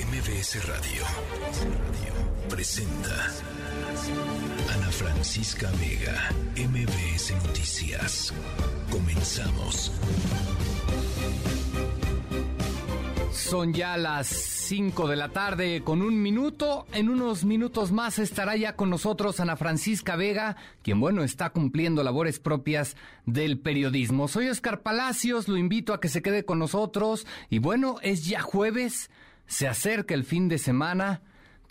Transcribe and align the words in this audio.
MBS 0.00 0.66
Radio 0.66 1.04
presenta 2.48 3.28
Ana 4.72 4.90
Francisca 4.90 5.70
Vega, 5.72 6.30
MBS 6.56 7.34
Noticias. 7.46 8.32
Comenzamos. 8.90 9.92
Son 13.30 13.74
ya 13.74 13.98
las 13.98 14.28
5 14.28 15.06
de 15.06 15.16
la 15.16 15.28
tarde 15.30 15.82
con 15.82 16.00
un 16.00 16.22
minuto. 16.22 16.86
En 16.92 17.10
unos 17.10 17.44
minutos 17.44 17.92
más 17.92 18.18
estará 18.18 18.56
ya 18.56 18.76
con 18.76 18.88
nosotros 18.88 19.38
Ana 19.38 19.56
Francisca 19.56 20.16
Vega, 20.16 20.56
quien 20.82 20.98
bueno 20.98 21.24
está 21.24 21.50
cumpliendo 21.50 22.02
labores 22.02 22.38
propias 22.38 22.96
del 23.26 23.58
periodismo. 23.58 24.28
Soy 24.28 24.48
Oscar 24.48 24.80
Palacios, 24.80 25.48
lo 25.48 25.58
invito 25.58 25.92
a 25.92 26.00
que 26.00 26.08
se 26.08 26.22
quede 26.22 26.44
con 26.46 26.58
nosotros. 26.58 27.26
Y 27.50 27.58
bueno, 27.58 27.96
es 28.02 28.24
ya 28.24 28.40
jueves, 28.40 29.10
se 29.50 29.66
acerca 29.66 30.14
el 30.14 30.22
fin 30.22 30.48
de 30.48 30.58
semana, 30.58 31.22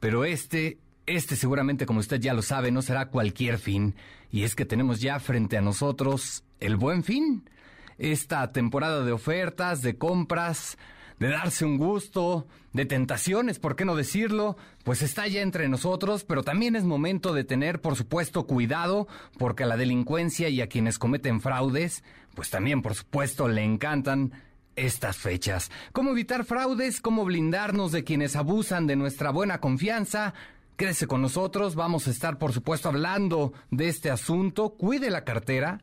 pero 0.01 0.25
este, 0.25 0.79
este 1.05 1.37
seguramente 1.37 1.85
como 1.85 2.01
usted 2.01 2.19
ya 2.19 2.33
lo 2.33 2.41
sabe, 2.41 2.71
no 2.71 2.81
será 2.81 3.07
cualquier 3.07 3.57
fin. 3.57 3.95
Y 4.29 4.43
es 4.43 4.53
que 4.53 4.65
tenemos 4.65 4.99
ya 4.99 5.17
frente 5.21 5.57
a 5.57 5.61
nosotros 5.61 6.43
el 6.59 6.75
buen 6.75 7.05
fin. 7.05 7.49
Esta 7.97 8.51
temporada 8.51 9.05
de 9.05 9.13
ofertas, 9.13 9.81
de 9.81 9.97
compras, 9.97 10.77
de 11.19 11.29
darse 11.29 11.63
un 11.63 11.77
gusto, 11.77 12.47
de 12.73 12.85
tentaciones, 12.85 13.59
¿por 13.59 13.77
qué 13.77 13.85
no 13.85 13.95
decirlo? 13.95 14.57
Pues 14.83 15.01
está 15.01 15.27
ya 15.27 15.41
entre 15.41 15.69
nosotros, 15.69 16.25
pero 16.25 16.43
también 16.43 16.75
es 16.75 16.83
momento 16.83 17.33
de 17.33 17.45
tener, 17.45 17.79
por 17.79 17.95
supuesto, 17.95 18.45
cuidado, 18.45 19.07
porque 19.37 19.63
a 19.63 19.67
la 19.67 19.77
delincuencia 19.77 20.49
y 20.49 20.59
a 20.59 20.67
quienes 20.67 20.99
cometen 20.99 21.39
fraudes, 21.39 22.03
pues 22.35 22.49
también, 22.49 22.81
por 22.81 22.93
supuesto, 22.93 23.47
le 23.47 23.63
encantan 23.63 24.33
estas 24.75 25.17
fechas. 25.17 25.71
¿Cómo 25.91 26.11
evitar 26.11 26.45
fraudes? 26.45 27.01
¿Cómo 27.01 27.25
blindarnos 27.25 27.91
de 27.91 28.03
quienes 28.03 28.35
abusan 28.35 28.87
de 28.87 28.95
nuestra 28.95 29.31
buena 29.31 29.59
confianza? 29.59 30.33
Quédese 30.77 31.07
con 31.07 31.21
nosotros, 31.21 31.75
vamos 31.75 32.07
a 32.07 32.11
estar, 32.11 32.37
por 32.37 32.53
supuesto, 32.53 32.87
hablando 32.87 33.51
de 33.69 33.89
este 33.89 34.09
asunto. 34.09 34.69
Cuide 34.69 35.09
la 35.09 35.25
cartera, 35.25 35.81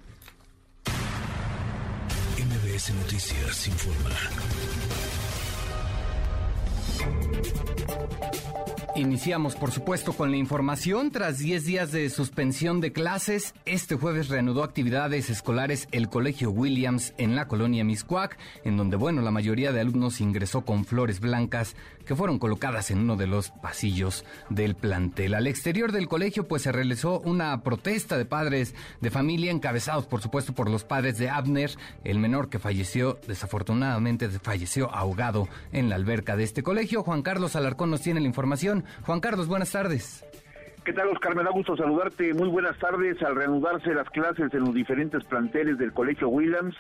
Noticias. 2.77 3.71
Iniciamos, 8.97 9.57
por 9.57 9.71
supuesto, 9.73 10.13
con 10.13 10.31
la 10.31 10.37
información. 10.37 11.11
Tras 11.11 11.39
10 11.39 11.65
días 11.65 11.91
de 11.91 12.11
suspensión 12.11 12.83
de 12.83 12.93
clases, 12.93 13.55
este 13.65 13.95
jueves 13.95 14.29
reanudó 14.29 14.63
actividades 14.63 15.31
escolares 15.31 15.89
el 15.91 16.11
Colegio 16.11 16.51
Williams 16.51 17.15
en 17.17 17.35
la 17.35 17.49
colonia 17.49 17.83
Miscuac, 17.83 18.37
en 18.65 18.77
donde, 18.77 18.97
bueno, 18.97 19.23
la 19.23 19.31
mayoría 19.31 19.73
de 19.73 19.81
alumnos 19.81 20.21
ingresó 20.21 20.67
con 20.67 20.85
flores 20.85 21.21
blancas 21.21 21.77
que 22.07 22.17
fueron 22.17 22.39
colocadas 22.39 22.91
en 22.91 23.01
uno 23.01 23.17
de 23.17 23.27
los 23.27 23.51
pasillos 23.51 24.25
del 24.49 24.75
plantel. 24.75 25.35
Al 25.35 25.47
exterior 25.47 25.93
del 25.93 26.09
colegio, 26.09 26.49
pues 26.49 26.63
se 26.63 26.73
realizó 26.73 27.21
una 27.21 27.63
protesta 27.63 28.17
de 28.17 28.25
padres 28.25 28.75
de 29.01 29.11
familia, 29.11 29.51
encabezados, 29.51 30.07
por 30.07 30.23
supuesto, 30.23 30.55
por 30.55 30.71
los 30.71 30.85
padres 30.85 31.19
de 31.19 31.29
Abner, 31.29 31.73
el 32.05 32.19
menor 32.19 32.49
que 32.49 32.59
falleció, 32.59 33.19
desafortunadamente, 33.27 34.29
falleció 34.31 34.95
ahogado 34.95 35.49
en 35.73 35.91
la 35.91 35.97
alberca 35.97 36.37
de 36.37 36.45
este 36.45 36.63
colegio. 36.63 37.03
Juan 37.03 37.23
Carlos 37.23 37.57
Alarcón 37.57 37.91
nos 37.91 38.01
tiene 38.01 38.21
la 38.21 38.27
información. 38.27 38.85
Juan 39.05 39.21
Carlos, 39.21 39.49
buenas 39.49 39.71
tardes. 39.71 40.25
¿Qué 40.87 40.93
tal, 40.93 41.09
Oscar? 41.09 41.35
Me 41.35 41.43
da 41.43 41.51
gusto 41.51 41.77
saludarte. 41.77 42.33
Muy 42.33 42.49
buenas 42.49 42.79
tardes. 42.79 43.21
Al 43.21 43.35
reanudarse 43.35 43.93
las 43.93 44.09
clases 44.09 44.55
en 44.55 44.61
los 44.61 44.73
diferentes 44.73 45.25
planteles 45.25 45.79
del 45.79 45.93
Colegio 45.93 46.29
Williams, 46.29 46.77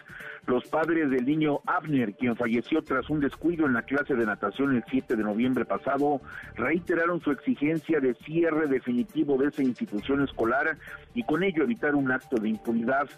los 0.46 0.64
padres 0.68 1.10
del 1.10 1.26
niño 1.26 1.58
Abner, 1.66 2.14
quien 2.14 2.36
falleció 2.36 2.82
tras 2.82 3.10
un 3.10 3.18
descuido 3.18 3.66
en 3.66 3.72
la 3.72 3.82
clase 3.82 4.14
de 4.14 4.24
natación 4.24 4.76
el 4.76 4.84
7 4.88 5.16
de 5.16 5.24
noviembre 5.24 5.64
pasado, 5.64 6.20
reiteraron 6.54 7.20
su 7.20 7.32
exigencia 7.32 7.98
de 7.98 8.14
cierre 8.24 8.68
definitivo 8.68 9.38
de 9.38 9.48
esa 9.48 9.64
institución 9.64 10.22
escolar 10.22 10.78
y 11.12 11.24
con 11.24 11.42
ello 11.42 11.64
evitar 11.64 11.96
un 11.96 12.12
acto 12.12 12.36
de 12.36 12.50
impunidad 12.50 13.08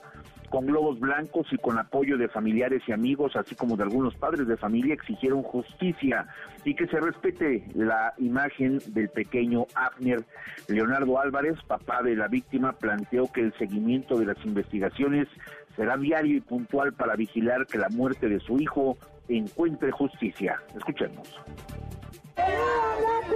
con 0.51 0.67
globos 0.67 0.99
blancos 0.99 1.47
y 1.53 1.59
con 1.59 1.79
apoyo 1.79 2.17
de 2.17 2.29
familiares 2.29 2.83
y 2.87 2.93
amigos, 2.93 3.37
así 3.37 3.55
como 3.55 3.77
de 3.77 3.85
algunos 3.85 4.15
padres 4.15 4.47
de 4.47 4.57
familia, 4.57 4.95
exigieron 4.95 5.43
justicia 5.43 6.27
y 6.65 6.75
que 6.75 6.87
se 6.87 7.01
respete 7.01 7.65
la 7.75 8.15
imagen 8.19 8.81
del 8.89 9.09
pequeño 9.09 9.67
Abner. 9.75 10.25
Leonardo 10.69 11.19
Álvarez, 11.21 11.57
papá 11.67 12.03
de 12.03 12.17
la 12.17 12.29
víctima, 12.29 12.73
planteó 12.73 13.31
que 13.33 13.43
el 13.43 13.53
seguimiento 13.59 14.19
de 14.19 14.27
las 14.27 14.45
investigaciones 14.45 15.29
será 15.77 15.97
diario 15.97 16.37
y 16.37 16.41
puntual 16.41 16.93
para 16.93 17.17
vigilar 17.17 17.67
que 17.67 17.79
la 17.79 17.89
muerte 17.89 18.29
de 18.29 18.41
su 18.41 18.59
hijo 18.59 18.97
encuentre 19.29 19.91
justicia. 19.91 20.61
Escuchemos 20.77 21.39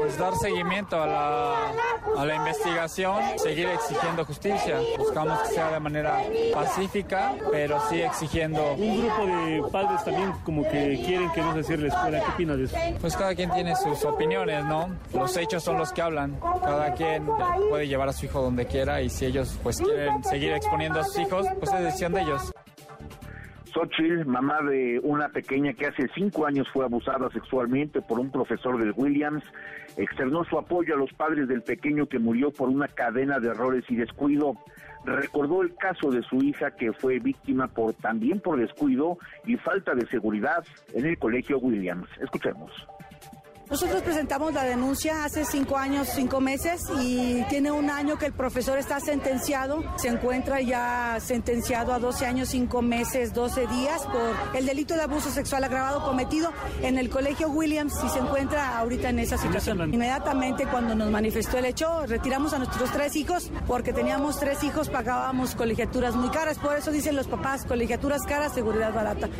pues 0.02 0.18
dar 0.18 0.34
seguimiento 0.36 1.00
a 1.00 1.06
la, 1.06 1.72
a 2.16 2.24
la 2.24 2.34
investigación, 2.34 3.22
seguir 3.36 3.68
exigiendo 3.68 4.24
justicia. 4.24 4.78
Buscamos 4.98 5.38
que 5.42 5.54
sea 5.54 5.70
de 5.70 5.80
manera 5.80 6.18
pacífica, 6.52 7.34
pero 7.50 7.80
sí 7.88 8.02
exigiendo. 8.02 8.74
Un 8.74 9.00
grupo 9.00 9.26
de 9.26 9.62
padres 9.70 10.04
también 10.04 10.32
como 10.44 10.64
que 10.64 11.00
quieren 11.06 11.30
que 11.30 11.40
no 11.40 11.54
se 11.54 11.62
cierre 11.62 11.82
la 11.82 11.94
escuela. 11.94 12.20
¿Qué 12.20 12.30
opinas 12.32 12.58
de 12.58 12.64
eso? 12.64 12.76
Pues 13.00 13.16
cada 13.16 13.34
quien 13.34 13.50
tiene 13.52 13.76
sus 13.76 14.04
opiniones, 14.04 14.64
¿no? 14.64 14.88
Los 15.12 15.36
hechos 15.36 15.62
son 15.62 15.78
los 15.78 15.92
que 15.92 16.02
hablan. 16.02 16.38
Cada 16.62 16.94
quien 16.94 17.26
puede 17.68 17.86
llevar 17.86 18.08
a 18.08 18.12
su 18.12 18.26
hijo 18.26 18.42
donde 18.42 18.66
quiera 18.66 19.00
y 19.02 19.08
si 19.08 19.26
ellos 19.26 19.56
pues 19.62 19.78
quieren 19.78 20.24
seguir 20.24 20.52
exponiendo 20.52 21.00
a 21.00 21.04
sus 21.04 21.18
hijos, 21.18 21.46
pues 21.60 21.72
es 21.72 21.80
decisión 21.80 22.12
de 22.12 22.22
ellos. 22.22 22.52
Xochitl, 23.72 24.26
mamá 24.26 24.60
de 24.62 25.00
una 25.02 25.28
pequeña 25.28 25.72
que 25.72 25.86
hace 25.86 26.08
cinco 26.14 26.46
años 26.46 26.68
fue 26.72 26.84
abusada 26.84 27.30
sexualmente 27.30 28.02
por 28.02 28.18
un 28.18 28.30
profesor 28.30 28.78
del 28.78 28.92
Williams, 28.94 29.44
externó 29.96 30.44
su 30.44 30.58
apoyo 30.58 30.94
a 30.94 30.98
los 30.98 31.12
padres 31.12 31.48
del 31.48 31.62
pequeño 31.62 32.06
que 32.06 32.18
murió 32.18 32.50
por 32.50 32.68
una 32.68 32.88
cadena 32.88 33.40
de 33.40 33.48
errores 33.48 33.84
y 33.88 33.96
descuido. 33.96 34.56
Recordó 35.04 35.62
el 35.62 35.74
caso 35.74 36.10
de 36.10 36.22
su 36.22 36.36
hija 36.36 36.70
que 36.72 36.92
fue 36.92 37.18
víctima 37.18 37.66
por 37.66 37.94
también 37.94 38.40
por 38.40 38.60
descuido 38.60 39.18
y 39.44 39.56
falta 39.56 39.94
de 39.94 40.06
seguridad 40.06 40.64
en 40.94 41.06
el 41.06 41.18
colegio 41.18 41.58
Williams. 41.58 42.08
Escuchemos. 42.20 42.70
Nosotros 43.70 44.02
presentamos 44.02 44.52
la 44.52 44.64
denuncia 44.64 45.24
hace 45.24 45.44
cinco 45.46 45.78
años, 45.78 46.08
cinco 46.14 46.40
meses 46.40 46.82
y 47.00 47.42
tiene 47.48 47.72
un 47.72 47.88
año 47.88 48.18
que 48.18 48.26
el 48.26 48.32
profesor 48.32 48.78
está 48.78 49.00
sentenciado. 49.00 49.82
Se 49.96 50.08
encuentra 50.08 50.60
ya 50.60 51.18
sentenciado 51.20 51.94
a 51.94 51.98
12 51.98 52.26
años, 52.26 52.50
cinco 52.50 52.82
meses, 52.82 53.32
12 53.32 53.66
días 53.68 54.02
por 54.02 54.56
el 54.56 54.66
delito 54.66 54.94
de 54.94 55.02
abuso 55.02 55.30
sexual 55.30 55.64
agravado 55.64 56.04
cometido 56.04 56.52
en 56.82 56.98
el 56.98 57.08
colegio 57.08 57.48
Williams 57.48 57.94
y 58.04 58.08
se 58.10 58.18
encuentra 58.18 58.76
ahorita 58.78 59.08
en 59.08 59.20
esa 59.20 59.38
situación. 59.38 59.92
Inmediatamente 59.92 60.66
cuando 60.66 60.94
nos 60.94 61.10
manifestó 61.10 61.56
el 61.56 61.64
hecho, 61.64 62.04
retiramos 62.06 62.52
a 62.52 62.58
nuestros 62.58 62.90
tres 62.92 63.16
hijos 63.16 63.50
porque 63.66 63.94
teníamos 63.94 64.38
tres 64.38 64.62
hijos, 64.64 64.90
pagábamos 64.90 65.54
colegiaturas 65.54 66.14
muy 66.14 66.28
caras. 66.28 66.58
Por 66.58 66.76
eso 66.76 66.90
dicen 66.90 67.16
los 67.16 67.26
papás, 67.26 67.64
colegiaturas 67.64 68.22
caras, 68.22 68.52
seguridad 68.52 68.92
barata. 68.92 69.30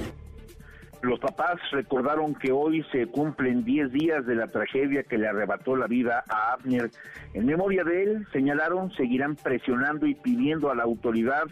Los 1.03 1.19
papás 1.19 1.59
recordaron 1.73 2.33
que 2.37 2.53
hoy 2.53 2.85
se 2.93 3.07
cumplen 3.07 3.65
10 3.65 3.93
días 3.93 4.25
de 4.25 4.37
la 4.37 4.47
tragedia 4.47 5.03
que 5.03 5.19
le 5.19 5.27
arrebató 5.27 5.75
la 5.75 5.89
vida 5.89 6.23
a 6.29 6.53
Abner. 6.53 6.93
En 7.35 7.45
memoria 7.45 7.83
de 7.83 8.05
él, 8.05 8.27
señalaron, 8.33 8.93
seguirán 8.93 9.35
presionando 9.35 10.07
y 10.07 10.15
pidiendo 10.15 10.71
a 10.71 10.77
la 10.77 10.85
autoridad 10.85 11.45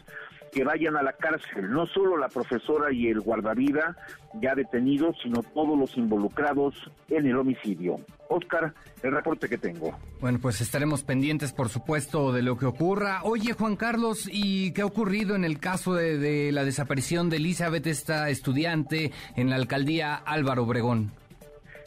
que 0.52 0.62
vayan 0.62 0.96
a 0.96 1.02
la 1.02 1.14
cárcel, 1.14 1.70
no 1.70 1.86
solo 1.86 2.16
la 2.16 2.28
profesora 2.28 2.92
y 2.92 3.08
el 3.08 3.20
guardavida 3.20 3.96
ya 4.40 4.54
detenidos, 4.54 5.16
sino 5.22 5.42
todos 5.42 5.76
los 5.76 5.96
involucrados 5.96 6.74
en 7.08 7.26
el 7.26 7.36
homicidio. 7.36 7.96
Oscar, 8.30 8.72
el 9.02 9.12
reporte 9.12 9.48
que 9.48 9.58
tengo. 9.58 9.98
Bueno, 10.20 10.38
pues 10.40 10.60
estaremos 10.60 11.02
pendientes, 11.02 11.52
por 11.52 11.68
supuesto, 11.68 12.32
de 12.32 12.42
lo 12.42 12.56
que 12.56 12.66
ocurra. 12.66 13.22
Oye, 13.24 13.52
Juan 13.52 13.76
Carlos, 13.76 14.28
¿y 14.30 14.72
qué 14.72 14.82
ha 14.82 14.86
ocurrido 14.86 15.34
en 15.34 15.44
el 15.44 15.58
caso 15.58 15.94
de, 15.94 16.16
de 16.16 16.52
la 16.52 16.64
desaparición 16.64 17.28
de 17.28 17.36
Elizabeth, 17.36 17.86
esta 17.86 18.28
estudiante 18.30 19.10
en 19.36 19.50
la 19.50 19.56
alcaldía 19.56 20.14
Álvaro 20.14 20.62
Obregón? 20.62 21.12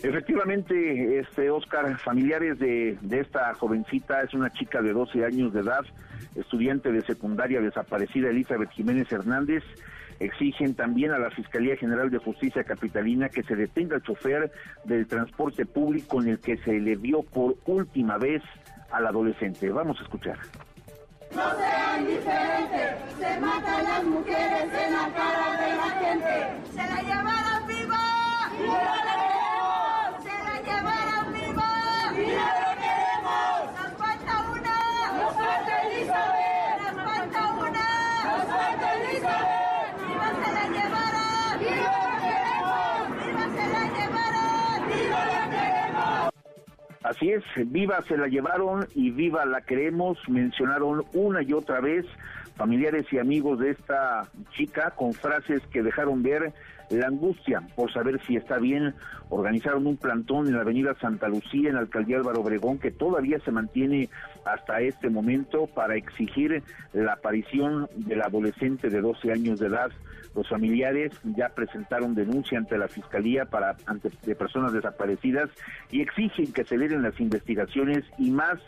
Efectivamente, 0.03 1.19
este 1.19 1.49
Oscar, 1.49 1.97
familiares 1.97 2.59
de, 2.59 2.97
de 3.01 3.19
esta 3.21 3.53
jovencita, 3.53 4.21
es 4.21 4.33
una 4.33 4.51
chica 4.51 4.81
de 4.81 4.91
12 4.91 5.23
años 5.23 5.53
de 5.53 5.61
edad, 5.61 5.85
estudiante 6.35 6.91
de 6.91 7.01
secundaria 7.03 7.61
desaparecida 7.61 8.29
Elizabeth 8.29 8.69
Jiménez 8.71 9.09
Hernández, 9.09 9.63
exigen 10.25 10.75
también 10.75 11.11
a 11.11 11.19
la 11.19 11.29
Fiscalía 11.31 11.75
General 11.75 12.09
de 12.09 12.17
Justicia 12.17 12.63
Capitalina 12.63 13.29
que 13.29 13.43
se 13.43 13.55
detenga 13.55 13.97
el 13.97 14.03
chofer 14.03 14.51
del 14.85 15.07
transporte 15.07 15.65
público 15.65 16.21
en 16.21 16.29
el 16.29 16.39
que 16.39 16.57
se 16.57 16.79
le 16.79 16.95
vio 16.95 17.23
por 17.23 17.55
última 17.65 18.17
vez 18.17 18.41
al 18.91 19.07
adolescente. 19.07 19.69
Vamos 19.69 19.99
a 19.99 20.03
escuchar. 20.03 20.37
No 21.35 21.41
sean 21.57 22.05
diferentes, 22.05 22.95
se 23.17 23.39
matan 23.39 23.83
las 23.83 24.03
mujeres 24.03 24.71
en 24.71 24.93
la 24.93 25.09
cara 25.13 25.51
de 25.61 25.75
la 25.75 25.89
gente. 25.99 26.33
Se 26.71 26.77
la 26.77 27.01
llevaron 27.01 27.67
viva. 27.67 28.51
¡Viva 28.59 28.95
la 29.07 29.15
queremos! 29.19 30.23
Se 30.23 30.29
la 30.29 30.55
llevaron 30.61 31.33
viva. 31.33 31.69
¡Viva 32.15 32.49
la 32.61 32.71
queremos! 32.83 33.61
Nos 33.73 33.91
falta 33.97 34.33
una. 34.51 34.77
Nos 35.17 35.33
falta 35.33 35.81
Elizabeth. 35.81 36.81
Nos 36.83 37.03
falta 37.03 37.39
una. 37.55 37.87
Nos 38.37 38.45
falta 38.45 38.93
Elizabeth. 38.93 39.72
Así 47.03 47.29
es, 47.31 47.43
viva 47.71 48.01
se 48.07 48.17
la 48.17 48.27
llevaron 48.27 48.87
y 48.95 49.11
viva 49.11 49.45
la 49.45 49.61
queremos, 49.61 50.17
mencionaron 50.29 51.03
una 51.13 51.43
y 51.43 51.53
otra 51.53 51.79
vez 51.81 52.05
familiares 52.55 53.05
y 53.11 53.17
amigos 53.17 53.59
de 53.59 53.71
esta 53.71 54.27
chica 54.55 54.91
con 54.91 55.13
frases 55.13 55.61
que 55.71 55.83
dejaron 55.83 56.23
ver 56.23 56.53
la 56.89 57.07
angustia 57.07 57.61
por 57.75 57.91
saber 57.91 58.21
si 58.25 58.35
está 58.35 58.57
bien. 58.57 58.93
Organizaron 59.29 59.87
un 59.87 59.97
plantón 59.97 60.47
en 60.47 60.55
la 60.55 60.61
avenida 60.61 60.95
Santa 60.99 61.27
Lucía, 61.27 61.69
en 61.69 61.75
la 61.75 61.81
alcaldía 61.81 62.17
Álvaro 62.17 62.41
Obregón, 62.41 62.77
que 62.77 62.91
todavía 62.91 63.39
se 63.39 63.51
mantiene 63.51 64.09
hasta 64.45 64.81
este 64.81 65.09
momento 65.09 65.67
para 65.67 65.95
exigir 65.95 66.63
la 66.93 67.13
aparición 67.13 67.89
del 67.95 68.21
adolescente 68.21 68.89
de 68.89 69.01
12 69.01 69.31
años 69.31 69.59
de 69.59 69.67
edad. 69.67 69.91
Los 70.35 70.49
familiares 70.49 71.11
ya 71.23 71.49
presentaron 71.49 72.15
denuncia 72.15 72.57
ante 72.57 72.77
la 72.77 72.87
Fiscalía 72.87 73.45
para 73.45 73.75
ante, 73.85 74.09
de 74.25 74.35
personas 74.35 74.73
desaparecidas 74.73 75.49
y 75.91 76.01
exigen 76.01 76.51
que 76.53 76.61
aceleren 76.61 77.03
las 77.03 77.19
investigaciones 77.19 78.03
y 78.17 78.31
más 78.31 78.59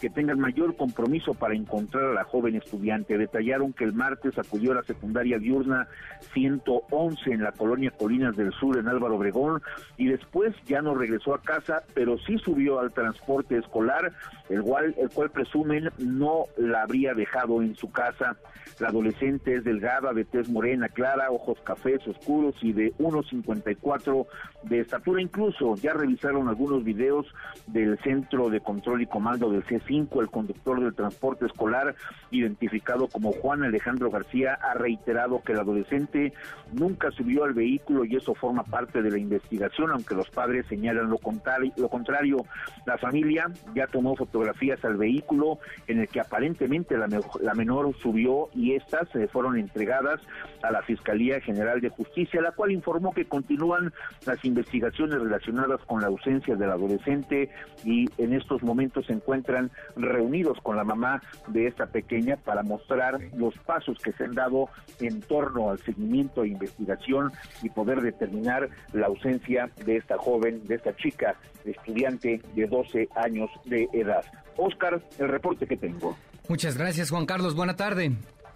que 0.00 0.08
tengan 0.08 0.40
mayor 0.40 0.76
compromiso 0.76 1.34
para 1.34 1.54
encontrar 1.54 2.04
a 2.04 2.14
la 2.14 2.24
joven 2.24 2.56
estudiante. 2.56 3.18
Detallaron 3.18 3.74
que 3.74 3.84
el 3.84 3.92
martes 3.92 4.38
acudió 4.38 4.72
a 4.72 4.76
la 4.76 4.82
secundaria 4.82 5.38
diurna 5.38 5.88
111 6.32 7.30
en 7.30 7.42
la 7.42 7.52
colonia 7.52 7.90
Colinas 7.90 8.34
del 8.34 8.50
Sur 8.52 8.78
en 8.78 8.88
Álvaro 8.88 9.16
Obregón 9.16 9.60
y 9.98 10.08
después 10.08 10.54
ya 10.64 10.80
no 10.80 10.94
regresó 10.94 11.34
a 11.34 11.42
casa, 11.42 11.82
pero 11.92 12.16
sí 12.18 12.38
subió 12.38 12.80
al 12.80 12.92
transporte 12.92 13.58
escolar, 13.58 14.10
el 14.48 14.62
cual, 14.62 14.94
el 14.98 15.10
cual 15.10 15.19
presumen 15.28 15.90
no 15.98 16.46
la 16.56 16.82
habría 16.82 17.12
dejado 17.12 17.60
en 17.60 17.76
su 17.76 17.90
casa. 17.90 18.36
La 18.78 18.88
adolescente 18.88 19.56
es 19.56 19.64
delgada, 19.64 20.14
de 20.14 20.24
tez 20.24 20.48
morena 20.48 20.88
clara, 20.88 21.30
ojos 21.30 21.58
cafés 21.62 22.06
oscuros 22.08 22.54
y 22.62 22.72
de 22.72 22.94
1,54 22.94 24.26
de 24.62 24.80
estatura. 24.80 25.22
Incluso 25.22 25.76
ya 25.76 25.92
revisaron 25.92 26.48
algunos 26.48 26.84
videos 26.84 27.26
del 27.66 27.98
Centro 27.98 28.50
de 28.50 28.60
Control 28.60 29.02
y 29.02 29.06
Comando 29.06 29.50
del 29.50 29.64
C5. 29.64 30.20
El 30.20 30.30
conductor 30.30 30.80
del 30.80 30.94
transporte 30.94 31.46
escolar, 31.46 31.94
identificado 32.30 33.08
como 33.08 33.32
Juan 33.32 33.62
Alejandro 33.62 34.10
García, 34.10 34.54
ha 34.54 34.74
reiterado 34.74 35.42
que 35.42 35.52
el 35.52 35.60
adolescente 35.60 36.32
nunca 36.72 37.10
subió 37.10 37.44
al 37.44 37.54
vehículo 37.54 38.04
y 38.04 38.16
eso 38.16 38.34
forma 38.34 38.64
parte 38.64 39.02
de 39.02 39.10
la 39.10 39.18
investigación, 39.18 39.90
aunque 39.90 40.14
los 40.14 40.30
padres 40.30 40.66
señalan 40.68 41.10
lo 41.10 41.18
contrario. 41.18 41.72
Lo 41.76 41.88
contrario. 41.88 42.44
La 42.86 42.98
familia 42.98 43.46
ya 43.74 43.86
tomó 43.86 44.16
fotografías 44.16 44.84
al 44.84 44.96
vehículo 44.96 45.58
en 45.86 46.00
el 46.00 46.08
que 46.08 46.20
aparentemente 46.20 46.96
la, 46.96 47.08
la 47.40 47.54
menor 47.54 47.94
subió 48.00 48.48
y 48.54 48.74
estas 48.74 49.08
se 49.10 49.28
fueron 49.28 49.58
entregadas 49.58 50.20
a 50.62 50.70
la 50.70 50.82
Fiscalía 50.82 51.40
General 51.40 51.80
de 51.80 51.88
Justicia, 51.88 52.40
la 52.40 52.52
cual 52.52 52.72
informó 52.72 53.12
que 53.12 53.24
continúan 53.24 53.92
las 54.26 54.44
investigaciones 54.50 55.20
relacionadas 55.20 55.80
con 55.86 56.00
la 56.00 56.08
ausencia 56.08 56.54
del 56.54 56.70
adolescente 56.70 57.50
y 57.84 58.06
en 58.18 58.34
estos 58.34 58.62
momentos 58.62 59.06
se 59.06 59.12
encuentran 59.12 59.70
reunidos 59.96 60.58
con 60.62 60.76
la 60.76 60.84
mamá 60.84 61.22
de 61.48 61.66
esta 61.66 61.86
pequeña 61.86 62.36
para 62.36 62.62
mostrar 62.62 63.18
los 63.34 63.56
pasos 63.58 63.98
que 64.02 64.12
se 64.12 64.24
han 64.24 64.34
dado 64.34 64.68
en 65.00 65.20
torno 65.22 65.70
al 65.70 65.78
seguimiento 65.78 66.44
e 66.44 66.48
investigación 66.48 67.32
y 67.62 67.70
poder 67.70 68.00
determinar 68.00 68.68
la 68.92 69.06
ausencia 69.06 69.70
de 69.84 69.96
esta 69.96 70.18
joven, 70.18 70.66
de 70.66 70.74
esta 70.76 70.94
chica 70.96 71.36
estudiante 71.64 72.40
de 72.54 72.66
12 72.66 73.08
años 73.16 73.50
de 73.64 73.88
edad. 73.92 74.24
Oscar, 74.56 75.00
el 75.18 75.28
reporte 75.28 75.66
que 75.66 75.76
tengo. 75.76 76.16
Muchas 76.48 76.76
gracias, 76.76 77.10
Juan 77.10 77.26
Carlos. 77.26 77.54
Buena 77.54 77.76
tarde. 77.76 78.12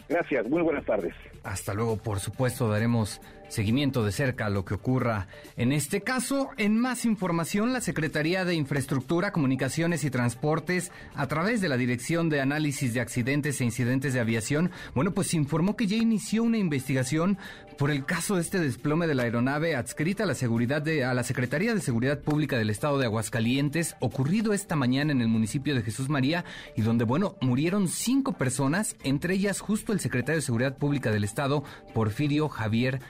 Gracias, 0.09 0.47
muy 0.49 0.63
buenas 0.63 0.85
tardes. 0.85 1.15
Hasta 1.45 1.75
luego, 1.75 1.97
por 1.97 2.21
supuesto, 2.21 2.69
daremos 2.69 3.21
seguimiento 3.49 4.05
de 4.05 4.13
cerca 4.13 4.47
a 4.47 4.51
lo 4.51 4.65
que 4.65 4.75
ocurra. 4.75 5.29
En 5.57 5.73
este 5.73 6.03
caso, 6.03 6.51
en 6.57 6.79
más 6.79 7.05
información, 7.05 7.73
la 7.73 7.81
Secretaría 7.81 8.45
de 8.45 8.55
Infraestructura, 8.55 9.33
Comunicaciones 9.33 10.05
y 10.05 10.11
Transportes, 10.11 10.91
a 11.15 11.27
través 11.27 11.61
de 11.61 11.69
la 11.69 11.77
Dirección 11.77 12.29
de 12.29 12.41
Análisis 12.41 12.95
de 12.95 13.01
Accidentes 13.01 13.61
e 13.61 13.65
Incidentes 13.65 14.15
de 14.15 14.21
Aviación, 14.21 14.71
bueno, 14.95 15.13
pues 15.13 15.35
informó 15.35 15.77
que 15.77 15.87
ya 15.87 15.97
inició 15.97 16.43
una 16.43 16.59
investigación 16.59 17.39
por 17.79 17.91
el 17.91 18.05
caso 18.05 18.37
de 18.37 18.43
este 18.43 18.61
desplome 18.61 19.07
de 19.07 19.15
la 19.15 19.25
aeronave 19.25 19.75
adscrita 19.75 20.25
a 20.25 20.27
la 20.27 20.35
seguridad 20.35 20.81
de, 20.81 21.05
a 21.05 21.13
la 21.13 21.25
Secretaría 21.25 21.75
de 21.75 21.81
Seguridad 21.81 22.21
Pública 22.21 22.57
del 22.57 22.71
Estado 22.71 22.99
de 22.99 23.07
Aguascalientes, 23.07 23.97
ocurrido 24.01 24.53
esta 24.53 24.77
mañana 24.77 25.13
en 25.13 25.21
el 25.21 25.29
municipio 25.29 25.75
de 25.75 25.83
Jesús 25.83 26.09
María, 26.09 26.45
y 26.77 26.83
donde, 26.83 27.05
bueno, 27.05 27.37
murieron 27.41 27.89
cinco 27.89 28.35
personas, 28.35 28.97
entre 29.03 29.35
ellas 29.35 29.61
justo 29.61 29.93
el 29.93 30.01
secretario 30.01 30.37
de 30.37 30.47
Seguridad 30.47 30.77
Pública 30.77 31.11
del 31.11 31.25
Estado, 31.25 31.65
Porfirio 31.93 32.49
Javier 32.49 33.01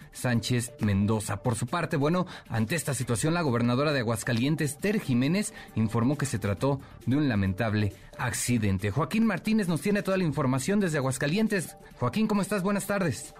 Mendoza. 0.80 1.42
Por 1.42 1.54
su 1.54 1.66
parte, 1.66 1.96
bueno, 1.96 2.26
ante 2.48 2.74
esta 2.74 2.94
situación, 2.94 3.34
la 3.34 3.42
gobernadora 3.42 3.92
de 3.92 4.00
Aguascalientes, 4.00 4.78
Ter 4.78 5.00
Jiménez, 5.00 5.52
informó 5.74 6.16
que 6.16 6.26
se 6.26 6.38
trató 6.38 6.80
de 7.06 7.16
un 7.16 7.28
lamentable 7.28 7.92
accidente. 8.18 8.90
Joaquín 8.90 9.26
Martínez 9.26 9.68
nos 9.68 9.82
tiene 9.82 10.02
toda 10.02 10.16
la 10.16 10.24
información 10.24 10.80
desde 10.80 10.98
Aguascalientes. 10.98 11.76
Joaquín, 11.98 12.26
¿cómo 12.26 12.42
estás? 12.42 12.62
Buenas 12.62 12.86
tardes. 12.86 13.34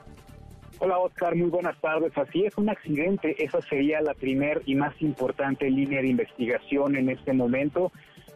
Hola 0.79 0.99
Oscar, 0.99 1.35
muy 1.35 1.49
buenas 1.49 1.81
tardes. 1.81 2.13
Así 2.17 2.45
es, 2.45 2.57
un 2.59 2.69
accidente. 2.69 3.35
Esa 3.43 3.63
sería 3.63 4.01
la 4.03 4.13
primer 4.13 4.61
y 4.67 4.75
más 4.75 4.95
importante 5.01 5.71
línea 5.71 6.03
de 6.03 6.09
investigación 6.09 6.97
en 6.97 7.09
este 7.09 7.33
momento 7.33 7.93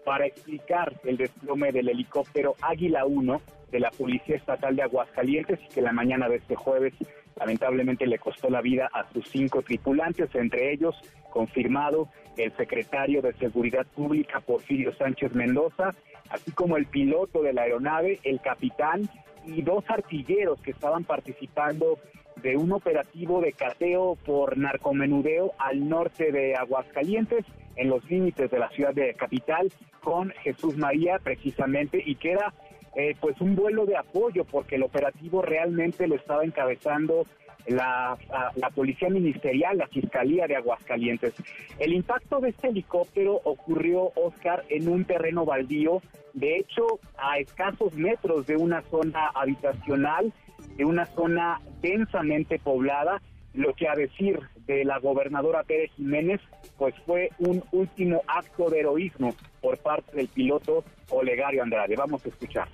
para 0.08 0.24
explicar 0.24 0.94
el 1.04 1.18
desplome 1.18 1.70
del 1.70 1.90
helicóptero 1.90 2.54
Águila 2.62 3.04
1 3.04 3.42
de 3.70 3.78
la 3.78 3.90
Policía 3.90 4.36
Estatal 4.36 4.74
de 4.74 4.80
Aguascalientes 4.80 5.60
que 5.74 5.82
la 5.82 5.92
mañana 5.92 6.30
de 6.30 6.36
este 6.36 6.54
jueves 6.56 6.94
lamentablemente 7.38 8.06
le 8.06 8.18
costó 8.18 8.48
la 8.48 8.62
vida 8.62 8.88
a 8.94 9.06
sus 9.12 9.28
cinco 9.28 9.60
tripulantes, 9.60 10.34
entre 10.34 10.72
ellos 10.72 10.94
confirmado 11.28 12.08
el 12.38 12.56
secretario 12.56 13.20
de 13.20 13.34
Seguridad 13.34 13.86
Pública 13.94 14.40
Porfirio 14.40 14.94
Sánchez 14.94 15.34
Mendoza, 15.34 15.94
así 16.30 16.52
como 16.52 16.78
el 16.78 16.86
piloto 16.86 17.42
de 17.42 17.52
la 17.52 17.64
aeronave, 17.64 18.18
el 18.22 18.40
capitán 18.40 19.10
y 19.44 19.60
dos 19.60 19.84
artilleros 19.88 20.58
que 20.62 20.70
estaban 20.70 21.04
participando 21.04 21.98
de 22.42 22.56
un 22.56 22.72
operativo 22.72 23.42
de 23.42 23.52
cateo 23.52 24.16
por 24.24 24.56
narcomenudeo 24.56 25.52
al 25.58 25.86
norte 25.86 26.32
de 26.32 26.54
Aguascalientes, 26.54 27.44
en 27.78 27.88
los 27.88 28.04
límites 28.11 28.50
de 28.50 28.58
la 28.58 28.68
ciudad 28.70 28.92
de 28.92 29.14
capital, 29.14 29.73
con 30.02 30.30
Jesús 30.42 30.76
María 30.76 31.18
precisamente, 31.23 32.02
y 32.04 32.16
que 32.16 32.32
era 32.32 32.52
eh, 32.94 33.14
pues 33.20 33.40
un 33.40 33.54
vuelo 33.54 33.87
de 33.87 33.97
apoyo, 33.97 34.44
porque 34.44 34.76
el 34.76 34.82
operativo 34.82 35.40
realmente 35.40 36.06
lo 36.06 36.16
estaba 36.16 36.44
encabezando 36.44 37.26
la, 37.66 38.16
la, 38.56 38.70
Policía 38.70 39.08
Ministerial, 39.11 39.78
la 39.78 39.87
Fiscalía 39.88 40.47
de 40.47 40.56
Aguascalientes. 40.56 41.35
El 41.78 41.92
impacto 41.92 42.40
de 42.40 42.50
este 42.50 42.68
helicóptero 42.68 43.40
ocurrió, 43.44 44.11
Oscar, 44.16 44.64
en 44.68 44.88
un 44.88 45.04
terreno 45.04 45.44
baldío, 45.44 46.02
de 46.32 46.56
hecho, 46.56 46.87
a 47.16 47.38
escasos 47.38 47.94
metros 47.94 48.47
de 48.47 48.56
una 48.56 48.82
zona 48.82 49.28
habitacional, 49.35 50.32
de 50.76 50.85
una 50.85 51.06
zona 51.06 51.61
densamente 51.82 52.58
poblada, 52.58 53.20
lo 53.54 53.75
que 53.75 53.88
a 53.88 53.94
decir 53.94 54.40
de 54.68 54.84
la 54.84 54.98
gobernadora 55.00 55.64
Pérez 55.64 55.90
Jiménez, 55.96 56.40
pues 56.76 56.94
fue 57.06 57.30
un 57.38 57.64
último 57.72 58.22
acto 58.28 58.70
de 58.70 58.80
heroísmo 58.80 59.34
por 59.60 59.78
parte 59.78 60.16
del 60.16 60.28
piloto 60.28 60.84
Olegario 61.08 61.62
Andrade. 61.62 61.96
Vamos 61.96 62.25
a 62.25 62.28
escuchar. 62.28 62.68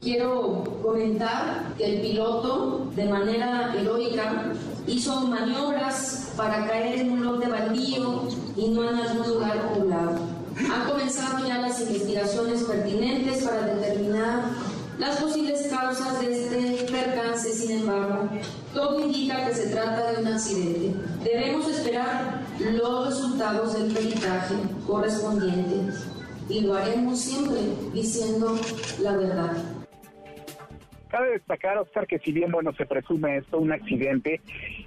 Quiero 0.00 0.62
comentar 0.80 1.74
que 1.76 1.84
el 1.84 2.00
piloto, 2.00 2.88
de 2.94 3.04
manera 3.04 3.74
heroica, 3.76 4.52
hizo 4.86 5.22
maniobras 5.22 6.32
para 6.36 6.68
caer 6.68 7.00
en 7.00 7.10
un 7.10 7.24
lote 7.24 7.48
baldío 7.48 8.28
y 8.56 8.68
no 8.68 8.88
en 8.88 8.94
algún 8.94 9.28
lugar 9.28 9.74
poblado. 9.74 10.20
Han 10.72 10.88
comenzado 10.88 11.46
ya 11.46 11.58
las 11.58 11.80
investigaciones 11.80 12.62
pertinentes 12.62 13.44
para 13.44 13.74
determinar 13.74 14.44
las 14.98 15.20
posibles 15.20 15.68
causas 15.68 16.20
de 16.20 16.32
este 16.32 16.92
percance, 16.92 17.50
sin 17.50 17.80
embargo, 17.80 18.28
todo 18.74 19.00
indica 19.00 19.46
que 19.46 19.54
se 19.54 19.70
trata 19.70 20.12
de 20.12 20.22
un 20.22 20.26
accidente. 20.26 20.94
Debemos 21.22 21.68
esperar 21.68 22.42
los 22.60 23.06
resultados 23.06 23.78
del 23.78 23.94
peritaje 23.94 24.54
correspondiente 24.86 25.92
y 26.48 26.62
lo 26.62 26.74
haremos 26.74 27.20
siempre 27.20 27.60
diciendo 27.92 28.58
la 29.00 29.16
verdad. 29.16 29.52
Cabe 31.08 31.30
destacar, 31.30 31.78
Oscar, 31.78 32.06
que 32.06 32.18
si 32.18 32.32
bien, 32.32 32.50
bueno, 32.50 32.72
se 32.74 32.84
presume 32.84 33.38
esto 33.38 33.58
un 33.58 33.72
accidente, 33.72 34.40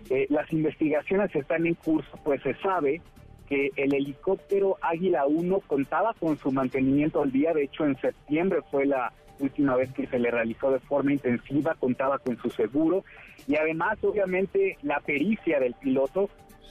eh, 0.10 0.28
las 0.30 0.52
investigaciones 0.52 1.34
están 1.34 1.66
en 1.66 1.74
curso, 1.76 2.12
pues 2.24 2.44
se 2.44 2.54
sabe 2.56 3.02
que 3.50 3.72
el 3.76 3.94
helicóptero 3.94 4.78
Águila 4.82 5.26
1 5.26 5.62
contaba 5.62 6.14
con 6.20 6.38
su 6.38 6.52
mantenimiento 6.52 7.22
al 7.22 7.32
día, 7.32 7.54
de 7.54 7.64
hecho 7.64 7.86
en 7.86 8.00
septiembre 8.00 8.60
fue 8.70 8.86
la 8.86 9.12
última 9.42 9.76
vez 9.76 9.92
que 9.94 10.08
se 10.08 10.20
le 10.20 10.32
realizó 10.32 10.72
de 10.72 10.80
forma 10.80 11.14
intensiva, 11.14 11.76
contaba 11.80 12.20
con 12.20 12.38
su 12.38 12.50
seguro 12.50 13.04
y 13.48 13.56
además 13.56 13.98
obviamente 14.04 14.78
la 14.82 15.00
pericia 15.00 15.60
del 15.60 15.74
piloto 15.74 16.30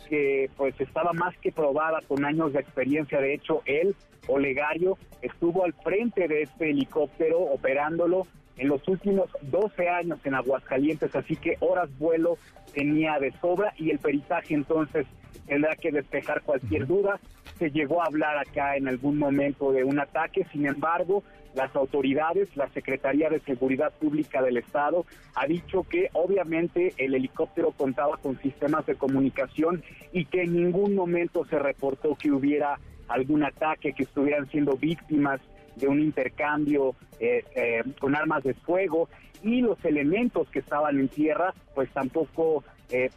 que 0.09 0.51
pues 0.57 0.79
estaba 0.81 1.13
más 1.13 1.37
que 1.39 1.53
probada 1.53 2.01
con 2.07 2.25
años 2.25 2.53
de 2.53 2.61
experiencia, 2.61 3.21
de 3.21 3.35
hecho 3.35 3.63
él, 3.65 3.95
Olegario, 4.27 4.99
estuvo 5.23 5.65
al 5.65 5.73
frente 5.73 6.27
de 6.29 6.43
este 6.43 6.71
helicóptero 6.71 7.41
operándolo 7.41 8.27
en 8.57 8.69
los 8.69 8.87
últimos 8.89 9.31
12 9.43 9.89
años 9.89 10.19
en 10.25 10.35
Aguascalientes, 10.35 11.15
así 11.17 11.37
que 11.37 11.57
horas 11.61 11.89
vuelo 11.99 12.37
tenía 12.75 13.19
de 13.19 13.33
sobra 13.41 13.73
y 13.79 13.91
el 13.91 13.99
peritaje 13.99 14.55
entonces 14.55 15.07
tendrá 15.47 15.75
que 15.77 15.91
despejar 15.91 16.43
cualquier 16.43 16.87
duda. 16.87 17.19
Se 17.59 17.71
llegó 17.71 18.03
a 18.03 18.07
hablar 18.07 18.39
acá 18.39 18.77
en 18.77 18.89
algún 18.89 19.19
momento 19.19 19.73
de 19.73 19.85
un 19.85 19.99
ataque, 19.99 20.47
sin 20.53 20.67
embargo, 20.67 21.23
las 21.55 21.75
autoridades, 21.75 22.57
la 22.57 22.69
Secretaría 22.71 23.29
de 23.29 23.41
Seguridad 23.41 23.93
Pública 23.93 24.43
del 24.43 24.57
Estado 24.57 25.05
ha 25.35 25.47
dicho 25.47 25.85
que 25.85 26.09
obviamente 26.13 26.95
el 26.97 27.15
helicóptero 27.15 27.73
contaba 27.73 28.17
con 28.19 28.41
sistemas 28.41 28.87
de 28.87 28.95
comunicación 28.95 29.83
y 30.13 30.27
que 30.27 30.43
en 30.43 30.55
ningún 30.55 30.95
momento 30.95 31.45
se 31.47 31.59
reportó 31.59 32.15
que 32.15 32.31
hubiera 32.31 32.79
algún 33.09 33.43
ataque, 33.43 33.93
que 33.93 34.05
estuvieran 34.05 34.49
siendo 34.51 34.77
víctimas 34.77 35.41
de 35.77 35.89
un 35.89 36.01
intercambio 36.01 36.95
eh, 37.19 37.45
eh, 37.55 37.83
con 37.99 38.15
armas 38.15 38.45
de 38.45 38.55
fuego. 38.55 39.09
Y 39.43 39.63
los 39.63 39.83
elementos 39.85 40.49
que 40.51 40.61
estaban 40.61 40.99
en 40.99 41.09
tierra 41.09 41.55
pues 41.75 41.91
tampoco 41.91 42.63
eh, 42.91 43.11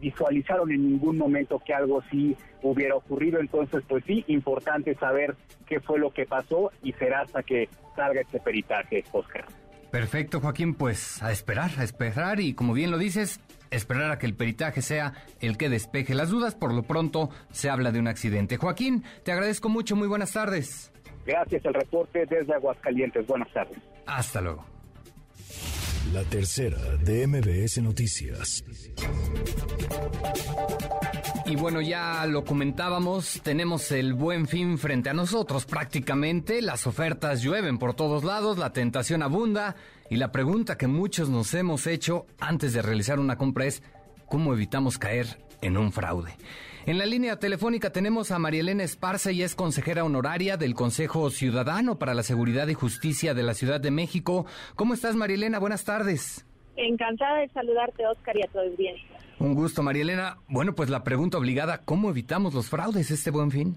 visualizaron 0.00 0.70
en 0.70 0.84
ningún 0.84 1.18
momento 1.18 1.60
que 1.64 1.74
algo 1.74 2.00
así 2.00 2.36
hubiera 2.62 2.96
ocurrido. 2.96 3.40
Entonces, 3.40 3.82
pues 3.88 4.04
sí, 4.06 4.24
importante 4.28 4.94
saber 4.94 5.36
qué 5.66 5.80
fue 5.80 5.98
lo 5.98 6.10
que 6.10 6.26
pasó 6.26 6.70
y 6.82 6.92
será 6.92 7.22
hasta 7.22 7.42
que 7.42 7.68
salga 7.96 8.20
este 8.20 8.40
peritaje, 8.40 9.04
Oscar. 9.12 9.44
Perfecto, 9.90 10.40
Joaquín, 10.40 10.74
pues 10.74 11.22
a 11.22 11.32
esperar, 11.32 11.70
a 11.78 11.84
esperar 11.84 12.40
y 12.40 12.52
como 12.52 12.74
bien 12.74 12.90
lo 12.90 12.98
dices, 12.98 13.40
esperar 13.70 14.10
a 14.10 14.18
que 14.18 14.26
el 14.26 14.34
peritaje 14.34 14.82
sea 14.82 15.14
el 15.40 15.56
que 15.56 15.70
despeje 15.70 16.14
las 16.14 16.28
dudas. 16.28 16.54
Por 16.54 16.74
lo 16.74 16.82
pronto 16.82 17.30
se 17.50 17.70
habla 17.70 17.90
de 17.90 17.98
un 17.98 18.06
accidente. 18.06 18.58
Joaquín, 18.58 19.04
te 19.24 19.32
agradezco 19.32 19.68
mucho, 19.68 19.96
muy 19.96 20.06
buenas 20.06 20.32
tardes. 20.32 20.92
Gracias, 21.26 21.64
el 21.64 21.74
reporte 21.74 22.26
desde 22.26 22.54
Aguascalientes. 22.54 23.26
Buenas 23.26 23.52
tardes. 23.52 23.78
Hasta 24.06 24.40
luego. 24.40 24.77
La 26.12 26.22
tercera 26.24 26.78
de 27.04 27.26
MBS 27.26 27.82
Noticias. 27.82 28.64
Y 31.44 31.56
bueno, 31.56 31.80
ya 31.80 32.24
lo 32.26 32.44
comentábamos, 32.44 33.40
tenemos 33.42 33.90
el 33.92 34.14
buen 34.14 34.46
fin 34.46 34.78
frente 34.78 35.10
a 35.10 35.14
nosotros 35.14 35.66
prácticamente, 35.66 36.62
las 36.62 36.86
ofertas 36.86 37.42
llueven 37.42 37.78
por 37.78 37.94
todos 37.94 38.24
lados, 38.24 38.58
la 38.58 38.72
tentación 38.72 39.22
abunda 39.22 39.76
y 40.08 40.16
la 40.16 40.32
pregunta 40.32 40.78
que 40.78 40.86
muchos 40.86 41.28
nos 41.28 41.52
hemos 41.54 41.86
hecho 41.86 42.26
antes 42.38 42.72
de 42.72 42.82
realizar 42.82 43.18
una 43.18 43.36
compra 43.36 43.66
es, 43.66 43.82
¿cómo 44.26 44.54
evitamos 44.54 44.98
caer 44.98 45.38
en 45.60 45.76
un 45.76 45.92
fraude? 45.92 46.36
En 46.88 46.96
la 46.96 47.04
línea 47.04 47.38
telefónica 47.38 47.92
tenemos 47.92 48.30
a 48.30 48.38
Marielena 48.38 48.82
Esparza 48.82 49.30
y 49.30 49.42
es 49.42 49.54
consejera 49.54 50.04
honoraria 50.04 50.56
del 50.56 50.72
Consejo 50.72 51.28
Ciudadano 51.28 51.98
para 51.98 52.14
la 52.14 52.22
Seguridad 52.22 52.66
y 52.68 52.72
Justicia 52.72 53.34
de 53.34 53.42
la 53.42 53.52
Ciudad 53.52 53.78
de 53.78 53.90
México. 53.90 54.46
¿Cómo 54.74 54.94
estás, 54.94 55.14
Marielena? 55.14 55.58
Buenas 55.58 55.84
tardes. 55.84 56.46
Encantada 56.76 57.40
de 57.40 57.48
saludarte, 57.48 58.06
Oscar, 58.06 58.38
y 58.38 58.42
a 58.42 58.46
todos 58.46 58.74
bien. 58.78 58.96
Un 59.38 59.54
gusto, 59.54 59.82
Marielena. 59.82 60.38
Bueno, 60.48 60.74
pues 60.74 60.88
la 60.88 61.04
pregunta 61.04 61.36
obligada, 61.36 61.82
¿cómo 61.84 62.08
evitamos 62.08 62.54
los 62.54 62.70
fraudes 62.70 63.10
este 63.10 63.30
buen 63.30 63.50
fin? 63.50 63.76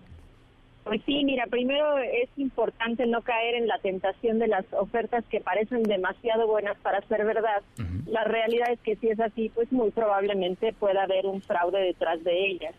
Pues 0.85 1.01
sí, 1.05 1.25
mira, 1.25 1.47
primero 1.47 1.97
es 1.97 2.29
importante 2.37 3.05
no 3.07 3.23
caer 3.23 3.55
en 3.55 3.67
la 3.67 3.77
tentación 3.79 4.39
de 4.39 4.47
las 4.47 4.63
ofertas 4.71 5.25
que 5.29 5.41
parecen 5.41 5.83
demasiado 5.83 6.47
buenas 6.47 6.77
para 6.77 7.01
ser 7.09 7.25
verdad. 7.25 7.61
La 8.05 8.23
realidad 8.23 8.71
es 8.71 8.79
que 8.79 8.95
si 8.95 9.09
es 9.09 9.19
así, 9.19 9.51
pues 9.53 9.69
muy 9.69 9.91
probablemente 9.91 10.71
pueda 10.71 11.03
haber 11.03 11.25
un 11.25 11.41
fraude 11.41 11.81
detrás 11.81 12.23
de 12.23 12.47
ellas. 12.47 12.73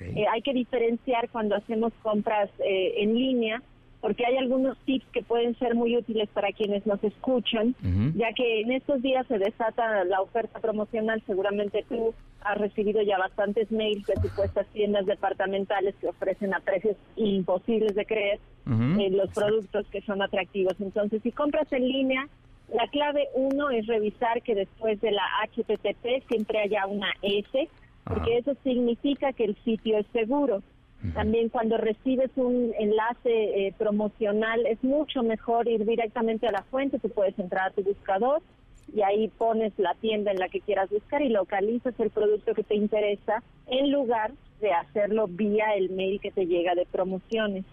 Eh, 0.00 0.26
hay 0.30 0.42
que 0.42 0.52
diferenciar 0.52 1.28
cuando 1.30 1.54
hacemos 1.54 1.92
compras 2.02 2.50
eh, 2.58 2.94
en 2.98 3.14
línea, 3.14 3.62
porque 4.00 4.26
hay 4.26 4.36
algunos 4.36 4.76
tips 4.84 5.06
que 5.12 5.22
pueden 5.22 5.58
ser 5.58 5.74
muy 5.74 5.96
útiles 5.96 6.28
para 6.34 6.52
quienes 6.52 6.84
nos 6.84 7.02
escuchan, 7.02 7.74
ya 8.14 8.34
que 8.34 8.60
en 8.60 8.72
estos 8.72 9.00
días 9.00 9.26
se 9.28 9.38
desata 9.38 10.04
la 10.04 10.20
oferta 10.20 10.60
promocional. 10.60 11.22
Seguramente 11.26 11.86
tú 11.88 12.12
has 12.42 12.58
recibido 12.58 13.00
ya 13.00 13.16
bastantes 13.16 13.72
mails 13.72 14.06
de 14.06 14.14
supuestas 14.20 14.66
tiendas 14.74 15.06
departamentales 15.06 15.94
que 16.02 16.08
ofrecen 16.08 16.52
a 16.52 16.60
precios 16.60 16.96
imposibles 17.16 17.94
de 17.94 18.04
creer 18.04 18.40
eh, 18.66 19.10
los 19.10 19.30
productos 19.32 19.86
que 19.88 20.02
son 20.02 20.20
atractivos. 20.20 20.74
Entonces, 20.80 21.22
si 21.22 21.32
compras 21.32 21.72
en 21.72 21.88
línea, 21.88 22.28
la 22.74 22.86
clave 22.88 23.28
uno 23.34 23.70
es 23.70 23.86
revisar 23.86 24.42
que 24.42 24.54
después 24.54 25.00
de 25.00 25.12
la 25.12 25.22
HTTP 25.46 26.26
siempre 26.28 26.60
haya 26.60 26.86
una 26.86 27.08
S 27.22 27.68
porque 28.04 28.38
eso 28.38 28.54
significa 28.62 29.32
que 29.32 29.44
el 29.44 29.56
sitio 29.64 29.98
es 29.98 30.06
seguro. 30.12 30.62
También 31.12 31.50
cuando 31.50 31.76
recibes 31.76 32.30
un 32.36 32.72
enlace 32.78 33.66
eh, 33.66 33.74
promocional 33.76 34.64
es 34.64 34.82
mucho 34.82 35.22
mejor 35.22 35.68
ir 35.68 35.84
directamente 35.84 36.46
a 36.46 36.52
la 36.52 36.62
fuente, 36.62 36.98
tú 36.98 37.10
puedes 37.10 37.38
entrar 37.38 37.68
a 37.68 37.70
tu 37.72 37.82
buscador 37.82 38.40
y 38.94 39.02
ahí 39.02 39.28
pones 39.28 39.72
la 39.76 39.94
tienda 39.96 40.30
en 40.30 40.38
la 40.38 40.48
que 40.48 40.60
quieras 40.60 40.88
buscar 40.88 41.20
y 41.20 41.28
localizas 41.28 41.98
el 42.00 42.08
producto 42.08 42.54
que 42.54 42.62
te 42.62 42.74
interesa 42.74 43.42
en 43.66 43.92
lugar 43.92 44.32
de 44.60 44.72
hacerlo 44.72 45.26
vía 45.28 45.74
el 45.76 45.90
mail 45.90 46.20
que 46.20 46.30
te 46.30 46.46
llega 46.46 46.74
de 46.74 46.86
promociones. 46.86 47.64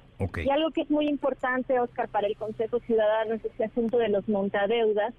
Y 0.46 0.50
algo 0.50 0.70
que 0.72 0.82
es 0.82 0.90
muy 0.92 1.08
importante, 1.08 1.80
Oscar, 1.80 2.08
para 2.10 2.28
el 2.28 2.36
Consejo 2.36 2.80
Ciudadano 2.80 3.36
es 3.36 3.46
este 3.46 3.64
asunto 3.64 3.98
de 3.98 4.10
los 4.10 4.28
montadeudas, 4.30 5.14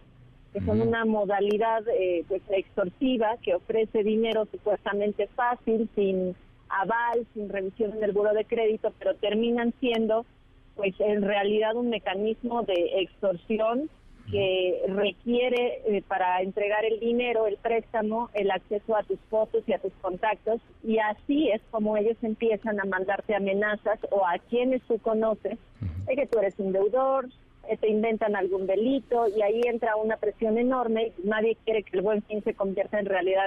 que 0.53 0.61
son 0.61 0.81
una 0.81 1.05
modalidad 1.05 1.83
eh, 1.89 2.25
pues, 2.29 2.43
extorsiva 2.51 3.37
que 3.43 3.55
ofrece 3.55 4.03
dinero 4.03 4.47
supuestamente 4.51 5.27
fácil, 5.29 5.89
sin 5.95 6.37
aval, 6.69 7.27
sin 7.35 7.49
revisión 7.49 7.97
en 7.97 8.05
el 8.05 8.13
buro 8.13 8.33
de 8.33 8.45
crédito, 8.45 8.93
pero 8.99 9.15
terminan 9.17 9.73
siendo 9.81 10.27
pues 10.75 10.95
en 11.01 11.23
realidad 11.23 11.77
un 11.77 11.91
mecanismo 11.91 12.63
de 12.63 13.03
extorsión 13.03 13.91
que 14.31 14.83
requiere 14.89 15.83
eh, 15.87 16.03
para 16.07 16.41
entregar 16.41 16.85
el 16.85 17.01
dinero, 17.01 17.47
el 17.47 17.57
préstamo, 17.57 18.31
el 18.35 18.51
acceso 18.51 18.97
a 18.97 19.03
tus 19.03 19.19
fotos 19.29 19.63
y 19.67 19.73
a 19.73 19.79
tus 19.79 19.93
contactos. 20.01 20.61
Y 20.83 20.99
así 20.99 21.51
es 21.51 21.61
como 21.71 21.97
ellos 21.97 22.17
empiezan 22.23 22.81
a 22.81 22.85
mandarte 22.85 23.35
amenazas 23.35 23.99
o 24.11 24.25
a 24.27 24.39
quienes 24.49 24.81
tú 24.83 24.99
conoces 24.99 25.59
de 26.07 26.17
que 26.17 26.27
tú 26.27 26.39
eres 26.39 26.55
un 26.59 26.73
deudor, 26.73 27.29
te 27.81 27.89
inventan 27.89 28.37
algún 28.37 28.67
delito 28.67 29.27
y 29.29 29.43
ahí 29.43 29.63
entra 29.65 29.97
una 29.97 30.17
presión 30.17 30.59
enorme. 30.59 31.13
Nadie 31.25 31.57
quiere 31.65 31.83
que 31.83 31.97
el 31.97 32.03
buen 32.03 32.23
fin 32.23 32.43
se 32.45 32.55
convierta 32.55 32.99
en 32.99 33.07
realidad 33.07 33.47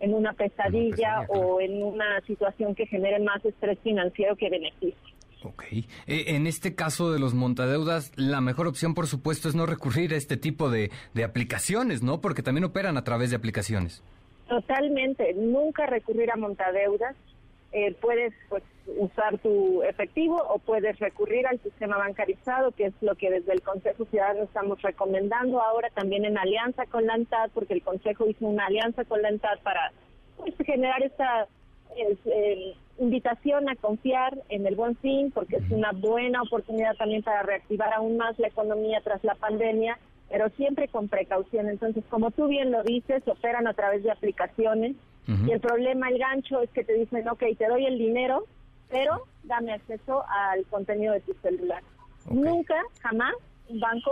en, 0.00 0.14
una 0.14 0.32
pesadilla, 0.32 1.26
o 1.28 1.60
en 1.60 1.82
una 1.82 2.20
situación 2.22 2.74
que 2.74 2.86
genere 2.86 3.20
más 3.20 3.44
estrés 3.44 3.78
financiero 3.80 4.34
que 4.36 4.48
beneficio. 4.48 4.96
Ok. 5.42 5.64
Eh, 5.72 5.84
en 6.06 6.46
este 6.46 6.74
caso 6.74 7.12
de 7.12 7.18
los 7.18 7.34
montadeudas, 7.34 8.12
la 8.16 8.40
mejor 8.40 8.66
opción, 8.66 8.94
por 8.94 9.06
supuesto, 9.06 9.48
es 9.48 9.54
no 9.54 9.66
recurrir 9.66 10.12
a 10.12 10.16
este 10.16 10.36
tipo 10.36 10.70
de, 10.70 10.90
de 11.14 11.24
aplicaciones, 11.24 12.02
¿no? 12.02 12.20
Porque 12.20 12.42
también 12.42 12.64
operan 12.64 12.96
a 12.96 13.04
través 13.04 13.30
de 13.30 13.36
aplicaciones. 13.36 14.02
Totalmente. 14.48 15.32
Nunca 15.34 15.86
recurrir 15.86 16.30
a 16.30 16.36
montadeudas. 16.36 17.16
Eh, 17.72 17.94
puedes 18.00 18.34
pues, 18.48 18.64
usar 18.96 19.38
tu 19.38 19.82
efectivo 19.82 20.36
o 20.48 20.58
puedes 20.58 20.98
recurrir 20.98 21.46
al 21.46 21.60
sistema 21.60 21.98
bancarizado, 21.98 22.72
que 22.72 22.86
es 22.86 22.94
lo 23.00 23.14
que 23.14 23.30
desde 23.30 23.52
el 23.52 23.62
Consejo 23.62 24.04
Ciudadano 24.06 24.42
estamos 24.42 24.80
recomendando 24.82 25.60
ahora 25.60 25.90
también 25.90 26.24
en 26.24 26.38
alianza 26.38 26.86
con 26.86 27.06
la 27.06 27.14
ANTAD, 27.14 27.50
porque 27.54 27.74
el 27.74 27.82
Consejo 27.82 28.26
hizo 28.28 28.46
una 28.46 28.66
alianza 28.66 29.04
con 29.04 29.22
la 29.22 29.28
ANTAD 29.28 29.60
para 29.62 29.92
pues, 30.36 30.54
generar 30.64 31.02
esta 31.02 31.46
eh, 31.96 32.74
invitación 32.98 33.68
a 33.68 33.76
confiar 33.76 34.38
en 34.48 34.66
el 34.66 34.76
buen 34.76 34.96
fin, 34.96 35.30
porque 35.30 35.56
es 35.56 35.70
una 35.70 35.92
buena 35.92 36.42
oportunidad 36.42 36.96
también 36.96 37.22
para 37.22 37.42
reactivar 37.42 37.92
aún 37.94 38.16
más 38.16 38.38
la 38.38 38.48
economía 38.48 39.00
tras 39.02 39.22
la 39.24 39.34
pandemia 39.34 39.98
pero 40.30 40.48
siempre 40.50 40.88
con 40.88 41.08
precaución. 41.08 41.68
Entonces, 41.68 42.04
como 42.08 42.30
tú 42.30 42.46
bien 42.46 42.70
lo 42.70 42.82
dices, 42.84 43.26
operan 43.26 43.66
a 43.66 43.74
través 43.74 44.02
de 44.04 44.12
aplicaciones. 44.12 44.96
Y 45.46 45.52
el 45.52 45.60
problema, 45.60 46.08
el 46.08 46.18
gancho, 46.18 46.60
es 46.60 46.70
que 46.70 46.82
te 46.82 46.92
dicen, 46.94 47.28
ok, 47.28 47.44
te 47.56 47.68
doy 47.68 47.86
el 47.86 47.98
dinero, 47.98 48.46
pero 48.90 49.26
dame 49.44 49.72
acceso 49.72 50.24
al 50.28 50.64
contenido 50.66 51.14
de 51.14 51.20
tu 51.20 51.34
celular. 51.42 51.82
Nunca, 52.28 52.76
jamás, 53.02 53.34
un 53.68 53.80
banco 53.80 54.10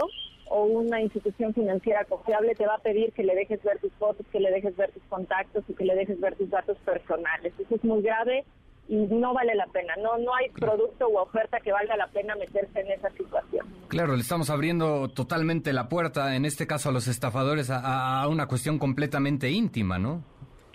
o 0.50 0.64
una 0.64 1.00
institución 1.00 1.52
financiera 1.52 2.04
confiable 2.04 2.54
te 2.54 2.66
va 2.66 2.76
a 2.76 2.78
pedir 2.78 3.12
que 3.12 3.22
le 3.22 3.34
dejes 3.34 3.62
ver 3.62 3.78
tus 3.80 3.92
fotos, 3.94 4.26
que 4.32 4.40
le 4.40 4.50
dejes 4.50 4.76
ver 4.76 4.90
tus 4.92 5.02
contactos 5.04 5.64
y 5.68 5.74
que 5.74 5.84
le 5.84 5.94
dejes 5.94 6.18
ver 6.20 6.36
tus 6.36 6.48
datos 6.48 6.78
personales. 6.78 7.52
Eso 7.58 7.74
es 7.74 7.84
muy 7.84 8.02
grave 8.02 8.44
y 8.88 8.96
no 8.96 9.34
vale 9.34 9.54
la 9.54 9.66
pena. 9.66 9.94
No, 10.02 10.16
no 10.16 10.34
hay 10.34 10.48
producto 10.50 11.08
u 11.08 11.18
oferta 11.18 11.60
que 11.60 11.70
valga 11.70 11.96
la 11.96 12.06
pena 12.08 12.34
meterse 12.36 12.80
en 12.80 12.90
esa 12.92 13.10
situación. 13.10 13.66
Claro, 13.88 14.14
le 14.14 14.22
estamos 14.22 14.48
abriendo 14.48 15.08
totalmente 15.08 15.72
la 15.74 15.88
puerta, 15.88 16.34
en 16.34 16.46
este 16.46 16.66
caso 16.66 16.88
a 16.88 16.92
los 16.92 17.08
estafadores, 17.08 17.68
a, 17.70 18.22
a 18.22 18.28
una 18.28 18.46
cuestión 18.46 18.78
completamente 18.78 19.50
íntima, 19.50 19.98
¿no? 19.98 20.22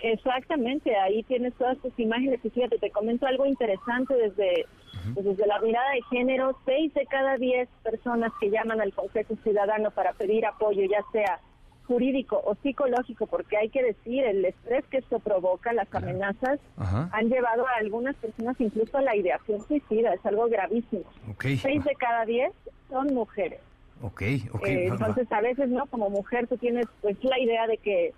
Exactamente, 0.06 0.94
ahí 0.96 1.22
tienes 1.22 1.54
todas 1.54 1.78
tus 1.78 1.98
imágenes 1.98 2.38
y 2.44 2.50
fíjate, 2.50 2.76
te 2.76 2.90
comento 2.90 3.26
algo 3.26 3.46
interesante 3.46 4.12
desde, 4.12 4.66
pues, 5.14 5.24
desde 5.24 5.46
la 5.46 5.58
mirada 5.60 5.92
de 5.92 6.02
género, 6.10 6.58
seis 6.66 6.92
de 6.92 7.06
cada 7.06 7.38
diez 7.38 7.70
personas 7.82 8.30
que 8.38 8.50
llaman 8.50 8.82
al 8.82 8.92
Consejo 8.92 9.34
Ciudadano 9.42 9.90
para 9.92 10.12
pedir 10.12 10.44
apoyo, 10.44 10.82
ya 10.82 11.02
sea 11.10 11.40
jurídico 11.86 12.38
o 12.44 12.54
psicológico, 12.56 13.26
porque 13.26 13.56
hay 13.56 13.70
que 13.70 13.82
decir, 13.82 14.24
el 14.24 14.44
estrés 14.44 14.84
que 14.90 14.98
esto 14.98 15.20
provoca, 15.20 15.72
las 15.72 15.92
amenazas, 15.94 16.60
han 16.76 17.30
llevado 17.30 17.66
a 17.66 17.76
algunas 17.80 18.14
personas 18.16 18.60
incluso 18.60 18.98
a 18.98 19.02
la 19.02 19.16
ideación 19.16 19.66
suicida, 19.66 20.12
es 20.12 20.26
algo 20.26 20.48
gravísimo. 20.50 21.04
Seis 21.40 21.82
de 21.82 21.94
cada 21.94 22.26
diez 22.26 22.52
son 22.90 23.14
mujeres. 23.14 23.60
Okay, 24.02 24.44
eh, 24.66 24.88
entonces, 24.88 25.32
a 25.32 25.40
veces, 25.40 25.70
¿no? 25.70 25.86
Como 25.86 26.10
mujer, 26.10 26.46
tú 26.46 26.58
tienes 26.58 26.84
pues 27.00 27.16
la 27.24 27.38
idea 27.38 27.66
de 27.66 27.78
que 27.78 28.12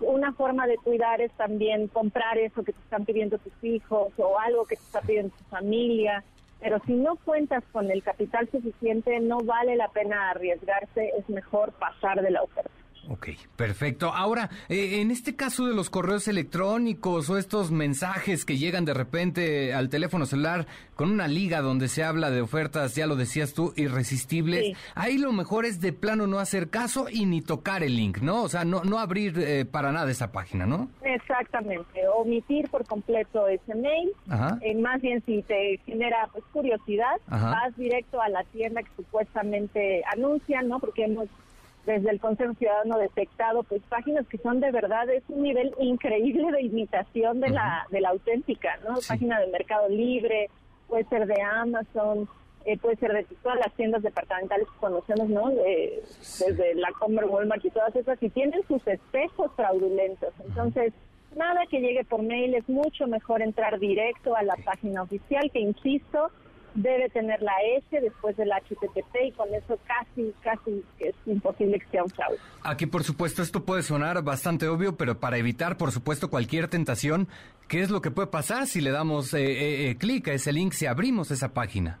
una 0.00 0.32
forma 0.32 0.66
de 0.66 0.76
cuidar 0.76 1.20
es 1.20 1.32
también 1.32 1.88
comprar 1.88 2.38
eso 2.38 2.62
que 2.62 2.72
te 2.72 2.80
están 2.80 3.04
pidiendo 3.04 3.38
tus 3.38 3.52
hijos 3.62 4.12
o 4.18 4.38
algo 4.38 4.66
que 4.66 4.76
te 4.76 4.82
está 4.82 5.00
pidiendo 5.00 5.34
tu 5.36 5.44
familia. 5.44 6.22
Pero 6.60 6.78
si 6.86 6.92
no 6.92 7.16
cuentas 7.16 7.64
con 7.72 7.90
el 7.90 8.02
capital 8.02 8.48
suficiente, 8.50 9.18
no 9.20 9.38
vale 9.38 9.76
la 9.76 9.88
pena 9.88 10.30
arriesgarse, 10.30 11.12
es 11.16 11.28
mejor 11.30 11.72
pasar 11.72 12.20
de 12.20 12.30
la 12.30 12.42
oferta. 12.42 12.79
Ok, 13.08 13.28
perfecto. 13.56 14.12
Ahora, 14.14 14.50
eh, 14.68 15.00
en 15.00 15.10
este 15.10 15.34
caso 15.34 15.66
de 15.66 15.74
los 15.74 15.90
correos 15.90 16.28
electrónicos 16.28 17.30
o 17.30 17.38
estos 17.38 17.70
mensajes 17.70 18.44
que 18.44 18.58
llegan 18.58 18.84
de 18.84 18.94
repente 18.94 19.72
al 19.72 19.88
teléfono 19.88 20.26
celular 20.26 20.66
con 20.94 21.10
una 21.10 21.26
liga 21.26 21.60
donde 21.62 21.88
se 21.88 22.04
habla 22.04 22.30
de 22.30 22.42
ofertas, 22.42 22.94
ya 22.94 23.06
lo 23.06 23.16
decías 23.16 23.54
tú, 23.54 23.72
irresistibles, 23.76 24.76
ahí 24.94 25.16
lo 25.16 25.32
mejor 25.32 25.64
es 25.64 25.80
de 25.80 25.92
plano 25.92 26.26
no 26.26 26.38
hacer 26.38 26.68
caso 26.68 27.06
y 27.10 27.24
ni 27.24 27.40
tocar 27.40 27.82
el 27.82 27.96
link, 27.96 28.18
¿no? 28.18 28.42
O 28.42 28.48
sea, 28.48 28.64
no, 28.64 28.84
no 28.84 28.98
abrir 28.98 29.38
eh, 29.38 29.64
para 29.64 29.92
nada 29.92 30.10
esa 30.10 30.30
página, 30.30 30.66
¿no? 30.66 30.90
Exactamente, 31.02 32.06
omitir 32.14 32.68
por 32.68 32.86
completo 32.86 33.48
ese 33.48 33.74
mail. 33.74 34.10
Eh, 34.60 34.74
más 34.76 35.00
bien 35.00 35.22
si 35.24 35.42
te 35.42 35.80
genera 35.86 36.28
pues 36.32 36.44
curiosidad, 36.52 37.16
vas 37.28 37.76
directo 37.76 38.20
a 38.20 38.28
la 38.28 38.44
tienda 38.44 38.82
que 38.82 38.90
supuestamente 38.96 40.02
anuncian, 40.12 40.68
¿no? 40.68 40.80
Porque 40.80 41.04
hemos 41.04 41.28
desde 41.86 42.10
el 42.10 42.20
Consejo 42.20 42.54
Ciudadano 42.54 42.98
detectado 42.98 43.62
pues 43.62 43.82
páginas 43.88 44.26
que 44.28 44.38
son 44.38 44.60
de 44.60 44.70
verdad 44.70 45.08
es 45.10 45.22
un 45.28 45.42
nivel 45.42 45.74
increíble 45.78 46.52
de 46.52 46.62
imitación 46.62 47.40
de 47.40 47.50
la 47.50 47.86
de 47.90 48.00
la 48.00 48.10
auténtica 48.10 48.78
no 48.86 48.98
página 49.06 49.40
de 49.40 49.46
Mercado 49.48 49.88
Libre 49.88 50.50
puede 50.88 51.04
ser 51.04 51.26
de 51.26 51.40
Amazon 51.40 52.28
eh, 52.66 52.76
puede 52.76 52.96
ser 52.96 53.12
de 53.12 53.24
todas 53.42 53.58
las 53.58 53.72
tiendas 53.74 54.02
departamentales 54.02 54.68
que 54.68 54.78
conocemos 54.80 55.28
no 55.30 55.48
desde 55.48 56.74
la 56.74 56.92
Comer 56.98 57.24
Walmart 57.24 57.64
y 57.64 57.70
todas 57.70 57.96
esas 57.96 58.22
y 58.22 58.28
tienen 58.28 58.62
sus 58.68 58.86
espejos 58.86 59.50
fraudulentos. 59.56 60.34
Entonces 60.44 60.92
nada 61.36 61.64
que 61.70 61.80
llegue 61.80 62.04
por 62.04 62.22
mail 62.22 62.54
es 62.54 62.68
mucho 62.68 63.06
mejor 63.06 63.40
entrar 63.40 63.78
directo 63.78 64.36
a 64.36 64.42
la 64.42 64.56
página 64.56 65.02
oficial 65.02 65.50
que 65.50 65.60
insisto 65.60 66.30
debe 66.74 67.08
tener 67.10 67.40
la 67.42 67.52
S 67.76 68.00
después 68.00 68.36
del 68.36 68.50
HTTP 68.50 69.26
y 69.26 69.32
con 69.32 69.52
eso 69.54 69.78
casi, 69.86 70.32
casi 70.42 70.84
es 70.98 71.14
imposible 71.26 71.78
que 71.78 71.86
sea 71.86 72.04
un 72.04 72.10
fraude. 72.10 72.38
Aquí, 72.62 72.86
por 72.86 73.04
supuesto, 73.04 73.42
esto 73.42 73.64
puede 73.64 73.82
sonar 73.82 74.22
bastante 74.22 74.68
obvio, 74.68 74.96
pero 74.96 75.18
para 75.18 75.38
evitar, 75.38 75.76
por 75.76 75.92
supuesto, 75.92 76.30
cualquier 76.30 76.68
tentación, 76.68 77.28
¿qué 77.68 77.80
es 77.80 77.90
lo 77.90 78.00
que 78.00 78.10
puede 78.10 78.28
pasar 78.28 78.66
si 78.66 78.80
le 78.80 78.90
damos 78.90 79.34
eh, 79.34 79.40
eh, 79.40 79.90
eh, 79.90 79.96
clic 79.96 80.28
a 80.28 80.32
ese 80.32 80.52
link, 80.52 80.72
si 80.72 80.86
abrimos 80.86 81.30
esa 81.30 81.52
página? 81.52 81.98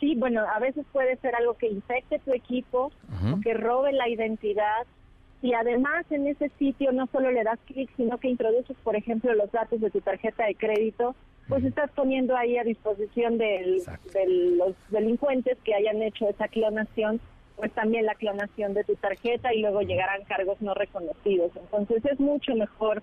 Sí, 0.00 0.14
bueno, 0.16 0.42
a 0.54 0.58
veces 0.58 0.84
puede 0.92 1.16
ser 1.18 1.34
algo 1.36 1.54
que 1.54 1.68
infecte 1.68 2.18
tu 2.18 2.32
equipo 2.32 2.92
o 3.32 3.40
que 3.40 3.54
robe 3.54 3.92
la 3.92 4.08
identidad. 4.08 4.86
Y 5.42 5.52
además 5.52 6.06
en 6.10 6.26
ese 6.26 6.50
sitio 6.58 6.92
no 6.92 7.06
solo 7.08 7.30
le 7.30 7.44
das 7.44 7.58
clic, 7.66 7.90
sino 7.96 8.18
que 8.18 8.28
introduces, 8.28 8.76
por 8.82 8.96
ejemplo, 8.96 9.34
los 9.34 9.52
datos 9.52 9.80
de 9.80 9.90
tu 9.90 10.00
tarjeta 10.00 10.46
de 10.46 10.54
crédito 10.54 11.14
pues 11.48 11.64
estás 11.64 11.90
poniendo 11.90 12.36
ahí 12.36 12.56
a 12.56 12.64
disposición 12.64 13.38
de 13.38 13.82
los 14.56 14.74
delincuentes 14.88 15.58
que 15.62 15.74
hayan 15.74 16.02
hecho 16.02 16.28
esa 16.28 16.48
clonación, 16.48 17.20
pues 17.56 17.70
también 17.72 18.06
la 18.06 18.14
clonación 18.14 18.74
de 18.74 18.84
tu 18.84 18.94
tarjeta 18.96 19.52
y 19.52 19.60
luego 19.60 19.82
llegarán 19.82 20.24
cargos 20.24 20.60
no 20.62 20.74
reconocidos. 20.74 21.52
Entonces 21.56 22.04
es 22.06 22.18
mucho 22.18 22.54
mejor 22.54 23.02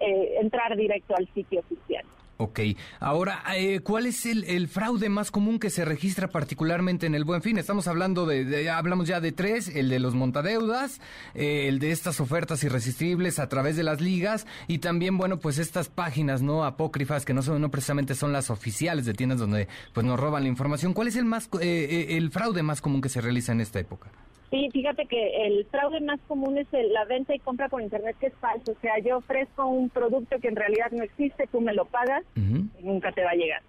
eh, 0.00 0.36
entrar 0.40 0.76
directo 0.76 1.16
al 1.16 1.26
sitio 1.32 1.60
oficial. 1.60 2.04
Ok, 2.42 2.60
ahora, 3.00 3.42
eh, 3.54 3.80
¿cuál 3.80 4.06
es 4.06 4.24
el, 4.24 4.66
fraude 4.66 5.10
más 5.10 5.30
común 5.30 5.58
que 5.58 5.68
se 5.68 5.84
registra 5.84 6.28
particularmente 6.28 7.04
en 7.04 7.14
el 7.14 7.24
Buen 7.24 7.42
Fin? 7.42 7.58
Estamos 7.58 7.86
hablando 7.86 8.24
de, 8.24 8.70
hablamos 8.70 9.06
ya 9.06 9.20
de 9.20 9.30
tres, 9.30 9.68
el 9.68 9.90
de 9.90 9.98
los 9.98 10.14
montadeudas, 10.14 11.02
eh, 11.34 11.68
el 11.68 11.80
de 11.80 11.90
estas 11.90 12.18
ofertas 12.18 12.64
irresistibles 12.64 13.38
a 13.38 13.50
través 13.50 13.76
de 13.76 13.82
las 13.82 14.00
ligas 14.00 14.46
y 14.68 14.78
también, 14.78 15.18
bueno, 15.18 15.36
pues 15.36 15.58
estas 15.58 15.90
páginas 15.90 16.40
no 16.40 16.64
apócrifas 16.64 17.26
que 17.26 17.34
no 17.34 17.42
son, 17.42 17.60
no 17.60 17.70
precisamente 17.70 18.14
son 18.14 18.32
las 18.32 18.48
oficiales 18.48 19.04
de 19.04 19.12
tiendas 19.12 19.38
donde 19.38 19.68
pues 19.92 20.06
nos 20.06 20.18
roban 20.18 20.44
la 20.44 20.48
información. 20.48 20.94
¿Cuál 20.94 21.08
es 21.08 21.16
el 21.16 21.26
más, 21.26 21.50
eh, 21.60 22.06
el 22.16 22.30
fraude 22.30 22.62
más 22.62 22.80
común 22.80 23.02
que 23.02 23.10
se 23.10 23.20
realiza 23.20 23.52
en 23.52 23.60
esta 23.60 23.80
época? 23.80 24.10
Sí, 24.50 24.68
fíjate 24.72 25.06
que 25.06 25.46
el 25.46 25.64
fraude 25.66 26.00
más 26.00 26.18
común 26.26 26.58
es 26.58 26.66
la 26.72 27.04
venta 27.04 27.34
y 27.34 27.38
compra 27.38 27.68
por 27.68 27.82
internet 27.82 28.16
que 28.18 28.26
es 28.26 28.34
falso. 28.34 28.72
O 28.72 28.80
sea, 28.80 28.98
yo 28.98 29.18
ofrezco 29.18 29.66
un 29.66 29.88
producto 29.90 30.40
que 30.40 30.48
en 30.48 30.56
realidad 30.56 30.90
no 30.90 31.04
existe, 31.04 31.46
tú 31.52 31.60
me 31.60 31.72
lo 31.72 31.84
pagas 31.84 32.24
y 32.34 32.82
nunca 32.82 33.12
te 33.12 33.22
va 33.22 33.30
a 33.30 33.34
llegar. 33.34 33.62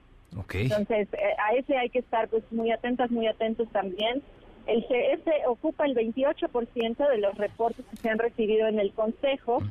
Entonces, 0.54 1.08
eh, 1.14 1.36
a 1.38 1.54
ese 1.56 1.78
hay 1.78 1.90
que 1.90 2.00
estar 2.00 2.28
pues 2.30 2.44
muy 2.52 2.72
atentas, 2.72 3.12
muy 3.12 3.28
atentos 3.28 3.70
también. 3.72 4.24
El 4.66 4.84
CS 4.88 5.24
ocupa 5.48 5.86
el 5.86 5.96
28% 5.96 7.10
de 7.10 7.18
los 7.18 7.38
reportes 7.38 7.86
que 7.86 7.98
se 7.98 8.10
han 8.10 8.18
recibido 8.18 8.68
en 8.68 8.80
el 8.80 8.92
Consejo, 8.92 9.62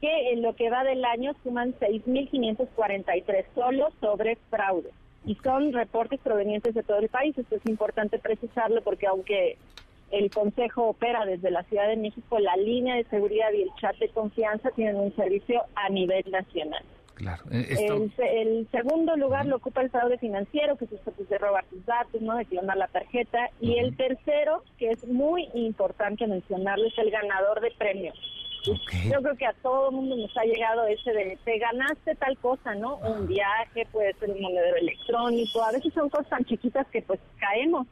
que 0.00 0.32
en 0.32 0.42
lo 0.42 0.54
que 0.54 0.68
va 0.68 0.84
del 0.84 1.04
año 1.04 1.32
suman 1.42 1.74
6.543 1.78 3.44
solo 3.54 3.88
sobre 4.00 4.36
fraude. 4.50 4.90
Y 5.26 5.36
son 5.36 5.72
reportes 5.72 6.20
provenientes 6.20 6.74
de 6.74 6.82
todo 6.82 6.98
el 6.98 7.08
país. 7.08 7.36
Esto 7.38 7.56
es 7.56 7.66
importante 7.66 8.18
precisarlo 8.18 8.82
porque 8.82 9.06
aunque 9.06 9.56
el 10.14 10.30
Consejo 10.30 10.88
opera 10.88 11.24
desde 11.24 11.50
la 11.50 11.62
Ciudad 11.64 11.88
de 11.88 11.96
México, 11.96 12.38
la 12.38 12.56
línea 12.56 12.96
de 12.96 13.04
seguridad 13.04 13.52
y 13.52 13.62
el 13.62 13.70
chat 13.80 13.96
de 13.98 14.08
confianza 14.08 14.70
tienen 14.70 14.96
un 14.96 15.14
servicio 15.16 15.62
a 15.74 15.88
nivel 15.88 16.24
nacional. 16.30 16.84
Claro. 17.14 17.44
Eh, 17.50 17.86
el, 18.18 18.68
segundo 18.72 19.16
lugar 19.16 19.46
lo 19.46 19.56
ocupa 19.56 19.82
el 19.82 19.90
fraude 19.90 20.18
financiero, 20.18 20.76
que 20.76 20.86
es 20.86 20.92
esto 20.92 21.12
pues, 21.12 21.28
de 21.28 21.38
robar 21.38 21.64
tus 21.66 21.84
datos, 21.86 22.20
¿no? 22.20 22.36
de 22.36 22.44
clonar 22.44 22.76
la 22.76 22.88
tarjeta. 22.88 23.50
Y 23.60 23.78
el 23.78 23.96
tercero, 23.96 24.64
que 24.78 24.90
es 24.90 25.06
muy 25.06 25.48
importante 25.54 26.26
mencionarlo, 26.26 26.86
es 26.86 26.98
el 26.98 27.10
ganador 27.10 27.60
de 27.60 27.70
premios. 27.72 28.18
Yo 28.64 29.20
creo 29.20 29.36
que 29.36 29.46
a 29.46 29.52
todo 29.62 29.90
el 29.90 29.96
mundo 29.96 30.16
nos 30.16 30.34
ha 30.38 30.44
llegado 30.44 30.86
ese 30.86 31.12
de, 31.12 31.38
te 31.44 31.58
ganaste 31.58 32.14
tal 32.14 32.38
cosa, 32.38 32.74
¿no? 32.74 32.96
Un 32.96 33.26
viaje, 33.26 33.86
puede 33.92 34.14
ser 34.14 34.30
un 34.30 34.40
monedero 34.40 34.76
electrónico, 34.76 35.62
a 35.62 35.72
veces 35.72 35.92
son 35.92 36.08
cosas 36.08 36.28
tan 36.30 36.44
chiquitas 36.46 36.86
que 36.88 37.02
pues 37.02 37.20
caemos, 37.38 37.86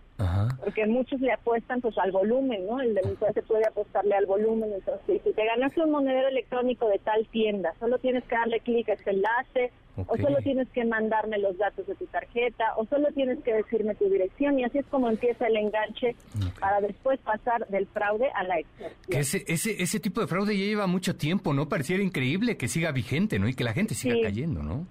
porque 0.63 0.87
muchos 0.87 1.21
le 1.21 1.33
apuestan 1.33 1.81
pues 1.81 1.97
al 1.99 2.13
volumen, 2.13 2.67
¿no? 2.67 2.81
El 2.81 2.95
delincuente 2.95 3.43
puede 3.43 3.67
apostarle 3.67 4.15
al 4.15 4.27
volumen, 4.27 4.73
entonces 4.73 5.21
si 5.23 5.33
te 5.33 5.45
ganaste 5.45 5.83
un 5.83 5.91
monedero 5.91 6.29
electrónico 6.29 6.89
de 6.89 6.99
tal 6.99 7.27
tienda, 7.29 7.75
solo 7.81 7.99
tienes 7.99 8.25
que 8.25 8.35
darle 8.35 8.61
clic 8.61 8.89
a 8.89 8.95
ese 8.95 9.11
enlace, 9.11 9.73
o 9.95 10.17
solo 10.17 10.39
tienes 10.43 10.69
que 10.71 10.85
mandarme 10.85 11.39
los 11.39 11.59
datos 11.59 11.87
de 11.87 11.95
tu 11.95 12.07
tarjeta, 12.07 12.65
o 12.77 12.87
solo 12.87 13.09
tienes 13.13 13.39
que 13.41 13.53
decirme 13.53 13.95
tu 13.95 14.09
dirección, 14.09 14.59
y 14.59 14.65
así 14.65 14.79
es 14.79 14.87
como 14.87 15.09
empieza 15.09 15.47
el 15.47 15.57
enganche 15.57 16.17
para 16.59 16.81
después 16.81 17.21
pasar 17.21 17.67
del 17.69 17.87
fraude 17.89 18.31
a 18.35 18.45
la 18.45 18.59
extorsión. 18.59 19.21
Ese, 19.21 19.45
ese, 19.47 19.83
ese 19.83 20.01
tipo 20.01 20.21
de 20.21 20.27
fraude 20.27 20.57
ya 20.57 20.65
lleva 20.65 20.87
mucho 20.87 21.17
tiempo, 21.17 21.53
¿no? 21.53 21.69
Pareciera 21.69 22.03
increíble 22.03 22.57
que 22.57 22.69
siga 22.69 22.91
vigente, 22.93 23.39
¿no? 23.39 23.49
Y 23.49 23.55
que 23.55 23.65
la 23.65 23.75
gente 23.75 23.95
siga 23.95 24.17
cayendo, 24.23 24.63
¿no? 24.63 24.87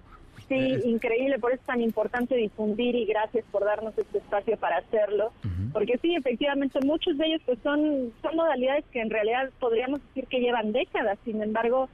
Sí, 0.52 0.88
increíble, 0.88 1.38
por 1.38 1.52
eso 1.52 1.60
es 1.60 1.66
tan 1.66 1.80
importante 1.80 2.34
difundir 2.34 2.94
y 2.94 3.06
gracias 3.06 3.44
por 3.50 3.64
darnos 3.64 3.96
este 3.96 4.18
espacio 4.18 4.56
para 4.56 4.78
hacerlo, 4.78 5.32
porque 5.72 5.98
sí, 5.98 6.14
efectivamente, 6.14 6.78
muchos 6.84 7.16
de 7.16 7.26
ellos 7.26 7.42
pues 7.46 7.58
son, 7.62 8.12
son 8.20 8.36
modalidades 8.36 8.84
que 8.92 9.00
en 9.00 9.10
realidad 9.10 9.50
podríamos 9.58 10.00
decir 10.08 10.26
que 10.26 10.40
llevan 10.40 10.72
décadas, 10.72 11.18
sin 11.24 11.42
embargo, 11.42 11.88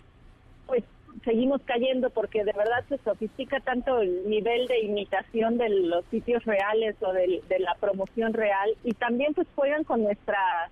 pues 0.66 0.82
seguimos 1.24 1.60
cayendo 1.62 2.10
porque 2.10 2.44
de 2.44 2.52
verdad 2.52 2.84
se 2.88 2.98
sofistica 2.98 3.60
tanto 3.60 4.00
el 4.00 4.28
nivel 4.28 4.66
de 4.66 4.80
imitación 4.80 5.58
de 5.58 5.68
los 5.68 6.04
sitios 6.06 6.44
reales 6.44 6.96
o 7.00 7.12
de, 7.12 7.42
la 7.58 7.74
promoción 7.74 8.32
real 8.32 8.70
y 8.84 8.92
también 8.92 9.34
pues 9.34 9.46
juegan 9.54 9.84
con 9.84 10.02
nuestra 10.02 10.70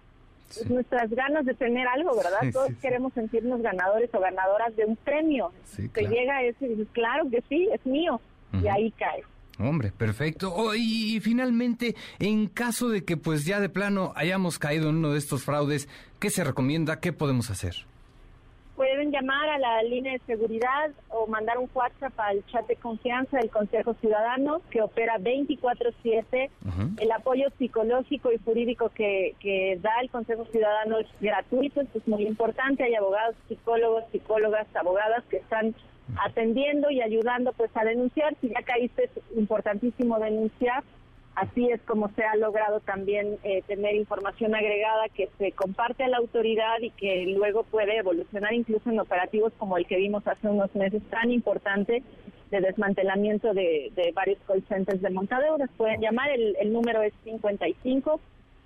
pues, 0.54 0.70
nuestras 0.70 1.10
ganas 1.10 1.44
de 1.44 1.54
tener 1.54 1.86
algo, 1.88 2.16
¿verdad? 2.16 2.38
Todos 2.52 2.72
queremos 2.80 3.12
sentirnos 3.12 3.62
ganadores 3.62 4.10
o 4.14 4.20
ganadoras 4.20 4.74
de 4.76 4.84
un 4.84 4.96
premio. 4.96 5.52
que 5.92 6.06
llega 6.06 6.42
ese 6.42 6.66
y 6.66 6.68
dices, 6.70 6.88
claro 6.92 7.28
que 7.30 7.42
sí, 7.48 7.68
es 7.72 7.84
mío. 7.86 8.20
Y 8.52 8.68
ahí 8.68 8.90
cae. 8.92 9.22
Hombre, 9.58 9.90
perfecto. 9.90 10.52
Oh, 10.54 10.74
y, 10.74 11.18
finalmente, 11.20 11.96
en 12.18 12.46
caso 12.46 12.88
de 12.88 13.04
que 13.04 13.16
pues 13.16 13.44
ya 13.44 13.60
de 13.60 13.68
plano 13.68 14.12
hayamos 14.14 14.58
caído 14.58 14.90
en 14.90 14.96
uno 14.96 15.12
de 15.12 15.18
estos 15.18 15.44
fraudes, 15.44 15.88
¿qué 16.20 16.30
se 16.30 16.44
recomienda? 16.44 17.00
¿Qué 17.00 17.12
podemos 17.12 17.50
hacer? 17.50 17.86
Pueden 18.76 19.10
llamar 19.10 19.48
a 19.48 19.58
la 19.58 19.82
línea 19.82 20.12
de 20.12 20.18
seguridad 20.26 20.90
o 21.08 21.26
mandar 21.26 21.56
un 21.56 21.68
WhatsApp 21.74 22.12
al 22.18 22.44
chat 22.46 22.66
de 22.66 22.76
confianza 22.76 23.38
del 23.38 23.48
Consejo 23.48 23.94
Ciudadano 23.94 24.60
que 24.70 24.82
opera 24.82 25.16
24/7. 25.18 26.50
El 26.98 27.10
apoyo 27.10 27.48
psicológico 27.58 28.30
y 28.32 28.38
jurídico 28.38 28.90
que, 28.90 29.34
que 29.40 29.78
da 29.80 29.92
el 30.02 30.10
Consejo 30.10 30.44
Ciudadano 30.46 30.98
es 30.98 31.06
gratuito, 31.20 31.80
esto 31.80 31.98
es 31.98 32.06
muy 32.06 32.26
importante. 32.26 32.84
Hay 32.84 32.94
abogados, 32.94 33.34
psicólogos, 33.48 34.04
psicólogas, 34.12 34.66
abogadas 34.76 35.24
que 35.30 35.38
están 35.38 35.74
atendiendo 36.24 36.90
y 36.90 37.00
ayudando 37.00 37.52
pues 37.54 37.70
a 37.74 37.84
denunciar. 37.84 38.36
Si 38.42 38.48
ya 38.50 38.62
caíste 38.62 39.04
es 39.04 39.38
importantísimo 39.38 40.18
denunciar. 40.18 40.84
Así 41.36 41.68
es 41.70 41.82
como 41.82 42.08
se 42.14 42.24
ha 42.24 42.34
logrado 42.34 42.80
también 42.80 43.36
eh, 43.44 43.62
tener 43.66 43.94
información 43.94 44.54
agregada 44.54 45.10
que 45.10 45.28
se 45.36 45.52
comparte 45.52 46.02
a 46.02 46.08
la 46.08 46.16
autoridad 46.16 46.80
y 46.80 46.90
que 46.92 47.26
luego 47.26 47.62
puede 47.64 47.98
evolucionar 47.98 48.54
incluso 48.54 48.88
en 48.88 48.98
operativos 49.00 49.52
como 49.58 49.76
el 49.76 49.86
que 49.86 49.98
vimos 49.98 50.26
hace 50.26 50.48
unos 50.48 50.74
meses 50.74 51.02
tan 51.10 51.30
importante 51.30 52.02
de 52.50 52.60
desmantelamiento 52.60 53.52
de, 53.52 53.92
varios 54.14 54.38
call 54.46 54.64
centers 54.66 55.02
de 55.02 55.10
montadeuras. 55.10 55.68
Pueden 55.76 56.00
llamar, 56.00 56.30
el, 56.30 56.56
el 56.58 56.72
número 56.72 57.02
es 57.02 57.12
55 57.24 58.18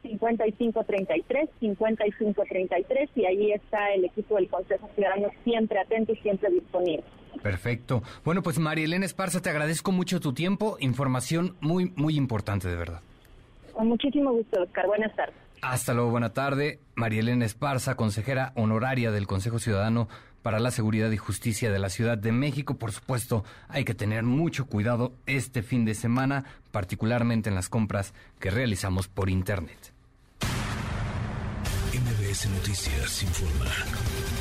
5533, 0.03 1.49
5533 1.61 3.11
y 3.17 3.25
ahí 3.27 3.53
está 3.53 3.93
el 3.95 4.05
equipo 4.05 4.37
del 4.37 4.49
Consejo 4.49 4.89
Ciudadano 4.95 5.29
siempre 5.45 5.79
atento 5.79 6.13
y 6.13 6.17
siempre 6.17 6.51
disponible. 6.51 7.05
Perfecto. 7.43 8.03
Bueno, 8.25 8.43
pues 8.43 8.59
María 8.59 8.85
Elena 8.85 9.07
Esparza, 9.07 9.41
te 9.41 9.51
agradezco 9.51 9.93
mucho 9.93 10.21
tu 10.21 10.33
tiempo, 10.33 10.77
información 10.81 11.57
muy, 11.61 11.93
muy 11.97 12.17
importante, 12.17 12.69
de 12.69 12.77
verdad. 12.77 13.01
Con 13.73 13.89
muchísimo 13.89 14.33
gusto, 14.33 14.63
Oscar. 14.63 14.87
Buenas 14.87 15.15
tardes. 15.15 15.35
Hasta 15.63 15.95
luego, 15.95 16.11
buena 16.11 16.33
tarde. 16.33 16.81
María 16.95 17.21
Elena 17.21 17.45
Esparza, 17.45 17.95
consejera 17.95 18.53
honoraria 18.57 19.11
del 19.11 19.27
Consejo 19.27 19.59
Ciudadano 19.59 20.09
para 20.43 20.61
la 20.61 20.71
Seguridad 20.71 21.11
y 21.11 21.17
Justicia 21.17 21.71
de 21.71 21.79
la 21.79 21.91
Ciudad 21.91 22.19
de 22.19 22.33
México. 22.33 22.77
Por 22.77 22.93
supuesto, 22.93 23.45
hay 23.69 23.85
que 23.85 23.95
tener 23.95 24.25
mucho 24.25 24.67
cuidado 24.67 25.13
este 25.27 25.63
fin 25.63 25.85
de 25.85 25.95
semana, 25.95 26.45
particularmente 26.71 27.49
en 27.49 27.55
las 27.55 27.69
compras 27.69 28.15
que 28.39 28.51
realizamos 28.51 29.09
por 29.09 29.31
Internet. 29.31 29.93
MBS 31.93 32.49
Noticias 32.49 33.23
informa. 33.23 34.40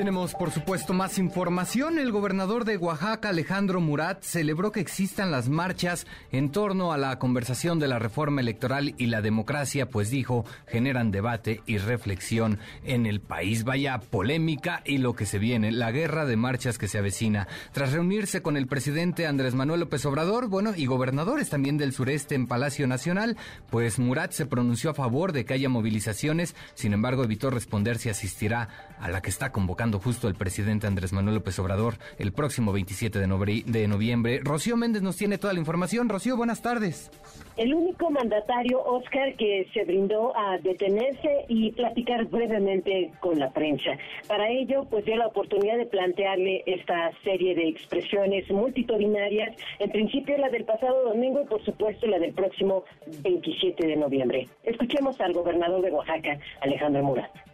Tenemos, 0.00 0.32
por 0.32 0.50
supuesto, 0.50 0.94
más 0.94 1.18
información. 1.18 1.98
El 1.98 2.10
gobernador 2.10 2.64
de 2.64 2.78
Oaxaca, 2.78 3.28
Alejandro 3.28 3.82
Murat, 3.82 4.22
celebró 4.22 4.72
que 4.72 4.80
existan 4.80 5.30
las 5.30 5.50
marchas 5.50 6.06
en 6.32 6.52
torno 6.52 6.94
a 6.94 6.96
la 6.96 7.18
conversación 7.18 7.78
de 7.78 7.86
la 7.86 7.98
reforma 7.98 8.40
electoral 8.40 8.94
y 8.96 9.06
la 9.06 9.20
democracia, 9.20 9.90
pues 9.90 10.08
dijo, 10.08 10.46
generan 10.66 11.10
debate 11.10 11.60
y 11.66 11.76
reflexión 11.76 12.60
en 12.82 13.04
el 13.04 13.20
país. 13.20 13.64
Vaya 13.64 13.98
polémica 13.98 14.80
y 14.86 14.96
lo 14.96 15.14
que 15.14 15.26
se 15.26 15.38
viene, 15.38 15.70
la 15.70 15.92
guerra 15.92 16.24
de 16.24 16.36
marchas 16.36 16.78
que 16.78 16.88
se 16.88 16.96
avecina. 16.96 17.46
Tras 17.72 17.92
reunirse 17.92 18.40
con 18.40 18.56
el 18.56 18.68
presidente 18.68 19.26
Andrés 19.26 19.54
Manuel 19.54 19.80
López 19.80 20.06
Obrador, 20.06 20.48
bueno, 20.48 20.72
y 20.74 20.86
gobernadores 20.86 21.50
también 21.50 21.76
del 21.76 21.92
sureste 21.92 22.36
en 22.36 22.46
Palacio 22.46 22.86
Nacional, 22.86 23.36
pues 23.68 23.98
Murat 23.98 24.32
se 24.32 24.46
pronunció 24.46 24.88
a 24.88 24.94
favor 24.94 25.32
de 25.32 25.44
que 25.44 25.52
haya 25.52 25.68
movilizaciones, 25.68 26.54
sin 26.72 26.94
embargo 26.94 27.22
evitó 27.22 27.50
responder 27.50 27.98
si 27.98 28.08
asistirá 28.40 28.68
a 28.98 29.08
la 29.10 29.20
que 29.20 29.30
está 29.30 29.50
convocando 29.50 29.98
justo 29.98 30.28
el 30.28 30.34
presidente 30.34 30.86
Andrés 30.86 31.12
Manuel 31.12 31.36
López 31.36 31.58
Obrador 31.58 31.94
el 32.18 32.32
próximo 32.32 32.72
27 32.72 33.18
de, 33.18 33.62
de 33.66 33.88
noviembre. 33.88 34.40
Rocío 34.42 34.76
Méndez 34.76 35.02
nos 35.02 35.16
tiene 35.16 35.38
toda 35.38 35.52
la 35.52 35.58
información. 35.58 36.08
Rocío, 36.08 36.36
buenas 36.36 36.62
tardes. 36.62 37.10
El 37.56 37.74
único 37.74 38.10
mandatario, 38.10 38.82
Oscar, 38.82 39.34
que 39.36 39.66
se 39.74 39.84
brindó 39.84 40.34
a 40.36 40.58
detenerse 40.58 41.44
y 41.48 41.72
platicar 41.72 42.26
brevemente 42.26 43.10
con 43.20 43.38
la 43.38 43.50
prensa. 43.50 43.90
Para 44.26 44.48
ello, 44.48 44.86
pues 44.88 45.04
dio 45.04 45.16
la 45.16 45.26
oportunidad 45.26 45.76
de 45.76 45.86
plantearle 45.86 46.62
esta 46.66 47.10
serie 47.22 47.54
de 47.54 47.68
expresiones 47.68 48.50
multitudinarias, 48.50 49.56
en 49.78 49.90
principio 49.90 50.38
la 50.38 50.48
del 50.48 50.64
pasado 50.64 51.04
domingo 51.04 51.42
y 51.42 51.46
por 51.46 51.62
supuesto 51.64 52.06
la 52.06 52.18
del 52.18 52.32
próximo 52.32 52.84
27 53.22 53.86
de 53.86 53.96
noviembre. 53.96 54.48
Escuchemos 54.62 55.20
al 55.20 55.34
gobernador 55.34 55.82
de 55.82 55.90
Oaxaca, 55.90 56.38
Alejandro 56.60 57.02
Murat. 57.02 57.49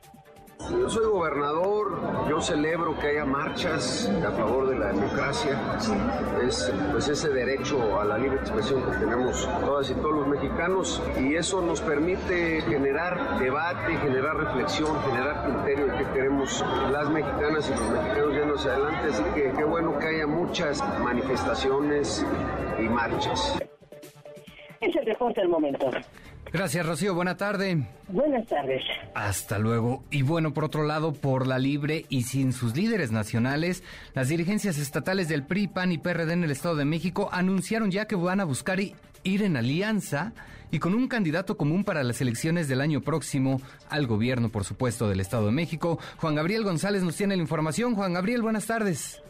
Yo 0.59 0.91
soy 0.91 1.07
gobernador, 1.07 2.29
yo 2.29 2.41
celebro 2.41 2.99
que 2.99 3.09
haya 3.09 3.25
marchas 3.25 4.11
a 4.27 4.33
favor 4.33 4.69
de 4.69 4.77
la 4.79 4.87
democracia. 4.89 5.57
Es 6.43 6.73
pues 6.91 7.09
ese 7.09 7.29
derecho 7.29 8.01
a 8.01 8.05
la 8.05 8.19
libre 8.19 8.39
expresión 8.39 8.83
que 8.83 8.97
tenemos 8.99 9.49
todas 9.61 9.91
y 9.91 9.95
todos 9.95 10.15
los 10.15 10.27
mexicanos 10.27 11.03
y 11.21 11.37
eso 11.37 11.61
nos 11.61 11.81
permite 11.81 12.63
generar 12.63 13.39
debate, 13.39 13.97
generar 13.99 14.37
reflexión, 14.37 15.01
generar 15.03 15.45
criterio 15.45 15.87
de 15.87 15.99
qué 15.99 16.05
queremos 16.13 16.65
las 16.91 17.11
mexicanas 17.11 17.69
y 17.69 17.71
los 17.71 17.91
mexicanos 17.91 18.35
yendo 18.35 18.55
hacia 18.55 18.73
adelante. 18.73 19.09
Así 19.11 19.23
que 19.35 19.53
qué 19.57 19.65
bueno 19.65 19.99
que 19.99 20.07
haya 20.07 20.27
muchas 20.27 20.83
manifestaciones 21.01 22.27
y 22.79 22.89
marchas. 22.89 23.59
Es 24.81 24.97
el 24.97 25.07
reporte 25.07 25.41
del 25.41 25.49
momento. 25.49 25.91
Gracias, 26.57 26.87
Rocío. 26.87 27.15
Buena 27.15 27.37
tarde. 27.37 27.87
Buenas 28.09 28.47
tardes. 28.47 28.83
Hasta 29.15 29.59
luego. 29.59 30.05
Y 30.11 30.23
bueno, 30.23 30.55
por 30.55 30.65
otro 30.65 30.85
lado, 30.85 31.13
por 31.13 31.47
la 31.47 31.59
libre 31.59 32.07
y 32.09 32.23
sin 32.23 32.55
sus 32.55 32.75
líderes 32.75 33.13
nacionales, 33.13 33.85
las 34.15 34.29
dirigencias 34.29 34.79
estatales 34.79 35.29
del 35.29 35.45
PRI, 35.45 35.69
PAN 35.69 35.93
y 35.93 35.99
PRD 35.99 36.33
en 36.33 36.45
el 36.45 36.51
Estado 36.51 36.77
de 36.77 36.87
México 36.87 37.29
anunciaron 37.31 37.91
ya 37.91 38.07
que 38.07 38.17
van 38.17 38.41
a 38.41 38.45
buscar 38.45 38.81
ir 38.81 39.43
en 39.43 39.59
alianza 39.59 40.33
y 40.71 40.79
con 40.79 40.95
un 40.95 41.09
candidato 41.09 41.59
común 41.59 41.85
para 41.85 42.03
las 42.03 42.23
elecciones 42.23 42.69
del 42.69 42.81
año 42.81 43.03
próximo 43.03 43.61
al 43.91 44.07
gobierno, 44.07 44.49
por 44.49 44.65
supuesto, 44.65 45.11
del 45.11 45.21
Estado 45.21 45.45
de 45.45 45.53
México. 45.53 45.99
Juan 46.17 46.37
Gabriel 46.37 46.65
González 46.65 47.03
nos 47.03 47.17
tiene 47.17 47.37
la 47.37 47.43
información. 47.43 47.95
Juan 47.95 48.15
Gabriel, 48.15 48.41
buenas 48.41 48.65
tardes. 48.65 49.23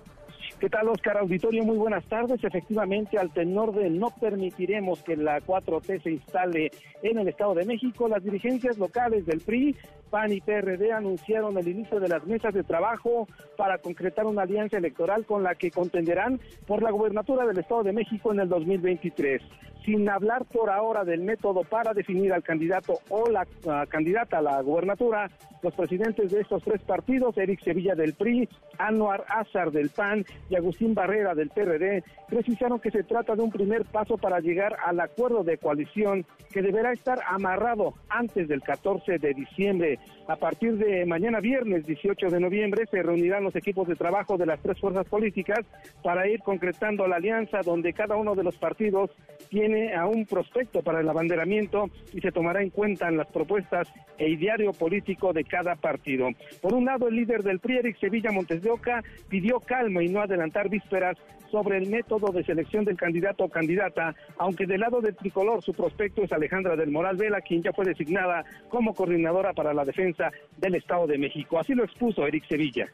¿Qué 0.58 0.70
tal, 0.70 0.88
Oscar 0.88 1.18
Auditorio? 1.18 1.64
Muy 1.64 1.76
buenas 1.76 2.02
tardes. 2.06 2.42
Efectivamente, 2.42 3.18
al 3.18 3.30
tenor 3.30 3.74
de 3.74 3.90
no 3.90 4.08
permitiremos 4.18 5.02
que 5.02 5.14
la 5.14 5.38
4T 5.40 6.02
se 6.02 6.12
instale 6.12 6.70
en 7.02 7.18
el 7.18 7.28
Estado 7.28 7.54
de 7.54 7.66
México, 7.66 8.08
las 8.08 8.24
dirigencias 8.24 8.78
locales 8.78 9.26
del 9.26 9.40
PRI, 9.40 9.76
PAN 10.08 10.32
y 10.32 10.40
PRD 10.40 10.92
anunciaron 10.92 11.58
el 11.58 11.68
inicio 11.68 12.00
de 12.00 12.08
las 12.08 12.24
mesas 12.24 12.54
de 12.54 12.64
trabajo 12.64 13.28
para 13.58 13.76
concretar 13.76 14.24
una 14.24 14.42
alianza 14.42 14.78
electoral 14.78 15.26
con 15.26 15.42
la 15.42 15.56
que 15.56 15.70
contenderán 15.70 16.40
por 16.66 16.82
la 16.82 16.90
gubernatura 16.90 17.44
del 17.44 17.58
Estado 17.58 17.82
de 17.82 17.92
México 17.92 18.32
en 18.32 18.40
el 18.40 18.48
2023 18.48 19.42
sin 19.86 20.08
hablar 20.08 20.44
por 20.46 20.68
ahora 20.68 21.04
del 21.04 21.22
método 21.22 21.62
para 21.62 21.94
definir 21.94 22.32
al 22.32 22.42
candidato 22.42 22.98
o 23.08 23.30
la 23.30 23.46
candidata 23.86 24.38
a 24.38 24.42
la 24.42 24.60
gubernatura, 24.60 25.30
los 25.62 25.72
presidentes 25.74 26.32
de 26.32 26.40
estos 26.40 26.62
tres 26.64 26.82
partidos, 26.82 27.38
Eric 27.38 27.62
Sevilla 27.62 27.94
del 27.94 28.14
PRI, 28.14 28.48
Anuar 28.78 29.24
Azar 29.28 29.70
del 29.70 29.90
PAN 29.90 30.24
y 30.50 30.55
Agustín 30.56 30.94
Barrera 30.94 31.34
del 31.34 31.50
PRD, 31.50 32.02
precisaron 32.28 32.80
que 32.80 32.90
se 32.90 33.02
trata 33.04 33.34
de 33.34 33.42
un 33.42 33.50
primer 33.50 33.84
paso 33.84 34.16
para 34.16 34.40
llegar 34.40 34.76
al 34.84 35.00
acuerdo 35.00 35.44
de 35.44 35.58
coalición 35.58 36.24
que 36.52 36.62
deberá 36.62 36.92
estar 36.92 37.18
amarrado 37.28 37.94
antes 38.08 38.48
del 38.48 38.62
14 38.62 39.18
de 39.18 39.34
diciembre. 39.34 39.98
A 40.28 40.36
partir 40.36 40.76
de 40.76 41.06
mañana 41.06 41.40
viernes 41.40 41.86
18 41.86 42.28
de 42.28 42.40
noviembre 42.40 42.84
se 42.90 43.02
reunirán 43.02 43.44
los 43.44 43.54
equipos 43.56 43.86
de 43.86 43.94
trabajo 43.94 44.36
de 44.36 44.46
las 44.46 44.60
tres 44.60 44.80
fuerzas 44.80 45.06
políticas 45.06 45.60
para 46.02 46.28
ir 46.28 46.40
concretando 46.40 47.06
la 47.06 47.16
alianza 47.16 47.60
donde 47.64 47.92
cada 47.92 48.16
uno 48.16 48.34
de 48.34 48.42
los 48.42 48.56
partidos 48.56 49.10
tiene 49.48 49.94
a 49.94 50.06
un 50.06 50.26
prospecto 50.26 50.82
para 50.82 51.00
el 51.00 51.08
abanderamiento 51.08 51.90
y 52.12 52.20
se 52.20 52.32
tomará 52.32 52.62
en 52.62 52.70
cuenta 52.70 53.08
en 53.08 53.16
las 53.16 53.28
propuestas 53.28 53.88
e 54.18 54.30
ideario 54.30 54.72
político 54.72 55.32
de 55.32 55.44
cada 55.44 55.76
partido. 55.76 56.28
Por 56.60 56.74
un 56.74 56.86
lado, 56.86 57.08
el 57.08 57.16
líder 57.16 57.42
del 57.42 57.60
PRI, 57.60 57.94
Sevilla 58.00 58.32
Montes 58.32 58.62
de 58.62 58.70
Oca, 58.70 59.02
pidió 59.28 59.60
calma 59.60 60.02
y 60.02 60.08
no 60.08 60.20
adelantar 60.36 60.68
vísperas 60.68 61.16
sobre 61.50 61.78
el 61.78 61.88
método 61.88 62.32
de 62.32 62.44
selección 62.44 62.84
del 62.84 62.96
candidato 62.96 63.44
o 63.44 63.48
candidata, 63.48 64.14
aunque 64.38 64.66
del 64.66 64.80
lado 64.80 65.00
del 65.00 65.16
tricolor 65.16 65.62
su 65.62 65.72
prospecto 65.72 66.22
es 66.22 66.32
Alejandra 66.32 66.76
del 66.76 66.90
Moral 66.90 67.16
Vela, 67.16 67.40
quien 67.40 67.62
ya 67.62 67.72
fue 67.72 67.84
designada 67.84 68.44
como 68.68 68.94
coordinadora 68.94 69.52
para 69.52 69.72
la 69.72 69.84
defensa 69.84 70.30
del 70.58 70.74
Estado 70.74 71.06
de 71.06 71.18
México. 71.18 71.58
Así 71.58 71.74
lo 71.74 71.84
expuso 71.84 72.26
Eric 72.26 72.46
Sevilla. 72.48 72.86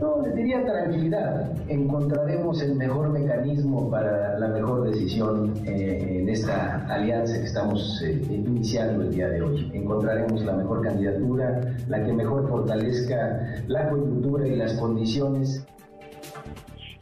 No, 0.00 0.22
les 0.22 0.34
diría 0.34 0.64
tranquilidad. 0.64 1.52
Encontraremos 1.68 2.60
el 2.62 2.74
mejor 2.74 3.10
mecanismo 3.10 3.90
para 3.90 4.38
la 4.38 4.48
mejor 4.48 4.90
decisión 4.90 5.54
eh, 5.66 6.18
en 6.20 6.28
esta 6.28 6.86
alianza 6.86 7.38
que 7.38 7.44
estamos 7.44 8.02
eh, 8.02 8.20
iniciando 8.30 9.04
el 9.04 9.14
día 9.14 9.28
de 9.28 9.42
hoy. 9.42 9.70
Encontraremos 9.72 10.44
la 10.44 10.54
mejor 10.54 10.82
candidatura, 10.82 11.60
la 11.88 12.04
que 12.04 12.12
mejor 12.12 12.48
fortalezca 12.48 13.62
la 13.68 13.90
coyuntura 13.90 14.48
y 14.48 14.56
las 14.56 14.74
condiciones 14.74 15.66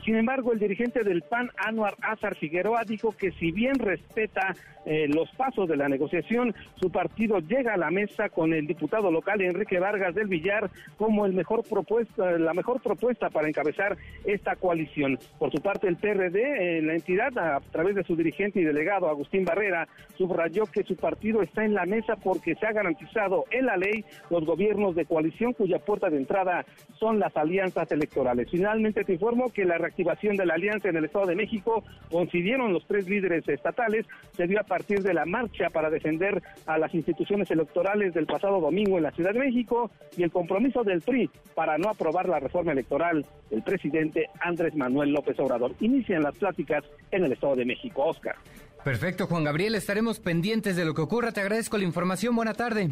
Sin 0.09 0.17
embargo, 0.17 0.55
el 0.55 0.59
dirigente 0.59 1.05
del 1.05 1.21
PAN, 1.21 1.51
Anuar 1.59 1.95
Azar 2.01 2.35
Figueroa, 2.35 2.85
dijo 2.87 3.13
que 3.13 3.31
si 3.33 3.53
bien 3.53 3.75
respeta 3.75 4.55
eh, 4.87 5.07
los 5.07 5.29
pasos 5.33 5.69
de 5.69 5.77
la 5.77 5.87
negociación, 5.87 6.55
su 6.77 6.91
partido 6.91 7.41
llega 7.41 7.75
a 7.75 7.77
la 7.77 7.91
mesa 7.91 8.31
con 8.31 8.55
el 8.55 8.67
diputado 8.67 9.11
local 9.11 9.43
Enrique 9.43 9.79
Vargas 9.79 10.15
del 10.15 10.29
Villar 10.29 10.71
como 10.97 11.27
el 11.27 11.35
mejor 11.35 11.63
propuesta, 11.69 12.39
la 12.39 12.55
mejor 12.55 12.81
propuesta 12.81 13.29
para 13.29 13.49
encabezar 13.49 13.99
esta 14.25 14.57
coalición. 14.57 15.19
Por 15.39 15.53
su 15.53 15.61
parte, 15.61 15.89
el 15.89 15.99
PRD, 15.99 16.79
eh, 16.79 16.81
la 16.81 16.95
entidad, 16.95 17.37
a 17.37 17.61
través 17.71 17.95
de 17.95 18.05
su 18.05 18.17
dirigente 18.17 18.61
y 18.61 18.65
delegado 18.65 19.11
Agustín 19.11 19.45
Barrera, 19.45 19.89
subrayó 20.17 20.65
que 20.65 20.85
su 20.85 20.97
partido 20.97 21.43
está 21.43 21.67
en 21.67 21.75
la 21.75 21.85
mesa 21.85 22.17
porque 22.17 22.55
se 22.55 22.67
ha 22.67 22.73
garantizado 22.73 23.45
en 23.51 23.67
la 23.67 23.77
ley 23.77 24.07
los 24.31 24.47
gobiernos 24.47 24.95
de 24.95 25.05
coalición 25.05 25.53
cuya 25.53 25.81
puerta 25.81 26.09
de 26.09 26.17
entrada 26.17 26.65
son 26.99 27.19
las 27.19 27.37
alianzas 27.37 27.93
electorales. 27.93 28.49
Finalmente 28.51 29.05
te 29.05 29.13
informo 29.13 29.53
que 29.53 29.67
la 29.67 29.77
reactivación 29.77 29.98
de 30.05 30.47
la 30.47 30.55
alianza 30.55 30.89
en 30.89 30.97
el 30.97 31.05
Estado 31.05 31.27
de 31.27 31.35
México 31.35 31.83
coincidieron 32.11 32.73
los 32.73 32.87
tres 32.87 33.09
líderes 33.09 33.49
estatales, 33.49 34.07
se 34.33 34.47
dio 34.47 34.61
a 34.61 34.65
partir 34.65 35.01
de 35.03 35.13
la 35.13 35.25
marcha 35.27 35.71
para 35.71 35.91
defender 35.91 36.43
a 36.67 36.79
las 36.79 36.95
instituciones 36.95 37.51
electorales 37.51 38.15
del 38.15 38.27
pasado 38.27 38.61
domingo 38.61 38.97
en 38.97 39.05
la 39.05 39.11
Ciudad 39.13 39.33
de 39.33 39.41
México 39.41 39.91
y 40.17 40.23
el 40.23 40.31
compromiso 40.31 40.85
del 40.85 41.01
PRI 41.01 41.31
para 41.55 41.79
no 41.79 41.91
aprobar 41.91 42.29
la 42.29 42.41
reforma 42.41 42.73
electoral 42.73 43.27
del 43.51 43.63
presidente 43.63 44.27
Andrés 44.41 44.75
Manuel 44.75 45.11
López 45.11 45.39
Obrador. 45.41 45.75
Inician 45.81 46.23
las 46.23 46.37
pláticas 46.37 46.85
en 47.11 47.25
el 47.25 47.33
Estado 47.33 47.57
de 47.57 47.65
México. 47.65 48.05
Oscar. 48.05 48.37
Perfecto, 48.85 49.27
Juan 49.27 49.45
Gabriel, 49.45 49.75
estaremos 49.75 50.21
pendientes 50.21 50.77
de 50.77 50.85
lo 50.85 50.95
que 50.95 51.03
ocurra. 51.03 51.33
Te 51.33 51.41
agradezco 51.41 51.77
la 51.77 51.85
información. 51.85 52.35
Buena 52.37 52.55
tarde. 52.55 52.91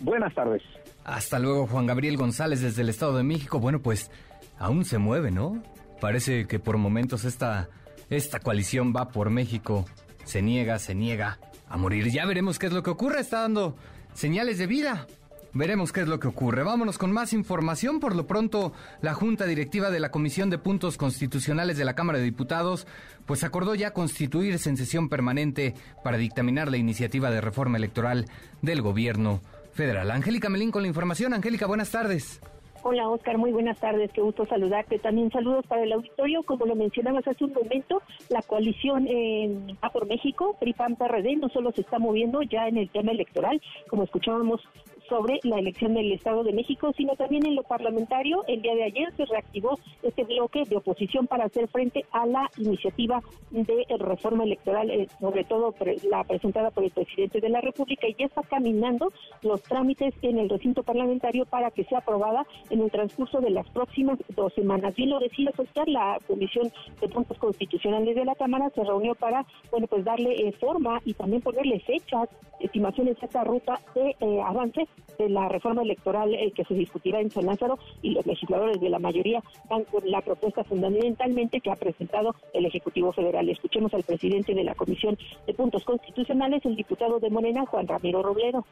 Buenas 0.00 0.34
tardes. 0.34 0.62
Hasta 1.04 1.38
luego, 1.38 1.66
Juan 1.66 1.86
Gabriel 1.86 2.16
González 2.16 2.60
desde 2.60 2.82
el 2.82 2.88
Estado 2.88 3.16
de 3.16 3.22
México. 3.22 3.60
Bueno, 3.60 3.80
pues 3.80 4.10
aún 4.58 4.84
se 4.84 4.98
mueve, 4.98 5.30
¿no? 5.30 5.62
Parece 6.00 6.46
que 6.46 6.58
por 6.58 6.78
momentos 6.78 7.24
esta, 7.24 7.68
esta 8.08 8.40
coalición 8.40 8.92
va 8.96 9.08
por 9.08 9.30
México 9.30 9.84
se 10.24 10.42
niega, 10.42 10.78
se 10.78 10.94
niega 10.94 11.38
a 11.68 11.76
morir. 11.76 12.10
Ya 12.10 12.24
veremos 12.26 12.58
qué 12.58 12.66
es 12.66 12.72
lo 12.72 12.82
que 12.82 12.90
ocurre, 12.90 13.20
está 13.20 13.40
dando 13.40 13.76
señales 14.14 14.58
de 14.58 14.66
vida. 14.66 15.06
Veremos 15.52 15.90
qué 15.90 16.02
es 16.02 16.08
lo 16.08 16.20
que 16.20 16.28
ocurre. 16.28 16.62
Vámonos 16.62 16.96
con 16.96 17.10
más 17.10 17.32
información. 17.32 17.98
Por 17.98 18.14
lo 18.14 18.28
pronto, 18.28 18.72
la 19.02 19.14
Junta 19.14 19.46
Directiva 19.46 19.90
de 19.90 19.98
la 19.98 20.12
Comisión 20.12 20.48
de 20.48 20.58
Puntos 20.58 20.96
Constitucionales 20.96 21.76
de 21.76 21.84
la 21.84 21.94
Cámara 21.94 22.18
de 22.18 22.24
Diputados, 22.24 22.86
pues 23.26 23.42
acordó 23.42 23.74
ya 23.74 23.92
constituirse 23.92 24.70
en 24.70 24.76
sesión 24.76 25.08
permanente 25.08 25.74
para 26.04 26.18
dictaminar 26.18 26.70
la 26.70 26.76
iniciativa 26.76 27.32
de 27.32 27.40
reforma 27.40 27.78
electoral 27.78 28.26
del 28.62 28.80
gobierno 28.80 29.42
federal. 29.72 30.12
Angélica 30.12 30.48
Melín 30.48 30.70
con 30.70 30.82
la 30.82 30.88
información. 30.88 31.34
Angélica, 31.34 31.66
buenas 31.66 31.90
tardes. 31.90 32.40
Hola 32.82 33.10
Oscar, 33.10 33.36
muy 33.36 33.52
buenas 33.52 33.78
tardes, 33.78 34.10
qué 34.10 34.22
gusto 34.22 34.46
saludarte. 34.46 34.98
También 34.98 35.30
saludos 35.30 35.66
para 35.66 35.82
el 35.82 35.92
auditorio, 35.92 36.42
como 36.44 36.64
lo 36.64 36.74
mencionabas 36.74 37.28
hace 37.28 37.44
un 37.44 37.52
momento, 37.52 38.00
la 38.30 38.40
coalición 38.40 39.06
en 39.06 39.76
A 39.82 39.90
por 39.90 40.06
México, 40.06 40.56
PRI-PAN-PRD, 40.58 41.36
no 41.36 41.50
solo 41.50 41.72
se 41.72 41.82
está 41.82 41.98
moviendo 41.98 42.40
ya 42.40 42.68
en 42.68 42.78
el 42.78 42.88
tema 42.88 43.12
electoral, 43.12 43.60
como 43.90 44.04
escuchábamos 44.04 44.62
sobre 45.10 45.40
la 45.42 45.58
elección 45.58 45.92
del 45.92 46.12
Estado 46.12 46.44
de 46.44 46.52
México, 46.52 46.92
sino 46.96 47.16
también 47.16 47.44
en 47.44 47.56
lo 47.56 47.64
parlamentario. 47.64 48.44
El 48.46 48.62
día 48.62 48.74
de 48.76 48.84
ayer 48.84 49.12
se 49.16 49.26
reactivó 49.26 49.78
este 50.02 50.24
bloque 50.24 50.62
de 50.64 50.76
oposición 50.76 51.26
para 51.26 51.44
hacer 51.44 51.68
frente 51.68 52.06
a 52.12 52.24
la 52.26 52.48
iniciativa 52.56 53.20
de 53.50 53.84
reforma 53.98 54.44
electoral, 54.44 54.88
eh, 54.88 55.08
sobre 55.20 55.44
todo 55.44 55.74
la 56.08 56.22
presentada 56.24 56.70
por 56.70 56.84
el 56.84 56.92
presidente 56.92 57.40
de 57.40 57.48
la 57.48 57.60
República, 57.60 58.06
y 58.06 58.14
ya 58.14 58.26
está 58.26 58.42
caminando 58.42 59.12
los 59.42 59.62
trámites 59.64 60.14
en 60.22 60.38
el 60.38 60.48
recinto 60.48 60.84
parlamentario 60.84 61.44
para 61.44 61.72
que 61.72 61.84
sea 61.84 61.98
aprobada 61.98 62.46
en 62.70 62.80
el 62.80 62.90
transcurso 62.90 63.40
de 63.40 63.50
las 63.50 63.68
próximas 63.70 64.18
dos 64.36 64.54
semanas. 64.54 64.94
Bien 64.94 65.10
lo 65.10 65.18
decía 65.18 65.50
Oscar, 65.56 65.88
la 65.88 66.18
Comisión 66.28 66.70
de 67.00 67.08
Puntos 67.08 67.36
Constitucionales 67.38 68.14
de 68.14 68.24
la 68.24 68.36
Cámara 68.36 68.70
se 68.74 68.84
reunió 68.84 69.16
para, 69.16 69.44
bueno, 69.72 69.88
pues 69.88 70.04
darle 70.04 70.46
eh, 70.46 70.52
forma 70.52 71.00
y 71.04 71.14
también 71.14 71.42
ponerle 71.42 71.80
fechas, 71.80 72.28
estimaciones 72.60 73.20
a 73.22 73.26
esta 73.26 73.42
ruta 73.42 73.80
de 73.94 74.16
eh, 74.20 74.40
avance 74.44 74.86
de 75.18 75.28
la 75.28 75.48
reforma 75.48 75.82
electoral 75.82 76.34
eh, 76.34 76.52
que 76.54 76.64
se 76.64 76.74
discutirá 76.74 77.20
en 77.20 77.30
San 77.30 77.46
Lázaro 77.46 77.78
y 78.02 78.10
los 78.10 78.26
legisladores 78.26 78.80
de 78.80 78.90
la 78.90 78.98
mayoría 78.98 79.42
van 79.68 79.84
con 79.84 80.08
la 80.10 80.20
propuesta 80.20 80.64
fundamentalmente 80.64 81.60
que 81.60 81.70
ha 81.70 81.76
presentado 81.76 82.34
el 82.52 82.66
Ejecutivo 82.66 83.12
Federal. 83.12 83.48
Escuchemos 83.48 83.92
al 83.94 84.02
presidente 84.02 84.54
de 84.54 84.64
la 84.64 84.74
Comisión 84.74 85.18
de 85.46 85.54
Puntos 85.54 85.84
Constitucionales, 85.84 86.64
el 86.64 86.76
diputado 86.76 87.20
de 87.20 87.30
Morena, 87.30 87.66
Juan 87.66 87.86
Ramiro 87.86 88.22
Robledo. 88.22 88.64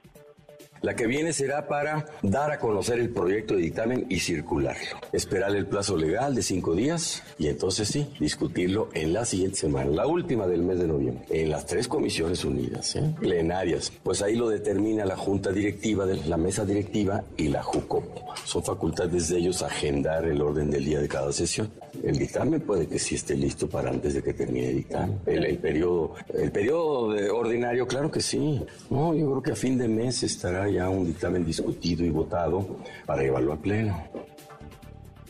La 0.82 0.94
que 0.94 1.06
viene 1.06 1.32
será 1.32 1.66
para 1.66 2.06
dar 2.22 2.50
a 2.52 2.58
conocer 2.58 3.00
el 3.00 3.10
proyecto 3.10 3.54
de 3.54 3.62
dictamen 3.62 4.06
y 4.08 4.20
circularlo. 4.20 4.98
Esperar 5.12 5.54
el 5.56 5.66
plazo 5.66 5.96
legal 5.96 6.34
de 6.34 6.42
cinco 6.42 6.74
días 6.74 7.22
y 7.38 7.48
entonces 7.48 7.88
sí, 7.88 8.12
discutirlo 8.20 8.88
en 8.94 9.12
la 9.12 9.24
siguiente 9.24 9.56
semana, 9.56 9.90
la 9.90 10.06
última 10.06 10.46
del 10.46 10.62
mes 10.62 10.78
de 10.78 10.86
noviembre, 10.86 11.24
en 11.30 11.50
las 11.50 11.66
tres 11.66 11.88
comisiones 11.88 12.44
unidas, 12.44 12.96
¿eh? 12.96 13.14
plenarias. 13.18 13.92
Pues 14.02 14.22
ahí 14.22 14.36
lo 14.36 14.48
determina 14.48 15.04
la 15.04 15.16
junta 15.16 15.50
directiva, 15.50 16.06
de 16.06 16.16
la 16.26 16.36
mesa 16.36 16.64
directiva 16.64 17.24
y 17.36 17.48
la 17.48 17.62
JUCOP. 17.62 18.04
Son 18.44 18.62
facultades 18.62 19.28
de 19.28 19.38
ellos 19.38 19.62
agendar 19.62 20.24
el 20.24 20.40
orden 20.40 20.70
del 20.70 20.84
día 20.84 21.00
de 21.00 21.08
cada 21.08 21.32
sesión. 21.32 21.70
El 22.02 22.16
dictamen 22.16 22.60
puede 22.60 22.86
que 22.86 22.98
sí 22.98 23.16
esté 23.16 23.34
listo 23.34 23.68
para 23.68 23.90
antes 23.90 24.14
de 24.14 24.22
que 24.22 24.32
termine 24.32 24.70
el 24.70 24.76
dictamen. 24.76 25.18
El, 25.26 25.58
periodo, 25.58 26.14
el 26.32 26.52
periodo 26.52 27.36
ordinario, 27.36 27.86
claro 27.86 28.10
que 28.10 28.20
sí. 28.20 28.62
No, 28.90 29.14
yo 29.14 29.26
creo 29.30 29.42
que 29.42 29.52
a 29.52 29.56
fin 29.56 29.76
de 29.76 29.88
mes 29.88 30.22
estará 30.22 30.67
ya 30.68 30.88
un 30.88 31.06
dictamen 31.06 31.44
discutido 31.44 32.04
y 32.04 32.10
votado 32.10 32.66
para 33.06 33.22
llevarlo 33.22 33.52
al 33.52 33.58
Pleno. 33.58 33.96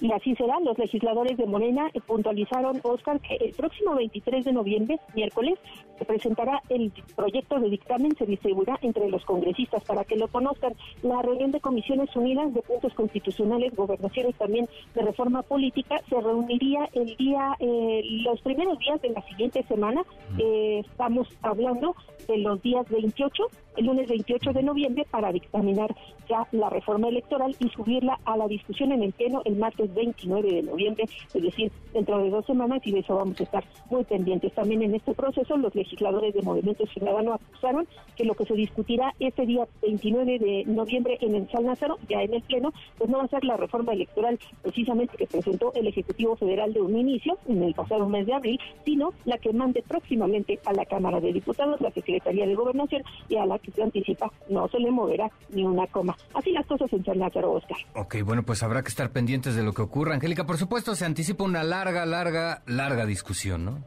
Y 0.00 0.12
así 0.12 0.34
será, 0.36 0.60
los 0.60 0.78
legisladores 0.78 1.36
de 1.36 1.46
Morena 1.46 1.90
puntualizaron, 2.06 2.80
Oscar, 2.84 3.20
que 3.20 3.34
el 3.34 3.52
próximo 3.52 3.96
23 3.96 4.44
de 4.44 4.52
noviembre, 4.52 5.00
miércoles, 5.14 5.58
se 5.98 6.04
presentará 6.04 6.62
el 6.68 6.92
proyecto 7.16 7.58
de 7.58 7.68
dictamen, 7.68 8.14
se 8.16 8.24
distribuirá 8.24 8.78
entre 8.82 9.08
los 9.08 9.24
congresistas 9.24 9.82
para 9.84 10.04
que 10.04 10.16
lo 10.16 10.28
conozcan. 10.28 10.74
La 11.02 11.20
reunión 11.22 11.50
de 11.50 11.60
comisiones 11.60 12.14
unidas 12.14 12.54
de 12.54 12.62
puntos 12.62 12.94
constitucionales, 12.94 13.74
gobernaciones 13.74 14.36
también 14.36 14.68
de 14.94 15.02
reforma 15.02 15.42
política, 15.42 16.00
se 16.08 16.20
reuniría 16.20 16.88
el 16.92 17.16
día, 17.16 17.56
eh, 17.58 18.02
los 18.24 18.40
primeros 18.42 18.78
días 18.78 19.02
de 19.02 19.10
la 19.10 19.22
siguiente 19.22 19.64
semana. 19.64 20.04
Eh, 20.38 20.84
estamos 20.88 21.26
hablando 21.42 21.96
de 22.28 22.38
los 22.38 22.62
días 22.62 22.88
28, 22.88 23.42
el 23.78 23.86
lunes 23.86 24.08
28 24.08 24.52
de 24.52 24.62
noviembre, 24.62 25.06
para 25.10 25.32
dictaminar 25.32 25.94
ya 26.28 26.46
la 26.52 26.68
reforma 26.68 27.08
electoral 27.08 27.54
y 27.58 27.68
subirla 27.68 28.18
a 28.24 28.36
la 28.36 28.48
discusión 28.48 28.92
en 28.92 29.02
el 29.04 29.12
pleno 29.12 29.40
el 29.44 29.56
martes 29.56 29.92
29 29.94 30.52
de 30.52 30.62
noviembre, 30.62 31.04
es 31.32 31.42
decir, 31.42 31.70
dentro 31.94 32.18
de 32.18 32.30
dos 32.30 32.44
semanas, 32.44 32.80
y 32.84 32.92
de 32.92 33.00
eso 33.00 33.14
vamos 33.14 33.40
a 33.40 33.44
estar 33.44 33.64
muy 33.88 34.04
pendientes. 34.04 34.52
También 34.52 34.82
en 34.82 34.96
este 34.96 35.14
proceso, 35.14 35.56
los 35.56 35.74
legisladores 35.74 36.34
de 36.34 36.42
Movimiento 36.42 36.84
Ciudadano 36.86 37.34
acusaron 37.34 37.86
que 38.16 38.24
lo 38.24 38.34
que 38.34 38.44
se 38.44 38.54
discutirá 38.54 39.14
este 39.20 39.46
día 39.46 39.66
29 39.80 40.38
de 40.38 40.64
noviembre 40.66 41.16
en 41.20 41.36
el 41.36 41.48
San 41.50 41.64
Lázaro, 41.64 41.98
ya 42.08 42.22
en 42.22 42.34
el 42.34 42.42
Pleno, 42.42 42.72
pues 42.98 43.08
no 43.08 43.18
va 43.18 43.24
a 43.24 43.28
ser 43.28 43.44
la 43.44 43.56
reforma 43.56 43.92
electoral 43.92 44.38
precisamente 44.62 45.16
que 45.16 45.26
presentó 45.26 45.72
el 45.74 45.86
Ejecutivo 45.86 46.34
Federal 46.36 46.72
de 46.72 46.80
un 46.80 46.96
inicio 46.96 47.38
en 47.46 47.62
el 47.62 47.74
pasado 47.74 48.08
mes 48.08 48.26
de 48.26 48.34
abril, 48.34 48.60
sino 48.84 49.12
la 49.24 49.38
que 49.38 49.52
mande 49.52 49.82
próximamente 49.86 50.58
a 50.64 50.72
la 50.72 50.84
Cámara 50.84 51.20
de 51.20 51.32
Diputados, 51.32 51.80
la 51.80 51.92
Secretaría 51.92 52.46
de 52.46 52.54
Gobernación, 52.54 53.02
y 53.28 53.36
a 53.36 53.46
la 53.46 53.58
que 53.70 53.76
se 53.76 53.82
anticipa 53.82 54.30
no 54.48 54.68
se 54.68 54.78
le 54.78 54.90
moverá 54.90 55.30
ni 55.50 55.64
una 55.64 55.86
coma. 55.86 56.16
Así 56.34 56.52
las 56.52 56.66
cosas 56.66 56.92
en 56.92 57.04
San 57.04 57.18
Lázaro, 57.18 57.52
Oscar. 57.52 57.78
Ok, 57.94 58.16
bueno, 58.24 58.42
pues 58.42 58.62
habrá 58.62 58.82
que 58.82 58.88
estar 58.88 59.10
pendientes 59.10 59.54
de 59.54 59.62
lo 59.62 59.72
que 59.72 59.82
ocurra. 59.82 60.14
Angélica, 60.14 60.46
por 60.46 60.58
supuesto, 60.58 60.94
se 60.94 61.04
anticipa 61.04 61.44
una 61.44 61.62
larga, 61.62 62.06
larga, 62.06 62.62
larga 62.66 63.06
discusión, 63.06 63.64
¿no? 63.64 63.78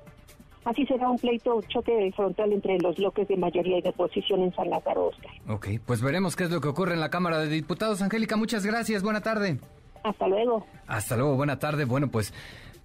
Así 0.63 0.86
será 0.86 1.10
un 1.10 1.17
pleito 1.17 1.60
choque 1.70 2.12
frontal 2.15 2.54
entre 2.54 2.78
los 2.78 2.96
bloques 2.96 3.28
de 3.28 3.36
mayoría 3.36 3.80
y 3.80 3.82
de 3.82 3.89
oposición 3.89 4.44
en 4.44 4.54
San 4.54 4.70
Lázaro, 4.70 5.08
Oscar. 5.08 5.32
Ok, 5.48 5.67
pues 5.86 6.02
veremos 6.02 6.36
qué 6.36 6.44
es 6.44 6.52
lo 6.52 6.62
que 6.62 6.67
ocurre 6.67 6.94
en 6.94 7.00
la 7.00 7.10
Cámara 7.10 7.39
de 7.39 7.48
Diputados. 7.48 8.02
Angélica, 8.04 8.36
muchas 8.38 8.63
gracias. 8.63 9.02
Buena 9.02 9.22
tarde. 9.22 9.60
Hasta 10.04 10.28
luego. 10.28 10.65
Hasta 10.88 11.17
luego, 11.17 11.36
buena 11.36 11.58
tarde. 11.58 11.86
Bueno, 11.86 12.10
pues 12.10 12.34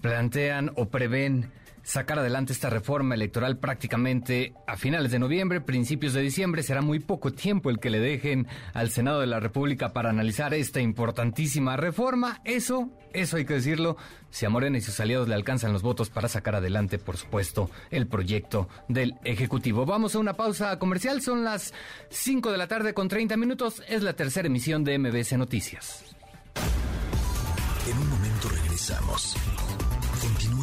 plantean 0.01 0.71
o 0.77 0.87
prevén 0.87 1.53
sacar 1.87 2.19
adelante 2.19 2.53
esta 2.53 2.69
reforma 2.69 3.15
electoral 3.15 3.59
prácticamente 3.59 4.55
a 4.67 4.77
finales 4.77 5.13
de 5.13 5.21
noviembre, 5.21 5.61
principios 5.61 6.15
de 6.15 6.21
diciembre. 6.21 6.65
Será 6.65 6.83
muy 6.83 6.99
poco 6.99 7.33
tiempo 7.33 7.71
el 7.71 7.79
que 7.79 7.91
le 7.91 8.01
dejen 8.01 8.49
al 8.75 8.91
Senado 8.91 9.21
de 9.21 9.29
la 9.29 9.39
República 9.39 9.93
para 9.93 10.11
analizar 10.11 10.53
esta 10.53 10.81
importantísima 10.81 11.77
reforma. 11.77 12.41
Eso, 12.45 12.91
eso 13.13 13.37
hay 13.37 13.45
que 13.45 13.55
decirlo, 13.55 13.97
si 14.31 14.45
a 14.45 14.51
Morena 14.51 14.79
y 14.79 14.81
sus 14.81 14.99
aliados 14.99 15.29
le 15.29 15.37
alcanzan 15.37 15.73
los 15.73 15.83
votos 15.83 16.11
para 16.11 16.27
sacar 16.27 16.57
adelante, 16.57 16.99
por 16.99 17.17
supuesto, 17.17 17.71
el 17.91 18.09
proyecto 18.09 18.69
del 18.89 19.15
Ejecutivo. 19.23 19.87
Vamos 19.87 20.17
a 20.17 20.19
una 20.19 20.35
pausa 20.35 20.77
comercial. 20.81 21.23
Son 21.23 21.45
las 21.45 21.73
5 22.11 22.51
de 22.51 22.59
la 22.59 22.67
tarde 22.67 22.95
con 22.95 23.07
30 23.07 23.37
minutos. 23.37 23.81
Es 23.89 24.03
la 24.03 24.15
tercera 24.15 24.49
emisión 24.49 24.83
de 24.83 24.99
MBC 24.99 25.35
Noticias. 25.35 26.05
En 27.89 27.97
un 27.97 28.11
momento 28.11 28.49
regresamos. 28.49 29.37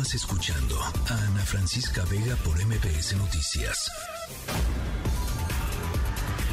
Continúas 0.04 0.16
escuchando 0.16 0.82
a 0.82 1.14
Ana 1.14 1.46
Francisca 1.46 2.04
Vega 2.04 2.36
por 2.44 2.60
MBS 2.62 3.16
Noticias. 3.16 3.90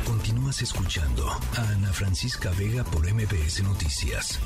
Continúas 0.06 0.62
escuchando 0.62 1.28
a 1.28 1.60
Ana 1.72 1.92
Francisca 1.92 2.50
Vega 2.50 2.84
por 2.84 3.12
MBS 3.12 3.64
Noticias. 3.64 4.38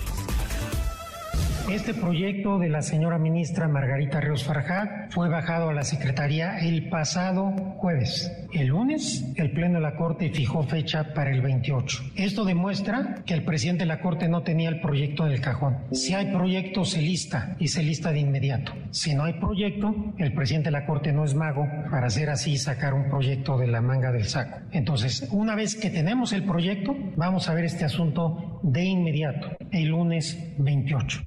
Este 1.70 1.94
proyecto 1.94 2.58
de 2.58 2.68
la 2.68 2.82
señora 2.82 3.18
ministra 3.18 3.68
Margarita 3.68 4.20
Ríos 4.20 4.44
Farjá 4.44 5.08
fue 5.08 5.30
bajado 5.30 5.70
a 5.70 5.72
la 5.72 5.82
Secretaría 5.82 6.58
el 6.58 6.90
pasado 6.90 7.52
jueves. 7.78 8.30
El 8.52 8.66
lunes, 8.66 9.24
el 9.36 9.50
Pleno 9.50 9.76
de 9.76 9.80
la 9.80 9.96
Corte 9.96 10.28
fijó 10.28 10.62
fecha 10.62 11.14
para 11.14 11.30
el 11.30 11.40
28. 11.40 12.02
Esto 12.16 12.44
demuestra 12.44 13.22
que 13.24 13.32
el 13.32 13.44
presidente 13.44 13.84
de 13.84 13.88
la 13.88 14.00
Corte 14.02 14.28
no 14.28 14.42
tenía 14.42 14.68
el 14.68 14.80
proyecto 14.80 15.26
en 15.26 15.32
el 15.32 15.40
cajón. 15.40 15.78
Si 15.90 16.12
hay 16.12 16.26
proyecto, 16.26 16.84
se 16.84 17.00
lista 17.00 17.56
y 17.58 17.68
se 17.68 17.82
lista 17.82 18.12
de 18.12 18.20
inmediato. 18.20 18.72
Si 18.90 19.14
no 19.14 19.24
hay 19.24 19.32
proyecto, 19.40 20.12
el 20.18 20.34
presidente 20.34 20.68
de 20.68 20.72
la 20.72 20.84
Corte 20.84 21.12
no 21.12 21.24
es 21.24 21.34
mago 21.34 21.66
para 21.90 22.08
hacer 22.08 22.28
así 22.28 22.58
sacar 22.58 22.92
un 22.92 23.08
proyecto 23.08 23.56
de 23.56 23.68
la 23.68 23.80
manga 23.80 24.12
del 24.12 24.26
saco. 24.26 24.58
Entonces, 24.70 25.26
una 25.32 25.54
vez 25.54 25.76
que 25.76 25.88
tenemos 25.88 26.34
el 26.34 26.44
proyecto, 26.44 26.94
vamos 27.16 27.48
a 27.48 27.54
ver 27.54 27.64
este 27.64 27.86
asunto 27.86 28.60
de 28.62 28.84
inmediato, 28.84 29.56
el 29.70 29.88
lunes 29.88 30.38
28. 30.58 31.23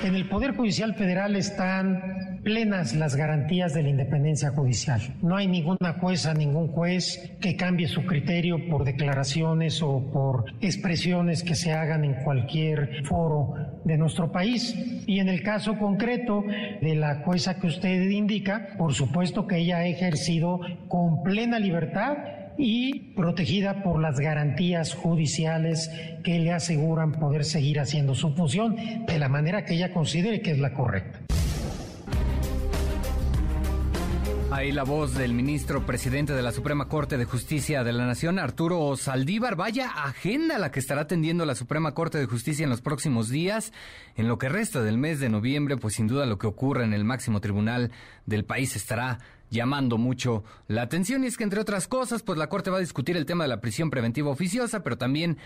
En 0.00 0.14
el 0.14 0.28
Poder 0.28 0.54
Judicial 0.54 0.94
Federal 0.94 1.34
están 1.34 2.40
plenas 2.44 2.94
las 2.94 3.16
garantías 3.16 3.74
de 3.74 3.82
la 3.82 3.88
independencia 3.88 4.50
judicial. 4.50 5.00
No 5.22 5.36
hay 5.36 5.48
ninguna 5.48 5.94
jueza, 5.94 6.34
ningún 6.34 6.68
juez 6.68 7.32
que 7.40 7.56
cambie 7.56 7.88
su 7.88 8.06
criterio 8.06 8.68
por 8.68 8.84
declaraciones 8.84 9.82
o 9.82 10.08
por 10.12 10.44
expresiones 10.60 11.42
que 11.42 11.56
se 11.56 11.72
hagan 11.72 12.04
en 12.04 12.14
cualquier 12.22 13.04
foro 13.06 13.54
de 13.84 13.98
nuestro 13.98 14.30
país. 14.30 14.76
Y 15.08 15.18
en 15.18 15.28
el 15.28 15.42
caso 15.42 15.76
concreto 15.78 16.44
de 16.80 16.94
la 16.94 17.16
jueza 17.24 17.58
que 17.58 17.66
usted 17.66 18.08
indica, 18.08 18.68
por 18.78 18.94
supuesto 18.94 19.48
que 19.48 19.58
ella 19.58 19.78
ha 19.78 19.86
ejercido 19.86 20.60
con 20.86 21.24
plena 21.24 21.58
libertad 21.58 22.37
y 22.58 23.12
protegida 23.14 23.84
por 23.84 24.02
las 24.02 24.18
garantías 24.18 24.92
judiciales 24.92 25.90
que 26.24 26.40
le 26.40 26.52
aseguran 26.52 27.12
poder 27.12 27.44
seguir 27.44 27.78
haciendo 27.78 28.14
su 28.14 28.34
función 28.34 28.76
de 29.06 29.18
la 29.18 29.28
manera 29.28 29.64
que 29.64 29.74
ella 29.74 29.92
considere 29.92 30.42
que 30.42 30.50
es 30.50 30.58
la 30.58 30.74
correcta. 30.74 31.20
Ahí 34.50 34.72
la 34.72 34.82
voz 34.82 35.14
del 35.14 35.34
ministro 35.34 35.86
presidente 35.86 36.32
de 36.32 36.42
la 36.42 36.50
Suprema 36.50 36.88
Corte 36.88 37.16
de 37.16 37.26
Justicia 37.26 37.84
de 37.84 37.92
la 37.92 38.06
Nación, 38.06 38.40
Arturo 38.40 38.96
Saldívar. 38.96 39.54
Vaya 39.54 39.90
agenda 39.90 40.58
la 40.58 40.72
que 40.72 40.80
estará 40.80 41.02
atendiendo 41.02 41.44
la 41.44 41.54
Suprema 41.54 41.92
Corte 41.92 42.18
de 42.18 42.26
Justicia 42.26 42.64
en 42.64 42.70
los 42.70 42.80
próximos 42.80 43.28
días. 43.28 43.72
En 44.16 44.26
lo 44.26 44.38
que 44.38 44.48
resta 44.48 44.82
del 44.82 44.98
mes 44.98 45.20
de 45.20 45.28
noviembre, 45.28 45.76
pues 45.76 45.94
sin 45.94 46.08
duda 46.08 46.26
lo 46.26 46.38
que 46.38 46.48
ocurre 46.48 46.84
en 46.84 46.92
el 46.92 47.04
máximo 47.04 47.40
tribunal 47.40 47.92
del 48.26 48.44
país 48.44 48.74
estará 48.74 49.18
llamando 49.50 49.98
mucho 49.98 50.44
la 50.66 50.82
atención. 50.82 51.24
Y 51.24 51.26
es 51.26 51.36
que, 51.36 51.44
entre 51.44 51.60
otras 51.60 51.88
cosas, 51.88 52.22
pues 52.22 52.38
la 52.38 52.48
Corte 52.48 52.70
va 52.70 52.78
a 52.78 52.80
discutir 52.80 53.16
el 53.16 53.26
tema 53.26 53.44
de 53.44 53.48
la 53.48 53.60
prisión 53.60 53.90
preventiva 53.90 54.30
oficiosa, 54.30 54.82
pero 54.82 54.98
también 54.98 55.38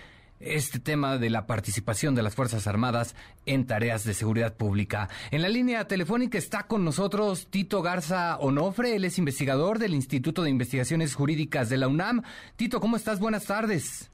este 0.43 0.81
tema 0.81 1.19
de 1.19 1.31
la 1.31 1.47
participación 1.47 2.15
de 2.15 2.23
las 2.23 2.35
Fuerzas 2.35 2.67
Armadas 2.67 3.15
en 3.47 3.67
tareas 3.67 4.05
de 4.05 4.15
seguridad 4.15 4.57
pública. 4.57 5.09
En 5.31 5.43
la 5.43 5.49
línea 5.49 5.87
telefónica 5.87 6.37
está 6.37 6.65
con 6.65 6.85
nosotros 6.85 7.47
Tito 7.49 7.81
Garza 7.83 8.37
Onofre, 8.39 8.97
él 8.97 9.05
es 9.05 9.19
investigador 9.19 9.79
del 9.79 9.95
Instituto 9.95 10.43
de 10.43 10.51
Investigaciones 10.51 11.15
Jurídicas 11.15 11.69
de 11.69 11.77
la 11.77 11.89
UNAM. 11.89 12.23
Tito, 12.57 12.81
¿cómo 12.81 12.97
estás? 12.97 13.21
Buenas 13.21 13.47
tardes. 13.47 14.11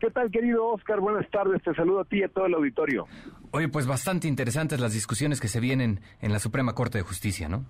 ¿Qué 0.00 0.10
tal, 0.10 0.30
querido 0.30 0.66
Oscar? 0.66 1.00
Buenas 1.00 1.28
tardes. 1.30 1.62
Te 1.62 1.74
saludo 1.74 2.00
a 2.00 2.04
ti 2.04 2.18
y 2.18 2.22
a 2.24 2.28
todo 2.28 2.46
el 2.46 2.54
auditorio. 2.54 3.06
Oye, 3.52 3.68
pues 3.68 3.86
bastante 3.86 4.28
interesantes 4.28 4.78
las 4.80 4.92
discusiones 4.92 5.40
que 5.40 5.48
se 5.48 5.60
vienen 5.60 6.00
en 6.20 6.32
la 6.32 6.40
Suprema 6.40 6.74
Corte 6.74 6.98
de 6.98 7.04
Justicia, 7.04 7.48
¿no? 7.48 7.64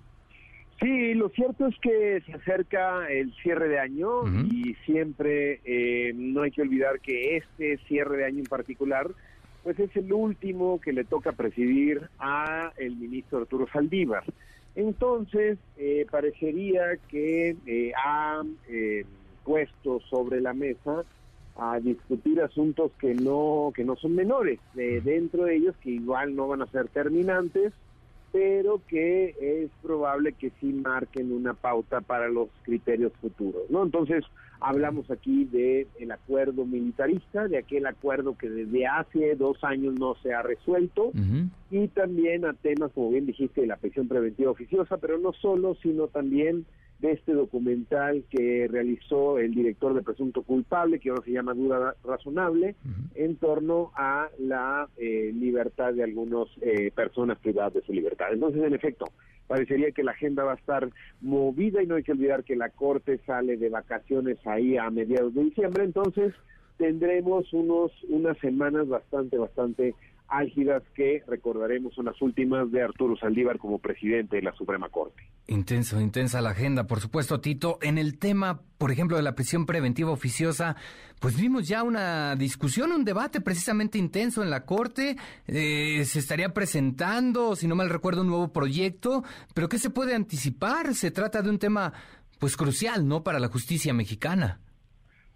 Sí, 0.79 1.13
lo 1.13 1.29
cierto 1.29 1.67
es 1.67 1.75
que 1.79 2.21
se 2.25 2.33
acerca 2.33 3.07
el 3.07 3.33
cierre 3.35 3.69
de 3.69 3.79
año 3.79 4.27
y 4.51 4.75
siempre 4.85 5.61
eh, 5.63 6.11
no 6.13 6.41
hay 6.41 6.51
que 6.51 6.63
olvidar 6.63 6.99
que 6.99 7.37
este 7.37 7.77
cierre 7.87 8.17
de 8.17 8.25
año 8.25 8.39
en 8.39 8.45
particular, 8.45 9.09
pues 9.63 9.79
es 9.79 9.95
el 9.95 10.11
último 10.11 10.81
que 10.81 10.91
le 10.91 11.05
toca 11.05 11.31
presidir 11.31 12.01
a 12.19 12.73
el 12.77 12.97
ministro 12.97 13.39
Arturo 13.39 13.67
Saldívar. 13.71 14.25
Entonces, 14.75 15.57
eh, 15.77 16.05
parecería 16.11 16.97
que 17.07 17.55
eh, 17.65 17.93
ha 17.95 18.43
puesto 19.45 20.01
sobre 20.01 20.41
la 20.41 20.53
mesa 20.53 21.05
a 21.55 21.79
discutir 21.79 22.41
asuntos 22.41 22.91
que 22.99 23.13
no 23.13 23.71
que 23.73 23.85
no 23.85 23.95
son 23.95 24.13
menores, 24.13 24.59
dentro 24.73 25.45
de 25.45 25.55
ellos 25.55 25.75
que 25.81 25.91
igual 25.91 26.35
no 26.35 26.49
van 26.49 26.63
a 26.63 26.67
ser 26.67 26.89
terminantes, 26.89 27.71
pero 28.35 28.81
que 28.89 29.33
es 29.39 29.71
probable 29.81 30.33
que 30.33 30.51
sí 30.59 30.73
marquen 30.73 31.31
una 31.31 31.53
pauta 31.53 32.01
para 32.01 32.27
los 32.27 32.49
criterios 32.63 33.13
futuros, 33.21 33.61
¿no? 33.69 33.81
Entonces, 33.81 34.25
hablamos 34.59 35.09
aquí 35.09 35.45
de 35.45 35.87
el 36.01 36.11
acuerdo 36.11 36.65
militarista, 36.65 37.47
de 37.47 37.59
aquel 37.59 37.85
acuerdo 37.85 38.37
que 38.37 38.49
desde 38.49 38.87
hace 38.87 39.35
dos 39.35 39.63
años 39.63 39.97
no 39.97 40.15
se 40.15 40.33
ha 40.33 40.41
resuelto, 40.41 41.13
y 41.71 41.87
también 41.87 42.43
a 42.43 42.51
temas, 42.51 42.91
como 42.91 43.11
bien 43.11 43.25
dijiste, 43.25 43.61
de 43.61 43.67
la 43.67 43.77
prisión 43.77 44.09
preventiva 44.09 44.51
oficiosa, 44.51 44.97
pero 44.97 45.17
no 45.17 45.31
solo, 45.31 45.77
sino 45.81 46.07
también 46.07 46.65
de 46.99 47.11
este 47.11 47.33
documental 47.33 48.23
que 48.29 48.67
realizó 48.69 49.37
el 49.37 49.53
director 49.53 49.93
de 49.93 50.01
Presunto 50.01 50.43
Culpable, 50.43 50.99
que 50.99 51.09
ahora 51.09 51.23
se 51.23 51.31
llama 51.31 51.53
Duda 51.53 51.95
Razonable, 52.03 52.75
en 53.15 53.35
torno 53.35 53.91
a 53.95 54.29
la 54.39 54.87
eh, 54.97 55.31
libertad 55.33 55.93
de 55.93 56.03
algunas 56.03 56.47
eh, 56.61 56.91
personas 56.95 57.37
privadas 57.39 57.73
de 57.73 57.81
su 57.81 57.93
libertad. 57.93 58.27
Entonces, 58.31 58.63
en 58.63 58.73
efecto, 58.73 59.05
parecería 59.47 59.91
que 59.91 60.03
la 60.03 60.11
agenda 60.11 60.43
va 60.43 60.53
a 60.53 60.55
estar 60.55 60.89
movida 61.21 61.83
y 61.83 61.87
no 61.87 61.95
hay 61.95 62.03
que 62.03 62.13
olvidar 62.13 62.43
que 62.43 62.55
la 62.55 62.69
Corte 62.69 63.19
sale 63.25 63.57
de 63.57 63.69
vacaciones 63.69 64.37
ahí 64.45 64.77
a 64.77 64.89
mediados 64.89 65.33
de 65.35 65.43
diciembre, 65.43 65.83
entonces 65.83 66.33
tendremos 66.77 67.51
unos 67.53 67.91
unas 68.09 68.37
semanas 68.39 68.87
bastante, 68.87 69.37
bastante 69.37 69.95
álgidas 70.27 70.83
que 70.95 71.23
recordaremos 71.27 71.93
son 71.93 72.05
las 72.05 72.21
últimas 72.21 72.71
de 72.71 72.81
Arturo 72.81 73.15
Saldívar 73.17 73.57
como 73.57 73.79
presidente 73.79 74.37
de 74.37 74.41
la 74.41 74.53
Suprema 74.55 74.89
Corte. 74.89 75.23
Intenso, 75.47 76.01
intensa 76.01 76.41
la 76.41 76.51
agenda, 76.51 76.87
por 76.87 76.99
supuesto, 76.99 77.39
Tito. 77.39 77.77
En 77.81 77.97
el 77.97 78.17
tema, 78.17 78.61
por 78.77 78.91
ejemplo, 78.91 79.17
de 79.17 79.23
la 79.23 79.35
prisión 79.35 79.65
preventiva 79.65 80.11
oficiosa, 80.11 80.75
pues 81.19 81.39
vimos 81.39 81.67
ya 81.67 81.83
una 81.83 82.35
discusión, 82.35 82.91
un 82.91 83.05
debate 83.05 83.41
precisamente 83.41 83.97
intenso 83.97 84.41
en 84.41 84.49
la 84.49 84.65
Corte. 84.65 85.15
Eh, 85.47 86.03
se 86.05 86.19
estaría 86.19 86.53
presentando, 86.53 87.55
si 87.55 87.67
no 87.67 87.75
mal 87.75 87.89
recuerdo, 87.89 88.21
un 88.21 88.27
nuevo 88.27 88.51
proyecto, 88.51 89.23
pero 89.53 89.69
¿qué 89.69 89.77
se 89.77 89.89
puede 89.89 90.15
anticipar? 90.15 90.95
Se 90.95 91.11
trata 91.11 91.41
de 91.41 91.49
un 91.49 91.59
tema, 91.59 91.93
pues, 92.39 92.57
crucial, 92.57 93.07
¿no?, 93.07 93.23
para 93.23 93.39
la 93.39 93.47
justicia 93.47 93.93
mexicana. 93.93 94.59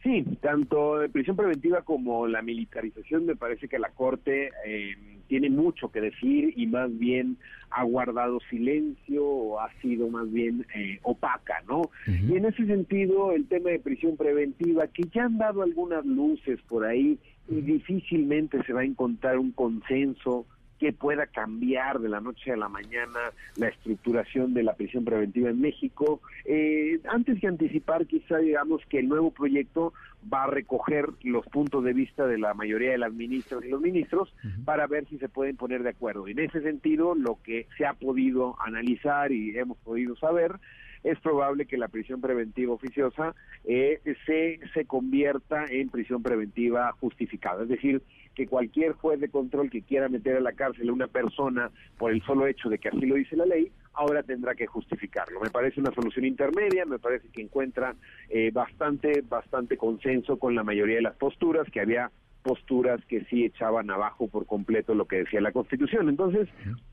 Sí, 0.04 0.24
tanto 0.42 1.00
de 1.00 1.10
prisión 1.10 1.36
preventiva 1.36 1.82
como 1.82 2.26
la 2.26 2.42
militarización 2.42 3.26
me 3.26 3.36
parece 3.36 3.68
que 3.68 3.80
la 3.80 3.90
Corte 3.90 4.52
eh, 4.66 4.96
tiene 5.28 5.50
mucho 5.50 5.92
que 5.92 6.00
decir 6.00 6.54
y 6.56 6.68
más 6.68 6.98
bien 6.98 7.38
ha 7.70 7.84
guardado 7.84 8.40
silencio 8.50 9.26
o 9.26 9.60
ha 9.60 9.70
sido 9.82 10.08
más 10.10 10.32
bien 10.32 10.66
eh, 10.74 11.00
opaca, 11.04 11.62
¿no? 11.68 11.92
Y 12.08 12.36
en 12.36 12.46
ese 12.46 12.66
sentido 12.66 13.34
el 13.34 13.48
tema 13.48 13.72
de 13.72 13.80
prisión 13.80 14.16
preventiva, 14.16 14.88
que 14.88 15.04
ya 15.14 15.26
han 15.26 15.38
dado 15.38 15.64
algunas 15.64 16.06
luces 16.06 16.60
por 16.68 16.86
ahí 16.86 17.20
y 17.50 17.62
difícilmente 17.62 18.64
se 18.64 18.74
va 18.74 18.82
a 18.82 18.86
encontrar 18.86 19.38
un 19.38 19.52
consenso 19.52 20.46
que 20.80 20.94
pueda 20.94 21.28
cambiar 21.28 22.00
de 22.00 22.10
la 22.10 22.22
noche 22.22 22.52
a 22.52 22.58
la 22.58 22.70
mañana 22.70 23.20
la 23.58 23.68
estructuración 23.68 24.54
de 24.54 24.64
la 24.64 24.74
prisión 24.74 25.04
preventiva 25.04 25.50
en 25.50 25.60
México. 25.60 26.22
Eh, 26.46 27.00
antes 27.10 27.42
de 27.42 27.48
anticipar, 27.48 28.06
quizá 28.06 28.38
digamos 28.38 28.82
que 28.88 29.00
el 29.00 29.10
nuevo 29.10 29.32
proyecto 29.32 29.94
va 30.34 30.46
a 30.46 30.48
recoger 30.48 31.10
los 31.24 31.46
puntos 31.48 31.84
de 31.84 31.94
vista 31.94 32.26
de 32.28 32.38
la 32.38 32.54
mayoría 32.54 32.92
de 32.92 32.98
las 32.98 33.14
ministras 33.14 33.64
y 33.64 33.70
los 33.70 33.82
ministros 33.82 34.34
para 34.66 34.88
ver 34.88 35.06
si 35.08 35.18
se 35.18 35.30
pueden 35.30 35.56
poner 35.56 35.84
de 35.84 35.90
acuerdo. 35.90 36.28
En 36.28 36.40
ese 36.40 36.62
sentido, 36.62 37.16
lo 37.16 37.40
que 37.44 37.68
se 37.78 37.86
ha 37.86 37.94
podido 37.94 38.56
analizar 38.62 39.32
y 39.32 39.58
hemos 39.58 39.78
podido 39.80 40.16
saber 40.16 40.60
es 41.04 41.20
probable 41.20 41.66
que 41.66 41.78
la 41.78 41.88
prisión 41.88 42.20
preventiva 42.22 42.74
oficiosa 42.74 43.34
eh, 43.64 44.02
se, 44.26 44.60
se 44.74 44.86
convierta 44.86 45.66
en 45.70 45.90
prisión 45.90 46.22
preventiva 46.22 46.92
justificada. 47.00 47.64
Es 47.64 47.70
decir, 47.70 48.02
que 48.40 48.48
cualquier 48.48 48.94
juez 48.94 49.20
de 49.20 49.28
control 49.28 49.70
que 49.70 49.82
quiera 49.82 50.08
meter 50.08 50.38
a 50.38 50.40
la 50.40 50.54
cárcel 50.54 50.88
a 50.88 50.94
una 50.94 51.08
persona 51.08 51.72
por 51.98 52.14
el 52.14 52.22
solo 52.22 52.48
hecho 52.48 52.70
de 52.70 52.78
que 52.78 52.88
así 52.88 53.02
lo 53.02 53.16
dice 53.16 53.36
la 53.36 53.46
ley, 53.46 53.70
ahora 53.92 54.24
tendrá 54.24 54.56
que 54.56 54.66
justificarlo. 54.66 55.42
Me 55.42 55.50
parece 55.50 55.82
una 55.82 55.92
solución 55.92 56.24
intermedia, 56.24 56.86
me 56.86 57.00
parece 57.00 57.28
que 57.34 57.42
encuentra 57.42 57.98
eh, 58.30 58.50
bastante, 58.54 59.24
bastante 59.28 59.76
consenso 59.76 60.40
con 60.40 60.56
la 60.56 60.64
mayoría 60.64 60.96
de 60.96 61.02
las 61.02 61.18
posturas, 61.18 61.70
que 61.70 61.82
había 61.82 62.12
posturas 62.42 63.04
que 63.10 63.26
sí 63.26 63.44
echaban 63.44 63.92
abajo 63.92 64.30
por 64.30 64.46
completo 64.46 64.96
lo 64.96 65.04
que 65.04 65.18
decía 65.18 65.42
la 65.42 65.52
Constitución. 65.52 66.08
Entonces, 66.08 66.48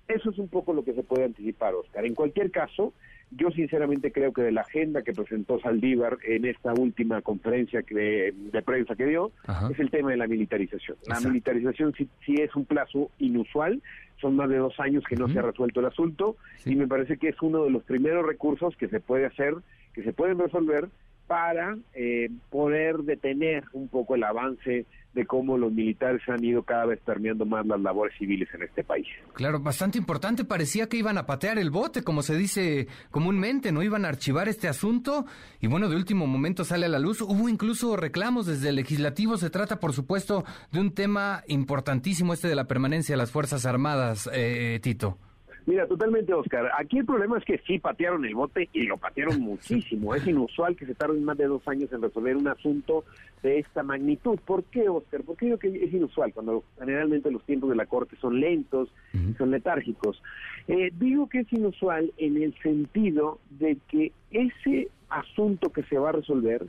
eso 0.08 0.30
es 0.30 0.38
un 0.38 0.48
poco 0.48 0.72
lo 0.72 0.82
que 0.82 0.94
se 0.94 1.04
puede 1.04 1.26
anticipar, 1.26 1.74
Oscar. 1.74 2.04
En 2.06 2.16
cualquier 2.16 2.50
caso, 2.50 2.92
yo 3.30 3.50
sinceramente 3.50 4.12
creo 4.12 4.32
que 4.32 4.42
de 4.42 4.52
la 4.52 4.60
agenda 4.60 5.02
que 5.02 5.12
presentó 5.12 5.58
Saldívar 5.60 6.18
en 6.24 6.44
esta 6.44 6.72
última 6.72 7.22
conferencia 7.22 7.82
de, 7.82 8.62
prensa 8.64 8.94
que 8.94 9.06
dio, 9.06 9.32
es 9.70 9.78
el 9.80 9.90
tema 9.90 10.10
de 10.10 10.16
la 10.16 10.26
militarización. 10.26 10.96
La 11.06 11.20
militarización 11.20 11.92
sí, 11.96 12.34
es 12.40 12.54
un 12.54 12.64
plazo 12.64 13.10
inusual, 13.18 13.82
son 14.20 14.36
más 14.36 14.48
de 14.48 14.58
dos 14.58 14.78
años 14.78 15.04
que 15.08 15.16
no 15.16 15.28
se 15.28 15.38
ha 15.38 15.42
resuelto 15.42 15.80
el 15.80 15.86
asunto 15.86 16.36
y 16.64 16.76
me 16.76 16.86
parece 16.86 17.16
que 17.16 17.28
es 17.28 17.42
uno 17.42 17.64
de 17.64 17.70
los 17.70 17.82
primeros 17.82 18.24
recursos 18.24 18.76
que 18.76 18.88
se 18.88 19.00
puede 19.00 19.26
hacer, 19.26 19.54
que 19.92 20.02
se 20.02 20.12
pueden 20.12 20.38
resolver 20.38 20.88
para 21.26 21.76
eh, 21.94 22.30
poder 22.50 22.98
detener 22.98 23.64
un 23.72 23.88
poco 23.88 24.14
el 24.14 24.24
avance 24.24 24.86
de 25.16 25.26
cómo 25.26 25.56
los 25.56 25.72
militares 25.72 26.20
han 26.28 26.44
ido 26.44 26.62
cada 26.62 26.84
vez 26.84 27.00
permeando 27.00 27.46
más 27.46 27.66
las 27.66 27.80
labores 27.80 28.14
civiles 28.18 28.48
en 28.52 28.62
este 28.62 28.84
país. 28.84 29.06
Claro, 29.32 29.58
bastante 29.60 29.96
importante. 29.96 30.44
Parecía 30.44 30.88
que 30.88 30.98
iban 30.98 31.16
a 31.16 31.24
patear 31.24 31.58
el 31.58 31.70
bote, 31.70 32.02
como 32.02 32.20
se 32.20 32.36
dice 32.36 32.86
comúnmente, 33.10 33.72
no 33.72 33.82
iban 33.82 34.04
a 34.04 34.08
archivar 34.08 34.46
este 34.46 34.68
asunto. 34.68 35.24
Y 35.58 35.68
bueno, 35.68 35.88
de 35.88 35.96
último 35.96 36.26
momento 36.26 36.64
sale 36.64 36.84
a 36.84 36.90
la 36.90 36.98
luz. 36.98 37.22
Hubo 37.22 37.48
incluso 37.48 37.96
reclamos 37.96 38.44
desde 38.46 38.68
el 38.68 38.76
legislativo. 38.76 39.38
Se 39.38 39.48
trata, 39.48 39.80
por 39.80 39.94
supuesto, 39.94 40.44
de 40.70 40.80
un 40.80 40.92
tema 40.92 41.42
importantísimo, 41.48 42.34
este 42.34 42.48
de 42.48 42.54
la 42.54 42.68
permanencia 42.68 43.14
de 43.14 43.16
las 43.16 43.30
Fuerzas 43.30 43.64
Armadas, 43.64 44.28
eh, 44.34 44.80
Tito. 44.82 45.18
Mira, 45.66 45.88
totalmente, 45.88 46.32
Oscar. 46.32 46.70
Aquí 46.78 46.98
el 46.98 47.04
problema 47.04 47.38
es 47.38 47.44
que 47.44 47.58
sí 47.66 47.80
patearon 47.80 48.24
el 48.24 48.36
bote 48.36 48.68
y 48.72 48.84
lo 48.84 48.98
patearon 48.98 49.40
muchísimo. 49.40 50.14
Es 50.14 50.24
inusual 50.24 50.76
que 50.76 50.86
se 50.86 50.94
tarden 50.94 51.24
más 51.24 51.36
de 51.36 51.46
dos 51.46 51.66
años 51.66 51.92
en 51.92 52.02
resolver 52.02 52.36
un 52.36 52.46
asunto 52.46 53.04
de 53.42 53.58
esta 53.58 53.82
magnitud. 53.82 54.38
¿Por 54.46 54.62
qué, 54.64 54.88
Oscar? 54.88 55.22
Porque 55.24 55.46
digo 55.46 55.58
que 55.58 55.68
es 55.84 55.92
inusual 55.92 56.32
cuando 56.32 56.62
generalmente 56.78 57.32
los 57.32 57.42
tiempos 57.44 57.68
de 57.70 57.76
la 57.76 57.86
Corte 57.86 58.14
son 58.20 58.38
lentos, 58.38 58.88
son 59.36 59.50
letárgicos. 59.50 60.22
Eh, 60.68 60.92
digo 61.00 61.28
que 61.28 61.40
es 61.40 61.52
inusual 61.52 62.12
en 62.16 62.40
el 62.40 62.56
sentido 62.62 63.40
de 63.50 63.76
que 63.88 64.12
ese 64.30 64.88
asunto 65.08 65.70
que 65.70 65.82
se 65.84 65.98
va 65.98 66.10
a 66.10 66.12
resolver 66.12 66.64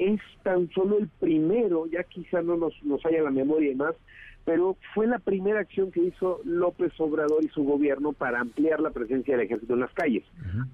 es 0.00 0.20
tan 0.42 0.68
solo 0.72 0.98
el 0.98 1.08
primero, 1.20 1.86
ya 1.86 2.02
quizá 2.02 2.42
no 2.42 2.56
nos, 2.56 2.74
nos 2.82 3.04
haya 3.06 3.22
la 3.22 3.30
memoria 3.30 3.70
y 3.70 3.76
más, 3.76 3.94
pero 4.44 4.76
fue 4.94 5.06
la 5.06 5.18
primera 5.18 5.60
acción 5.60 5.90
que 5.90 6.02
hizo 6.02 6.40
López 6.44 6.92
Obrador 6.98 7.42
y 7.42 7.48
su 7.48 7.64
gobierno 7.64 8.12
para 8.12 8.40
ampliar 8.40 8.80
la 8.80 8.90
presencia 8.90 9.36
del 9.36 9.46
ejército 9.46 9.74
en 9.74 9.80
las 9.80 9.92
calles, 9.92 10.24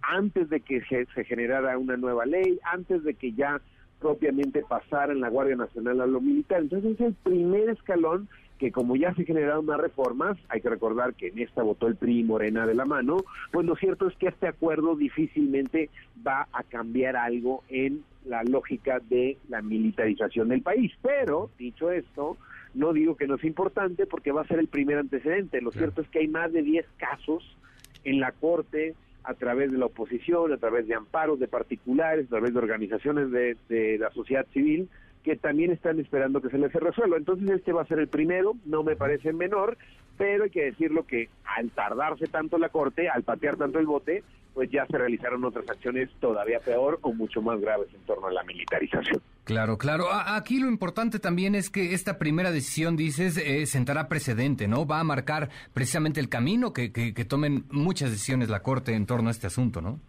antes 0.02 0.48
de 0.50 0.60
que 0.60 0.82
se, 0.82 1.24
generara 1.24 1.78
una 1.78 1.96
nueva 1.96 2.26
ley, 2.26 2.58
antes 2.64 3.04
de 3.04 3.14
que 3.14 3.32
ya 3.32 3.60
propiamente 4.00 4.62
pasara 4.62 5.12
en 5.12 5.20
la 5.20 5.28
Guardia 5.28 5.56
Nacional 5.56 6.00
a 6.00 6.06
lo 6.06 6.20
militar. 6.20 6.62
Entonces 6.62 6.94
es 6.94 7.00
el 7.00 7.14
primer 7.14 7.68
escalón 7.68 8.28
que 8.58 8.72
como 8.72 8.94
ya 8.94 9.14
se 9.14 9.24
generaron 9.24 9.64
más 9.64 9.80
reformas, 9.80 10.36
hay 10.50 10.60
que 10.60 10.68
recordar 10.68 11.14
que 11.14 11.28
en 11.28 11.38
esta 11.38 11.62
votó 11.62 11.86
el 11.86 11.96
PRI 11.96 12.24
Morena 12.24 12.66
de 12.66 12.74
la 12.74 12.84
mano, 12.84 13.18
pues 13.52 13.64
lo 13.64 13.74
cierto 13.76 14.06
es 14.06 14.14
que 14.16 14.28
este 14.28 14.48
acuerdo 14.48 14.96
difícilmente 14.96 15.88
va 16.26 16.46
a 16.52 16.62
cambiar 16.64 17.16
algo 17.16 17.62
en 17.70 18.04
la 18.26 18.42
lógica 18.44 19.00
de 19.08 19.38
la 19.48 19.62
militarización 19.62 20.48
del 20.48 20.60
país. 20.60 20.92
Pero, 21.00 21.50
dicho 21.58 21.90
esto, 21.90 22.36
no 22.74 22.92
digo 22.92 23.16
que 23.16 23.26
no 23.26 23.36
es 23.36 23.44
importante 23.44 24.06
porque 24.06 24.32
va 24.32 24.42
a 24.42 24.46
ser 24.46 24.58
el 24.58 24.68
primer 24.68 24.98
antecedente. 24.98 25.60
Lo 25.60 25.72
cierto 25.72 26.00
es 26.00 26.08
que 26.08 26.20
hay 26.20 26.28
más 26.28 26.52
de 26.52 26.62
10 26.62 26.86
casos 26.96 27.56
en 28.04 28.20
la 28.20 28.32
Corte 28.32 28.94
a 29.24 29.34
través 29.34 29.70
de 29.70 29.78
la 29.78 29.86
oposición, 29.86 30.52
a 30.52 30.56
través 30.56 30.86
de 30.86 30.94
amparos 30.94 31.38
de 31.38 31.48
particulares, 31.48 32.26
a 32.26 32.30
través 32.30 32.52
de 32.52 32.58
organizaciones 32.58 33.30
de, 33.30 33.56
de 33.68 33.98
la 33.98 34.10
sociedad 34.10 34.46
civil, 34.52 34.88
que 35.22 35.36
también 35.36 35.70
están 35.70 36.00
esperando 36.00 36.40
que 36.40 36.48
se 36.48 36.58
les 36.58 36.72
resuelva. 36.72 37.16
Entonces 37.16 37.50
este 37.50 37.72
va 37.72 37.82
a 37.82 37.86
ser 37.86 37.98
el 37.98 38.08
primero, 38.08 38.54
no 38.64 38.82
me 38.82 38.96
parece 38.96 39.32
menor, 39.32 39.76
pero 40.20 40.44
hay 40.44 40.50
que 40.50 40.66
decirlo 40.66 41.06
que 41.06 41.30
al 41.46 41.70
tardarse 41.70 42.26
tanto 42.26 42.58
la 42.58 42.68
Corte, 42.68 43.08
al 43.08 43.22
patear 43.22 43.56
tanto 43.56 43.78
el 43.78 43.86
bote, 43.86 44.22
pues 44.52 44.70
ya 44.70 44.84
se 44.84 44.98
realizaron 44.98 45.42
otras 45.46 45.66
acciones 45.70 46.10
todavía 46.20 46.58
peor 46.60 46.98
o 47.00 47.14
mucho 47.14 47.40
más 47.40 47.58
graves 47.58 47.88
en 47.94 48.02
torno 48.02 48.26
a 48.26 48.30
la 48.30 48.42
militarización. 48.42 49.22
Claro, 49.44 49.78
claro. 49.78 50.08
Aquí 50.12 50.60
lo 50.60 50.68
importante 50.68 51.20
también 51.20 51.54
es 51.54 51.70
que 51.70 51.94
esta 51.94 52.18
primera 52.18 52.52
decisión, 52.52 52.96
dices, 52.98 53.38
eh, 53.38 53.64
sentará 53.64 54.08
precedente, 54.08 54.68
¿no? 54.68 54.86
Va 54.86 55.00
a 55.00 55.04
marcar 55.04 55.48
precisamente 55.72 56.20
el 56.20 56.28
camino 56.28 56.74
que, 56.74 56.92
que, 56.92 57.24
tomen 57.24 57.64
muchas 57.70 58.10
decisiones 58.10 58.50
la 58.50 58.60
Corte 58.60 58.92
en 58.92 59.06
torno 59.06 59.28
a 59.28 59.30
este 59.30 59.46
asunto, 59.46 59.80
¿no? 59.80 60.00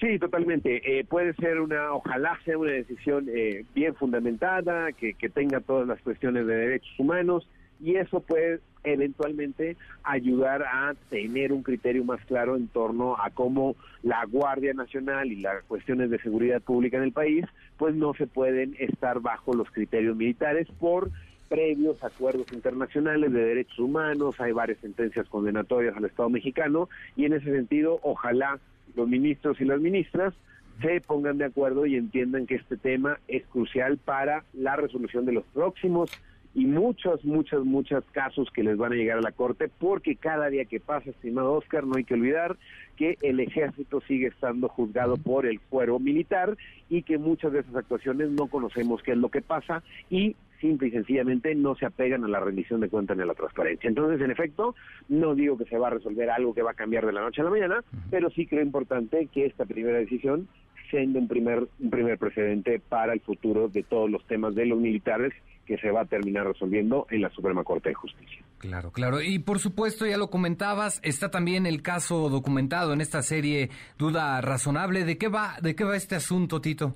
Sí, 0.00 0.18
totalmente. 0.18 0.98
Eh, 0.98 1.04
puede 1.04 1.32
ser 1.34 1.60
una, 1.60 1.92
ojalá 1.92 2.36
sea 2.44 2.58
una 2.58 2.72
decisión 2.72 3.28
eh, 3.32 3.64
bien 3.72 3.94
fundamentada, 3.94 4.90
que, 4.90 5.14
que 5.14 5.28
tenga 5.28 5.60
todas 5.60 5.86
las 5.86 6.02
cuestiones 6.02 6.44
de 6.48 6.56
derechos 6.56 6.98
humanos 6.98 7.46
y 7.82 7.96
eso 7.96 8.20
puede 8.20 8.60
eventualmente 8.84 9.76
ayudar 10.02 10.62
a 10.62 10.94
tener 11.10 11.52
un 11.52 11.62
criterio 11.62 12.04
más 12.04 12.24
claro 12.24 12.56
en 12.56 12.68
torno 12.68 13.16
a 13.16 13.30
cómo 13.30 13.76
la 14.02 14.24
Guardia 14.24 14.72
Nacional 14.72 15.30
y 15.30 15.36
las 15.36 15.62
cuestiones 15.64 16.10
de 16.10 16.18
seguridad 16.18 16.62
pública 16.62 16.96
en 16.96 17.04
el 17.04 17.12
país 17.12 17.44
pues 17.76 17.94
no 17.94 18.14
se 18.14 18.26
pueden 18.26 18.76
estar 18.78 19.20
bajo 19.20 19.54
los 19.54 19.70
criterios 19.70 20.16
militares 20.16 20.66
por 20.78 21.10
previos 21.48 22.02
acuerdos 22.04 22.52
internacionales 22.52 23.32
de 23.32 23.44
derechos 23.44 23.78
humanos, 23.78 24.40
hay 24.40 24.52
varias 24.52 24.78
sentencias 24.78 25.28
condenatorias 25.28 25.96
al 25.96 26.04
Estado 26.04 26.30
mexicano 26.30 26.88
y 27.16 27.24
en 27.24 27.32
ese 27.32 27.52
sentido 27.52 27.98
ojalá 28.02 28.60
los 28.94 29.08
ministros 29.08 29.60
y 29.60 29.64
las 29.64 29.80
ministras 29.80 30.32
se 30.80 31.00
pongan 31.00 31.38
de 31.38 31.44
acuerdo 31.44 31.86
y 31.86 31.96
entiendan 31.96 32.46
que 32.46 32.54
este 32.54 32.76
tema 32.76 33.18
es 33.28 33.44
crucial 33.46 33.98
para 33.98 34.44
la 34.54 34.76
resolución 34.76 35.26
de 35.26 35.32
los 35.32 35.44
próximos 35.52 36.10
y 36.54 36.66
muchos, 36.66 37.24
muchos, 37.24 37.64
muchos 37.64 38.04
casos 38.12 38.50
que 38.52 38.64
les 38.64 38.76
van 38.76 38.92
a 38.92 38.96
llegar 38.96 39.18
a 39.18 39.22
la 39.22 39.32
Corte, 39.32 39.68
porque 39.68 40.16
cada 40.16 40.48
día 40.48 40.64
que 40.64 40.80
pasa, 40.80 41.10
estimado 41.10 41.52
Oscar, 41.52 41.86
no 41.86 41.96
hay 41.96 42.04
que 42.04 42.14
olvidar 42.14 42.56
que 42.96 43.16
el 43.22 43.40
ejército 43.40 44.00
sigue 44.02 44.26
estando 44.26 44.68
juzgado 44.68 45.16
por 45.16 45.46
el 45.46 45.58
fuero 45.60 45.98
militar 45.98 46.56
y 46.88 47.02
que 47.02 47.18
muchas 47.18 47.52
de 47.52 47.60
esas 47.60 47.76
actuaciones 47.76 48.30
no 48.30 48.48
conocemos 48.48 49.02
qué 49.02 49.12
es 49.12 49.18
lo 49.18 49.28
que 49.28 49.42
pasa 49.42 49.82
y 50.10 50.36
simple 50.60 50.88
y 50.88 50.90
sencillamente 50.90 51.54
no 51.54 51.74
se 51.74 51.86
apegan 51.86 52.24
a 52.24 52.28
la 52.28 52.40
rendición 52.40 52.80
de 52.80 52.88
cuentas 52.88 53.16
ni 53.16 53.22
a 53.22 53.26
la 53.26 53.34
transparencia. 53.34 53.88
Entonces, 53.88 54.20
en 54.20 54.30
efecto, 54.30 54.74
no 55.08 55.34
digo 55.34 55.56
que 55.56 55.64
se 55.64 55.78
va 55.78 55.86
a 55.86 55.90
resolver 55.90 56.30
algo 56.30 56.52
que 56.52 56.62
va 56.62 56.72
a 56.72 56.74
cambiar 56.74 57.06
de 57.06 57.12
la 57.12 57.22
noche 57.22 57.40
a 57.40 57.44
la 57.44 57.50
mañana, 57.50 57.82
pero 58.10 58.28
sí 58.30 58.46
creo 58.46 58.62
importante 58.62 59.28
que 59.32 59.46
esta 59.46 59.64
primera 59.64 59.98
decisión 59.98 60.48
siendo 60.90 61.18
un 61.18 61.28
primer, 61.28 61.66
un 61.78 61.90
primer 61.90 62.18
precedente 62.18 62.80
para 62.80 63.12
el 63.12 63.20
futuro 63.20 63.68
de 63.68 63.82
todos 63.82 64.10
los 64.10 64.26
temas 64.26 64.54
de 64.54 64.66
los 64.66 64.78
militares 64.78 65.32
que 65.66 65.78
se 65.78 65.90
va 65.90 66.02
a 66.02 66.04
terminar 66.04 66.46
resolviendo 66.46 67.06
en 67.10 67.22
la 67.22 67.30
Suprema 67.30 67.62
Corte 67.62 67.90
de 67.90 67.94
Justicia. 67.94 68.42
Claro, 68.58 68.90
claro. 68.90 69.22
Y 69.22 69.38
por 69.38 69.60
supuesto, 69.60 70.04
ya 70.04 70.16
lo 70.16 70.28
comentabas, 70.28 71.00
está 71.04 71.30
también 71.30 71.64
el 71.64 71.80
caso 71.80 72.28
documentado 72.28 72.92
en 72.92 73.00
esta 73.00 73.22
serie 73.22 73.70
Duda 73.96 74.40
Razonable. 74.40 75.04
¿De 75.04 75.16
qué 75.16 75.28
va, 75.28 75.58
de 75.62 75.76
qué 75.76 75.84
va 75.84 75.96
este 75.96 76.16
asunto, 76.16 76.60
Tito? 76.60 76.94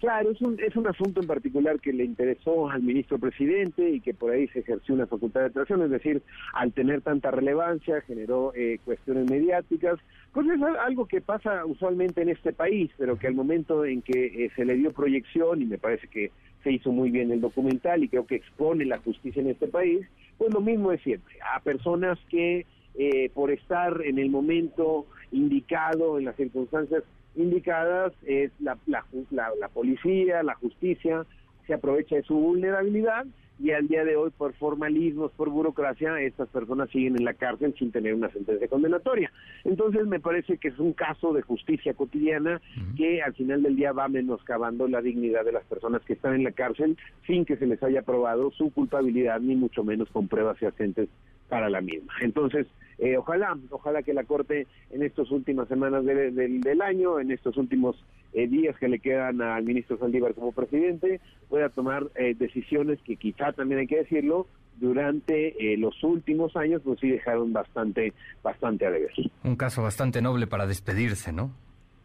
Claro, 0.00 0.30
es 0.30 0.40
un, 0.40 0.60
es 0.60 0.76
un 0.76 0.86
asunto 0.86 1.20
en 1.20 1.26
particular 1.26 1.80
que 1.80 1.92
le 1.92 2.04
interesó 2.04 2.70
al 2.70 2.82
ministro 2.82 3.18
presidente 3.18 3.90
y 3.90 4.00
que 4.00 4.14
por 4.14 4.30
ahí 4.30 4.46
se 4.48 4.60
ejerció 4.60 4.94
una 4.94 5.08
facultad 5.08 5.40
de 5.40 5.46
atracción, 5.46 5.82
es 5.82 5.90
decir, 5.90 6.22
al 6.52 6.72
tener 6.72 7.00
tanta 7.00 7.32
relevancia 7.32 8.00
generó 8.02 8.52
eh, 8.54 8.78
cuestiones 8.84 9.28
mediáticas, 9.28 9.98
pues 10.32 10.46
es 10.46 10.62
algo 10.62 11.06
que 11.06 11.20
pasa 11.20 11.66
usualmente 11.66 12.22
en 12.22 12.28
este 12.28 12.52
país, 12.52 12.92
pero 12.96 13.18
que 13.18 13.26
al 13.26 13.34
momento 13.34 13.84
en 13.84 14.02
que 14.02 14.44
eh, 14.44 14.50
se 14.54 14.64
le 14.64 14.76
dio 14.76 14.92
proyección, 14.92 15.62
y 15.62 15.64
me 15.64 15.78
parece 15.78 16.06
que 16.06 16.30
se 16.62 16.70
hizo 16.70 16.92
muy 16.92 17.10
bien 17.10 17.32
el 17.32 17.40
documental 17.40 18.04
y 18.04 18.08
creo 18.08 18.24
que 18.24 18.36
expone 18.36 18.84
la 18.84 18.98
justicia 18.98 19.42
en 19.42 19.50
este 19.50 19.66
país, 19.66 20.06
pues 20.36 20.54
lo 20.54 20.60
mismo 20.60 20.92
es 20.92 21.02
siempre, 21.02 21.34
a 21.56 21.58
personas 21.58 22.20
que 22.30 22.66
eh, 22.94 23.30
por 23.34 23.50
estar 23.50 24.00
en 24.04 24.20
el 24.20 24.30
momento 24.30 25.06
indicado, 25.32 26.18
en 26.18 26.24
las 26.24 26.36
circunstancias 26.36 27.02
indicadas, 27.34 28.12
es 28.26 28.50
la, 28.60 28.76
la, 28.86 29.04
la 29.30 29.68
policía, 29.68 30.42
la 30.42 30.54
justicia, 30.54 31.24
se 31.66 31.74
aprovecha 31.74 32.16
de 32.16 32.22
su 32.22 32.34
vulnerabilidad 32.34 33.26
y 33.60 33.72
al 33.72 33.88
día 33.88 34.04
de 34.04 34.16
hoy 34.16 34.30
por 34.30 34.52
formalismos, 34.54 35.32
por 35.32 35.50
burocracia, 35.50 36.20
estas 36.20 36.48
personas 36.48 36.90
siguen 36.90 37.16
en 37.16 37.24
la 37.24 37.34
cárcel 37.34 37.74
sin 37.78 37.90
tener 37.90 38.14
una 38.14 38.30
sentencia 38.30 38.68
condenatoria. 38.68 39.32
Entonces 39.64 40.06
me 40.06 40.20
parece 40.20 40.58
que 40.58 40.68
es 40.68 40.78
un 40.78 40.92
caso 40.92 41.32
de 41.32 41.42
justicia 41.42 41.94
cotidiana 41.94 42.60
que 42.96 43.20
al 43.20 43.34
final 43.34 43.62
del 43.62 43.76
día 43.76 43.92
va 43.92 44.08
menoscabando 44.08 44.86
la 44.86 45.02
dignidad 45.02 45.44
de 45.44 45.52
las 45.52 45.64
personas 45.64 46.02
que 46.02 46.12
están 46.12 46.34
en 46.34 46.44
la 46.44 46.52
cárcel 46.52 46.96
sin 47.26 47.44
que 47.44 47.56
se 47.56 47.66
les 47.66 47.82
haya 47.82 48.02
probado 48.02 48.52
su 48.52 48.70
culpabilidad 48.70 49.40
ni 49.40 49.56
mucho 49.56 49.82
menos 49.82 50.08
con 50.10 50.28
pruebas 50.28 50.58
fehacientes 50.58 51.08
para 51.48 51.68
la 51.68 51.80
misma. 51.80 52.12
Entonces, 52.20 52.66
eh, 52.98 53.16
ojalá, 53.16 53.56
ojalá 53.70 54.02
que 54.02 54.12
la 54.12 54.24
Corte 54.24 54.66
en 54.90 55.02
estas 55.02 55.30
últimas 55.30 55.68
semanas 55.68 56.04
del 56.04 56.82
año, 56.82 57.20
en 57.20 57.30
estos 57.30 57.56
últimos 57.56 57.96
eh, 58.32 58.48
días 58.48 58.76
que 58.78 58.88
le 58.88 58.98
quedan 58.98 59.40
al 59.40 59.62
ministro 59.62 59.98
Saldívar 59.98 60.34
como 60.34 60.52
presidente, 60.52 61.20
pueda 61.48 61.68
tomar 61.68 62.08
eh, 62.16 62.34
decisiones 62.36 62.98
que 63.02 63.16
quizá 63.16 63.52
también 63.52 63.80
hay 63.80 63.86
que 63.86 63.98
decirlo, 63.98 64.46
durante 64.76 65.56
los 65.76 66.04
últimos 66.04 66.54
años 66.54 66.80
pues 66.84 67.00
sí 67.00 67.10
dejaron 67.10 67.52
bastante, 67.52 68.12
bastante 68.44 68.86
a 68.86 68.90
deber. 68.92 69.10
Un 69.42 69.56
caso 69.56 69.82
bastante 69.82 70.22
noble 70.22 70.46
para 70.46 70.68
despedirse, 70.68 71.32
¿no? 71.32 71.50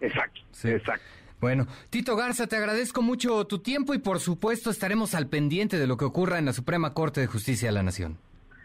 Exacto, 0.02 0.42
exacto. 0.64 1.06
Bueno, 1.40 1.68
Tito 1.92 2.16
Garza, 2.16 2.48
te 2.48 2.56
agradezco 2.56 3.04
mucho 3.04 3.46
tu 3.46 3.60
tiempo 3.60 3.94
y 3.94 4.00
por 4.00 4.20
supuesto 4.20 4.72
estaremos 4.72 5.14
al 5.14 5.28
pendiente 5.28 5.78
de 5.78 5.86
lo 5.86 5.98
que 5.98 6.06
ocurra 6.06 6.40
en 6.40 6.46
la 6.46 6.54
Suprema 6.54 6.96
Corte 6.96 7.22
de 7.22 7.28
Justicia 7.28 7.68
de 7.68 7.74
la 7.74 7.84
Nación. 7.84 8.18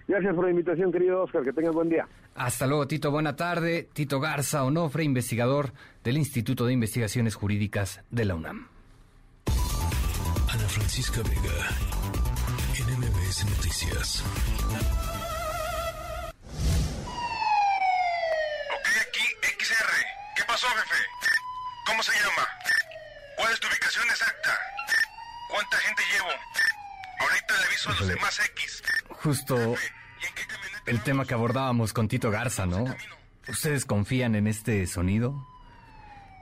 Gracias 0.08 0.34
por 0.34 0.44
la 0.44 0.50
invitación, 0.50 0.90
querido 0.90 1.22
Oscar. 1.22 1.44
Que 1.44 1.52
tengas 1.52 1.74
buen 1.74 1.90
día. 1.90 2.08
Hasta 2.34 2.66
luego, 2.66 2.86
Tito. 2.88 3.10
Buena 3.10 3.36
tarde. 3.36 3.90
Tito 3.92 4.20
Garza 4.20 4.64
Onofre, 4.64 5.04
investigador 5.04 5.74
del 6.02 6.16
Instituto 6.16 6.64
de 6.64 6.72
Investigaciones 6.72 7.34
Jurídicas 7.34 8.00
de 8.10 8.24
la 8.24 8.34
UNAM. 8.34 8.68
Ana 10.50 10.66
Francisca 10.66 11.20
Vega, 11.22 11.68
NMBS 12.88 13.44
Noticias. 13.50 14.24
Ok, 18.72 18.88
aquí 19.06 19.24
XR. 19.58 19.92
¿Qué 20.36 20.42
pasó, 20.46 20.68
jefe? 20.68 21.04
¿Cómo 21.86 22.02
se 22.02 22.12
llama? 22.12 22.48
¿Cuál 23.36 23.52
es 23.52 23.60
tu 23.60 23.68
ubicación 23.68 24.06
exacta? 24.08 24.58
¿Cuánta 25.50 25.76
gente 25.76 26.02
llevo? 26.14 26.30
Ahorita 27.20 27.58
le 27.58 27.64
aviso 27.66 27.90
a 27.90 27.94
los 27.94 28.08
demás 28.08 28.40
X. 28.56 28.82
Justo 29.10 29.74
el 30.86 31.00
tema 31.02 31.24
que 31.24 31.34
abordábamos 31.34 31.92
con 31.92 32.08
Tito 32.08 32.30
Garza, 32.30 32.66
¿no? 32.66 32.84
¿Ustedes 33.48 33.84
confían 33.84 34.34
en 34.34 34.46
este 34.46 34.86
sonido? 34.86 35.46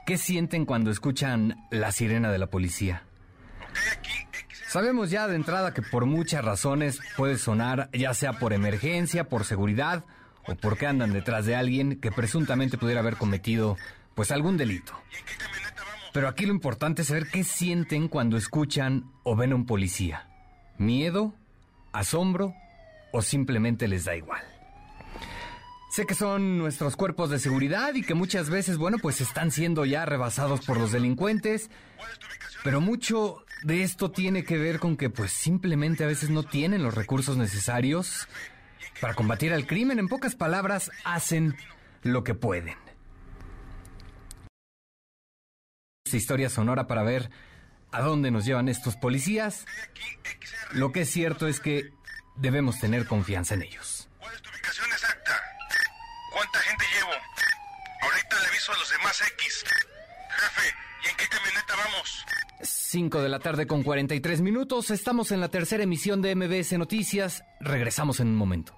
¿Qué 0.05 0.17
sienten 0.17 0.65
cuando 0.65 0.89
escuchan 0.91 1.67
la 1.69 1.91
sirena 1.91 2.31
de 2.31 2.37
la 2.37 2.47
policía? 2.47 3.03
Sabemos 4.69 5.09
ya 5.09 5.27
de 5.27 5.35
entrada 5.35 5.73
que 5.73 5.81
por 5.81 6.05
muchas 6.05 6.43
razones 6.43 6.99
puede 7.15 7.37
sonar, 7.37 7.89
ya 7.93 8.13
sea 8.13 8.33
por 8.33 8.53
emergencia, 8.53 9.29
por 9.29 9.45
seguridad 9.45 10.05
o 10.45 10.55
porque 10.55 10.87
andan 10.87 11.13
detrás 11.13 11.45
de 11.45 11.55
alguien 11.55 11.99
que 11.99 12.11
presuntamente 12.11 12.77
pudiera 12.77 13.01
haber 13.01 13.17
cometido 13.17 13.77
pues 14.15 14.31
algún 14.31 14.57
delito. 14.57 14.93
Pero 16.13 16.27
aquí 16.27 16.45
lo 16.45 16.53
importante 16.53 17.01
es 17.01 17.09
saber 17.09 17.27
qué 17.27 17.43
sienten 17.43 18.07
cuando 18.07 18.37
escuchan 18.37 19.11
o 19.23 19.35
ven 19.35 19.51
a 19.51 19.55
un 19.55 19.65
policía. 19.65 20.27
¿Miedo? 20.77 21.33
¿Asombro? 21.91 22.53
¿O 23.11 23.21
simplemente 23.21 23.87
les 23.87 24.05
da 24.05 24.15
igual? 24.15 24.43
Sé 25.89 26.05
que 26.05 26.13
son 26.13 26.57
nuestros 26.57 26.95
cuerpos 26.95 27.29
de 27.29 27.39
seguridad 27.39 27.95
y 27.95 28.03
que 28.03 28.13
muchas 28.13 28.49
veces, 28.49 28.77
bueno, 28.77 28.97
pues 29.01 29.21
están 29.21 29.51
siendo 29.51 29.85
ya 29.85 30.05
rebasados 30.05 30.65
por 30.65 30.77
los 30.77 30.91
delincuentes, 30.91 31.69
pero 32.63 32.81
mucho 32.81 33.45
de 33.63 33.83
esto 33.83 34.11
tiene 34.11 34.43
que 34.43 34.57
ver 34.57 34.79
con 34.79 34.97
que 34.97 35.09
pues 35.09 35.31
simplemente 35.31 36.03
a 36.03 36.07
veces 36.07 36.29
no 36.29 36.43
tienen 36.43 36.83
los 36.83 36.93
recursos 36.93 37.37
necesarios 37.37 38.27
para 39.01 39.13
combatir 39.13 39.53
al 39.53 39.65
crimen. 39.65 39.99
En 39.99 40.07
pocas 40.07 40.35
palabras, 40.35 40.91
hacen 41.03 41.55
lo 42.03 42.23
que 42.23 42.35
pueden. 42.35 42.75
Esta 46.05 46.17
historia 46.17 46.49
sonora 46.49 46.87
para 46.87 47.03
ver 47.03 47.29
a 47.91 48.01
dónde 48.01 48.31
nos 48.31 48.45
llevan 48.45 48.69
estos 48.69 48.95
policías. 48.95 49.65
Lo 50.73 50.91
que 50.91 51.01
es 51.01 51.09
cierto 51.09 51.47
es 51.47 51.59
que 51.59 51.91
debemos 52.37 52.79
tener 52.79 53.05
confianza 53.05 53.53
en 53.55 53.63
ellos. 53.63 54.09
¿Cuál 54.19 54.33
es 54.33 54.41
tu 54.41 54.49
ubicación 54.49 54.91
exacta? 54.91 55.41
¿Cuánta 56.31 56.59
gente 56.59 56.85
llevo? 56.95 57.11
Ahorita 58.01 58.39
le 58.39 58.47
aviso 58.47 58.71
a 58.71 58.77
los 58.77 58.89
demás 58.89 59.21
X. 59.21 59.63
Jefe, 60.29 60.75
¿y 61.03 61.09
en 61.09 61.15
qué 61.17 61.27
camioneta 61.27 61.75
vamos? 61.75 62.25
5 62.61 63.21
de 63.21 63.29
la 63.29 63.39
tarde 63.39 63.67
con 63.67 63.83
43 63.83 64.41
minutos. 64.41 64.91
Estamos 64.91 65.31
en 65.31 65.41
la 65.41 65.49
tercera 65.49 65.83
emisión 65.83 66.21
de 66.21 66.35
MBS 66.35 66.77
Noticias. 66.77 67.43
Regresamos 67.59 68.19
en 68.19 68.27
un 68.27 68.35
momento. 68.35 68.75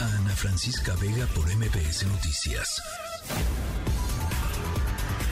A 0.00 0.04
Ana 0.04 0.34
Francisca 0.34 0.94
Vega 0.96 1.26
por 1.34 1.44
MBS 1.54 2.06
Noticias. 2.06 2.80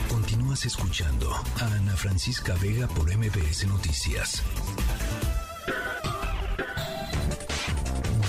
Continúas 0.09 0.65
escuchando 0.65 1.31
a 1.33 1.65
Ana 1.65 1.95
Francisca 1.95 2.55
Vega 2.55 2.87
por 2.87 3.15
MBS 3.15 3.67
Noticias. 3.67 4.43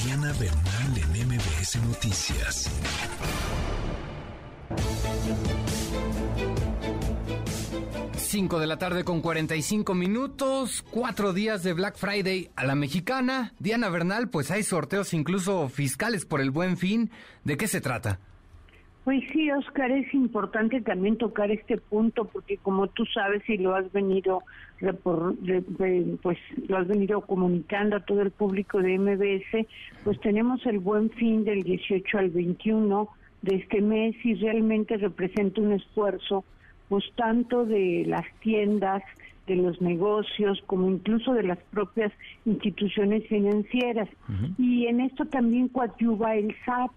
Diana 0.02 0.32
Bernal 0.34 0.98
en 0.98 1.28
MBS 1.28 1.76
Noticias. 1.86 2.70
Cinco 8.36 8.60
de 8.60 8.66
la 8.66 8.76
tarde 8.76 9.02
con 9.02 9.22
45 9.22 9.94
minutos, 9.94 10.84
cuatro 10.90 11.32
días 11.32 11.62
de 11.62 11.72
Black 11.72 11.96
Friday 11.96 12.50
a 12.54 12.66
la 12.66 12.74
mexicana. 12.74 13.54
Diana 13.60 13.88
Bernal, 13.88 14.28
pues 14.28 14.50
hay 14.50 14.62
sorteos 14.62 15.14
incluso 15.14 15.70
fiscales 15.70 16.26
por 16.26 16.42
el 16.42 16.50
buen 16.50 16.76
fin. 16.76 17.08
¿De 17.44 17.56
qué 17.56 17.66
se 17.66 17.80
trata? 17.80 18.18
Pues 19.04 19.24
sí, 19.32 19.50
Oscar, 19.50 19.90
es 19.90 20.12
importante 20.12 20.82
también 20.82 21.16
tocar 21.16 21.50
este 21.50 21.78
punto 21.78 22.26
porque 22.26 22.58
como 22.58 22.88
tú 22.88 23.06
sabes 23.06 23.42
y 23.48 23.56
lo 23.56 23.74
has 23.74 23.90
venido 23.90 24.42
pues 26.20 26.38
lo 26.68 26.76
has 26.76 26.86
venido 26.88 27.22
comunicando 27.22 27.96
a 27.96 28.00
todo 28.00 28.20
el 28.20 28.32
público 28.32 28.82
de 28.82 28.98
MBS, 28.98 29.66
pues 30.04 30.20
tenemos 30.20 30.60
el 30.66 30.80
buen 30.80 31.08
fin 31.08 31.42
del 31.44 31.62
18 31.62 32.18
al 32.18 32.28
21 32.28 33.08
de 33.40 33.56
este 33.56 33.80
mes 33.80 34.14
y 34.22 34.34
realmente 34.34 34.98
representa 34.98 35.62
un 35.62 35.72
esfuerzo 35.72 36.44
pues 36.88 37.04
tanto 37.16 37.64
de 37.64 38.04
las 38.06 38.24
tiendas, 38.40 39.02
de 39.46 39.56
los 39.56 39.80
negocios, 39.80 40.62
como 40.66 40.90
incluso 40.90 41.32
de 41.32 41.44
las 41.44 41.58
propias 41.70 42.12
instituciones 42.44 43.26
financieras. 43.28 44.08
Y 44.58 44.86
en 44.86 45.00
esto 45.00 45.24
también 45.24 45.68
coadyuva 45.68 46.34
el 46.34 46.54
SAT, 46.64 46.90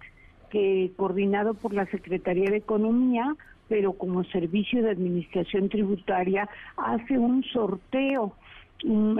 que 0.49 0.91
coordinado 0.95 1.53
por 1.53 1.73
la 1.73 1.85
Secretaría 1.85 2.49
de 2.49 2.57
Economía, 2.57 3.35
pero 3.67 3.93
como 3.93 4.23
servicio 4.25 4.81
de 4.81 4.89
administración 4.89 5.69
tributaria, 5.69 6.49
hace 6.75 7.19
un 7.19 7.43
sorteo. 7.43 8.33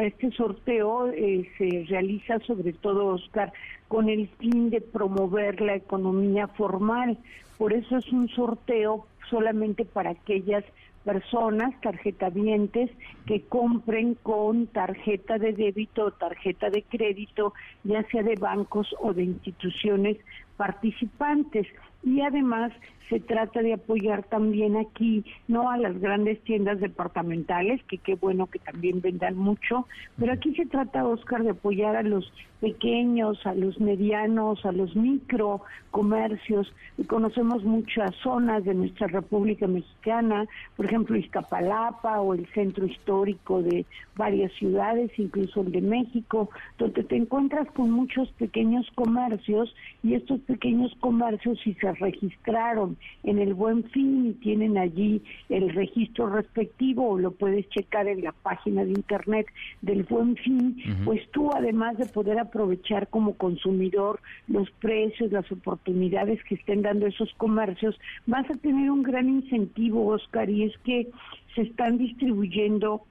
Este 0.01 0.31
sorteo 0.31 1.11
eh, 1.11 1.47
se 1.57 1.85
realiza 1.87 2.39
sobre 2.39 2.73
todo, 2.73 3.07
Oscar, 3.07 3.53
con 3.87 4.09
el 4.09 4.27
fin 4.39 4.71
de 4.71 4.81
promover 4.81 5.61
la 5.61 5.75
economía 5.75 6.47
formal. 6.47 7.17
Por 7.59 7.73
eso 7.73 7.97
es 7.97 8.11
un 8.11 8.27
sorteo 8.29 9.05
solamente 9.29 9.85
para 9.85 10.11
aquellas 10.11 10.63
personas, 11.03 11.73
tarjetavientes, 11.81 12.91
que 13.25 13.43
compren 13.45 14.15
con 14.15 14.67
tarjeta 14.67 15.37
de 15.37 15.53
débito 15.53 16.05
o 16.05 16.11
tarjeta 16.11 16.69
de 16.69 16.83
crédito, 16.83 17.53
ya 17.83 18.03
sea 18.09 18.23
de 18.23 18.35
bancos 18.35 18.93
o 18.99 19.13
de 19.13 19.23
instituciones 19.23 20.17
participantes. 20.57 21.67
Y 22.03 22.21
además 22.21 22.71
se 23.09 23.19
trata 23.19 23.61
de 23.61 23.73
apoyar 23.73 24.23
también 24.23 24.77
aquí, 24.77 25.25
no 25.47 25.69
a 25.71 25.77
las 25.77 25.99
grandes 25.99 26.39
tiendas 26.43 26.79
departamentales, 26.79 27.83
que 27.85 27.97
qué 27.97 28.15
bueno 28.15 28.45
que 28.47 28.59
también 28.59 29.01
vendan 29.01 29.35
mucho, 29.35 29.87
pero 30.17 30.31
aquí 30.31 30.53
se 30.55 30.67
trata, 30.67 31.05
Oscar, 31.05 31.43
de 31.43 31.51
apoyar 31.51 31.95
a 31.95 32.03
los 32.03 32.31
pequeños, 32.61 33.45
a 33.45 33.53
los 33.53 33.79
medianos, 33.79 34.65
a 34.65 34.71
los 34.71 34.95
micro 34.95 35.61
comercios. 35.91 36.71
Y 36.97 37.05
conocemos 37.05 37.63
muchas 37.63 38.13
zonas 38.17 38.63
de 38.65 38.73
nuestra 38.73 39.07
República 39.07 39.65
Mexicana, 39.65 40.45
por 40.75 40.85
ejemplo, 40.85 41.17
Iztapalapa 41.17 42.21
o 42.21 42.33
el 42.33 42.45
centro 42.53 42.85
histórico 42.85 43.63
de 43.63 43.85
varias 44.15 44.51
ciudades, 44.53 45.11
incluso 45.17 45.61
el 45.61 45.71
de 45.71 45.81
México, 45.81 46.49
donde 46.77 47.03
te 47.03 47.15
encuentras 47.15 47.67
con 47.71 47.91
muchos 47.91 48.29
pequeños 48.33 48.87
comercios 48.93 49.73
y 50.03 50.13
estos 50.13 50.39
pequeños 50.41 50.93
comercios 50.99 51.59
si 51.63 51.73
se 51.75 51.87
registraron 51.93 52.97
en 53.23 53.39
el 53.39 53.53
Buen 53.53 53.83
Fin 53.85 54.27
y 54.27 54.33
tienen 54.33 54.77
allí 54.77 55.21
el 55.49 55.69
registro 55.73 56.29
respectivo 56.29 57.09
o 57.09 57.19
lo 57.19 57.31
puedes 57.31 57.67
checar 57.69 58.07
en 58.07 58.23
la 58.23 58.31
página 58.31 58.83
de 58.83 58.91
internet 58.91 59.47
del 59.81 60.03
Buen 60.03 60.35
Fin, 60.37 60.77
pues 61.05 61.21
tú 61.31 61.51
además 61.53 61.97
de 61.97 62.05
poder 62.05 62.39
aprovechar 62.39 63.07
como 63.07 63.33
consumidor 63.33 64.19
los 64.47 64.69
precios, 64.71 65.31
las 65.31 65.51
oportunidades 65.51 66.43
que 66.43 66.55
estén 66.55 66.81
dando 66.81 67.07
esos 67.07 67.33
comercios, 67.35 67.99
vas 68.25 68.49
a 68.49 68.55
tener 68.55 68.91
un 68.91 69.03
gran 69.03 69.29
incentivo, 69.29 70.07
Oscar, 70.07 70.49
y 70.49 70.63
es 70.63 70.77
que 70.79 71.09
se 71.55 71.61
están 71.61 71.97
distribuyendo 71.97 73.03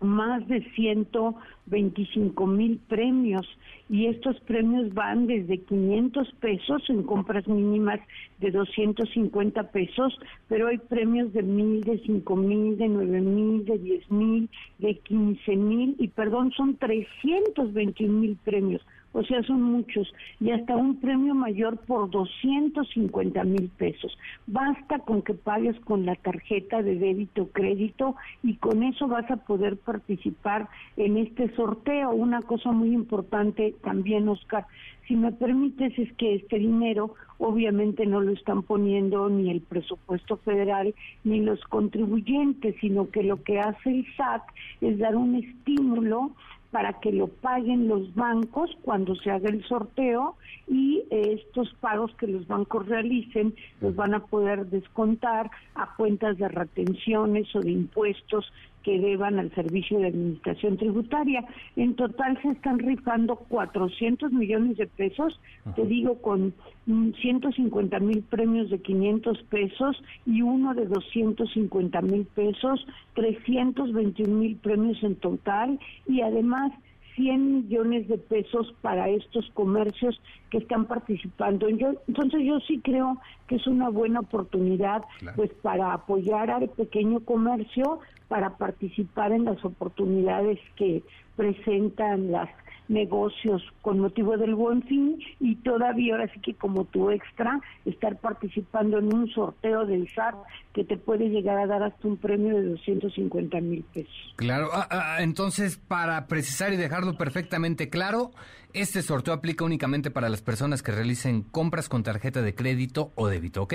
más 0.00 0.46
de 0.48 0.62
125 0.74 2.46
mil 2.46 2.78
premios 2.88 3.46
y 3.88 4.06
estos 4.06 4.38
premios 4.40 4.92
van 4.94 5.26
desde 5.26 5.58
500 5.58 6.32
pesos 6.40 6.82
en 6.88 7.02
compras 7.02 7.46
mínimas 7.46 8.00
de 8.38 8.50
250 8.50 9.70
pesos, 9.70 10.18
pero 10.48 10.68
hay 10.68 10.78
premios 10.78 11.32
de 11.32 11.42
mil, 11.42 11.82
de 11.82 11.98
cinco 12.06 12.36
mil, 12.36 12.76
de 12.78 12.88
nueve 12.88 13.20
mil, 13.20 13.64
de 13.64 13.78
diez 13.78 14.10
mil, 14.10 14.48
de 14.78 14.96
quince 14.98 15.56
mil 15.56 15.96
y 15.98 16.08
perdón, 16.08 16.52
son 16.52 16.76
321 16.76 18.12
mil 18.12 18.36
premios 18.44 18.82
o 19.12 19.24
sea, 19.24 19.42
son 19.42 19.62
muchos, 19.62 20.12
y 20.38 20.50
hasta 20.50 20.76
un 20.76 21.00
premio 21.00 21.34
mayor 21.34 21.78
por 21.78 22.10
250 22.10 23.44
mil 23.44 23.68
pesos. 23.76 24.16
Basta 24.46 25.00
con 25.00 25.22
que 25.22 25.34
pagues 25.34 25.78
con 25.80 26.06
la 26.06 26.14
tarjeta 26.14 26.82
de 26.82 26.96
débito 26.96 27.48
crédito 27.48 28.14
y 28.42 28.54
con 28.56 28.82
eso 28.82 29.08
vas 29.08 29.30
a 29.30 29.36
poder 29.36 29.76
participar 29.76 30.68
en 30.96 31.16
este 31.16 31.54
sorteo. 31.56 32.10
Una 32.10 32.40
cosa 32.42 32.70
muy 32.72 32.92
importante 32.92 33.74
también, 33.82 34.28
Oscar, 34.28 34.66
si 35.10 35.16
me 35.16 35.32
permites, 35.32 35.98
es 35.98 36.12
que 36.12 36.36
este 36.36 36.60
dinero 36.60 37.14
obviamente 37.38 38.06
no 38.06 38.20
lo 38.20 38.30
están 38.30 38.62
poniendo 38.62 39.28
ni 39.28 39.50
el 39.50 39.60
presupuesto 39.60 40.36
federal 40.36 40.94
ni 41.24 41.40
los 41.40 41.60
contribuyentes, 41.64 42.76
sino 42.80 43.10
que 43.10 43.24
lo 43.24 43.42
que 43.42 43.58
hace 43.58 43.90
el 43.90 44.06
SAT 44.16 44.42
es 44.80 44.98
dar 45.00 45.16
un 45.16 45.34
estímulo 45.34 46.30
para 46.70 46.94
que 47.00 47.12
lo 47.12 47.26
paguen 47.26 47.88
los 47.88 48.14
bancos 48.14 48.70
cuando 48.82 49.14
se 49.16 49.30
haga 49.30 49.48
el 49.48 49.64
sorteo 49.64 50.36
y 50.68 51.02
estos 51.10 51.72
pagos 51.80 52.14
que 52.16 52.26
los 52.26 52.46
bancos 52.46 52.86
realicen 52.86 53.54
los 53.80 53.94
van 53.96 54.14
a 54.14 54.20
poder 54.20 54.66
descontar 54.66 55.50
a 55.74 55.94
cuentas 55.96 56.38
de 56.38 56.48
retenciones 56.48 57.54
o 57.56 57.60
de 57.60 57.72
impuestos 57.72 58.52
que 58.82 58.98
deban 58.98 59.38
al 59.38 59.54
Servicio 59.54 59.98
de 59.98 60.08
Administración 60.08 60.76
Tributaria. 60.76 61.44
En 61.76 61.94
total 61.94 62.40
se 62.42 62.50
están 62.50 62.78
rifando 62.78 63.36
400 63.36 64.32
millones 64.32 64.76
de 64.76 64.86
pesos, 64.86 65.40
te 65.76 65.84
digo, 65.84 66.20
con 66.22 66.54
150 66.86 67.98
mm, 67.98 68.04
mil 68.04 68.22
premios 68.22 68.70
de 68.70 68.80
500 68.80 69.42
pesos 69.44 70.02
y 70.26 70.42
uno 70.42 70.74
de 70.74 70.86
250 70.86 72.00
mil 72.02 72.24
pesos, 72.34 72.86
321 73.14 74.34
mil 74.34 74.56
premios 74.56 75.02
en 75.02 75.16
total 75.16 75.78
y 76.06 76.22
además 76.22 76.72
100 77.20 77.54
millones 77.54 78.08
de 78.08 78.16
pesos 78.16 78.74
para 78.80 79.08
estos 79.10 79.50
comercios 79.52 80.18
que 80.50 80.58
están 80.58 80.86
participando. 80.86 81.68
Yo, 81.68 81.92
entonces 82.08 82.40
yo 82.44 82.58
sí 82.60 82.80
creo 82.82 83.18
que 83.46 83.56
es 83.56 83.66
una 83.66 83.90
buena 83.90 84.20
oportunidad 84.20 85.02
pues 85.36 85.50
para 85.60 85.92
apoyar 85.92 86.50
al 86.50 86.70
pequeño 86.70 87.20
comercio, 87.20 88.00
para 88.28 88.56
participar 88.56 89.32
en 89.32 89.44
las 89.44 89.62
oportunidades 89.64 90.58
que 90.76 91.02
presentan 91.36 92.32
las 92.32 92.48
negocios 92.90 93.62
con 93.82 94.00
motivo 94.00 94.36
del 94.36 94.54
buen 94.54 94.82
fin 94.82 95.18
y 95.38 95.54
todavía 95.56 96.14
ahora 96.14 96.28
sí 96.34 96.40
que 96.40 96.54
como 96.54 96.84
tu 96.84 97.10
extra 97.10 97.60
estar 97.84 98.18
participando 98.18 98.98
en 98.98 99.14
un 99.14 99.30
sorteo 99.30 99.86
del 99.86 100.08
SAT 100.12 100.34
que 100.74 100.84
te 100.84 100.96
puede 100.96 101.28
llegar 101.28 101.56
a 101.58 101.66
dar 101.66 101.84
hasta 101.84 102.08
un 102.08 102.16
premio 102.16 102.56
de 102.56 102.64
250 102.70 103.60
mil 103.60 103.84
pesos. 103.94 104.34
Claro, 104.36 104.70
ah, 104.72 104.88
ah, 104.90 105.16
entonces 105.20 105.76
para 105.76 106.26
precisar 106.26 106.72
y 106.72 106.76
dejarlo 106.76 107.16
perfectamente 107.16 107.88
claro, 107.88 108.32
este 108.72 109.02
sorteo 109.02 109.34
aplica 109.34 109.64
únicamente 109.64 110.10
para 110.10 110.28
las 110.28 110.42
personas 110.42 110.82
que 110.82 110.90
realicen 110.90 111.42
compras 111.42 111.88
con 111.88 112.02
tarjeta 112.02 112.42
de 112.42 112.54
crédito 112.54 113.12
o 113.14 113.28
débito, 113.28 113.62
¿ok? 113.62 113.74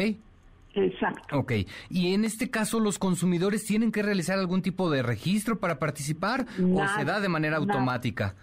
Exacto. 0.75 1.39
Ok, 1.39 1.53
y 1.89 2.13
en 2.13 2.25
este 2.25 2.49
caso 2.49 2.81
los 2.81 2.99
consumidores 2.99 3.63
tienen 3.63 3.93
que 3.93 4.03
realizar 4.03 4.37
algún 4.37 4.61
tipo 4.61 4.89
de 4.89 5.03
registro 5.03 5.57
para 5.57 5.79
participar 5.79 6.45
o 6.59 6.85
se 6.97 7.05
da 7.05 7.21
de 7.21 7.29
manera 7.29 7.55
automática. 7.55 8.35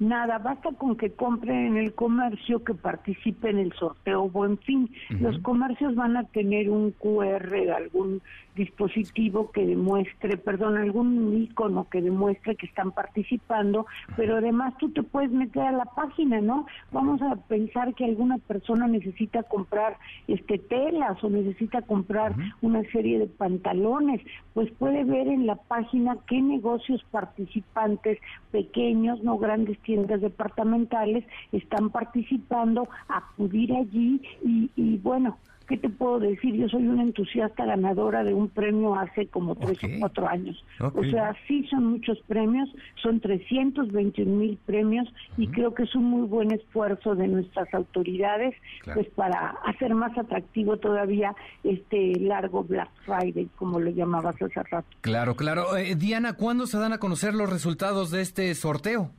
Nada, 0.00 0.38
basta 0.38 0.70
con 0.72 0.96
que 0.96 1.12
compren 1.12 1.66
en 1.66 1.76
el 1.76 1.92
comercio 1.94 2.64
que 2.64 2.72
participe 2.72 3.50
en 3.50 3.58
el 3.58 3.72
sorteo 3.74 4.30
Buen 4.30 4.56
Fin. 4.56 4.90
Los 5.10 5.38
comercios 5.40 5.94
van 5.94 6.16
a 6.16 6.24
tener 6.24 6.70
un 6.70 6.92
QR 6.92 7.50
de 7.50 7.70
algún 7.70 8.22
dispositivo 8.54 9.50
que 9.52 9.64
demuestre, 9.64 10.36
perdón, 10.36 10.76
algún 10.76 11.36
icono 11.36 11.88
que 11.88 12.02
demuestre 12.02 12.56
que 12.56 12.66
están 12.66 12.92
participando, 12.92 13.86
pero 14.16 14.36
además 14.36 14.74
tú 14.78 14.90
te 14.90 15.02
puedes 15.02 15.30
meter 15.30 15.62
a 15.62 15.72
la 15.72 15.84
página, 15.84 16.40
¿no? 16.40 16.66
Vamos 16.90 17.20
a 17.22 17.36
pensar 17.36 17.94
que 17.94 18.04
alguna 18.04 18.38
persona 18.38 18.86
necesita 18.86 19.42
comprar 19.44 19.96
este 20.28 20.58
telas 20.58 21.22
o 21.22 21.30
necesita 21.30 21.82
comprar 21.82 22.34
una 22.60 22.82
serie 22.90 23.18
de 23.18 23.26
pantalones, 23.26 24.20
pues 24.54 24.70
puede 24.72 25.04
ver 25.04 25.28
en 25.28 25.46
la 25.46 25.56
página 25.56 26.16
qué 26.26 26.40
negocios 26.40 27.04
participantes 27.10 28.18
pequeños, 28.50 29.22
no 29.22 29.38
grandes 29.38 29.78
tiendas 29.80 30.20
departamentales 30.20 31.24
están 31.52 31.90
participando, 31.90 32.88
acudir 33.08 33.72
allí 33.74 34.20
y, 34.44 34.70
y 34.76 34.98
bueno, 34.98 35.38
¿qué 35.70 35.76
te 35.76 35.88
puedo 35.88 36.18
decir? 36.18 36.56
Yo 36.56 36.68
soy 36.68 36.84
una 36.84 37.04
entusiasta 37.04 37.64
ganadora 37.64 38.24
de 38.24 38.34
un 38.34 38.48
premio 38.48 38.96
hace 38.96 39.28
como 39.28 39.54
tres 39.54 39.78
o 39.84 39.88
cuatro 40.00 40.28
años. 40.28 40.62
O 40.80 41.04
sea, 41.04 41.32
sí 41.46 41.64
son 41.70 41.86
muchos 41.86 42.18
premios, 42.26 42.68
son 43.00 43.20
321 43.20 44.36
mil 44.36 44.58
premios 44.66 45.06
y 45.36 45.46
creo 45.46 45.72
que 45.72 45.84
es 45.84 45.94
un 45.94 46.04
muy 46.04 46.26
buen 46.26 46.50
esfuerzo 46.50 47.14
de 47.14 47.28
nuestras 47.28 47.72
autoridades 47.72 48.56
pues 48.92 49.08
para 49.10 49.50
hacer 49.64 49.94
más 49.94 50.18
atractivo 50.18 50.76
todavía 50.76 51.36
este 51.62 52.18
largo 52.18 52.64
Black 52.64 52.90
Friday, 53.04 53.48
como 53.54 53.78
lo 53.78 53.90
llamabas 53.90 54.34
hace 54.42 54.62
rato. 54.64 54.88
Claro, 55.02 55.36
claro. 55.36 55.76
Eh, 55.76 55.94
Diana, 55.94 56.32
¿cuándo 56.32 56.66
se 56.66 56.78
dan 56.78 56.92
a 56.92 56.98
conocer 56.98 57.32
los 57.32 57.48
resultados 57.48 58.10
de 58.10 58.22
este 58.22 58.52
sorteo? 58.56 59.12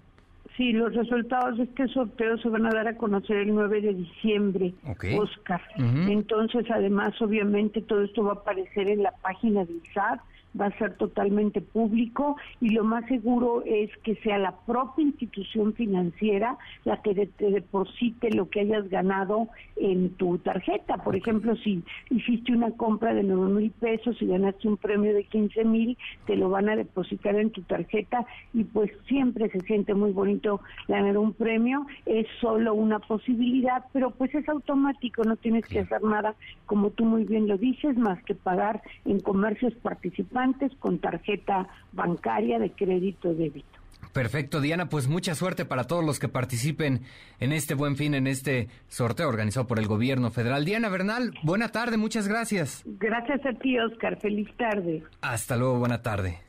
Sí, 0.57 0.73
los 0.73 0.93
resultados 0.93 1.57
de 1.57 1.63
este 1.63 1.87
sorteo 1.87 2.37
se 2.37 2.49
van 2.49 2.65
a 2.65 2.71
dar 2.71 2.87
a 2.87 2.97
conocer 2.97 3.37
el 3.37 3.55
9 3.55 3.81
de 3.81 3.93
diciembre, 3.93 4.73
Oscar. 5.17 5.61
Entonces, 5.77 6.65
además, 6.69 7.19
obviamente, 7.21 7.81
todo 7.81 8.03
esto 8.03 8.23
va 8.23 8.31
a 8.31 8.35
aparecer 8.35 8.89
en 8.89 9.03
la 9.03 9.11
página 9.21 9.63
del 9.65 9.81
SAT 9.93 10.19
va 10.59 10.67
a 10.67 10.77
ser 10.77 10.95
totalmente 10.97 11.61
público 11.61 12.35
y 12.59 12.69
lo 12.69 12.83
más 12.83 13.05
seguro 13.05 13.63
es 13.65 13.89
que 14.03 14.15
sea 14.15 14.37
la 14.37 14.55
propia 14.65 15.05
institución 15.05 15.73
financiera 15.73 16.57
la 16.83 17.01
que 17.01 17.13
te 17.13 17.51
deposite 17.51 18.31
lo 18.31 18.49
que 18.49 18.61
hayas 18.61 18.89
ganado 18.89 19.47
en 19.77 20.09
tu 20.15 20.37
tarjeta. 20.39 20.97
Por 20.97 21.15
ejemplo, 21.15 21.55
si 21.57 21.83
hiciste 22.09 22.51
una 22.51 22.71
compra 22.71 23.13
de 23.13 23.23
9 23.23 23.53
mil 23.53 23.71
pesos 23.71 24.21
y 24.21 24.27
ganaste 24.27 24.67
un 24.67 24.77
premio 24.77 25.13
de 25.13 25.23
15 25.23 25.63
mil, 25.65 25.97
te 26.25 26.35
lo 26.35 26.49
van 26.49 26.69
a 26.69 26.75
depositar 26.75 27.35
en 27.35 27.51
tu 27.51 27.61
tarjeta 27.61 28.25
y 28.53 28.63
pues 28.63 28.91
siempre 29.07 29.49
se 29.49 29.59
siente 29.61 29.93
muy 29.93 30.11
bonito 30.11 30.61
ganar 30.87 31.17
un 31.17 31.33
premio. 31.33 31.85
Es 32.05 32.27
solo 32.39 32.73
una 32.73 32.99
posibilidad, 32.99 33.85
pero 33.93 34.11
pues 34.11 34.33
es 34.35 34.47
automático, 34.49 35.23
no 35.23 35.35
tienes 35.35 35.65
que 35.65 35.79
hacer 35.79 36.03
nada, 36.03 36.35
como 36.65 36.89
tú 36.91 37.05
muy 37.05 37.23
bien 37.23 37.47
lo 37.47 37.57
dices, 37.57 37.97
más 37.97 38.21
que 38.23 38.35
pagar 38.35 38.81
en 39.05 39.19
comercios 39.19 39.73
participantes 39.75 40.40
con 40.79 40.99
tarjeta 40.99 41.67
bancaria 41.91 42.59
de 42.59 42.71
crédito 42.71 43.33
débito. 43.33 43.79
Perfecto, 44.13 44.59
Diana, 44.59 44.89
pues 44.89 45.07
mucha 45.07 45.35
suerte 45.35 45.63
para 45.63 45.85
todos 45.85 46.03
los 46.03 46.19
que 46.19 46.27
participen 46.27 47.03
en 47.39 47.53
este 47.53 47.75
buen 47.75 47.95
fin, 47.95 48.13
en 48.13 48.27
este 48.27 48.67
sorteo 48.89 49.29
organizado 49.29 49.67
por 49.67 49.79
el 49.79 49.87
gobierno 49.87 50.31
federal. 50.31 50.65
Diana 50.65 50.89
Bernal, 50.89 51.33
buena 51.43 51.69
tarde, 51.69 51.95
muchas 51.95 52.27
gracias. 52.27 52.83
Gracias 52.85 53.39
a 53.45 53.53
ti, 53.53 53.79
Oscar, 53.79 54.19
feliz 54.19 54.49
tarde. 54.57 55.03
Hasta 55.21 55.55
luego, 55.55 55.79
buena 55.79 56.01
tarde. 56.01 56.39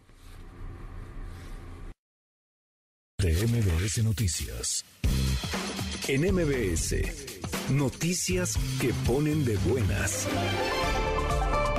De 3.19 3.33
MBS 3.47 4.03
Noticias. 4.03 4.85
En 6.09 6.23
MBS, 6.23 7.71
noticias 7.71 8.59
que 8.81 8.93
ponen 9.07 9.45
de 9.45 9.57
buenas. 9.59 10.29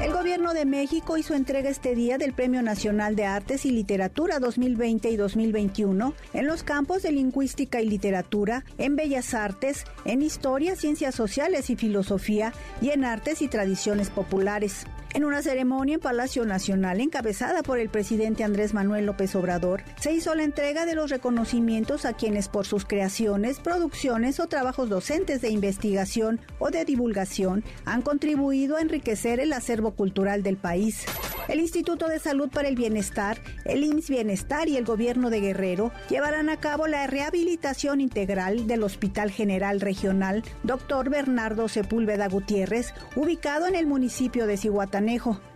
El 0.04 0.12
gobierno 0.12 0.54
de 0.54 0.66
México 0.66 1.16
hizo 1.16 1.34
entrega 1.34 1.70
este 1.70 1.96
día 1.96 2.18
del 2.18 2.34
Premio 2.34 2.62
Nacional 2.62 3.16
de 3.16 3.24
Artes 3.24 3.66
y 3.66 3.72
Literatura 3.72 4.40
2020 4.40 5.10
y 5.10 5.16
2021 5.16 6.14
en 6.34 6.46
los 6.46 6.64
campos 6.64 7.04
de 7.04 7.14
lingüística 7.14 7.82
y 7.82 7.88
literatura, 7.88 8.66
en 8.78 8.98
bellas 8.98 9.34
artes, 9.34 9.86
en 10.04 10.22
historia, 10.22 10.76
ciencias 10.76 11.16
sociales 11.16 11.70
y 11.70 11.78
filosofía 11.78 12.52
y 12.82 12.90
en 12.90 13.06
artes 13.06 13.42
y 13.42 13.48
tradiciones 13.48 14.10
populares. 14.10 14.86
En 15.14 15.26
una 15.26 15.44
ceremonia 15.44 15.94
en 15.96 16.02
Palacio 16.02 16.44
Nacional 16.44 17.00
encabezada 17.00 17.62
por 17.62 17.78
el 17.78 17.90
presidente 17.90 18.44
Andrés 18.44 18.74
Manuel 18.74 19.06
López 19.06 19.36
Obrador, 19.36 19.84
se 20.00 20.12
hizo 20.12 20.34
la 20.34 20.44
entrega 20.44 20.88
de 20.88 20.96
los 20.96 21.12
reconocimientos 21.12 22.06
a 22.06 22.14
quienes 22.14 22.48
por 22.48 22.66
sus 22.66 22.84
creaciones, 22.84 23.60
producciones 23.60 24.40
o 24.40 24.48
trabajos 24.48 24.90
docentes 24.90 25.42
de 25.42 25.52
investigación 25.52 26.42
o 26.58 26.72
de 26.72 26.84
divulgación 26.84 27.64
han 27.86 28.02
contribuido 28.02 28.78
a 28.78 28.82
enriquecer 28.82 29.40
el 29.40 29.54
acervo 29.54 29.92
cultural 29.92 30.42
del 30.42 30.58
país. 30.58 31.06
El 31.48 31.60
Instituto 31.60 32.08
de 32.08 32.20
Salud 32.20 32.50
para 32.50 32.70
el 32.70 32.76
Bienestar, 32.76 33.38
el 33.66 33.84
IMSS 33.84 34.10
Bienestar 34.10 34.70
y 34.70 34.78
el 34.78 34.86
Gobierno 34.86 35.30
de 35.30 35.42
Guerrero 35.42 35.92
llevarán 36.10 36.50
a 36.50 36.58
cabo 36.58 36.88
la 36.88 37.06
rehabilitación 37.06 38.00
integral 38.00 38.66
del 38.66 38.82
Hospital 38.82 39.30
General 39.30 39.82
Regional 39.82 40.44
Dr. 40.64 41.10
Bernardo 41.10 41.68
Sepúlveda 41.68 42.30
Gutiérrez, 42.30 42.94
ubicado 43.16 43.68
en 43.68 43.76
el 43.76 43.86
municipio 43.86 44.48
de 44.48 44.56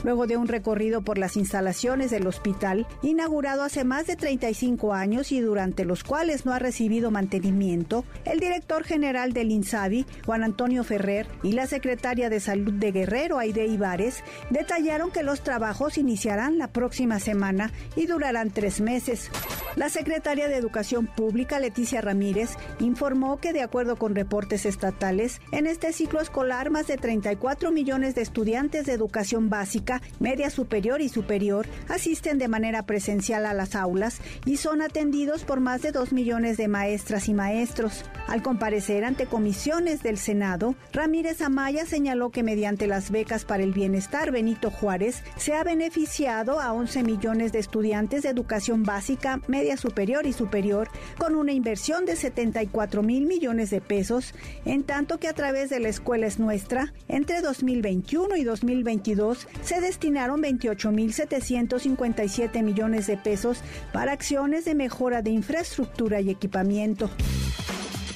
Luego 0.03 0.27
de 0.27 0.37
un 0.37 0.47
recorrido 0.47 1.01
por 1.01 1.17
las 1.17 1.37
instalaciones 1.37 2.11
del 2.11 2.27
hospital, 2.27 2.85
inaugurado 3.01 3.63
hace 3.63 3.83
más 3.83 4.05
de 4.07 4.15
35 4.15 4.93
años 4.93 5.31
y 5.31 5.39
durante 5.39 5.85
los 5.85 6.03
cuales 6.03 6.45
no 6.45 6.53
ha 6.53 6.59
recibido 6.59 7.11
mantenimiento, 7.11 8.03
el 8.25 8.39
director 8.39 8.83
general 8.83 9.33
del 9.33 9.51
INSABI, 9.51 10.05
Juan 10.25 10.43
Antonio 10.43 10.83
Ferrer, 10.83 11.27
y 11.43 11.53
la 11.53 11.65
secretaria 11.65 12.29
de 12.29 12.39
Salud 12.39 12.73
de 12.73 12.91
Guerrero, 12.91 13.39
Aide 13.39 13.65
Ibares, 13.65 14.23
detallaron 14.49 15.11
que 15.11 15.23
los 15.23 15.41
trabajos 15.41 15.97
iniciarán 15.97 16.57
la 16.57 16.67
próxima 16.67 17.19
semana 17.19 17.71
y 17.95 18.05
durarán 18.05 18.51
tres 18.51 18.81
meses. 18.81 19.31
La 19.75 19.89
secretaria 19.89 20.47
de 20.47 20.55
Educación 20.55 21.05
Pública, 21.05 21.59
Leticia 21.59 22.01
Ramírez, 22.01 22.51
informó 22.79 23.39
que 23.39 23.53
de 23.53 23.61
acuerdo 23.61 23.95
con 23.95 24.15
reportes 24.15 24.65
estatales, 24.65 25.39
en 25.51 25.67
este 25.67 25.93
ciclo 25.93 26.19
escolar 26.19 26.71
más 26.71 26.87
de 26.87 26.97
34 26.97 27.71
millones 27.71 28.15
de 28.15 28.23
estudiantes 28.23 28.85
de 28.85 28.93
educación 28.93 29.36
básica, 29.41 30.01
media 30.19 30.49
superior 30.49 31.01
y 31.01 31.09
superior 31.09 31.67
asisten 31.87 32.37
de 32.37 32.47
manera 32.47 32.85
presencial 32.85 33.45
a 33.45 33.53
las 33.53 33.75
aulas 33.75 34.19
y 34.45 34.57
son 34.57 34.81
atendidos 34.81 35.43
por 35.43 35.59
más 35.59 35.81
de 35.81 35.91
dos 35.91 36.11
millones 36.11 36.57
de 36.57 36.67
maestras 36.67 37.29
y 37.29 37.33
maestros. 37.33 38.03
Al 38.27 38.41
comparecer 38.41 39.05
ante 39.05 39.25
comisiones 39.25 40.03
del 40.03 40.17
Senado, 40.17 40.75
Ramírez 40.91 41.41
Amaya 41.41 41.85
señaló 41.85 42.31
que 42.31 42.43
mediante 42.43 42.87
las 42.87 43.11
becas 43.11 43.45
para 43.45 43.63
el 43.63 43.71
bienestar 43.71 44.31
Benito 44.31 44.71
Juárez 44.71 45.23
se 45.37 45.53
ha 45.53 45.63
beneficiado 45.63 46.59
a 46.59 46.73
11 46.73 47.03
millones 47.03 47.51
de 47.51 47.59
estudiantes 47.59 48.23
de 48.23 48.29
educación 48.29 48.83
básica, 48.83 49.39
media 49.47 49.77
superior 49.77 50.25
y 50.25 50.33
superior 50.33 50.89
con 51.17 51.35
una 51.35 51.51
inversión 51.51 52.05
de 52.05 52.15
74 52.15 53.03
mil 53.03 53.27
millones 53.27 53.69
de 53.69 53.81
pesos, 53.81 54.33
en 54.65 54.83
tanto 54.83 55.19
que 55.19 55.27
a 55.27 55.33
través 55.33 55.69
de 55.69 55.79
la 55.79 55.89
Escuela 55.89 56.27
es 56.27 56.39
Nuestra, 56.39 56.93
entre 57.07 57.41
2021 57.41 58.35
y 58.35 58.43
2022 58.43 59.26
2022 59.27 59.47
se 59.63 59.81
destinaron 59.81 60.41
28.757 60.41 62.63
millones 62.63 63.07
de 63.07 63.17
pesos 63.17 63.57
para 63.91 64.13
acciones 64.13 64.63
de 64.65 64.75
mejora 64.75 65.21
de 65.21 65.31
infraestructura 65.31 66.21
y 66.21 66.29
equipamiento. 66.29 67.09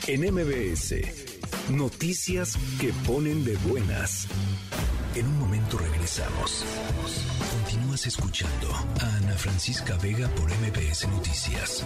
En 0.07 0.21
MBS, 0.21 0.95
noticias 1.69 2.57
que 2.79 2.93
ponen 3.05 3.43
de 3.43 3.57
buenas. 3.57 4.29
En 5.15 5.27
un 5.27 5.39
momento 5.39 5.77
regresamos. 5.77 6.63
Continúas 7.63 8.07
escuchando 8.07 8.71
a 9.01 9.17
Ana 9.17 9.33
Francisca 9.33 9.97
Vega 9.97 10.29
por 10.29 10.49
MBS 10.49 11.09
Noticias. 11.09 11.85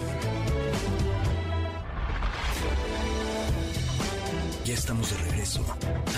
Ya 4.66 4.74
estamos 4.74 5.08
de 5.12 5.30
regreso. 5.30 5.64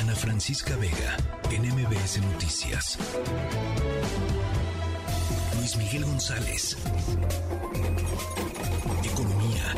Ana 0.01 0.15
Francisca 0.15 0.75
Vega 0.77 1.19
en 1.51 1.69
MBS 1.69 2.19
Noticias. 2.23 2.99
Luis 5.59 5.77
Miguel 5.77 6.07
González. 6.07 6.79
Economía. 9.05 9.75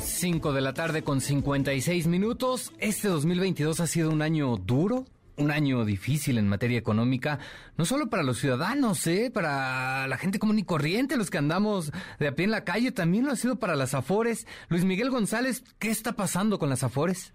Cinco 0.00 0.52
de 0.52 0.60
la 0.60 0.72
tarde 0.72 1.02
con 1.02 1.20
56 1.20 2.06
minutos. 2.06 2.72
Este 2.78 3.08
2022 3.08 3.80
ha 3.80 3.88
sido 3.88 4.10
un 4.10 4.22
año 4.22 4.56
duro, 4.56 5.06
un 5.40 5.50
año 5.50 5.84
difícil 5.84 6.38
en 6.38 6.48
materia 6.48 6.78
económica, 6.78 7.38
no 7.76 7.84
solo 7.84 8.08
para 8.08 8.22
los 8.22 8.38
ciudadanos, 8.38 9.06
¿eh? 9.06 9.30
para 9.32 10.06
la 10.06 10.16
gente 10.16 10.38
común 10.38 10.58
y 10.58 10.64
corriente, 10.64 11.16
los 11.16 11.30
que 11.30 11.38
andamos 11.38 11.92
de 12.18 12.28
a 12.28 12.34
pie 12.34 12.44
en 12.44 12.50
la 12.50 12.64
calle, 12.64 12.92
también 12.92 13.24
lo 13.24 13.32
ha 13.32 13.36
sido 13.36 13.56
para 13.56 13.76
las 13.76 13.94
Afores. 13.94 14.46
Luis 14.68 14.84
Miguel 14.84 15.10
González, 15.10 15.64
¿qué 15.78 15.90
está 15.90 16.12
pasando 16.12 16.58
con 16.58 16.68
las 16.68 16.84
Afores? 16.84 17.34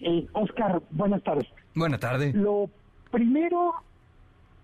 Eh, 0.00 0.26
Oscar, 0.32 0.82
buenas 0.90 1.22
tardes. 1.22 1.46
Buenas 1.74 2.00
tardes. 2.00 2.34
Lo 2.34 2.70
primero, 3.10 3.74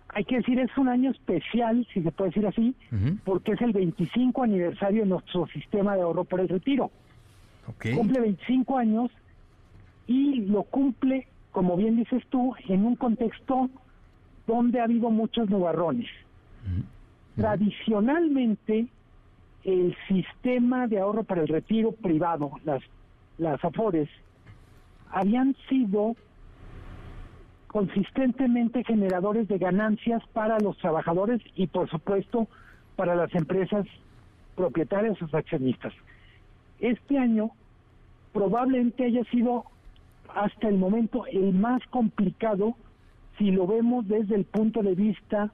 hay 0.08 0.24
que 0.24 0.36
decir, 0.36 0.58
es 0.58 0.76
un 0.76 0.88
año 0.88 1.10
especial, 1.10 1.86
si 1.92 2.02
se 2.02 2.10
puede 2.12 2.30
decir 2.30 2.46
así, 2.46 2.74
porque 3.24 3.52
es 3.52 3.60
el 3.60 3.72
25 3.72 4.42
aniversario 4.42 5.02
de 5.02 5.08
nuestro 5.08 5.46
sistema 5.48 5.94
de 5.94 6.02
ahorro 6.02 6.24
por 6.24 6.40
el 6.40 6.48
retiro. 6.48 6.90
Cumple 7.94 8.20
25 8.20 8.78
años 8.78 9.10
y 10.06 10.42
lo 10.42 10.62
cumple, 10.62 11.26
como 11.56 11.74
bien 11.74 11.96
dices 11.96 12.22
tú, 12.28 12.54
en 12.68 12.84
un 12.84 12.96
contexto 12.96 13.70
donde 14.46 14.78
ha 14.78 14.84
habido 14.84 15.08
muchos 15.08 15.48
nubarrones. 15.48 16.06
Tradicionalmente, 17.34 18.88
el 19.64 19.96
sistema 20.06 20.86
de 20.86 21.00
ahorro 21.00 21.24
para 21.24 21.40
el 21.40 21.48
retiro 21.48 21.92
privado, 21.92 22.50
las, 22.66 22.82
las 23.38 23.64
AFORES, 23.64 24.10
habían 25.10 25.56
sido 25.66 26.14
consistentemente 27.68 28.84
generadores 28.84 29.48
de 29.48 29.56
ganancias 29.56 30.22
para 30.34 30.58
los 30.58 30.76
trabajadores 30.76 31.40
y 31.54 31.68
por 31.68 31.88
supuesto 31.88 32.48
para 32.96 33.14
las 33.14 33.34
empresas 33.34 33.86
propietarias 34.56 35.16
o 35.22 35.34
accionistas. 35.34 35.94
Este 36.80 37.16
año 37.16 37.52
probablemente 38.34 39.06
haya 39.06 39.24
sido 39.30 39.64
hasta 40.34 40.68
el 40.68 40.78
momento 40.78 41.26
el 41.26 41.52
más 41.52 41.82
complicado 41.90 42.76
si 43.38 43.50
lo 43.50 43.66
vemos 43.66 44.08
desde 44.08 44.34
el 44.34 44.44
punto 44.44 44.82
de 44.82 44.94
vista 44.94 45.52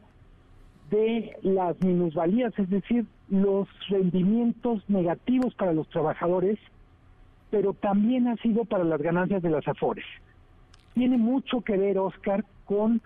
de 0.90 1.36
las 1.42 1.80
minusvalías, 1.80 2.52
es 2.58 2.68
decir, 2.68 3.06
los 3.28 3.66
rendimientos 3.88 4.88
negativos 4.88 5.54
para 5.54 5.72
los 5.72 5.88
trabajadores, 5.88 6.58
pero 7.50 7.72
también 7.72 8.28
ha 8.28 8.36
sido 8.36 8.64
para 8.64 8.84
las 8.84 9.00
ganancias 9.00 9.42
de 9.42 9.50
las 9.50 9.66
AFORES. 9.66 10.04
Tiene 10.94 11.16
mucho 11.16 11.62
que 11.62 11.76
ver, 11.76 11.98
Oscar, 11.98 12.44
con 12.66 13.00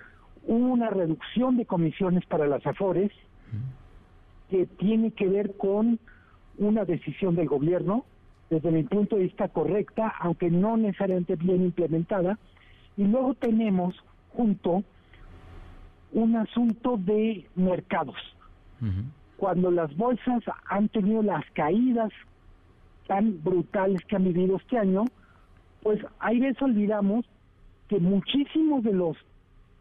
una 0.46 0.90
reducción 0.90 1.56
de 1.56 1.64
comisiones 1.64 2.26
para 2.26 2.46
las 2.46 2.66
AFORES, 2.66 3.12
que 4.50 4.66
tiene 4.66 5.12
que 5.12 5.28
ver 5.28 5.56
con 5.56 5.98
una 6.58 6.84
decisión 6.84 7.36
del 7.36 7.48
gobierno, 7.48 8.04
desde 8.50 8.70
mi 8.70 8.82
punto 8.84 9.16
de 9.16 9.24
vista 9.24 9.48
correcta, 9.48 10.12
aunque 10.20 10.50
no 10.50 10.76
necesariamente 10.76 11.36
bien 11.36 11.62
implementada. 11.62 12.38
Y 12.96 13.04
luego 13.04 13.34
tenemos 13.34 13.94
junto 14.30 14.82
un 16.12 16.36
asunto 16.36 16.96
de 16.96 17.46
mercados. 17.54 18.16
Cuando 19.36 19.70
las 19.70 19.94
bolsas 19.96 20.42
han 20.68 20.88
tenido 20.88 21.22
las 21.22 21.44
caídas 21.52 22.10
tan 23.06 23.42
brutales 23.42 24.00
que 24.06 24.16
han 24.16 24.24
vivido 24.24 24.56
este 24.56 24.78
año, 24.78 25.04
pues 25.82 26.00
ahí 26.18 26.40
veces 26.40 26.60
olvidamos 26.62 27.24
que 27.88 27.98
muchísimos 27.98 28.82
de 28.82 28.92
los 28.92 29.16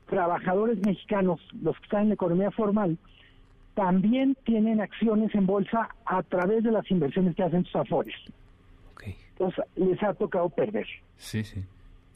trabajadores 0.08 0.78
mexicanos, 0.86 1.42
los 1.62 1.76
que 1.78 1.84
están 1.84 2.04
en 2.04 2.08
la 2.10 2.14
economía 2.14 2.52
formal, 2.52 2.98
también 3.74 4.38
tienen 4.46 4.80
acciones 4.80 5.34
en 5.36 5.46
bolsa 5.46 5.90
a 6.06 6.24
través 6.24 6.64
de 6.64 6.72
las 6.72 6.90
inversiones 6.90 7.36
que 7.36 7.44
hacen 7.44 7.66
sus 7.66 7.76
afores. 7.76 8.16
Entonces 9.38 9.66
les 9.76 10.02
ha 10.02 10.14
tocado 10.14 10.50
perder. 10.50 10.88
Sí, 11.18 11.44
sí. 11.44 11.64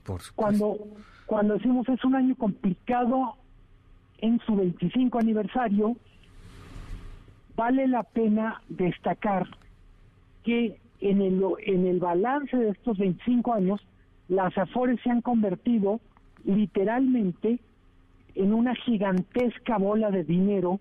Por 0.03 0.21
Cuando, 0.35 0.77
cuando 1.25 1.55
decimos 1.55 1.87
es 1.89 2.03
un 2.03 2.15
año 2.15 2.35
complicado 2.35 3.35
en 4.19 4.39
su 4.39 4.55
25 4.55 5.19
aniversario, 5.19 5.95
vale 7.55 7.87
la 7.87 8.03
pena 8.03 8.61
destacar 8.69 9.47
que 10.43 10.79
en 11.01 11.21
el, 11.21 11.43
en 11.65 11.87
el 11.87 11.99
balance 11.99 12.55
de 12.55 12.69
estos 12.69 12.97
25 12.97 13.53
años, 13.53 13.85
las 14.27 14.57
Afores 14.57 14.99
se 15.01 15.09
han 15.09 15.21
convertido 15.21 15.99
literalmente 16.43 17.59
en 18.35 18.53
una 18.53 18.75
gigantesca 18.75 19.77
bola 19.77 20.11
de 20.11 20.23
dinero 20.23 20.79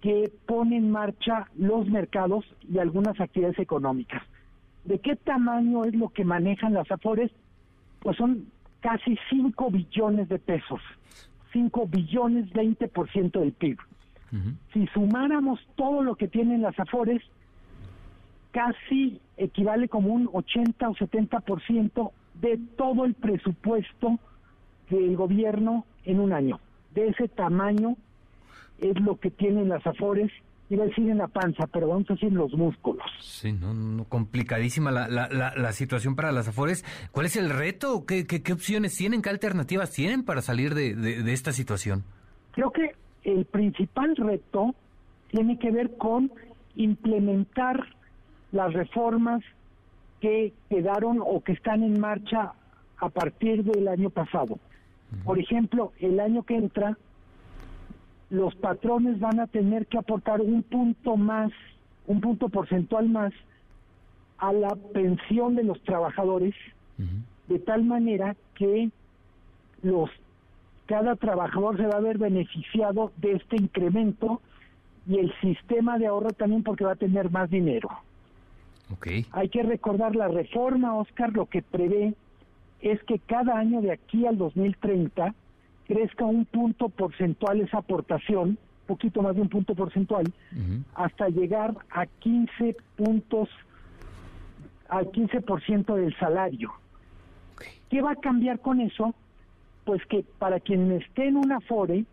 que 0.00 0.30
pone 0.46 0.76
en 0.76 0.90
marcha 0.90 1.48
los 1.56 1.88
mercados 1.88 2.44
y 2.70 2.78
algunas 2.78 3.20
actividades 3.20 3.58
económicas. 3.58 4.22
¿De 4.88 4.98
qué 5.00 5.16
tamaño 5.16 5.84
es 5.84 5.94
lo 5.94 6.08
que 6.08 6.24
manejan 6.24 6.72
las 6.72 6.90
Afores? 6.90 7.30
Pues 8.00 8.16
son 8.16 8.46
casi 8.80 9.18
5 9.28 9.70
billones 9.70 10.30
de 10.30 10.38
pesos, 10.38 10.80
5 11.52 11.86
billones 11.88 12.50
20% 12.54 13.38
del 13.38 13.52
PIB. 13.52 13.76
Si 14.72 14.86
sumáramos 14.88 15.60
todo 15.76 16.02
lo 16.02 16.14
que 16.14 16.26
tienen 16.26 16.62
las 16.62 16.78
Afores, 16.80 17.20
casi 18.50 19.20
equivale 19.36 19.90
como 19.90 20.08
un 20.08 20.30
80 20.32 20.88
o 20.88 20.94
70% 20.94 22.10
de 22.40 22.58
todo 22.78 23.04
el 23.04 23.12
presupuesto 23.12 24.18
del 24.88 25.16
gobierno 25.16 25.84
en 26.04 26.18
un 26.18 26.32
año. 26.32 26.60
De 26.94 27.08
ese 27.08 27.28
tamaño 27.28 27.94
es 28.78 28.98
lo 29.00 29.20
que 29.20 29.30
tienen 29.30 29.68
las 29.68 29.86
Afores 29.86 30.32
iba 30.70 30.84
a 30.84 30.86
decir 30.86 31.08
en 31.08 31.18
la 31.18 31.28
panza, 31.28 31.66
pero 31.66 31.88
vamos 31.88 32.08
a 32.10 32.14
decir 32.14 32.28
en 32.28 32.36
los 32.36 32.52
músculos. 32.52 33.06
Sí, 33.20 33.52
no, 33.52 33.72
no 33.72 34.04
complicadísima 34.04 34.90
la, 34.90 35.08
la, 35.08 35.28
la, 35.28 35.72
situación 35.72 36.14
para 36.14 36.32
las 36.32 36.48
Afores. 36.48 36.84
¿Cuál 37.10 37.26
es 37.26 37.36
el 37.36 37.50
reto? 37.50 38.04
¿Qué, 38.06 38.26
qué, 38.26 38.52
opciones 38.52 38.94
tienen? 38.96 39.22
¿Qué 39.22 39.30
alternativas 39.30 39.90
tienen 39.90 40.24
para 40.24 40.42
salir 40.42 40.74
de, 40.74 40.94
de, 40.94 41.32
esta 41.32 41.52
situación? 41.52 42.04
Creo 42.52 42.70
que 42.70 42.92
el 43.24 43.44
principal 43.46 44.14
reto 44.16 44.74
tiene 45.30 45.58
que 45.58 45.70
ver 45.70 45.96
con 45.96 46.30
implementar 46.76 47.84
las 48.52 48.72
reformas 48.72 49.42
que 50.20 50.52
quedaron 50.68 51.20
o 51.20 51.42
que 51.42 51.52
están 51.52 51.82
en 51.82 52.00
marcha 52.00 52.52
a 52.98 53.08
partir 53.08 53.64
del 53.64 53.88
año 53.88 54.10
pasado. 54.10 54.58
Por 55.24 55.38
ejemplo, 55.38 55.92
el 56.00 56.20
año 56.20 56.42
que 56.42 56.56
entra 56.56 56.98
los 58.30 58.54
patrones 58.56 59.18
van 59.20 59.40
a 59.40 59.46
tener 59.46 59.86
que 59.86 59.98
aportar 59.98 60.40
un 60.40 60.62
punto 60.62 61.16
más, 61.16 61.50
un 62.06 62.20
punto 62.20 62.48
porcentual 62.48 63.08
más 63.08 63.32
a 64.38 64.52
la 64.52 64.76
pensión 64.92 65.56
de 65.56 65.64
los 65.64 65.80
trabajadores, 65.82 66.54
de 67.48 67.58
tal 67.60 67.84
manera 67.84 68.36
que 68.54 68.90
los 69.82 70.10
cada 70.86 71.16
trabajador 71.16 71.76
se 71.76 71.86
va 71.86 71.98
a 71.98 72.00
ver 72.00 72.16
beneficiado 72.16 73.12
de 73.18 73.32
este 73.32 73.56
incremento 73.56 74.40
y 75.06 75.18
el 75.18 75.32
sistema 75.40 75.98
de 75.98 76.06
ahorro 76.06 76.30
también 76.30 76.62
porque 76.62 76.84
va 76.84 76.92
a 76.92 76.96
tener 76.96 77.30
más 77.30 77.50
dinero. 77.50 77.90
Okay. 78.94 79.26
Hay 79.32 79.50
que 79.50 79.62
recordar 79.62 80.16
la 80.16 80.28
reforma, 80.28 80.96
Oscar, 80.96 81.32
lo 81.34 81.44
que 81.44 81.60
prevé 81.60 82.14
es 82.80 83.02
que 83.04 83.18
cada 83.18 83.58
año 83.58 83.82
de 83.82 83.92
aquí 83.92 84.26
al 84.26 84.38
2030 84.38 85.34
crezca 85.88 86.24
un 86.24 86.44
punto 86.44 86.90
porcentual 86.90 87.60
esa 87.60 87.78
aportación, 87.78 88.58
poquito 88.86 89.22
más 89.22 89.34
de 89.34 89.42
un 89.42 89.48
punto 89.48 89.74
porcentual, 89.74 90.32
hasta 90.94 91.28
llegar 91.28 91.74
a 91.90 92.06
15 92.06 92.76
puntos, 92.96 93.48
al 94.88 95.10
15% 95.10 95.94
del 95.94 96.16
salario. 96.18 96.72
¿Qué 97.90 98.00
va 98.02 98.12
a 98.12 98.16
cambiar 98.16 98.60
con 98.60 98.80
eso? 98.80 99.14
Pues 99.84 100.04
que 100.06 100.24
para 100.38 100.60
quien 100.60 100.92
esté 100.92 101.28
en 101.28 101.36
una 101.36 101.60
FORE, 101.60 102.04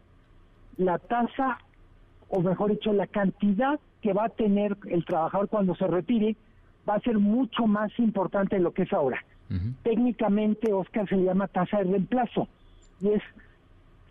la 0.77 0.97
tasa, 0.97 1.57
o 2.29 2.41
mejor 2.41 2.71
dicho, 2.71 2.93
la 2.93 3.07
cantidad 3.07 3.79
que 4.01 4.13
va 4.13 4.25
a 4.25 4.29
tener 4.29 4.77
el 4.89 5.03
trabajador 5.05 5.49
cuando 5.49 5.75
se 5.75 5.87
retire, 5.87 6.35
va 6.87 6.95
a 6.95 7.01
ser 7.01 7.19
mucho 7.19 7.67
más 7.67 7.91
importante 7.99 8.55
de 8.55 8.61
lo 8.61 8.73
que 8.73 8.83
es 8.83 8.93
ahora. 8.93 9.23
Técnicamente, 9.83 10.73
Oscar, 10.73 11.07
se 11.07 11.17
llama 11.17 11.47
tasa 11.47 11.77
de 11.77 11.83
reemplazo. 11.83 12.47
Y 13.01 13.09
es, 13.09 13.21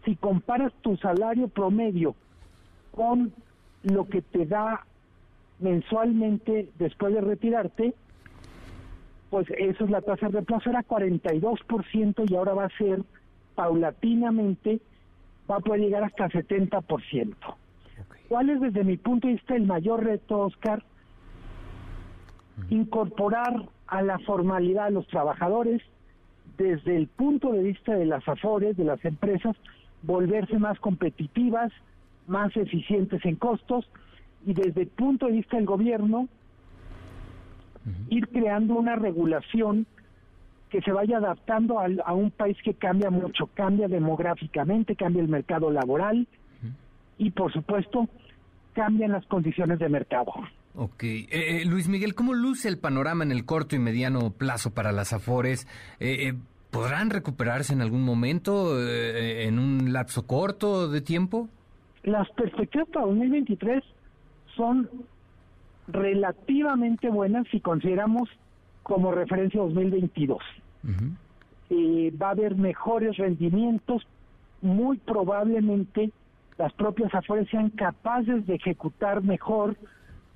si 0.05 0.17
comparas 0.17 0.73
tu 0.83 0.97
salario 0.97 1.49
promedio 1.49 2.15
con 2.93 3.33
lo 3.83 4.09
que 4.09 4.23
te 4.23 4.47
da 4.47 4.85
mensualmente 5.61 6.69
después 6.79 7.15
de 7.15 7.21
retirarte, 7.21 7.95
pues 9.31 9.47
eso 9.59 9.85
es 9.85 9.91
la 9.91 10.01
tasa 10.01 10.27
de 10.27 10.33
reemplazo, 10.33 10.71
era 10.71 10.83
42% 10.83 12.31
y 12.31 12.37
ahora 12.37 12.55
va 12.55 12.65
a 12.67 12.79
ser 12.79 13.03
paulatinamente, 13.55 14.81
va 15.51 15.57
a 15.57 15.61
poder 15.61 15.81
llegar 15.81 16.05
hasta 16.05 16.29
70%. 16.29 17.35
¿Cuál 18.29 18.51
es 18.51 18.61
desde 18.61 18.85
mi 18.85 18.97
punto 18.97 19.27
de 19.27 19.35
vista 19.35 19.55
el 19.55 19.67
mayor 19.67 20.05
reto, 20.05 20.39
Oscar? 20.41 20.83
Incorporar 22.71 23.69
a 23.87 24.03
la 24.03 24.19
formalidad 24.21 24.87
a 24.87 24.91
los 24.91 25.07
trabajadores 25.09 25.83
desde 26.57 26.97
el 26.97 27.09
punto 27.09 27.53
de 27.53 27.63
vista 27.63 27.95
de 27.95 28.07
las 28.07 28.27
afores, 28.29 28.77
de 28.77 28.85
las 28.85 29.05
empresas, 29.05 29.57
volverse 30.07 30.59
más 30.59 30.79
competitivas, 30.81 31.73
más 32.27 32.57
eficientes 32.57 33.25
en 33.25 33.37
costos 33.37 33.89
y 34.47 34.55
desde 34.55 34.83
el 34.83 34.89
punto 34.89 35.27
de 35.27 35.33
vista 35.33 35.57
del 35.57 35.67
gobierno, 35.67 36.29
ir 38.09 38.29
creando 38.29 38.75
una 38.75 38.97
regulación 38.97 39.87
que 40.71 40.81
se 40.81 40.93
vaya 40.93 41.19
adaptando 41.19 41.79
a, 41.79 42.13
un 42.13 42.31
país 42.31 42.57
que 42.65 42.75
cambia 42.75 43.11
mucho, 43.11 43.47
cambia 43.55 43.89
demográficamente, 43.89 44.97
cambia 44.97 45.23
el 45.23 45.29
mercado 45.29 45.71
laboral 45.71 46.27
y 47.19 47.31
por 47.31 47.53
supuesto 47.53 48.09
cambian 48.73 49.13
las 49.13 49.25
condiciones 49.27 49.79
de 49.79 49.89
mercado. 49.89 50.33
Ok. 50.75 51.05
Eh, 51.05 51.29
eh, 51.31 51.65
Luis 51.65 51.89
Miguel, 51.89 52.15
¿cómo 52.15 52.35
luce 52.35 52.69
el 52.69 52.79
panorama 52.79 53.23
en 53.23 53.31
el 53.31 53.45
corto 53.45 53.77
y 53.77 53.79
mediano 53.79 54.31
plazo 54.31 54.75
para 54.75 54.91
las 54.91 55.13
Afores? 55.13 55.69
Eh, 56.01 56.35
¿Podrán 56.75 57.11
recuperarse 57.11 57.73
en 57.73 57.81
algún 57.83 58.03
momento, 58.03 58.77
en 58.83 59.61
un 59.61 59.93
lapso 59.93 60.27
corto 60.27 60.89
de 60.89 61.01
tiempo? 61.01 61.49
Las 62.03 62.29
perspectivas 62.33 62.89
para 62.89 63.07
2023 63.07 63.85
son 64.57 64.91
relativamente 65.87 67.09
buenas 67.09 67.47
si 67.53 67.61
consideramos 67.61 68.29
como 68.83 69.13
referencia 69.13 69.61
2022. 69.61 70.43
va 72.21 72.27
a 72.27 72.31
haber 72.31 72.57
mejores 72.57 73.17
rendimientos, 73.19 74.05
muy 74.61 74.99
probablemente 74.99 76.11
las 76.59 76.73
propias 76.73 77.15
Afores 77.15 77.49
sean 77.51 77.71
capaces 77.71 78.47
de 78.49 78.57
ejecutar 78.57 79.23
mejor 79.23 79.77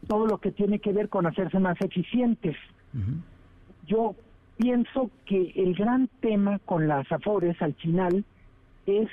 todo 0.07 0.27
lo 0.27 0.39
que 0.39 0.53
tiene 0.53 0.79
que 0.79 0.93
ver 0.93 1.09
con 1.09 1.27
hacerse 1.27 1.59
más 1.59 1.81
eficientes. 1.81 2.57
Yo 3.89 4.15
pienso 4.59 5.11
que 5.25 5.53
el 5.57 5.75
gran 5.75 6.09
tema 6.21 6.59
con 6.59 6.89
las 6.89 7.11
Afores 7.11 7.61
al 7.63 7.75
final 7.75 8.25
es 8.87 9.09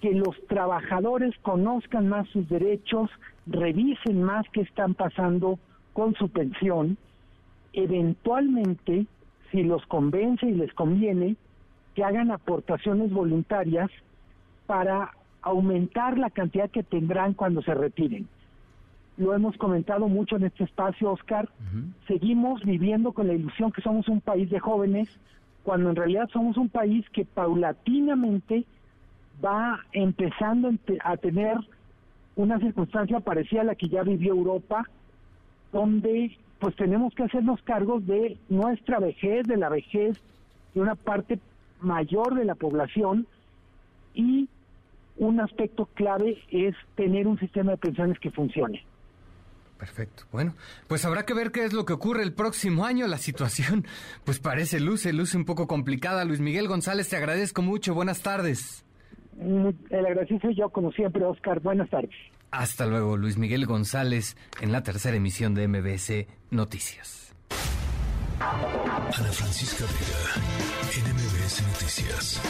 que 0.00 0.12
los 0.12 0.34
trabajadores 0.46 1.34
conozcan 1.42 2.08
más 2.08 2.28
sus 2.28 2.48
derechos, 2.48 3.10
revisen 3.46 4.22
más 4.22 4.46
qué 4.52 4.62
están 4.62 4.94
pasando 4.94 5.58
con 5.92 6.14
su 6.14 6.28
pensión, 6.28 6.96
eventualmente, 7.72 9.06
si 9.50 9.62
los 9.62 9.84
convence 9.86 10.46
y 10.46 10.52
les 10.52 10.72
conviene, 10.74 11.36
que 11.94 12.04
hagan 12.04 12.30
aportaciones 12.30 13.12
voluntarias 13.12 13.90
para 14.66 15.10
aumentar 15.42 16.18
la 16.18 16.30
cantidad 16.30 16.70
que 16.70 16.82
tendrán 16.82 17.34
cuando 17.34 17.62
se 17.62 17.74
retiren 17.74 18.28
lo 19.16 19.34
hemos 19.34 19.56
comentado 19.56 20.08
mucho 20.08 20.36
en 20.36 20.44
este 20.44 20.64
espacio, 20.64 21.12
Oscar, 21.12 21.48
seguimos 22.06 22.62
viviendo 22.62 23.12
con 23.12 23.26
la 23.26 23.34
ilusión 23.34 23.72
que 23.72 23.82
somos 23.82 24.08
un 24.08 24.20
país 24.20 24.48
de 24.50 24.58
jóvenes, 24.58 25.08
cuando 25.62 25.90
en 25.90 25.96
realidad 25.96 26.28
somos 26.32 26.56
un 26.56 26.68
país 26.68 27.08
que 27.10 27.24
paulatinamente 27.24 28.64
va 29.44 29.80
empezando 29.92 30.72
a 31.04 31.16
tener 31.16 31.56
una 32.36 32.58
circunstancia 32.58 33.20
parecida 33.20 33.60
a 33.60 33.64
la 33.64 33.74
que 33.74 33.88
ya 33.88 34.02
vivió 34.02 34.32
Europa, 34.32 34.88
donde 35.72 36.36
pues 36.58 36.74
tenemos 36.76 37.14
que 37.14 37.24
hacernos 37.24 37.60
cargos 37.62 38.06
de 38.06 38.38
nuestra 38.48 38.98
vejez, 38.98 39.46
de 39.46 39.56
la 39.56 39.68
vejez 39.68 40.16
de 40.74 40.80
una 40.80 40.94
parte 40.94 41.38
mayor 41.80 42.34
de 42.34 42.44
la 42.44 42.54
población 42.54 43.26
y 44.14 44.48
un 45.16 45.40
aspecto 45.40 45.86
clave 45.94 46.38
es 46.50 46.74
tener 46.94 47.26
un 47.26 47.38
sistema 47.38 47.72
de 47.72 47.78
pensiones 47.78 48.18
que 48.18 48.30
funcione. 48.30 48.82
Perfecto. 49.82 50.22
Bueno, 50.30 50.54
pues 50.86 51.04
habrá 51.04 51.26
que 51.26 51.34
ver 51.34 51.50
qué 51.50 51.64
es 51.64 51.72
lo 51.72 51.84
que 51.84 51.92
ocurre 51.92 52.22
el 52.22 52.32
próximo 52.32 52.84
año. 52.86 53.08
La 53.08 53.18
situación, 53.18 53.84
pues 54.24 54.38
parece 54.38 54.78
luce, 54.78 55.12
luce 55.12 55.36
un 55.36 55.44
poco 55.44 55.66
complicada. 55.66 56.24
Luis 56.24 56.38
Miguel 56.38 56.68
González, 56.68 57.08
te 57.08 57.16
agradezco 57.16 57.62
mucho. 57.62 57.92
Buenas 57.92 58.22
tardes. 58.22 58.84
Mm, 59.36 59.70
el 59.90 60.06
agradecido 60.06 60.38
soy 60.42 60.54
yo, 60.54 60.68
como 60.68 60.92
siempre, 60.92 61.24
Oscar. 61.24 61.58
Buenas 61.58 61.90
tardes. 61.90 62.14
Hasta 62.52 62.86
luego, 62.86 63.16
Luis 63.16 63.36
Miguel 63.36 63.66
González, 63.66 64.36
en 64.60 64.70
la 64.70 64.84
tercera 64.84 65.16
emisión 65.16 65.52
de 65.54 65.66
MBC 65.66 66.28
Noticias. 66.52 67.34
Ana 68.38 69.32
Francisca 69.32 69.84
Vega, 69.84 70.46
en 70.96 71.12
MBS 71.12 71.60
Noticias. 71.66 72.40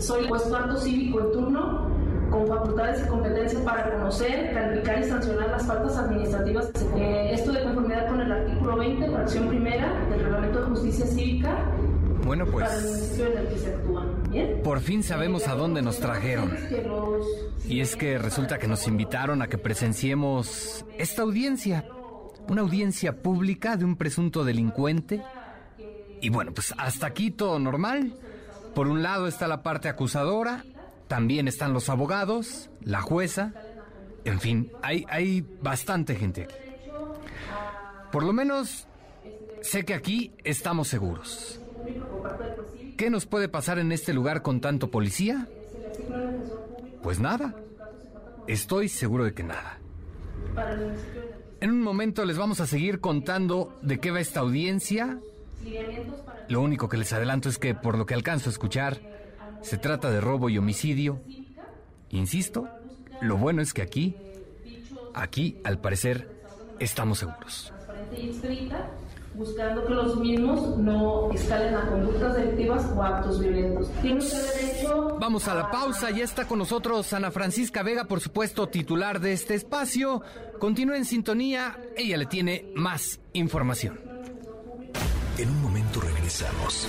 Soy 0.00 0.26
juez 0.26 0.42
cuarto 0.42 0.76
cívico 0.78 1.20
en 1.20 1.32
turno 1.32 2.07
con 2.30 2.46
facultades 2.46 3.02
y 3.04 3.08
competencias 3.08 3.62
para 3.62 3.90
conocer, 3.90 4.52
calificar 4.52 5.00
y 5.00 5.04
sancionar 5.04 5.48
las 5.50 5.66
faltas 5.66 5.96
administrativas. 5.96 6.70
Eh, 6.96 7.30
esto 7.32 7.52
de 7.52 7.62
conformidad 7.62 8.08
con 8.08 8.20
el 8.20 8.32
artículo 8.32 8.76
20, 8.76 9.10
fracción 9.10 9.48
primera 9.48 9.92
del 10.10 10.20
Reglamento 10.20 10.60
de 10.60 10.66
Justicia 10.66 11.06
Cívica. 11.06 11.56
Bueno, 12.24 12.46
pues. 12.46 12.66
Para 12.66 12.78
el 12.78 12.84
municipio 12.84 13.26
en 13.26 13.38
el 13.38 13.48
que 13.48 13.58
se 13.58 13.74
actúa. 13.74 14.06
¿Bien? 14.30 14.62
Por 14.62 14.80
fin 14.80 15.02
sabemos 15.02 15.48
a 15.48 15.54
dónde 15.54 15.82
nos 15.82 15.98
trajeron. 15.98 16.56
Y 17.66 17.80
es 17.80 17.96
que 17.96 18.18
resulta 18.18 18.58
que 18.58 18.68
nos 18.68 18.86
invitaron 18.86 19.42
a 19.42 19.48
que 19.48 19.58
presenciemos 19.58 20.84
esta 20.98 21.22
audiencia. 21.22 21.86
Una 22.48 22.62
audiencia 22.62 23.22
pública 23.22 23.76
de 23.76 23.84
un 23.84 23.96
presunto 23.96 24.44
delincuente. 24.44 25.22
Y 26.20 26.30
bueno, 26.30 26.52
pues 26.52 26.74
hasta 26.76 27.06
aquí 27.06 27.30
todo 27.30 27.58
normal. 27.58 28.14
Por 28.74 28.88
un 28.88 29.02
lado 29.02 29.26
está 29.26 29.48
la 29.48 29.62
parte 29.62 29.88
acusadora 29.88 30.64
también 31.08 31.48
están 31.48 31.72
los 31.72 31.88
abogados, 31.88 32.70
la 32.82 33.00
jueza, 33.00 33.52
en 34.24 34.40
fin, 34.40 34.70
hay, 34.82 35.04
hay 35.08 35.44
bastante 35.62 36.14
gente 36.14 36.42
aquí. 36.42 36.54
Por 38.12 38.22
lo 38.22 38.32
menos 38.32 38.86
sé 39.62 39.84
que 39.84 39.94
aquí 39.94 40.32
estamos 40.44 40.88
seguros. 40.88 41.60
¿Qué 42.96 43.10
nos 43.10 43.26
puede 43.26 43.48
pasar 43.48 43.78
en 43.78 43.92
este 43.92 44.12
lugar 44.12 44.42
con 44.42 44.60
tanto 44.60 44.90
policía? 44.90 45.46
Pues 47.02 47.20
nada. 47.20 47.54
Estoy 48.46 48.88
seguro 48.88 49.24
de 49.24 49.34
que 49.34 49.44
nada. 49.44 49.78
En 51.60 51.70
un 51.70 51.80
momento 51.80 52.24
les 52.24 52.38
vamos 52.38 52.60
a 52.60 52.66
seguir 52.66 53.00
contando 53.00 53.78
de 53.82 53.98
qué 53.98 54.10
va 54.10 54.20
esta 54.20 54.40
audiencia. 54.40 55.20
Lo 56.48 56.60
único 56.60 56.88
que 56.88 56.96
les 56.96 57.12
adelanto 57.12 57.48
es 57.48 57.58
que 57.58 57.74
por 57.74 57.96
lo 57.96 58.06
que 58.06 58.14
alcanzo 58.14 58.48
a 58.48 58.52
escuchar, 58.52 58.98
se 59.62 59.78
trata 59.78 60.10
de 60.10 60.20
robo 60.20 60.48
y 60.48 60.58
homicidio. 60.58 61.20
Insisto, 62.10 62.68
lo 63.20 63.36
bueno 63.36 63.62
es 63.62 63.72
que 63.72 63.82
aquí, 63.82 64.16
aquí 65.14 65.58
al 65.64 65.80
parecer, 65.80 66.28
estamos 66.78 67.18
seguros. 67.18 67.72
Buscando 69.34 69.86
que 69.86 69.94
los 69.94 70.16
mismos 70.16 70.78
no 70.78 71.30
escalen 71.32 71.74
a 71.74 71.88
conductas 71.88 72.34
delictivas 72.34 72.90
o 72.96 73.02
actos 73.02 73.38
violentos. 73.38 73.88
Vamos 75.20 75.46
a 75.46 75.54
la 75.54 75.70
pausa, 75.70 76.10
ya 76.10 76.24
está 76.24 76.48
con 76.48 76.58
nosotros 76.58 77.12
Ana 77.12 77.30
Francisca 77.30 77.84
Vega, 77.84 78.06
por 78.06 78.20
supuesto, 78.20 78.68
titular 78.68 79.20
de 79.20 79.32
este 79.32 79.54
espacio. 79.54 80.22
Continúa 80.58 80.96
en 80.96 81.04
sintonía, 81.04 81.78
ella 81.96 82.16
le 82.16 82.26
tiene 82.26 82.72
más 82.74 83.20
información. 83.32 84.00
En 85.36 85.50
un 85.50 85.62
momento 85.62 86.00
regresamos. 86.00 86.88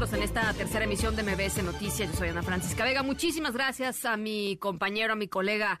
En 0.00 0.22
esta 0.22 0.54
tercera 0.54 0.86
emisión 0.86 1.14
de 1.14 1.22
MBS 1.22 1.62
Noticias. 1.62 2.10
Yo 2.10 2.16
soy 2.16 2.28
Ana 2.30 2.42
Francisca 2.42 2.84
Vega. 2.84 3.02
Muchísimas 3.02 3.52
gracias 3.52 4.06
a 4.06 4.16
mi 4.16 4.56
compañero, 4.56 5.12
a 5.12 5.16
mi 5.16 5.28
colega 5.28 5.78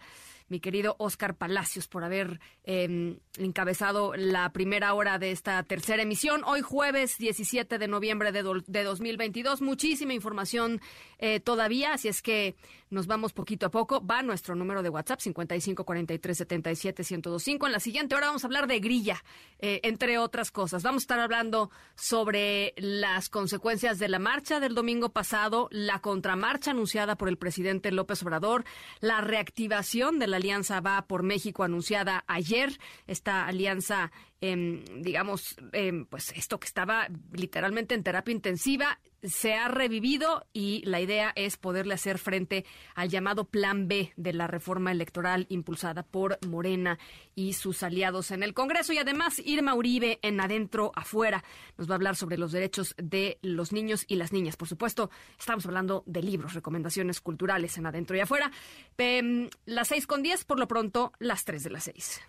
mi 0.50 0.60
querido 0.60 0.96
Oscar 0.98 1.36
Palacios, 1.36 1.88
por 1.88 2.04
haber 2.04 2.40
em, 2.64 3.18
encabezado 3.38 4.14
la 4.16 4.52
primera 4.52 4.92
hora 4.92 5.18
de 5.18 5.30
esta 5.30 5.62
tercera 5.62 6.02
emisión. 6.02 6.42
Hoy 6.44 6.60
jueves 6.60 7.16
17 7.18 7.78
de 7.78 7.88
noviembre 7.88 8.30
de, 8.32 8.42
de 8.66 8.82
2022. 8.82 9.62
Muchísima 9.62 10.12
información 10.12 10.82
eh, 11.18 11.40
todavía, 11.40 11.94
así 11.94 12.08
es 12.08 12.20
que 12.20 12.56
nos 12.90 13.06
vamos 13.06 13.32
poquito 13.32 13.66
a 13.66 13.70
poco. 13.70 14.04
Va 14.04 14.22
nuestro 14.22 14.54
número 14.54 14.82
de 14.82 14.88
WhatsApp 14.88 15.20
55 15.20 15.84
43 15.84 16.36
77 16.36 17.02
1025. 17.02 17.66
En 17.66 17.72
la 17.72 17.80
siguiente 17.80 18.14
hora 18.14 18.26
vamos 18.26 18.44
a 18.44 18.46
hablar 18.46 18.66
de 18.66 18.80
grilla, 18.80 19.22
eh, 19.58 19.80
entre 19.84 20.18
otras 20.18 20.50
cosas. 20.50 20.82
Vamos 20.82 21.02
a 21.02 21.04
estar 21.04 21.20
hablando 21.20 21.70
sobre 21.94 22.74
las 22.76 23.28
consecuencias 23.28 23.98
de 23.98 24.08
la 24.08 24.18
marcha 24.18 24.60
del 24.60 24.74
domingo 24.74 25.10
pasado, 25.10 25.68
la 25.70 26.00
contramarcha 26.00 26.72
anunciada 26.72 27.16
por 27.16 27.28
el 27.28 27.38
presidente 27.38 27.92
López 27.92 28.22
Obrador, 28.22 28.64
la 29.00 29.20
reactivación 29.20 30.18
de 30.18 30.26
la 30.26 30.36
Alianza 30.36 30.80
Va 30.80 31.06
por 31.06 31.22
México 31.22 31.62
anunciada 31.62 32.24
ayer, 32.26 32.78
esta 33.06 33.46
alianza 33.46 34.12
Em, 34.42 34.82
digamos, 35.02 35.56
em, 35.72 36.06
pues 36.06 36.32
esto 36.34 36.58
que 36.58 36.66
estaba 36.66 37.08
literalmente 37.32 37.94
en 37.94 38.02
terapia 38.02 38.32
intensiva 38.32 38.98
se 39.22 39.54
ha 39.54 39.68
revivido 39.68 40.46
y 40.54 40.82
la 40.86 40.98
idea 40.98 41.30
es 41.36 41.58
poderle 41.58 41.92
hacer 41.92 42.16
frente 42.16 42.64
al 42.94 43.10
llamado 43.10 43.44
Plan 43.44 43.86
B 43.86 44.14
de 44.16 44.32
la 44.32 44.46
reforma 44.46 44.92
electoral 44.92 45.44
impulsada 45.50 46.04
por 46.04 46.38
Morena 46.46 46.98
y 47.34 47.52
sus 47.52 47.82
aliados 47.82 48.30
en 48.30 48.42
el 48.42 48.54
Congreso. 48.54 48.94
Y 48.94 48.98
además, 48.98 49.38
Irma 49.44 49.74
Uribe 49.74 50.18
en 50.22 50.40
Adentro 50.40 50.92
Afuera 50.94 51.44
nos 51.76 51.86
va 51.86 51.92
a 51.92 51.96
hablar 51.96 52.16
sobre 52.16 52.38
los 52.38 52.52
derechos 52.52 52.94
de 52.96 53.38
los 53.42 53.72
niños 53.72 54.06
y 54.08 54.16
las 54.16 54.32
niñas. 54.32 54.56
Por 54.56 54.68
supuesto, 54.68 55.10
estamos 55.38 55.66
hablando 55.66 56.02
de 56.06 56.22
libros, 56.22 56.54
recomendaciones 56.54 57.20
culturales 57.20 57.76
en 57.76 57.84
Adentro 57.84 58.16
y 58.16 58.20
Afuera. 58.20 58.50
Em, 58.96 59.50
las 59.66 59.88
seis 59.88 60.06
con 60.06 60.22
diez, 60.22 60.44
por 60.44 60.58
lo 60.58 60.66
pronto, 60.66 61.12
las 61.18 61.44
tres 61.44 61.62
de 61.62 61.70
las 61.70 61.84
seis. 61.84 62.22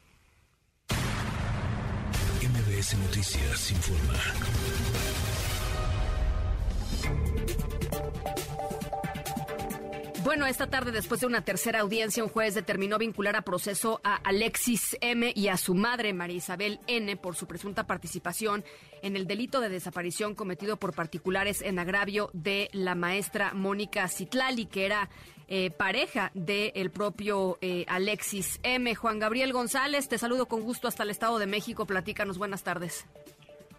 Noticias 2.81 3.69
informa. 3.69 4.19
Bueno, 10.23 10.47
esta 10.47 10.65
tarde, 10.65 10.91
después 10.91 11.21
de 11.21 11.27
una 11.27 11.45
tercera 11.45 11.81
audiencia, 11.81 12.23
un 12.23 12.29
juez 12.29 12.55
determinó 12.55 12.97
vincular 12.97 13.35
a 13.35 13.43
proceso 13.43 14.01
a 14.03 14.15
Alexis 14.15 14.97
M. 14.99 15.31
y 15.35 15.49
a 15.49 15.57
su 15.57 15.75
madre, 15.75 16.11
María 16.13 16.37
Isabel 16.37 16.79
N., 16.87 17.17
por 17.17 17.35
su 17.35 17.45
presunta 17.45 17.85
participación 17.85 18.63
en 19.03 19.15
el 19.15 19.27
delito 19.27 19.61
de 19.61 19.69
desaparición 19.69 20.33
cometido 20.33 20.77
por 20.77 20.95
particulares 20.95 21.61
en 21.61 21.77
agravio 21.77 22.31
de 22.33 22.69
la 22.73 22.95
maestra 22.95 23.53
Mónica 23.53 24.07
Citlali, 24.07 24.65
que 24.65 24.87
era 24.87 25.09
eh, 25.53 25.69
pareja 25.69 26.31
del 26.33 26.91
propio 26.91 27.57
eh, 27.59 27.83
Alexis 27.89 28.61
M. 28.63 28.95
Juan 28.95 29.19
Gabriel 29.19 29.51
González, 29.51 30.07
te 30.07 30.17
saludo 30.17 30.45
con 30.45 30.61
gusto 30.61 30.87
hasta 30.87 31.03
el 31.03 31.09
Estado 31.09 31.39
de 31.39 31.45
México. 31.45 31.85
Platícanos, 31.85 32.37
buenas 32.37 32.63
tardes. 32.63 33.05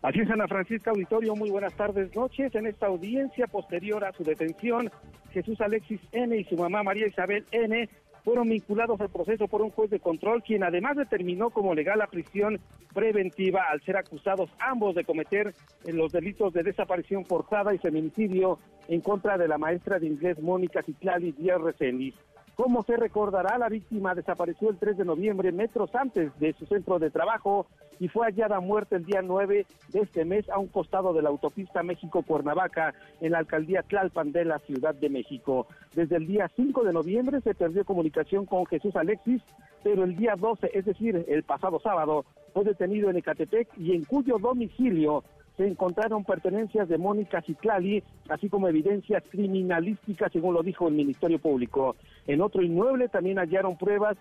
Así 0.02 0.20
es, 0.20 0.30
Ana 0.30 0.46
Francisca 0.46 0.90
Auditorio, 0.90 1.34
muy 1.34 1.48
buenas 1.48 1.72
tardes, 1.74 2.14
noches. 2.14 2.54
En 2.54 2.66
esta 2.66 2.88
audiencia 2.88 3.46
posterior 3.46 4.04
a 4.04 4.12
su 4.12 4.22
detención, 4.22 4.90
Jesús 5.32 5.58
Alexis 5.62 6.00
N. 6.12 6.36
y 6.36 6.44
su 6.44 6.56
mamá 6.56 6.82
María 6.82 7.06
Isabel 7.06 7.46
N 7.52 7.88
fueron 8.24 8.48
vinculados 8.48 9.00
al 9.00 9.10
proceso 9.10 9.48
por 9.48 9.62
un 9.62 9.70
juez 9.70 9.90
de 9.90 10.00
control, 10.00 10.42
quien 10.42 10.62
además 10.62 10.96
determinó 10.96 11.50
como 11.50 11.74
legal 11.74 11.98
la 11.98 12.06
prisión 12.06 12.60
preventiva 12.94 13.64
al 13.70 13.80
ser 13.82 13.96
acusados 13.96 14.50
ambos 14.58 14.94
de 14.94 15.04
cometer 15.04 15.54
los 15.86 16.12
delitos 16.12 16.52
de 16.52 16.62
desaparición 16.62 17.24
forzada 17.24 17.74
y 17.74 17.78
feminicidio 17.78 18.58
en 18.88 19.00
contra 19.00 19.38
de 19.38 19.48
la 19.48 19.58
maestra 19.58 19.98
de 19.98 20.06
inglés 20.06 20.40
Mónica 20.40 20.82
Citlali 20.82 21.32
Díaz 21.32 21.60
Reséndiz. 21.60 22.14
Como 22.56 22.82
se 22.82 22.96
recordará, 22.96 23.56
la 23.56 23.70
víctima 23.70 24.14
desapareció 24.14 24.68
el 24.68 24.76
3 24.76 24.98
de 24.98 25.04
noviembre, 25.06 25.52
metros 25.52 25.94
antes 25.94 26.38
de 26.38 26.52
su 26.52 26.66
centro 26.66 26.98
de 26.98 27.10
trabajo, 27.10 27.66
y 27.98 28.08
fue 28.08 28.26
hallada 28.26 28.60
muerta 28.60 28.96
el 28.96 29.06
día 29.06 29.22
9 29.22 29.66
de 29.88 30.00
este 30.00 30.24
mes 30.26 30.48
a 30.50 30.58
un 30.58 30.66
costado 30.66 31.14
de 31.14 31.22
la 31.22 31.30
autopista 31.30 31.82
México-Cuernavaca, 31.82 32.94
en 33.22 33.32
la 33.32 33.38
alcaldía 33.38 33.82
Tlalpan 33.82 34.32
de 34.32 34.44
la 34.44 34.58
Ciudad 34.58 34.94
de 34.94 35.08
México. 35.08 35.66
Desde 35.94 36.16
el 36.16 36.26
día 36.26 36.50
5 36.54 36.84
de 36.84 36.92
noviembre 36.92 37.40
se 37.40 37.54
perdió 37.54 37.86
comunicación 37.86 38.44
con 38.44 38.66
Jesús 38.66 38.94
Alexis, 38.96 39.40
pero 39.82 40.04
el 40.04 40.14
día 40.14 40.34
12, 40.36 40.70
es 40.74 40.84
decir, 40.84 41.24
el 41.26 41.42
pasado 41.44 41.80
sábado, 41.80 42.26
fue 42.52 42.64
detenido 42.64 43.08
en 43.08 43.16
Ecatepec 43.16 43.68
y 43.78 43.94
en 43.94 44.04
cuyo 44.04 44.36
domicilio 44.38 45.24
se 45.56 45.66
encontraron 45.66 46.24
pertenencias 46.24 46.88
de 46.88 46.98
Mónica 46.98 47.42
Ciclali, 47.42 48.02
así 48.28 48.48
como 48.48 48.68
evidencias 48.68 49.22
criminalísticas, 49.30 50.32
según 50.32 50.54
lo 50.54 50.62
dijo 50.62 50.88
el 50.88 50.94
Ministerio 50.94 51.38
Público. 51.38 51.96
En 52.26 52.40
otro 52.40 52.62
inmueble 52.62 53.08
también 53.08 53.38
hallaron 53.38 53.76
pruebas 53.76 54.16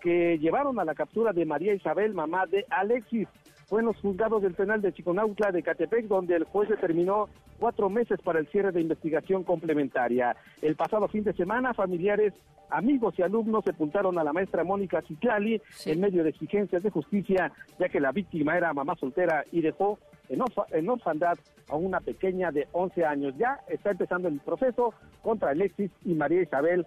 que 0.00 0.38
llevaron 0.38 0.78
a 0.78 0.84
la 0.84 0.94
captura 0.94 1.32
de 1.32 1.44
María 1.44 1.74
Isabel, 1.74 2.14
mamá 2.14 2.46
de 2.46 2.66
Alexis. 2.70 3.28
Fue 3.66 3.80
en 3.80 3.86
los 3.86 3.96
juzgados 3.96 4.42
del 4.42 4.54
penal 4.54 4.82
de 4.82 4.92
Chiconautla 4.92 5.50
de 5.50 5.62
Catepec, 5.62 6.06
donde 6.06 6.36
el 6.36 6.44
juez 6.44 6.68
determinó 6.68 7.28
cuatro 7.58 7.88
meses 7.88 8.20
para 8.22 8.38
el 8.38 8.46
cierre 8.48 8.72
de 8.72 8.82
investigación 8.82 9.42
complementaria. 9.42 10.36
El 10.60 10.76
pasado 10.76 11.08
fin 11.08 11.24
de 11.24 11.32
semana, 11.32 11.72
familiares, 11.72 12.34
amigos 12.68 13.14
y 13.18 13.22
alumnos 13.22 13.64
sepultaron 13.64 14.18
a 14.18 14.24
la 14.24 14.32
maestra 14.32 14.64
Mónica 14.64 15.00
Ciclali 15.02 15.60
en 15.86 16.00
medio 16.00 16.22
de 16.22 16.30
exigencias 16.30 16.82
de 16.82 16.90
justicia, 16.90 17.52
ya 17.78 17.88
que 17.88 18.00
la 18.00 18.12
víctima 18.12 18.56
era 18.56 18.72
mamá 18.74 18.96
soltera 18.96 19.44
y 19.50 19.62
dejó 19.62 19.98
en, 20.28 20.88
orfandad 20.88 21.38
a 21.68 21.76
una 21.76 22.00
pequeña 22.00 22.50
de 22.50 22.68
11 22.72 23.04
años. 23.04 23.34
Ya 23.38 23.60
está 23.68 23.90
empezando 23.90 24.28
el 24.28 24.40
proceso 24.40 24.94
contra 25.22 25.50
Alexis 25.50 25.90
y 26.04 26.14
María 26.14 26.42
Isabel, 26.42 26.86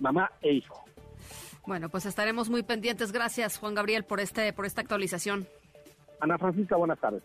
mamá 0.00 0.30
e 0.40 0.52
hijo. 0.52 0.84
Bueno, 1.66 1.88
pues 1.88 2.06
estaremos 2.06 2.50
muy 2.50 2.62
pendientes. 2.62 3.12
Gracias, 3.12 3.58
Juan 3.58 3.74
Gabriel, 3.74 4.04
por 4.04 4.20
este 4.20 4.52
por 4.52 4.66
esta 4.66 4.80
actualización. 4.80 5.46
Ana 6.22 6.38
Francisca, 6.38 6.76
buenas 6.76 7.00
tardes. 7.00 7.20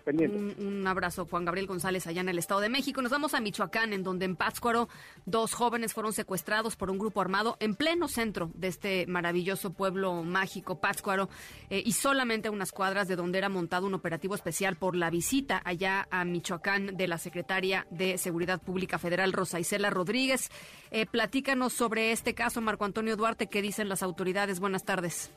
Un, 0.58 0.84
abrazo, 0.88 1.28
Juan 1.28 1.46
Gabriel 1.46 1.68
González, 1.68 2.08
allá 2.08 2.22
en 2.22 2.30
el 2.30 2.40
Estado 2.40 2.62
de 2.62 2.70
México. 2.70 3.00
Nos 3.04 3.12
vamos 3.12 3.36
a 3.36 3.40
Michoacán, 3.40 3.94
en 3.94 4.02
donde 4.02 4.26
en 4.26 4.36
Pátzcuaro 4.36 4.90
dos 5.28 5.54
jóvenes 5.54 5.94
fueron 5.94 6.14
secuestrados 6.14 6.76
por 6.76 6.90
un 6.90 6.98
grupo 6.98 7.22
armado 7.22 7.58
en 7.60 7.76
pleno 7.76 8.08
centro 8.08 8.50
de 8.56 8.70
este 8.70 9.06
maravilloso 9.06 9.72
pueblo 9.72 10.24
mágico, 10.24 10.80
Pátzcuaro, 10.80 11.30
eh, 11.70 11.84
y 11.86 11.92
solamente 11.92 12.48
a 12.48 12.52
unas 12.52 12.72
cuadras 12.72 13.08
de 13.08 13.16
donde 13.16 13.38
era 13.38 13.50
montado 13.50 13.86
un 13.86 13.94
operativo 13.94 14.34
especial 14.34 14.78
por 14.78 14.96
la 14.96 15.12
visita 15.12 15.62
allá 15.64 16.08
a 16.10 16.26
Michoacán 16.26 16.98
de 16.98 17.08
la 17.08 17.20
secretaria 17.20 17.86
de 17.92 18.18
Seguridad 18.18 18.60
Pública 18.60 18.98
Federal, 18.98 19.32
Rosa 19.32 19.60
Isela 19.60 19.92
Rodríguez. 19.92 20.50
Eh, 20.90 21.06
platícanos 21.06 21.72
sobre 21.72 22.14
este 22.14 22.34
caso, 22.34 22.62
Marco 22.62 22.84
Antonio 22.84 23.16
Duarte, 23.16 23.46
¿qué 23.46 23.62
dicen 23.62 23.90
las 23.90 24.02
autoridades? 24.02 24.60
Buenas 24.60 24.86
tardes. 24.86 25.32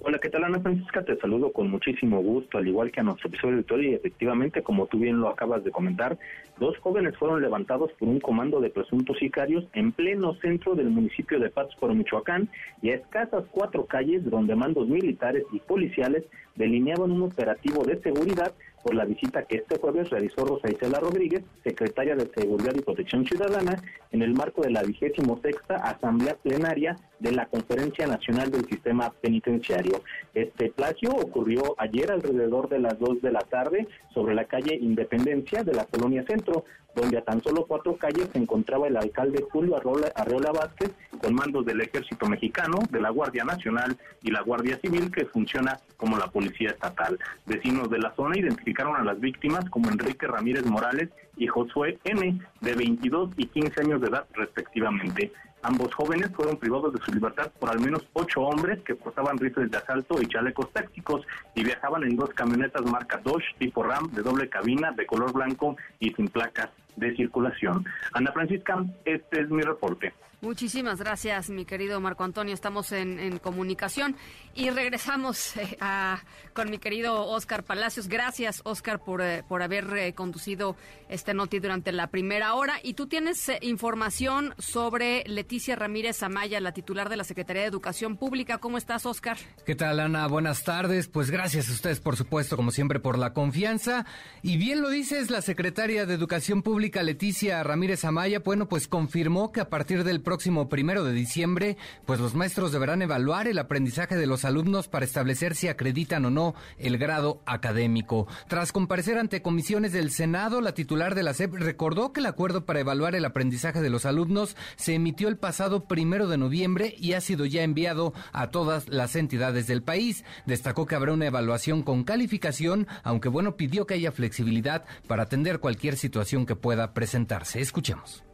Hola, 0.00 0.18
¿qué 0.18 0.28
tal 0.28 0.44
Ana 0.44 0.60
Francisca? 0.60 1.04
Te 1.04 1.16
saludo 1.16 1.52
con 1.52 1.70
muchísimo 1.70 2.20
gusto, 2.20 2.58
al 2.58 2.66
igual 2.66 2.90
que 2.90 3.00
a 3.00 3.04
nuestro 3.04 3.28
episodio 3.28 3.62
de 3.62 3.82
y 3.82 3.94
efectivamente, 3.94 4.62
como 4.62 4.86
tú 4.86 4.98
bien 4.98 5.20
lo 5.20 5.28
acabas 5.28 5.62
de 5.64 5.70
comentar, 5.70 6.18
dos 6.58 6.76
jóvenes 6.78 7.16
fueron 7.16 7.40
levantados 7.40 7.92
por 7.92 8.08
un 8.08 8.20
comando 8.20 8.60
de 8.60 8.70
presuntos 8.70 9.18
sicarios 9.18 9.64
en 9.74 9.92
pleno 9.92 10.34
centro 10.34 10.74
del 10.74 10.90
municipio 10.90 11.38
de 11.38 11.50
Pátzcuaro, 11.50 11.94
Michoacán, 11.94 12.48
y 12.82 12.90
a 12.90 12.96
escasas 12.96 13.44
cuatro 13.50 13.86
calles 13.86 14.28
donde 14.28 14.56
mandos 14.56 14.88
militares 14.88 15.44
y 15.52 15.60
policiales 15.60 16.24
delineaban 16.54 17.10
un 17.10 17.22
operativo 17.22 17.84
de 17.84 18.00
seguridad 18.00 18.52
por 18.82 18.94
la 18.94 19.04
visita 19.04 19.44
que 19.44 19.56
este 19.56 19.78
jueves 19.78 20.10
realizó 20.10 20.44
Rosa 20.44 20.70
Isela 20.70 20.98
Rodríguez, 20.98 21.44
secretaria 21.62 22.16
de 22.16 22.28
Seguridad 22.34 22.74
y 22.74 22.82
Protección 22.82 23.24
Ciudadana, 23.24 23.80
en 24.10 24.22
el 24.22 24.34
marco 24.34 24.62
de 24.62 24.70
la 24.70 24.82
vigésimo 24.82 25.38
sexta 25.40 25.76
Asamblea 25.76 26.36
Plenaria 26.42 26.96
de 27.20 27.32
la 27.32 27.46
Conferencia 27.46 28.06
Nacional 28.06 28.50
del 28.50 28.66
Sistema 28.66 29.12
Penitenciario. 29.20 30.02
Este 30.34 30.70
plagio 30.70 31.10
ocurrió 31.10 31.76
ayer 31.78 32.10
alrededor 32.10 32.68
de 32.68 32.80
las 32.80 32.98
dos 32.98 33.22
de 33.22 33.30
la 33.30 33.40
tarde 33.40 33.86
sobre 34.12 34.34
la 34.34 34.44
calle 34.44 34.74
Independencia 34.74 35.62
de 35.62 35.74
la 35.74 35.84
Colonia 35.84 36.24
Centro, 36.26 36.64
donde 36.94 37.18
a 37.18 37.24
tan 37.24 37.42
solo 37.42 37.66
cuatro 37.66 37.96
calles 37.96 38.28
se 38.32 38.38
encontraba 38.38 38.88
el 38.88 38.96
alcalde 38.96 39.44
Julio 39.50 39.76
Arreola, 39.76 40.52
Vázquez 40.52 40.92
con 41.20 41.34
mandos 41.34 41.64
del 41.64 41.80
Ejército 41.80 42.26
Mexicano, 42.28 42.78
de 42.90 43.00
la 43.00 43.10
Guardia 43.10 43.44
Nacional 43.44 43.96
y 44.22 44.30
la 44.30 44.42
Guardia 44.42 44.78
Civil, 44.80 45.10
que 45.10 45.26
funciona 45.26 45.78
como 45.96 46.18
la 46.18 46.26
Policía 46.26 46.70
Estatal. 46.70 47.18
Vecinos 47.46 47.88
de 47.90 47.98
la 47.98 48.14
zona 48.14 48.38
identificaron 48.38 48.96
a 48.96 49.04
las 49.04 49.20
víctimas 49.20 49.68
como 49.70 49.88
Enrique 49.88 50.26
Ramírez 50.26 50.66
Morales 50.66 51.10
y 51.36 51.46
Josué 51.46 51.98
N., 52.04 52.40
de 52.60 52.74
22 52.74 53.30
y 53.36 53.46
15 53.46 53.80
años 53.80 54.00
de 54.00 54.08
edad 54.08 54.26
respectivamente. 54.34 55.32
Ambos 55.64 55.94
jóvenes 55.94 56.32
fueron 56.34 56.56
privados 56.56 56.92
de 56.92 57.00
su 57.00 57.12
libertad 57.12 57.52
por 57.60 57.70
al 57.70 57.78
menos 57.78 58.04
ocho 58.14 58.40
hombres 58.40 58.80
que 58.82 58.96
portaban 58.96 59.38
rifles 59.38 59.70
de 59.70 59.78
asalto 59.78 60.20
y 60.20 60.26
chalecos 60.26 60.72
tácticos 60.72 61.24
y 61.54 61.62
viajaban 61.62 62.02
en 62.02 62.16
dos 62.16 62.30
camionetas 62.30 62.82
marca 62.82 63.20
Dodge 63.22 63.54
tipo 63.60 63.84
Ram 63.84 64.10
de 64.10 64.22
doble 64.22 64.48
cabina 64.48 64.90
de 64.90 65.06
color 65.06 65.32
blanco 65.32 65.76
y 66.00 66.10
sin 66.14 66.26
placas 66.26 66.70
de 66.96 67.14
circulación. 67.16 67.84
Ana 68.12 68.32
Francisca, 68.32 68.84
este 69.04 69.40
es 69.40 69.50
mi 69.50 69.62
reporte. 69.62 70.12
Muchísimas 70.42 70.98
gracias, 70.98 71.50
mi 71.50 71.64
querido 71.64 72.00
Marco 72.00 72.24
Antonio. 72.24 72.52
Estamos 72.52 72.90
en, 72.90 73.38
comunicación 73.38 74.16
y 74.56 74.70
regresamos 74.70 75.56
eh, 75.56 75.76
a, 75.80 76.20
con 76.52 76.68
mi 76.68 76.78
querido 76.78 77.28
Oscar 77.28 77.62
Palacios. 77.62 78.08
Gracias, 78.08 78.60
Oscar, 78.64 78.98
por, 79.04 79.22
eh, 79.22 79.44
por 79.48 79.62
haber 79.62 79.96
eh, 79.96 80.14
conducido 80.14 80.74
este 81.08 81.32
noti 81.32 81.60
durante 81.60 81.92
la 81.92 82.08
primera 82.08 82.54
hora. 82.54 82.80
Y 82.82 82.94
tú 82.94 83.06
tienes 83.06 83.52
información 83.60 84.52
sobre 84.58 85.22
Leticia 85.28 85.76
Ramírez 85.76 86.24
Amaya, 86.24 86.60
la 86.60 86.72
titular 86.72 87.08
de 87.08 87.18
la 87.18 87.22
Secretaría 87.22 87.62
de 87.62 87.68
Educación 87.68 88.16
Pública. 88.16 88.58
¿Cómo 88.58 88.78
estás, 88.78 89.06
Oscar? 89.06 89.36
¿Qué 89.64 89.76
tal, 89.76 90.00
Ana? 90.00 90.26
Buenas 90.26 90.64
tardes. 90.64 91.06
Pues 91.06 91.30
gracias 91.30 91.68
a 91.68 91.72
ustedes, 91.72 92.00
por 92.00 92.16
supuesto, 92.16 92.56
como 92.56 92.72
siempre, 92.72 92.98
por 92.98 93.16
la 93.16 93.32
confianza. 93.32 94.06
Y 94.42 94.56
bien 94.56 94.82
lo 94.82 94.90
dices, 94.90 95.30
la 95.30 95.40
secretaria 95.40 96.04
de 96.04 96.14
Educación 96.14 96.62
Pública, 96.62 97.04
Leticia 97.04 97.62
Ramírez 97.62 98.04
Amaya, 98.04 98.40
bueno, 98.40 98.66
pues 98.66 98.88
confirmó 98.88 99.52
que 99.52 99.60
a 99.60 99.68
partir 99.68 100.02
del 100.02 100.20
primero 100.68 101.04
de 101.04 101.12
diciembre, 101.12 101.76
pues 102.06 102.20
los 102.20 102.34
maestros 102.34 102.72
deberán 102.72 103.02
evaluar 103.02 103.48
el 103.48 103.58
aprendizaje 103.58 104.16
de 104.16 104.26
los 104.26 104.44
alumnos 104.44 104.88
para 104.88 105.04
establecer 105.04 105.54
si 105.54 105.68
acreditan 105.68 106.24
o 106.24 106.30
no 106.30 106.54
el 106.78 106.98
grado 106.98 107.42
académico. 107.46 108.26
Tras 108.48 108.72
comparecer 108.72 109.18
ante 109.18 109.42
comisiones 109.42 109.92
del 109.92 110.10
Senado, 110.10 110.60
la 110.60 110.72
titular 110.72 111.14
de 111.14 111.22
la 111.22 111.34
SEP 111.34 111.54
recordó 111.54 112.12
que 112.12 112.20
el 112.20 112.26
acuerdo 112.26 112.64
para 112.64 112.80
evaluar 112.80 113.14
el 113.14 113.24
aprendizaje 113.24 113.80
de 113.80 113.90
los 113.90 114.06
alumnos 114.06 114.56
se 114.76 114.94
emitió 114.94 115.28
el 115.28 115.36
pasado 115.36 115.84
primero 115.84 116.28
de 116.28 116.38
noviembre 116.38 116.94
y 116.98 117.12
ha 117.12 117.20
sido 117.20 117.46
ya 117.46 117.62
enviado 117.62 118.12
a 118.32 118.50
todas 118.50 118.88
las 118.88 119.16
entidades 119.16 119.66
del 119.66 119.82
país. 119.82 120.24
Destacó 120.46 120.86
que 120.86 120.94
habrá 120.94 121.12
una 121.12 121.26
evaluación 121.26 121.82
con 121.82 122.04
calificación, 122.04 122.86
aunque 123.02 123.28
bueno, 123.28 123.56
pidió 123.56 123.86
que 123.86 123.94
haya 123.94 124.12
flexibilidad 124.12 124.84
para 125.06 125.24
atender 125.24 125.60
cualquier 125.60 125.96
situación 125.96 126.46
que 126.46 126.56
pueda 126.56 126.94
presentarse. 126.94 127.60
Escuchemos. 127.60 128.24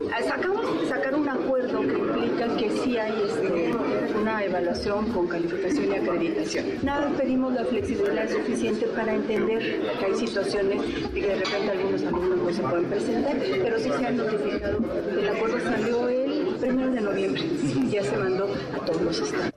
Acabamos 0.00 0.80
de 0.80 0.88
sacar 0.88 1.12
un 1.12 1.28
acuerdo 1.28 1.80
que 1.80 1.98
implica 1.98 2.56
que 2.56 2.70
sí 2.70 2.96
hay 2.96 3.20
este, 3.20 3.74
una 4.16 4.44
evaluación 4.44 5.12
con 5.12 5.26
calificación 5.26 5.90
y 5.90 5.94
acreditación. 5.96 6.66
Nada, 6.84 7.10
pedimos 7.18 7.52
la 7.52 7.64
flexibilidad 7.64 8.30
suficiente 8.30 8.86
para 8.86 9.14
entender 9.14 9.82
que 9.98 10.04
hay 10.04 10.14
situaciones 10.14 10.82
y 11.12 11.20
que 11.20 11.26
de 11.26 11.34
repente 11.34 11.70
algunos 11.70 12.02
alumnos 12.04 12.38
no 12.38 12.52
se 12.52 12.62
pueden 12.62 12.84
presentar, 12.84 13.36
pero 13.38 13.78
sí 13.78 13.90
se 13.90 14.06
han 14.06 14.16
notificado. 14.16 14.78
El 15.18 15.28
acuerdo 15.28 15.60
salió 15.60 16.08
el 16.08 16.56
primero 16.60 16.92
de 16.92 17.00
noviembre 17.00 17.42
y 17.42 17.90
ya 17.90 18.04
se 18.04 18.16
mandó 18.16 18.54
a 18.80 18.84
todos 18.84 19.02
los 19.02 19.20
estados. 19.20 19.52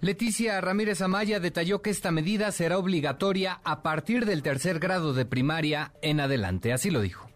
Leticia 0.00 0.60
Ramírez 0.60 1.00
Amaya 1.00 1.38
detalló 1.38 1.82
que 1.82 1.90
esta 1.90 2.10
medida 2.10 2.50
será 2.50 2.78
obligatoria 2.78 3.60
a 3.62 3.84
partir 3.84 4.26
del 4.26 4.42
tercer 4.42 4.80
grado 4.80 5.14
de 5.14 5.24
primaria 5.24 5.92
en 6.02 6.18
adelante. 6.18 6.72
Así 6.72 6.90
lo 6.90 7.00
dijo. 7.00 7.31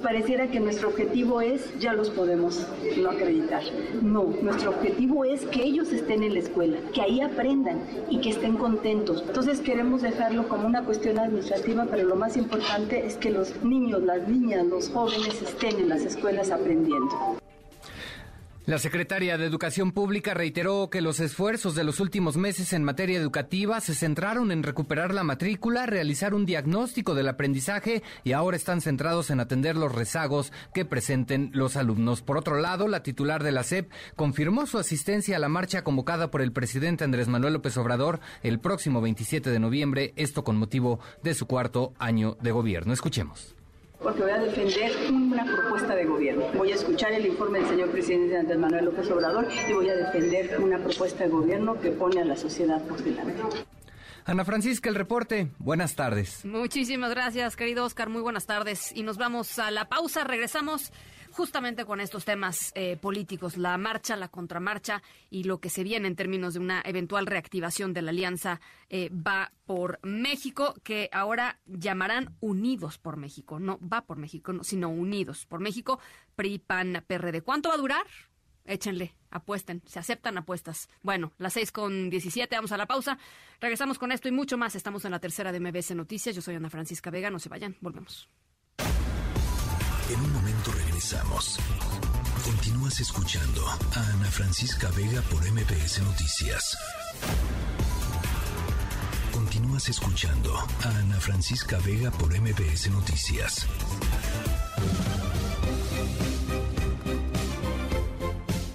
Pareciera 0.00 0.50
que 0.50 0.58
nuestro 0.58 0.88
objetivo 0.88 1.42
es, 1.42 1.78
ya 1.78 1.92
los 1.92 2.08
podemos 2.08 2.66
no 2.96 3.10
acreditar. 3.10 3.62
No, 4.00 4.24
nuestro 4.42 4.70
objetivo 4.70 5.24
es 5.24 5.44
que 5.46 5.62
ellos 5.62 5.92
estén 5.92 6.22
en 6.22 6.32
la 6.32 6.40
escuela, 6.40 6.78
que 6.94 7.02
ahí 7.02 7.20
aprendan 7.20 7.78
y 8.08 8.20
que 8.20 8.30
estén 8.30 8.56
contentos. 8.56 9.22
Entonces 9.26 9.60
queremos 9.60 10.02
dejarlo 10.02 10.48
como 10.48 10.66
una 10.66 10.82
cuestión 10.82 11.18
administrativa, 11.18 11.86
pero 11.90 12.08
lo 12.08 12.16
más 12.16 12.36
importante 12.36 13.04
es 13.06 13.16
que 13.16 13.30
los 13.30 13.62
niños, 13.62 14.02
las 14.02 14.26
niñas, 14.26 14.66
los 14.66 14.88
jóvenes 14.88 15.40
estén 15.42 15.78
en 15.78 15.90
las 15.90 16.02
escuelas 16.02 16.50
aprendiendo. 16.50 17.41
La 18.64 18.78
secretaria 18.78 19.36
de 19.36 19.44
Educación 19.44 19.90
Pública 19.90 20.34
reiteró 20.34 20.88
que 20.88 21.00
los 21.00 21.18
esfuerzos 21.18 21.74
de 21.74 21.82
los 21.82 21.98
últimos 21.98 22.36
meses 22.36 22.72
en 22.72 22.84
materia 22.84 23.18
educativa 23.18 23.80
se 23.80 23.92
centraron 23.92 24.52
en 24.52 24.62
recuperar 24.62 25.12
la 25.12 25.24
matrícula, 25.24 25.84
realizar 25.84 26.32
un 26.32 26.46
diagnóstico 26.46 27.16
del 27.16 27.28
aprendizaje 27.28 28.04
y 28.22 28.34
ahora 28.34 28.56
están 28.56 28.80
centrados 28.80 29.30
en 29.30 29.40
atender 29.40 29.74
los 29.74 29.92
rezagos 29.92 30.52
que 30.72 30.84
presenten 30.84 31.50
los 31.52 31.74
alumnos. 31.74 32.22
Por 32.22 32.36
otro 32.36 32.60
lado, 32.60 32.86
la 32.86 33.02
titular 33.02 33.42
de 33.42 33.50
la 33.50 33.64
SEP 33.64 33.90
confirmó 34.14 34.66
su 34.66 34.78
asistencia 34.78 35.38
a 35.38 35.40
la 35.40 35.48
marcha 35.48 35.82
convocada 35.82 36.30
por 36.30 36.40
el 36.40 36.52
presidente 36.52 37.02
Andrés 37.02 37.26
Manuel 37.26 37.54
López 37.54 37.76
Obrador 37.78 38.20
el 38.44 38.60
próximo 38.60 39.00
27 39.00 39.50
de 39.50 39.58
noviembre, 39.58 40.12
esto 40.14 40.44
con 40.44 40.56
motivo 40.56 41.00
de 41.24 41.34
su 41.34 41.48
cuarto 41.48 41.94
año 41.98 42.36
de 42.40 42.52
gobierno. 42.52 42.92
Escuchemos 42.92 43.56
porque 44.02 44.22
voy 44.22 44.30
a 44.30 44.38
defender 44.38 44.92
una 45.10 45.44
propuesta 45.44 45.94
de 45.94 46.04
gobierno. 46.04 46.44
Voy 46.54 46.72
a 46.72 46.74
escuchar 46.74 47.12
el 47.12 47.26
informe 47.26 47.60
del 47.60 47.68
señor 47.68 47.90
presidente 47.90 48.36
Andrés 48.36 48.58
Manuel 48.58 48.86
López 48.86 49.10
Obrador 49.10 49.48
y 49.68 49.72
voy 49.72 49.88
a 49.88 49.94
defender 49.94 50.58
una 50.60 50.78
propuesta 50.78 51.24
de 51.24 51.30
gobierno 51.30 51.80
que 51.80 51.90
pone 51.90 52.20
a 52.20 52.24
la 52.24 52.36
sociedad 52.36 52.82
por 52.82 53.02
delante. 53.02 53.42
Ana 54.24 54.44
Francisca, 54.44 54.88
el 54.88 54.94
reporte. 54.94 55.48
Buenas 55.58 55.96
tardes. 55.96 56.44
Muchísimas 56.44 57.10
gracias, 57.10 57.56
querido 57.56 57.84
Oscar. 57.84 58.08
Muy 58.08 58.22
buenas 58.22 58.46
tardes. 58.46 58.92
Y 58.94 59.02
nos 59.02 59.16
vamos 59.16 59.58
a 59.58 59.70
la 59.70 59.88
pausa. 59.88 60.22
Regresamos 60.24 60.92
justamente 61.32 61.84
con 61.84 62.00
estos 62.00 62.24
temas 62.24 62.72
eh, 62.74 62.96
políticos, 62.96 63.56
la 63.56 63.76
marcha, 63.78 64.16
la 64.16 64.28
contramarcha 64.28 65.02
y 65.30 65.44
lo 65.44 65.60
que 65.60 65.70
se 65.70 65.82
viene 65.82 66.08
en 66.08 66.16
términos 66.16 66.54
de 66.54 66.60
una 66.60 66.82
eventual 66.84 67.26
reactivación 67.26 67.92
de 67.92 68.02
la 68.02 68.10
alianza 68.10 68.60
eh, 68.88 69.10
va 69.10 69.52
por 69.64 69.98
México, 70.02 70.74
que 70.82 71.08
ahora 71.12 71.58
llamarán 71.66 72.36
Unidos 72.40 72.98
por 72.98 73.16
México. 73.16 73.58
No 73.58 73.78
va 73.80 74.02
por 74.02 74.18
México, 74.18 74.52
sino 74.62 74.90
Unidos 74.90 75.46
por 75.46 75.60
México, 75.60 75.98
PRI, 76.36 76.58
PAN, 76.58 77.04
PRD. 77.06 77.42
¿Cuánto 77.42 77.70
va 77.70 77.76
a 77.76 77.78
durar? 77.78 78.06
Échenle, 78.64 79.14
apuesten, 79.30 79.82
se 79.86 79.98
aceptan 79.98 80.38
apuestas. 80.38 80.88
Bueno, 81.02 81.32
las 81.38 81.54
seis 81.54 81.72
con 81.72 82.10
diecisiete, 82.10 82.54
vamos 82.54 82.72
a 82.72 82.76
la 82.76 82.86
pausa. 82.86 83.18
Regresamos 83.60 83.98
con 83.98 84.12
esto 84.12 84.28
y 84.28 84.32
mucho 84.32 84.56
más. 84.56 84.76
Estamos 84.76 85.04
en 85.04 85.10
la 85.10 85.18
tercera 85.18 85.50
de 85.50 85.60
MBS 85.60 85.94
Noticias. 85.96 86.36
Yo 86.36 86.42
soy 86.42 86.54
Ana 86.54 86.70
Francisca 86.70 87.10
Vega, 87.10 87.30
no 87.30 87.38
se 87.38 87.48
vayan, 87.48 87.76
volvemos. 87.80 88.28
En 90.12 90.20
un 90.20 90.32
momento 90.34 90.70
regresamos. 90.72 91.58
Continúas 92.44 93.00
escuchando 93.00 93.66
a 93.66 94.10
Ana 94.12 94.30
Francisca 94.30 94.90
Vega 94.90 95.22
por 95.22 95.40
MPS 95.50 96.02
Noticias. 96.02 96.76
Continúas 99.32 99.88
escuchando 99.88 100.54
a 100.54 100.98
Ana 100.98 101.18
Francisca 101.18 101.78
Vega 101.78 102.10
por 102.10 102.38
MPS 102.38 102.90
Noticias. 102.90 103.66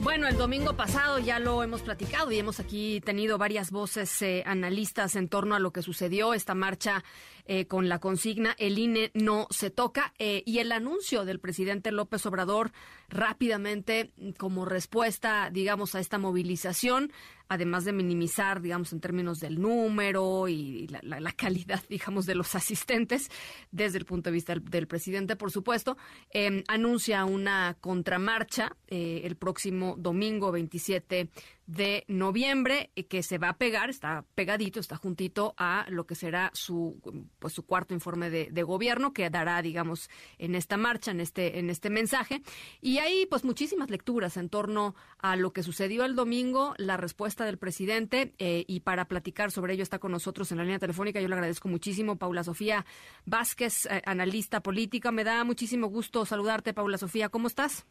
Bueno, 0.01 0.27
el 0.27 0.37
domingo 0.37 0.75
pasado 0.75 1.19
ya 1.19 1.37
lo 1.37 1.61
hemos 1.61 1.83
platicado 1.83 2.31
y 2.31 2.39
hemos 2.39 2.59
aquí 2.59 2.99
tenido 3.01 3.37
varias 3.37 3.69
voces 3.69 4.19
eh, 4.23 4.41
analistas 4.47 5.15
en 5.15 5.29
torno 5.29 5.53
a 5.53 5.59
lo 5.59 5.71
que 5.71 5.83
sucedió, 5.83 6.33
esta 6.33 6.55
marcha 6.55 7.03
eh, 7.47 7.65
con 7.65 7.89
la 7.89 7.99
consigna 7.99 8.55
El 8.57 8.77
INE 8.77 9.11
no 9.13 9.47
se 9.49 9.69
toca 9.69 10.13
eh, 10.19 10.43
y 10.45 10.59
el 10.59 10.71
anuncio 10.71 11.25
del 11.25 11.39
presidente 11.39 11.91
López 11.91 12.25
Obrador 12.25 12.71
rápidamente 13.09 14.11
como 14.37 14.65
respuesta, 14.65 15.49
digamos, 15.49 15.95
a 15.95 15.99
esta 15.99 16.17
movilización 16.17 17.11
además 17.49 17.85
de 17.85 17.93
minimizar, 17.93 18.61
digamos, 18.61 18.91
en 18.93 18.99
términos 18.99 19.39
del 19.39 19.59
número 19.61 20.47
y 20.47 20.87
la, 20.87 21.31
calidad, 21.31 21.83
digamos, 21.89 22.25
de 22.25 22.35
los 22.35 22.55
asistentes, 22.55 23.29
desde 23.71 23.97
el 23.97 24.05
punto 24.05 24.29
de 24.29 24.33
vista 24.33 24.53
del, 24.55 24.87
presidente, 24.87 25.35
por 25.35 25.51
supuesto, 25.51 25.97
em, 26.29 26.63
anuncia 26.67 27.25
una 27.25 27.77
contramarcha 27.79 28.75
eh, 28.87 29.21
el 29.23 29.35
próximo 29.35 29.95
domingo 29.97 30.51
27 30.51 31.29
de 31.67 32.05
noviembre 32.07 32.91
eh, 32.95 33.05
que 33.05 33.21
se 33.21 33.37
va 33.37 33.49
a 33.49 33.57
pegar, 33.57 33.89
está 33.89 34.25
pegadito, 34.35 34.79
está 34.79 34.95
juntito 34.95 35.53
a 35.57 35.85
lo 35.89 36.07
que 36.07 36.15
será 36.15 36.49
su 36.53 36.99
pues 37.39 37.53
su 37.53 37.65
cuarto 37.65 37.93
informe 37.93 38.29
de, 38.29 38.63
gobierno 38.63 39.13
que 39.13 39.29
dará, 39.29 39.61
digamos, 39.61 40.09
en 40.37 40.55
esta 40.55 40.77
marcha, 40.77 41.11
en 41.11 41.21
este 41.21 41.59
en 41.59 41.69
este 41.69 41.89
mensaje 41.89 42.41
y 42.81 42.97
hay 42.97 43.25
pues 43.25 43.43
muchísimas 43.43 43.89
lecturas 43.89 44.37
en 44.37 44.49
torno 44.49 44.95
a 45.19 45.35
lo 45.35 45.51
que 45.51 45.63
sucedió 45.63 46.05
el 46.05 46.15
domingo, 46.15 46.73
la 46.77 46.97
respuesta 46.97 47.45
del 47.45 47.57
presidente 47.57 48.33
eh, 48.39 48.63
y 48.67 48.79
para 48.79 49.05
platicar 49.05 49.51
sobre 49.51 49.73
ello 49.73 49.83
está 49.83 49.99
con 49.99 50.11
nosotros 50.11 50.51
en 50.51 50.57
la 50.57 50.63
línea 50.63 50.79
telefónica. 50.79 51.21
Yo 51.21 51.27
le 51.27 51.35
agradezco 51.35 51.67
muchísimo, 51.67 52.17
Paula 52.17 52.43
Sofía 52.43 52.85
Vázquez, 53.25 53.85
eh, 53.87 54.01
analista 54.05 54.61
política. 54.61 55.11
Me 55.11 55.23
da 55.23 55.43
muchísimo 55.43 55.87
gusto 55.87 56.25
saludarte, 56.25 56.73
Paula 56.73 56.97
Sofía. 56.97 57.29
¿Cómo 57.29 57.47
estás? 57.47 57.85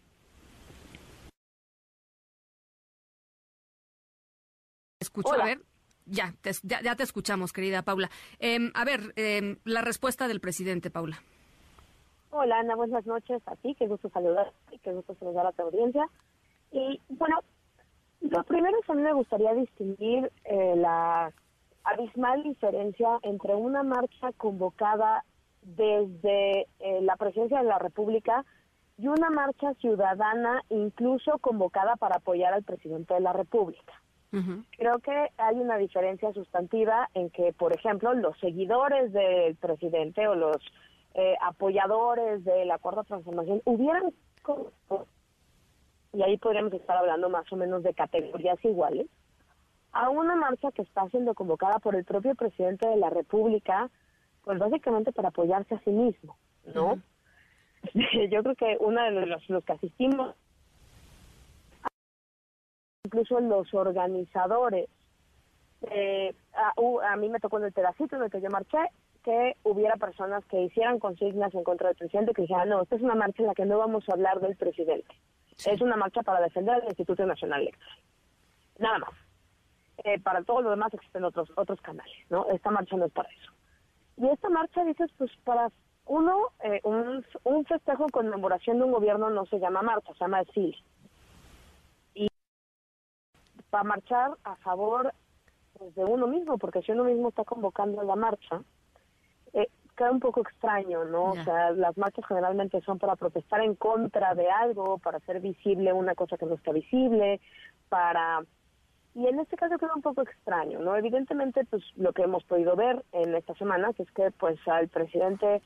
Escucho, 5.16 5.40
a 5.40 5.44
ver. 5.44 5.60
Ya 6.06 6.32
te, 6.40 6.52
ya, 6.62 6.94
te 6.94 7.02
escuchamos, 7.02 7.52
querida 7.52 7.82
Paula. 7.82 8.10
Em, 8.38 8.70
a 8.74 8.84
ver, 8.84 9.12
em, 9.16 9.56
la 9.64 9.82
respuesta 9.82 10.28
del 10.28 10.40
presidente, 10.40 10.90
Paula. 10.90 11.16
Hola, 12.30 12.60
Ana, 12.60 12.76
buenas 12.76 13.06
noches 13.06 13.42
a 13.46 13.56
ti, 13.56 13.74
qué 13.76 13.86
gusto 13.88 14.08
saludar 14.10 14.52
y 14.70 14.78
qué 14.78 14.92
gusto 14.92 15.16
saludar 15.18 15.46
a 15.46 15.52
tu 15.52 15.62
audiencia. 15.62 16.08
Y 16.70 17.00
bueno, 17.08 17.40
lo 18.20 18.44
primero 18.44 18.78
es 18.78 18.90
a 18.90 18.94
mí 18.94 19.02
me 19.02 19.14
gustaría 19.14 19.54
distinguir 19.54 20.30
eh, 20.44 20.74
la 20.76 21.32
abismal 21.84 22.42
diferencia 22.42 23.18
entre 23.22 23.54
una 23.54 23.82
marcha 23.82 24.32
convocada 24.36 25.24
desde 25.62 26.66
eh, 26.78 27.00
la 27.02 27.16
presidencia 27.16 27.58
de 27.58 27.68
la 27.68 27.78
República 27.78 28.44
y 28.98 29.08
una 29.08 29.30
marcha 29.30 29.74
ciudadana 29.74 30.62
incluso 30.68 31.38
convocada 31.38 31.96
para 31.96 32.16
apoyar 32.16 32.52
al 32.52 32.62
presidente 32.62 33.14
de 33.14 33.20
la 33.20 33.32
República. 33.32 33.94
Creo 34.76 34.98
que 34.98 35.30
hay 35.38 35.56
una 35.56 35.78
diferencia 35.78 36.32
sustantiva 36.32 37.08
en 37.14 37.30
que, 37.30 37.52
por 37.52 37.72
ejemplo, 37.72 38.12
los 38.12 38.38
seguidores 38.38 39.12
del 39.12 39.56
presidente 39.56 40.28
o 40.28 40.34
los 40.34 40.56
eh, 41.14 41.34
apoyadores 41.40 42.44
del 42.44 42.70
acuerdo 42.70 43.02
de 43.02 43.08
transformación 43.08 43.62
hubieran 43.64 44.12
y 46.12 46.22
ahí 46.22 46.38
podríamos 46.38 46.72
estar 46.72 46.96
hablando 46.96 47.28
más 47.28 47.50
o 47.52 47.56
menos 47.56 47.82
de 47.82 47.92
categorías 47.92 48.62
iguales 48.64 49.06
a 49.92 50.10
una 50.10 50.34
marcha 50.34 50.70
que 50.72 50.82
está 50.82 51.08
siendo 51.08 51.34
convocada 51.34 51.78
por 51.78 51.94
el 51.94 52.04
propio 52.04 52.34
presidente 52.34 52.86
de 52.88 52.96
la 52.96 53.10
República, 53.10 53.90
pues 54.44 54.58
básicamente 54.58 55.12
para 55.12 55.28
apoyarse 55.28 55.74
a 55.74 55.80
sí 55.80 55.90
mismo, 55.90 56.36
¿no? 56.74 57.00
Yo 58.30 58.42
creo 58.42 58.54
que 58.56 58.76
uno 58.80 59.02
de 59.02 59.26
los, 59.26 59.48
los 59.48 59.64
que 59.64 59.72
asistimos, 59.72 60.34
incluso 63.06 63.40
los 63.40 63.72
organizadores, 63.72 64.88
eh, 65.90 66.34
a, 66.54 67.12
a, 67.12 67.16
mí 67.16 67.28
me 67.28 67.40
tocó 67.40 67.58
en 67.58 67.64
el 67.64 67.72
pedacito 67.72 68.16
en 68.16 68.22
el 68.22 68.30
que 68.30 68.40
yo 68.40 68.50
marché, 68.50 68.78
que 69.22 69.56
hubiera 69.64 69.96
personas 69.96 70.44
que 70.46 70.62
hicieran 70.62 70.98
consignas 70.98 71.54
en 71.54 71.64
contra 71.64 71.88
del 71.88 71.96
presidente, 71.96 72.32
que 72.32 72.42
dijeran, 72.42 72.68
no, 72.68 72.82
esta 72.82 72.96
es 72.96 73.02
una 73.02 73.14
marcha 73.14 73.42
en 73.42 73.48
la 73.48 73.54
que 73.54 73.66
no 73.66 73.78
vamos 73.78 74.08
a 74.08 74.12
hablar 74.12 74.40
del 74.40 74.56
presidente. 74.56 75.14
Es 75.64 75.80
una 75.80 75.96
marcha 75.96 76.22
para 76.22 76.40
defender 76.40 76.78
el 76.82 76.88
Instituto 76.88 77.24
Nacional 77.26 77.62
Electoral. 77.62 77.98
Nada 78.78 78.98
más. 78.98 79.10
Eh, 80.04 80.20
para 80.20 80.42
todo 80.42 80.60
lo 80.60 80.70
demás 80.70 80.92
existen 80.92 81.24
otros 81.24 81.50
otros 81.56 81.80
canales, 81.80 82.14
¿no? 82.28 82.46
Esta 82.50 82.70
marcha 82.70 82.96
no 82.96 83.06
es 83.06 83.12
para 83.12 83.30
eso. 83.30 83.52
Y 84.18 84.28
esta 84.28 84.48
marcha, 84.50 84.84
dices, 84.84 85.10
pues 85.16 85.30
para 85.44 85.70
uno, 86.04 86.50
eh, 86.62 86.80
un, 86.84 87.24
un 87.44 87.64
festejo 87.64 88.04
en 88.04 88.10
conmemoración 88.10 88.78
de 88.78 88.84
un 88.84 88.92
gobierno 88.92 89.30
no 89.30 89.46
se 89.46 89.58
llama 89.58 89.82
marcha, 89.82 90.12
se 90.12 90.20
llama 90.20 90.44
desfile. 90.44 90.76
Para 93.76 93.88
marchar 93.90 94.30
a 94.42 94.56
favor 94.56 95.12
pues, 95.74 95.94
de 95.94 96.02
uno 96.02 96.26
mismo, 96.26 96.56
porque 96.56 96.80
si 96.80 96.92
uno 96.92 97.04
mismo 97.04 97.28
está 97.28 97.44
convocando 97.44 98.02
la 98.04 98.16
marcha, 98.16 98.62
eh, 99.52 99.68
queda 99.94 100.12
un 100.12 100.18
poco 100.18 100.40
extraño, 100.40 101.04
¿no? 101.04 101.32
O 101.32 101.44
sea, 101.44 101.72
las 101.72 101.94
marchas 101.98 102.24
generalmente 102.26 102.80
son 102.80 102.98
para 102.98 103.16
protestar 103.16 103.60
en 103.60 103.74
contra 103.74 104.34
de 104.34 104.50
algo, 104.50 104.96
para 104.96 105.18
hacer 105.18 105.40
visible 105.40 105.92
una 105.92 106.14
cosa 106.14 106.38
que 106.38 106.46
no 106.46 106.54
está 106.54 106.72
visible, 106.72 107.38
para... 107.90 108.40
Y 109.14 109.26
en 109.26 109.40
este 109.40 109.58
caso 109.58 109.76
queda 109.76 109.94
un 109.94 110.00
poco 110.00 110.22
extraño, 110.22 110.78
¿no? 110.78 110.96
Evidentemente, 110.96 111.66
pues 111.66 111.82
lo 111.96 112.14
que 112.14 112.22
hemos 112.22 112.44
podido 112.44 112.76
ver 112.76 113.04
en 113.12 113.34
estas 113.34 113.58
semanas 113.58 113.94
es 114.00 114.10
que, 114.12 114.30
pues, 114.30 114.58
al 114.68 114.88
presidente 114.88 115.60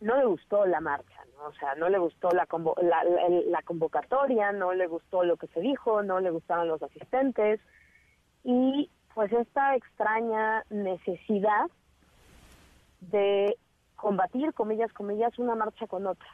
no 0.00 0.16
le 0.16 0.24
gustó 0.24 0.66
la 0.66 0.80
marcha, 0.80 1.20
¿no? 1.36 1.46
O 1.46 1.54
sea, 1.54 1.74
no 1.74 1.88
le 1.88 1.98
gustó 1.98 2.28
la, 2.30 2.46
la, 2.82 3.04
la 3.46 3.62
convocatoria, 3.62 4.52
no 4.52 4.72
le 4.72 4.86
gustó 4.86 5.24
lo 5.24 5.36
que 5.36 5.46
se 5.48 5.60
dijo, 5.60 6.02
no 6.02 6.20
le 6.20 6.30
gustaban 6.30 6.68
los 6.68 6.82
asistentes 6.82 7.60
y 8.42 8.90
pues 9.14 9.32
esta 9.32 9.76
extraña 9.76 10.64
necesidad 10.70 11.66
de 13.00 13.56
combatir, 13.96 14.52
comillas, 14.52 14.92
comillas, 14.92 15.38
una 15.38 15.54
marcha 15.54 15.86
con 15.86 16.06
otra. 16.06 16.28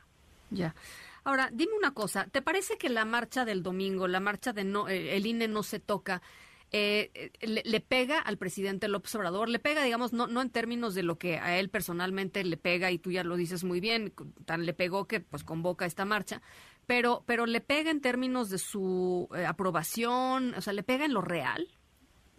Ya. 0.51 0.75
Ahora, 1.23 1.51
dime 1.53 1.77
una 1.77 1.93
cosa, 1.93 2.27
¿te 2.27 2.43
parece 2.43 2.79
que 2.79 2.89
la 2.89 3.05
marcha 3.05 3.45
del 3.45 3.63
domingo, 3.63 4.09
la 4.09 4.21
marcha 4.21 4.53
de 4.53 4.65
no, 4.65 4.89
eh, 4.89 5.17
el 5.17 5.27
INE 5.27 5.49
no 5.49 5.63
se 5.63 5.79
toca, 5.79 6.23
eh, 6.73 7.11
eh, 7.15 7.63
le, 7.65 7.81
pega 7.81 8.21
al 8.21 8.37
presidente 8.37 8.89
López 8.89 9.15
Obrador, 9.15 9.49
le 9.49 9.59
pega, 9.59 9.83
digamos, 9.83 10.13
no, 10.13 10.27
no 10.27 10.43
en 10.43 10.51
términos 10.51 10.95
de 10.95 11.03
lo 11.03 11.19
que 11.19 11.39
a 11.39 11.59
él 11.59 11.69
personalmente 11.69 12.45
le 12.45 12.57
pega, 12.57 12.91
y 12.91 12.99
tú 12.99 13.11
ya 13.11 13.25
lo 13.25 13.37
dices 13.37 13.65
muy 13.65 13.81
bien, 13.81 14.13
tan 14.45 14.67
le 14.67 14.73
pegó 14.73 15.07
que 15.07 15.21
pues 15.21 15.45
convoca 15.45 15.87
esta 15.87 16.05
marcha, 16.05 16.43
pero, 16.87 17.23
pero 17.27 17.47
le 17.47 17.61
pega 17.61 17.91
en 17.91 18.01
términos 18.01 18.51
de 18.51 18.59
su 18.59 19.29
aprobación, 19.47 20.55
o 20.55 20.61
sea, 20.61 20.73
le 20.73 20.83
pega 20.83 21.05
en 21.05 21.15
lo 21.15 21.23
real, 21.23 21.67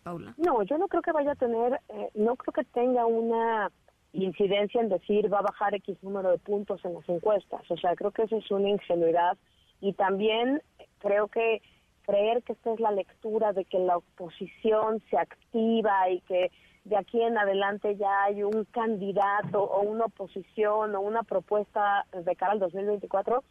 Paula. 0.03 0.33
No, 0.37 0.63
yo 0.63 0.77
no 0.77 0.87
creo 0.87 1.01
que 1.01 1.11
vaya 1.11 1.33
a 1.33 1.35
tener, 1.35 1.79
no 2.15 2.35
creo 2.35 2.53
que 2.53 2.63
tenga 2.71 3.05
una 3.05 3.69
incidencia 4.13 4.81
en 4.81 4.89
decir 4.89 5.31
va 5.31 5.39
a 5.39 5.43
bajar 5.43 5.75
X 5.75 5.97
número 6.01 6.31
de 6.31 6.37
puntos 6.37 6.83
en 6.83 6.93
las 6.93 7.07
encuestas. 7.07 7.69
O 7.69 7.77
sea, 7.77 7.95
creo 7.95 8.11
que 8.11 8.23
eso 8.23 8.37
es 8.37 8.51
una 8.51 8.69
ingenuidad 8.69 9.37
y 9.79 9.93
también 9.93 10.61
creo 10.99 11.27
que 11.27 11.61
creer 12.11 12.43
que 12.43 12.53
esta 12.53 12.73
es 12.73 12.79
la 12.81 12.91
lectura 12.91 13.53
de 13.53 13.63
que 13.63 13.79
la 13.79 13.97
oposición 13.97 15.01
se 15.09 15.17
activa 15.17 16.09
y 16.09 16.19
que 16.21 16.51
de 16.83 16.97
aquí 16.97 17.21
en 17.21 17.37
adelante 17.37 17.95
ya 17.95 18.23
hay 18.23 18.43
un 18.43 18.65
candidato 18.65 19.63
o 19.63 19.81
una 19.81 20.05
oposición 20.05 20.93
o 20.93 20.99
una 20.99 21.23
propuesta 21.23 22.05
de 22.11 22.35
cara 22.35 22.51
al 22.53 22.59
2024, 22.59 23.43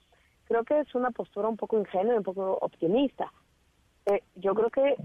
creo 0.45 0.65
que 0.65 0.81
es 0.81 0.95
una 0.95 1.11
postura 1.11 1.49
un 1.49 1.57
poco 1.57 1.79
ingenua 1.79 2.15
y 2.15 2.19
un 2.19 2.23
poco 2.23 2.59
optimista. 2.61 3.33
Eh, 4.07 4.23
yo 4.35 4.55
creo 4.55 4.69
que 4.69 4.97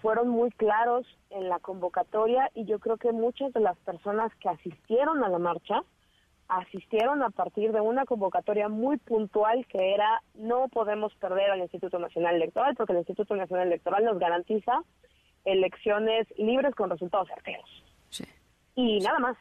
fueron 0.00 0.28
muy 0.28 0.50
claros 0.50 1.06
en 1.30 1.48
la 1.48 1.60
convocatoria 1.60 2.50
y 2.54 2.64
yo 2.64 2.80
creo 2.80 2.96
que 2.96 3.12
muchas 3.12 3.52
de 3.52 3.60
las 3.60 3.78
personas 3.78 4.34
que 4.40 4.48
asistieron 4.48 5.22
a 5.22 5.28
la 5.28 5.38
marcha 5.38 5.82
asistieron 6.58 7.22
a 7.22 7.30
partir 7.30 7.72
de 7.72 7.80
una 7.80 8.04
convocatoria 8.04 8.68
muy 8.68 8.96
puntual 8.96 9.66
que 9.66 9.94
era 9.94 10.22
no 10.34 10.68
podemos 10.68 11.14
perder 11.16 11.50
al 11.50 11.60
Instituto 11.60 11.98
Nacional 11.98 12.36
Electoral 12.36 12.74
porque 12.76 12.92
el 12.92 12.98
Instituto 12.98 13.34
Nacional 13.36 13.68
Electoral 13.68 14.04
nos 14.04 14.18
garantiza 14.18 14.82
elecciones 15.44 16.26
libres 16.38 16.74
con 16.74 16.90
resultados 16.90 17.28
certeros. 17.28 17.84
Y 18.74 18.98
nada 19.00 19.18
más. 19.18 19.36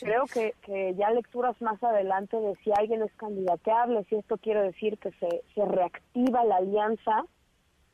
Creo 0.00 0.26
que, 0.26 0.54
que 0.62 0.94
ya 0.94 1.10
lecturas 1.10 1.60
más 1.60 1.82
adelante 1.82 2.36
de 2.36 2.54
si 2.62 2.70
alguien 2.70 3.02
es 3.02 3.12
candidateable, 3.14 4.04
si 4.04 4.14
esto 4.14 4.36
quiere 4.36 4.62
decir 4.62 4.96
que 4.98 5.10
se, 5.12 5.42
se 5.52 5.64
reactiva 5.64 6.44
la 6.44 6.58
alianza, 6.58 7.24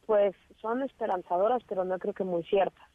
pues 0.05 0.37
son 0.61 0.83
esperanzadoras, 0.83 1.63
pero 1.67 1.85
no 1.85 1.99
creo 1.99 2.13
que 2.13 2.25
muy 2.25 2.43
ciertas. 2.45 2.87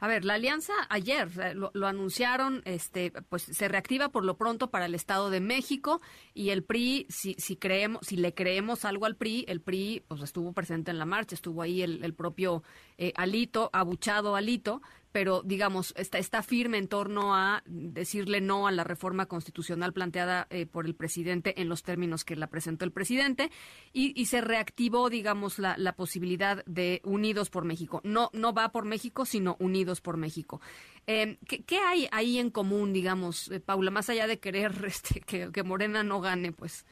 A 0.00 0.08
ver, 0.08 0.24
la 0.24 0.34
alianza 0.34 0.72
ayer 0.88 1.28
eh, 1.40 1.54
lo, 1.54 1.86
anunciaron, 1.86 2.62
este, 2.64 3.12
pues 3.28 3.42
se 3.42 3.68
reactiva 3.68 4.08
por 4.08 4.24
lo 4.24 4.36
pronto 4.36 4.70
para 4.70 4.86
el 4.86 4.94
Estado 4.94 5.30
de 5.30 5.40
México 5.40 6.00
y 6.34 6.50
el 6.50 6.64
PRI, 6.64 7.06
si, 7.08 7.34
si 7.34 7.56
creemos, 7.56 8.06
si 8.06 8.16
le 8.16 8.34
creemos 8.34 8.84
algo 8.84 9.06
al 9.06 9.16
PRI, 9.16 9.44
el 9.48 9.60
PRI 9.60 10.02
pues 10.08 10.22
estuvo 10.22 10.52
presente 10.52 10.90
en 10.90 10.98
la 10.98 11.06
marcha, 11.06 11.34
estuvo 11.34 11.62
ahí 11.62 11.82
el, 11.82 12.04
el 12.04 12.14
propio 12.14 12.62
eh, 12.98 13.12
Alito, 13.16 13.70
abuchado 13.72 14.36
Alito, 14.36 14.82
pero 15.12 15.42
digamos, 15.42 15.94
está, 15.96 16.18
está 16.18 16.42
firme 16.42 16.78
en 16.78 16.88
torno 16.88 17.34
a 17.34 17.62
decirle 17.66 18.40
no 18.40 18.66
a 18.66 18.72
la 18.72 18.82
reforma 18.82 19.26
constitucional 19.26 19.92
planteada 19.92 20.46
eh, 20.50 20.66
por 20.66 20.86
el 20.86 20.94
presidente 20.94 21.60
en 21.60 21.68
los 21.68 21.82
términos 21.82 22.24
que 22.24 22.34
la 22.34 22.46
presentó 22.46 22.84
el 22.84 22.92
presidente 22.92 23.50
y, 23.92 24.18
y 24.20 24.26
se 24.26 24.40
reactivó, 24.40 25.10
digamos, 25.10 25.58
la, 25.58 25.76
la, 25.76 25.92
posibilidad 25.92 26.64
de 26.64 27.00
Unidos 27.04 27.50
por 27.50 27.64
México. 27.64 28.00
No, 28.02 28.30
no 28.32 28.54
va 28.54 28.70
por 28.70 28.86
México, 28.86 29.24
sino 29.26 29.56
Unidos 29.60 30.00
por 30.00 30.16
México. 30.16 30.60
Eh, 31.06 31.38
¿qué, 31.46 31.62
¿qué, 31.64 31.78
hay 31.78 32.08
ahí 32.12 32.38
en 32.38 32.50
común, 32.50 32.92
digamos, 32.92 33.50
eh, 33.50 33.60
Paula, 33.60 33.90
más 33.90 34.08
allá 34.08 34.26
de 34.26 34.38
querer 34.38 34.72
este, 34.86 35.20
que, 35.20 35.52
que, 35.52 35.62
Morena 35.62 36.02
no 36.02 36.20
gane, 36.20 36.52
pues? 36.52 36.86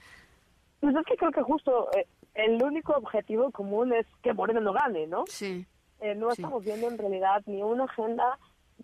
Pues 0.80 0.94
es 0.94 1.06
que 1.06 1.16
creo 1.16 1.30
que 1.30 1.42
justo 1.42 1.88
eh, 1.96 2.06
el 2.34 2.62
único 2.62 2.92
objetivo 2.92 3.50
común 3.50 3.92
es 3.92 4.06
que 4.22 4.32
Morena 4.34 4.60
no 4.60 4.72
gane, 4.72 5.06
¿no? 5.06 5.24
Sí. 5.26 5.66
Eh, 6.00 6.14
no 6.14 6.30
estamos 6.30 6.64
viendo 6.64 6.88
en 6.88 6.98
realidad 6.98 7.42
ni 7.46 7.62
una 7.62 7.84
agenda 7.84 8.38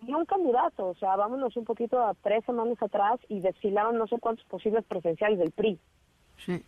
ni 0.05 0.13
un 0.13 0.25
candidato. 0.25 0.87
O 0.87 0.95
sea, 0.95 1.15
vámonos 1.15 1.55
un 1.57 1.65
poquito 1.65 1.99
a 2.01 2.13
tres 2.15 2.45
semanas 2.45 2.81
atrás 2.81 3.19
y 3.27 3.39
desfilaron 3.39 3.97
no 3.97 4.07
sé 4.07 4.19
cuántos 4.19 4.45
posibles 4.45 4.85
presenciales 4.85 5.39
del 5.39 5.51
PRI. 5.51 5.79
Sí. 6.37 6.63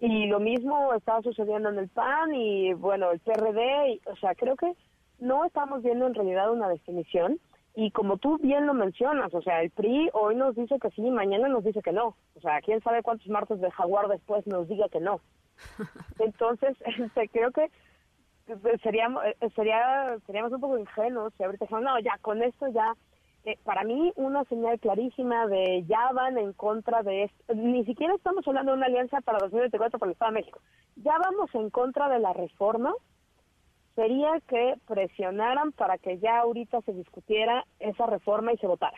Y 0.00 0.26
lo 0.26 0.40
mismo 0.40 0.92
estaba 0.94 1.22
sucediendo 1.22 1.68
en 1.68 1.78
el 1.78 1.88
PAN 1.88 2.34
y, 2.34 2.72
bueno, 2.74 3.12
el 3.12 3.20
PRD. 3.20 3.90
Y, 3.90 4.00
o 4.06 4.16
sea, 4.16 4.34
creo 4.34 4.56
que 4.56 4.72
no 5.20 5.44
estamos 5.44 5.82
viendo 5.82 6.06
en 6.06 6.14
realidad 6.14 6.50
una 6.50 6.68
definición. 6.68 7.38
Y 7.74 7.90
como 7.92 8.18
tú 8.18 8.38
bien 8.38 8.66
lo 8.66 8.74
mencionas, 8.74 9.32
o 9.32 9.40
sea, 9.40 9.62
el 9.62 9.70
PRI 9.70 10.10
hoy 10.12 10.34
nos 10.34 10.54
dice 10.56 10.78
que 10.78 10.90
sí, 10.90 11.02
mañana 11.02 11.48
nos 11.48 11.64
dice 11.64 11.80
que 11.80 11.92
no. 11.92 12.16
O 12.34 12.40
sea, 12.40 12.60
quién 12.60 12.82
sabe 12.82 13.02
cuántos 13.02 13.28
martes 13.28 13.60
de 13.60 13.70
jaguar 13.70 14.08
después 14.08 14.46
nos 14.46 14.68
diga 14.68 14.88
que 14.88 15.00
no. 15.00 15.20
Entonces, 16.18 16.76
este, 16.98 17.28
creo 17.28 17.50
que 17.52 17.70
seríamos, 18.82 19.22
sería, 19.54 20.18
seríamos 20.26 20.52
un 20.52 20.60
poco 20.60 20.78
ingenuos 20.78 21.32
si 21.36 21.44
ahorita 21.44 21.66
no, 21.80 21.98
ya 22.00 22.18
con 22.20 22.42
esto 22.42 22.68
ya, 22.68 22.94
eh, 23.44 23.58
para 23.64 23.84
mí 23.84 24.12
una 24.16 24.44
señal 24.44 24.78
clarísima 24.80 25.46
de 25.46 25.84
ya 25.86 26.12
van 26.12 26.38
en 26.38 26.52
contra 26.52 27.02
de 27.02 27.24
esto, 27.24 27.54
ni 27.54 27.84
siquiera 27.84 28.14
estamos 28.14 28.46
hablando 28.46 28.72
de 28.72 28.78
una 28.78 28.86
alianza 28.86 29.20
para 29.20 29.38
2024 29.38 29.98
para 29.98 30.10
el 30.10 30.12
Estado 30.12 30.32
de 30.32 30.40
México, 30.40 30.60
ya 30.96 31.18
vamos 31.18 31.54
en 31.54 31.70
contra 31.70 32.08
de 32.08 32.18
la 32.18 32.32
reforma, 32.32 32.92
sería 33.94 34.40
que 34.48 34.74
presionaran 34.86 35.72
para 35.72 35.98
que 35.98 36.18
ya 36.18 36.40
ahorita 36.40 36.80
se 36.82 36.92
discutiera 36.92 37.64
esa 37.78 38.06
reforma 38.06 38.52
y 38.52 38.58
se 38.58 38.66
votara. 38.66 38.96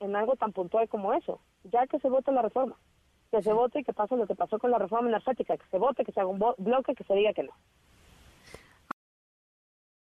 En 0.00 0.14
algo 0.14 0.36
tan 0.36 0.52
puntual 0.52 0.88
como 0.90 1.14
eso, 1.14 1.40
ya 1.64 1.86
que 1.86 1.98
se 2.00 2.10
vote 2.10 2.30
la 2.32 2.42
reforma 2.42 2.76
que 3.30 3.42
se 3.42 3.52
vote 3.52 3.80
y 3.80 3.84
que 3.84 3.92
pase 3.92 4.16
lo 4.16 4.26
que 4.26 4.34
pasó 4.34 4.58
con 4.58 4.70
la 4.70 4.78
reforma 4.78 5.08
energética, 5.08 5.56
que 5.56 5.68
se 5.70 5.78
vote, 5.78 6.04
que 6.04 6.12
se 6.12 6.20
haga 6.20 6.30
un 6.30 6.38
bloque, 6.58 6.94
que 6.94 7.04
se 7.04 7.14
diga 7.14 7.32
que 7.32 7.42
no. 7.42 7.52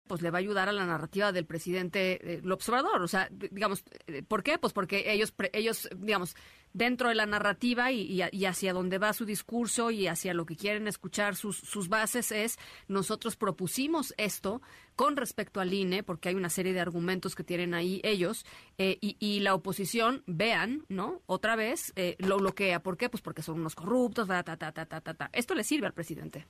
Pues 0.07 0.21
le 0.21 0.29
va 0.29 0.37
a 0.37 0.39
ayudar 0.39 0.69
a 0.69 0.71
la 0.71 0.85
narrativa 0.85 1.31
del 1.31 1.47
presidente 1.47 2.35
eh, 2.35 2.41
López 2.43 2.69
Obrador. 2.69 3.01
O 3.01 3.07
sea, 3.07 3.27
digamos, 3.31 3.83
eh, 4.05 4.21
¿por 4.21 4.43
qué? 4.43 4.59
Pues 4.59 4.71
porque 4.71 5.11
ellos, 5.11 5.33
ellos, 5.51 5.89
digamos, 5.95 6.35
dentro 6.75 7.07
de 7.07 7.15
la 7.15 7.25
narrativa 7.25 7.91
y, 7.91 8.21
hacia 8.45 8.73
dónde 8.73 8.97
va 8.97 9.13
su 9.13 9.25
discurso 9.25 9.91
y 9.91 10.07
hacia 10.07 10.33
lo 10.33 10.45
que 10.45 10.57
quieren 10.57 10.87
escuchar 10.87 11.35
sus, 11.35 11.57
sus 11.57 11.87
bases 11.87 12.33
es, 12.33 12.59
nosotros 12.89 13.37
propusimos 13.37 14.13
esto 14.17 14.61
con 14.97 15.15
respecto 15.15 15.61
al 15.61 15.73
INE, 15.73 16.03
porque 16.03 16.29
hay 16.29 16.35
una 16.35 16.49
serie 16.49 16.73
de 16.73 16.81
argumentos 16.81 17.33
que 17.33 17.45
tienen 17.45 17.73
ahí 17.73 18.01
ellos, 18.03 18.45
eh, 18.77 18.97
y, 18.99 19.39
la 19.39 19.55
oposición, 19.55 20.23
vean, 20.27 20.83
¿no? 20.89 21.21
Otra 21.27 21.55
vez 21.55 21.93
eh, 21.95 22.15
lo 22.19 22.37
bloquea. 22.37 22.81
¿Por 22.81 22.97
qué? 22.97 23.09
Pues 23.09 23.21
porque 23.21 23.41
son 23.41 23.59
unos 23.59 23.75
corruptos, 23.75 24.27
ta, 24.27 24.43
ta, 24.43 24.57
ta, 24.57 24.71
ta, 24.71 24.85
ta, 24.85 25.01
ta. 25.01 25.29
Esto 25.31 25.55
le 25.55 25.63
sirve 25.63 25.87
al 25.87 25.93
presidente. 25.93 26.45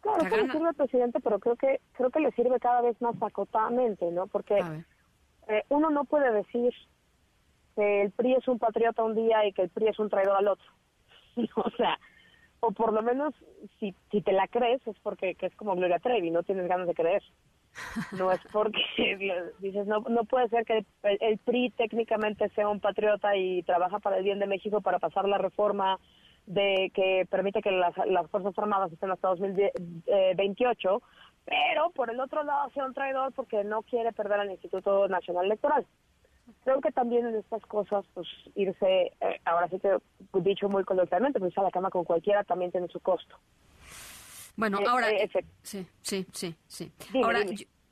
Claro, 0.00 0.22
esto 0.22 0.36
le 0.36 0.52
sirve 0.52 0.68
al 0.68 0.74
presidente, 0.74 1.20
pero 1.20 1.40
creo 1.40 1.56
que 1.56 1.80
creo 1.92 2.10
que 2.10 2.20
le 2.20 2.30
sirve 2.32 2.60
cada 2.60 2.82
vez 2.82 3.00
más 3.00 3.20
acotadamente, 3.20 4.10
¿no? 4.12 4.28
Porque 4.28 4.58
eh, 5.48 5.62
uno 5.68 5.90
no 5.90 6.04
puede 6.04 6.32
decir 6.32 6.72
que 7.76 8.02
el 8.02 8.10
PRI 8.10 8.34
es 8.34 8.48
un 8.48 8.58
patriota 8.58 9.04
un 9.04 9.14
día 9.14 9.46
y 9.46 9.52
que 9.52 9.62
el 9.62 9.68
PRI 9.68 9.88
es 9.88 9.98
un 9.98 10.10
traidor 10.10 10.36
al 10.36 10.48
otro. 10.48 10.66
o 11.56 11.70
sea, 11.76 11.98
o 12.60 12.72
por 12.72 12.92
lo 12.92 13.02
menos 13.02 13.34
si, 13.78 13.94
si 14.10 14.22
te 14.22 14.32
la 14.32 14.48
crees 14.48 14.84
es 14.86 14.98
porque 15.00 15.34
que 15.34 15.46
es 15.46 15.54
como 15.54 15.76
Gloria 15.76 15.98
Trevi, 15.98 16.30
no 16.30 16.42
tienes 16.42 16.66
ganas 16.66 16.88
de 16.88 16.94
creer. 16.94 17.22
No 18.18 18.32
es 18.32 18.40
porque 18.52 18.80
dices, 19.60 19.86
no, 19.86 20.00
no 20.00 20.24
puede 20.24 20.48
ser 20.48 20.64
que 20.64 20.84
el, 21.02 21.38
PRI 21.38 21.70
técnicamente 21.70 22.48
sea 22.50 22.68
un 22.68 22.80
patriota 22.80 23.36
y 23.36 23.62
trabaja 23.64 23.98
para 23.98 24.18
el 24.18 24.24
bien 24.24 24.38
de 24.38 24.46
México 24.46 24.80
para 24.80 24.98
pasar 24.98 25.28
la 25.28 25.38
reforma 25.38 25.98
de 26.46 26.90
que 26.94 27.26
permite 27.28 27.60
que 27.60 27.72
las, 27.72 27.94
las 28.06 28.30
Fuerzas 28.30 28.56
Armadas 28.56 28.92
estén 28.92 29.10
hasta 29.10 29.28
2028, 29.28 31.02
pero 31.44 31.90
por 31.90 32.08
el 32.08 32.20
otro 32.20 32.44
lado 32.44 32.70
sea 32.70 32.86
un 32.86 32.94
traidor 32.94 33.32
porque 33.32 33.64
no 33.64 33.82
quiere 33.82 34.12
perder 34.12 34.40
al 34.40 34.50
Instituto 34.52 35.08
Nacional 35.08 35.46
Electoral. 35.46 35.86
Creo 36.64 36.80
que 36.80 36.92
también 36.92 37.26
en 37.26 37.36
estas 37.36 37.64
cosas, 37.66 38.04
pues 38.14 38.26
irse, 38.54 39.12
eh, 39.20 39.40
ahora 39.44 39.68
sí 39.68 39.78
que 39.80 39.96
dicho 40.40 40.68
muy 40.68 40.84
coloquialmente, 40.84 41.40
pues 41.40 41.56
a 41.58 41.62
la 41.62 41.70
cama 41.70 41.90
con 41.90 42.04
cualquiera 42.04 42.44
también 42.44 42.70
tiene 42.70 42.88
su 42.88 43.00
costo. 43.00 43.36
Bueno, 44.56 44.80
eh, 44.80 44.84
ahora... 44.88 45.10
Eh, 45.10 45.28
sí, 45.62 45.86
sí, 46.00 46.26
sí, 46.32 46.54
sí. 46.66 46.92
ahora, 47.22 47.44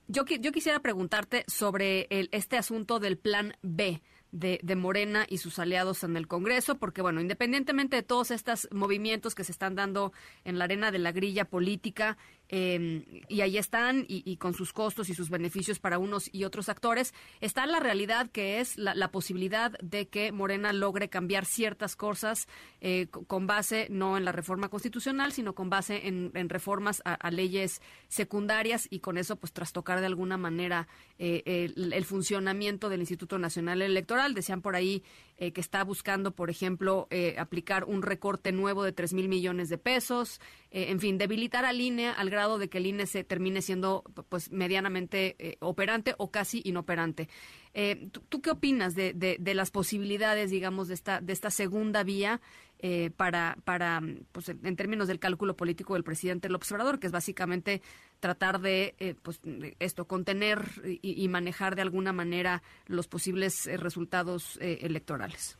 Yo, 0.07 0.25
yo, 0.25 0.53
quisiera 0.53 0.81
preguntarte 0.81 1.45
sobre 1.47 2.07
el, 2.11 2.29
este 2.33 2.57
asunto 2.57 3.01
del 3.01 3.17
plan 3.19 3.55
B 3.63 4.01
de, 4.33 4.59
de, 4.63 4.77
Morena 4.77 5.27
y 5.29 5.39
sus 5.39 5.59
aliados 5.59 6.03
en 6.03 6.17
el 6.17 6.27
Congreso, 6.27 6.77
porque 6.77 7.03
bueno, 7.03 7.21
independientemente 7.21 7.97
de 7.97 8.03
todos 8.03 8.33
estos 8.33 8.69
movimientos 8.73 9.35
que 9.35 9.45
se 9.45 9.53
están 9.53 9.77
dando 9.77 10.13
en 10.45 10.59
la 10.59 10.65
arena 10.65 10.91
de 10.91 10.99
la 10.99 11.13
grilla 11.13 11.45
política, 11.45 12.19
Em, 12.49 13.05
y 13.29 13.41
ahí 13.41 13.57
están, 13.57 14.05
y, 14.07 14.37
con 14.37 14.55
sus 14.55 14.73
costos 14.73 15.09
y 15.09 15.15
sus 15.15 15.31
beneficios 15.31 15.79
para 15.79 15.99
unos 15.99 16.29
y 16.33 16.45
otros 16.45 16.69
actores, 16.69 17.15
está 17.41 17.67
la 17.67 17.81
realidad 17.81 18.31
que 18.31 18.61
es 18.61 18.77
la, 18.77 19.09
posibilidad 19.11 19.73
de 19.81 20.09
que 20.09 20.33
Morena 20.33 20.73
logre 20.73 21.09
cambiar 21.09 21.47
ciertas 21.47 21.97
cosas 21.97 22.47
eh, 22.81 23.07
con 23.27 23.47
base 23.47 23.87
no 23.91 24.17
en 24.17 24.25
la 24.25 24.33
reforma 24.33 24.69
constitucional, 24.69 25.33
sino 25.33 25.55
con 25.55 25.71
base 25.71 26.07
en, 26.07 26.33
reformas 26.49 27.01
a, 27.05 27.31
leyes 27.31 27.81
secundarias 28.09 28.87
y 28.91 29.01
con 29.01 29.19
eso 29.19 29.37
pues 29.37 29.53
trastocar 29.53 30.01
de 30.01 30.07
alguna 30.07 30.37
manera 30.37 30.87
eh, 31.19 31.73
el, 31.77 32.05
funcionamiento 32.05 32.89
del 32.89 33.01
Instituto 33.01 33.39
Nacional 33.39 33.83
Electoral. 33.83 34.35
Decían 34.35 34.61
por 34.61 34.77
ahí 34.77 35.03
eh, 35.37 35.53
que 35.53 35.61
está 35.61 35.83
buscando, 35.85 36.33
por 36.33 36.51
ejemplo, 36.51 37.09
aplicar 37.39 37.85
un 37.85 38.03
recorte 38.03 38.53
nuevo 38.53 38.83
de 38.85 38.93
tres 38.93 39.13
mil 39.15 39.29
millones 39.29 39.69
de 39.69 39.79
pesos, 39.79 40.41
en 40.71 41.01
fin, 41.01 41.19
debilitar 41.19 41.65
al 41.65 41.81
INE 41.81 42.09
al 42.09 42.31
grado 42.31 42.59
de 42.59 42.69
que 42.69 42.79
el 42.79 42.87
INE 42.87 43.07
se 43.07 43.25
termine 43.25 43.63
siendo 43.63 44.05
pues 44.29 44.51
medianamente 44.51 45.37
eh, 45.39 45.57
operante 45.61 46.15
o 46.19 46.31
casi 46.31 46.63
inoperante. 46.65 47.29
Eh, 47.75 48.09
¿tú, 48.29 48.41
qué 48.41 48.51
opinas 48.51 48.95
de, 48.95 49.13
de, 49.13 49.55
las 49.55 49.71
posibilidades, 49.71 50.51
digamos, 50.51 50.89
de 50.89 50.95
esta, 50.95 51.21
de 51.21 51.33
esta 51.33 51.51
segunda 51.51 52.05
vía 52.05 52.41
eh, 52.79 53.11
para, 53.17 53.57
para 53.65 54.01
pues, 54.31 54.49
en 54.49 54.77
términos 54.77 55.09
del 55.09 55.19
cálculo 55.19 55.57
político 55.57 55.95
del 55.95 56.05
presidente 56.05 56.49
López 56.49 56.71
Obrador, 56.71 57.01
que 57.01 57.09
es 57.09 57.13
básicamente 57.13 57.83
tratar 58.25 58.59
de, 58.61 59.17
pues, 59.23 59.39
esto, 59.81 60.07
contener 60.07 60.63
y, 61.03 61.29
manejar 61.29 61.77
de 61.77 61.83
alguna 61.83 62.15
manera 62.15 62.63
los 62.87 63.07
posibles 63.07 63.69
resultados 63.79 64.59
electorales? 64.63 65.59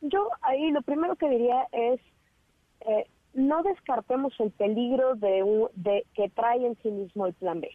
Yo 0.00 0.28
ahí 0.40 0.72
lo 0.72 0.82
primero 0.82 1.14
que 1.14 1.28
diría 1.28 1.68
es 1.70 2.00
no 3.34 3.62
descartemos 3.62 4.32
el 4.40 4.50
peligro 4.50 5.14
de, 5.14 5.44
de 5.74 6.04
que 6.14 6.28
trae 6.30 6.66
en 6.66 6.76
sí 6.82 6.90
mismo 6.90 7.26
el 7.26 7.34
plan 7.34 7.60
B. 7.60 7.70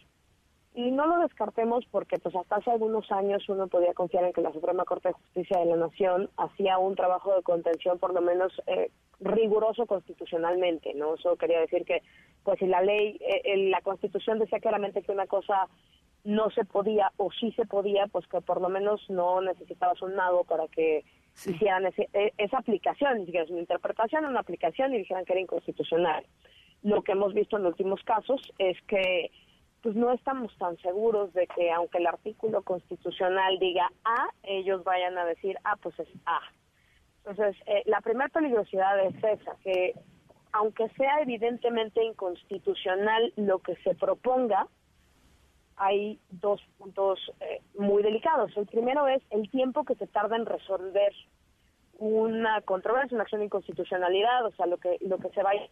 Y 0.78 0.92
no 0.92 1.08
lo 1.08 1.18
descartemos 1.18 1.84
porque 1.90 2.20
pues 2.20 2.36
hasta 2.36 2.54
hace 2.54 2.70
algunos 2.70 3.10
años 3.10 3.48
uno 3.48 3.66
podía 3.66 3.94
confiar 3.94 4.22
en 4.22 4.32
que 4.32 4.42
la 4.42 4.52
Suprema 4.52 4.84
Corte 4.84 5.08
de 5.08 5.14
Justicia 5.14 5.58
de 5.58 5.64
la 5.64 5.74
Nación 5.74 6.30
hacía 6.36 6.78
un 6.78 6.94
trabajo 6.94 7.34
de 7.34 7.42
contención 7.42 7.98
por 7.98 8.14
lo 8.14 8.20
menos 8.20 8.52
eh, 8.68 8.92
riguroso 9.18 9.86
constitucionalmente, 9.86 10.94
¿no? 10.94 11.16
Eso 11.16 11.34
quería 11.34 11.58
decir 11.58 11.84
que 11.84 12.04
pues 12.44 12.60
si 12.60 12.68
la 12.68 12.80
ley, 12.80 13.18
eh, 13.20 13.56
la 13.70 13.80
Constitución 13.80 14.38
decía 14.38 14.60
claramente 14.60 15.02
que 15.02 15.10
una 15.10 15.26
cosa 15.26 15.66
no 16.22 16.48
se 16.50 16.64
podía 16.64 17.10
o 17.16 17.32
sí 17.32 17.50
se 17.56 17.66
podía, 17.66 18.06
pues 18.06 18.28
que 18.28 18.40
por 18.40 18.60
lo 18.60 18.68
menos 18.68 19.04
no 19.10 19.40
necesitabas 19.40 20.00
un 20.00 20.14
nado 20.14 20.44
para 20.44 20.68
que 20.68 21.04
hicieran 21.44 21.86
e, 21.86 22.32
esa 22.38 22.58
aplicación, 22.58 23.24
ni 23.24 23.36
es 23.36 23.50
una 23.50 23.62
interpretación, 23.62 24.26
una 24.26 24.38
aplicación 24.38 24.94
y 24.94 24.98
dijeran 24.98 25.24
que 25.24 25.32
era 25.32 25.42
inconstitucional. 25.42 26.24
Lo 26.84 27.02
que 27.02 27.10
hemos 27.10 27.34
visto 27.34 27.56
en 27.56 27.64
los 27.64 27.72
últimos 27.72 28.00
casos 28.04 28.40
es 28.60 28.80
que 28.82 29.32
pues 29.82 29.94
no 29.94 30.12
estamos 30.12 30.56
tan 30.58 30.76
seguros 30.78 31.32
de 31.34 31.46
que 31.46 31.70
aunque 31.70 31.98
el 31.98 32.06
artículo 32.06 32.62
constitucional 32.62 33.58
diga 33.58 33.90
A, 34.04 34.28
ellos 34.42 34.82
vayan 34.84 35.16
a 35.18 35.24
decir, 35.24 35.56
ah, 35.64 35.76
pues 35.80 35.98
es 36.00 36.08
A. 36.26 36.40
Entonces, 37.18 37.56
eh, 37.66 37.82
la 37.86 38.00
primera 38.00 38.28
peligrosidad 38.28 38.98
es 39.06 39.14
esa, 39.22 39.54
que 39.62 39.94
aunque 40.52 40.88
sea 40.90 41.20
evidentemente 41.20 42.02
inconstitucional 42.02 43.32
lo 43.36 43.60
que 43.60 43.76
se 43.76 43.94
proponga, 43.94 44.66
hay 45.76 46.18
dos 46.30 46.60
puntos 46.78 47.20
eh, 47.40 47.60
muy 47.78 48.02
delicados. 48.02 48.56
El 48.56 48.66
primero 48.66 49.06
es 49.06 49.22
el 49.30 49.48
tiempo 49.50 49.84
que 49.84 49.94
se 49.94 50.06
tarda 50.06 50.36
en 50.36 50.46
resolver 50.46 51.12
una 51.98 52.60
controversia, 52.62 53.14
una 53.14 53.22
acción 53.22 53.40
de 53.40 53.46
inconstitucionalidad, 53.46 54.46
o 54.46 54.50
sea, 54.52 54.66
lo 54.66 54.78
que 54.78 54.98
lo 55.00 55.18
que 55.18 55.28
se 55.30 55.42
vaya 55.42 55.68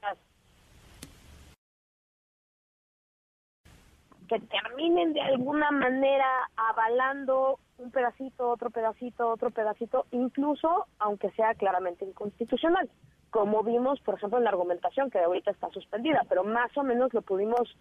que 4.26 4.40
terminen 4.40 5.12
de 5.12 5.20
alguna 5.20 5.70
manera 5.70 6.26
avalando 6.56 7.58
un 7.78 7.90
pedacito, 7.90 8.48
otro 8.48 8.70
pedacito, 8.70 9.28
otro 9.28 9.50
pedacito, 9.50 10.06
incluso 10.10 10.86
aunque 10.98 11.30
sea 11.32 11.54
claramente 11.54 12.04
inconstitucional, 12.04 12.90
como 13.30 13.62
vimos, 13.62 14.00
por 14.00 14.14
ejemplo, 14.14 14.38
en 14.38 14.44
la 14.44 14.50
argumentación 14.50 15.10
que 15.10 15.18
ahorita 15.18 15.50
está 15.50 15.68
suspendida, 15.70 16.22
pero 16.28 16.44
más 16.44 16.76
o 16.76 16.82
menos 16.82 17.12
lo 17.12 17.22
pudimos 17.22 17.76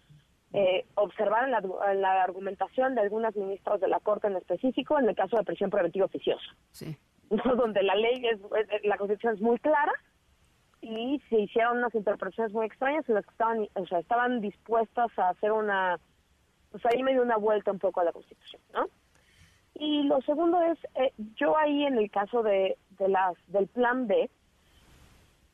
eh, 0.52 0.86
observar 0.94 1.44
en 1.44 2.00
la, 2.00 2.22
argumentación 2.22 2.94
de 2.94 3.00
algunas 3.00 3.34
ministras 3.36 3.80
de 3.80 3.88
la 3.88 4.00
Corte 4.00 4.26
en 4.26 4.36
específico 4.36 4.98
en 4.98 5.08
el 5.08 5.16
caso 5.16 5.36
de 5.36 5.44
prisión 5.44 5.70
preventiva 5.70 6.06
oficiosa, 6.06 6.46
sí. 6.70 6.96
donde 7.30 7.82
la 7.82 7.94
ley, 7.94 8.22
es, 8.26 8.40
la 8.84 8.96
Constitución 8.96 9.34
es 9.34 9.40
muy 9.40 9.58
clara 9.58 9.92
y 10.80 11.20
se 11.28 11.40
hicieron 11.40 11.78
unas 11.78 11.94
interpretaciones 11.94 12.52
muy 12.52 12.66
extrañas 12.66 13.08
en 13.08 13.16
las 13.16 13.24
que 13.24 13.32
estaban, 13.32 13.66
o 13.74 13.86
sea, 13.86 13.98
estaban 13.98 14.40
dispuestas 14.40 15.10
a 15.18 15.30
hacer 15.30 15.52
una, 15.52 15.98
pues 16.80 16.94
ahí 16.94 17.02
me 17.02 17.12
dio 17.12 17.22
una 17.22 17.38
vuelta 17.38 17.72
un 17.72 17.78
poco 17.78 18.00
a 18.00 18.04
la 18.04 18.12
Constitución, 18.12 18.60
¿no? 18.74 18.86
Y 19.74 20.02
lo 20.02 20.20
segundo 20.22 20.60
es, 20.60 20.78
eh, 20.94 21.12
yo 21.36 21.56
ahí 21.56 21.84
en 21.84 21.96
el 21.96 22.10
caso 22.10 22.42
de, 22.42 22.76
de 22.98 23.08
las 23.08 23.34
del 23.46 23.66
plan 23.66 24.06
B, 24.06 24.28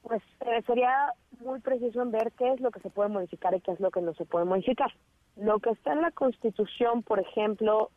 pues 0.02 0.20
eh, 0.40 0.62
sería 0.66 1.12
muy 1.40 1.60
preciso 1.60 2.02
en 2.02 2.10
ver 2.10 2.32
qué 2.32 2.52
es 2.52 2.60
lo 2.60 2.72
que 2.72 2.80
se 2.80 2.90
puede 2.90 3.08
modificar 3.08 3.54
y 3.54 3.60
qué 3.60 3.70
es 3.70 3.78
lo 3.78 3.92
que 3.92 4.00
no 4.00 4.14
se 4.14 4.24
puede 4.24 4.44
modificar. 4.44 4.92
Lo 5.36 5.60
que 5.60 5.70
está 5.70 5.92
en 5.92 6.02
la 6.02 6.10
Constitución, 6.10 7.04
por 7.04 7.20
ejemplo, 7.20 7.90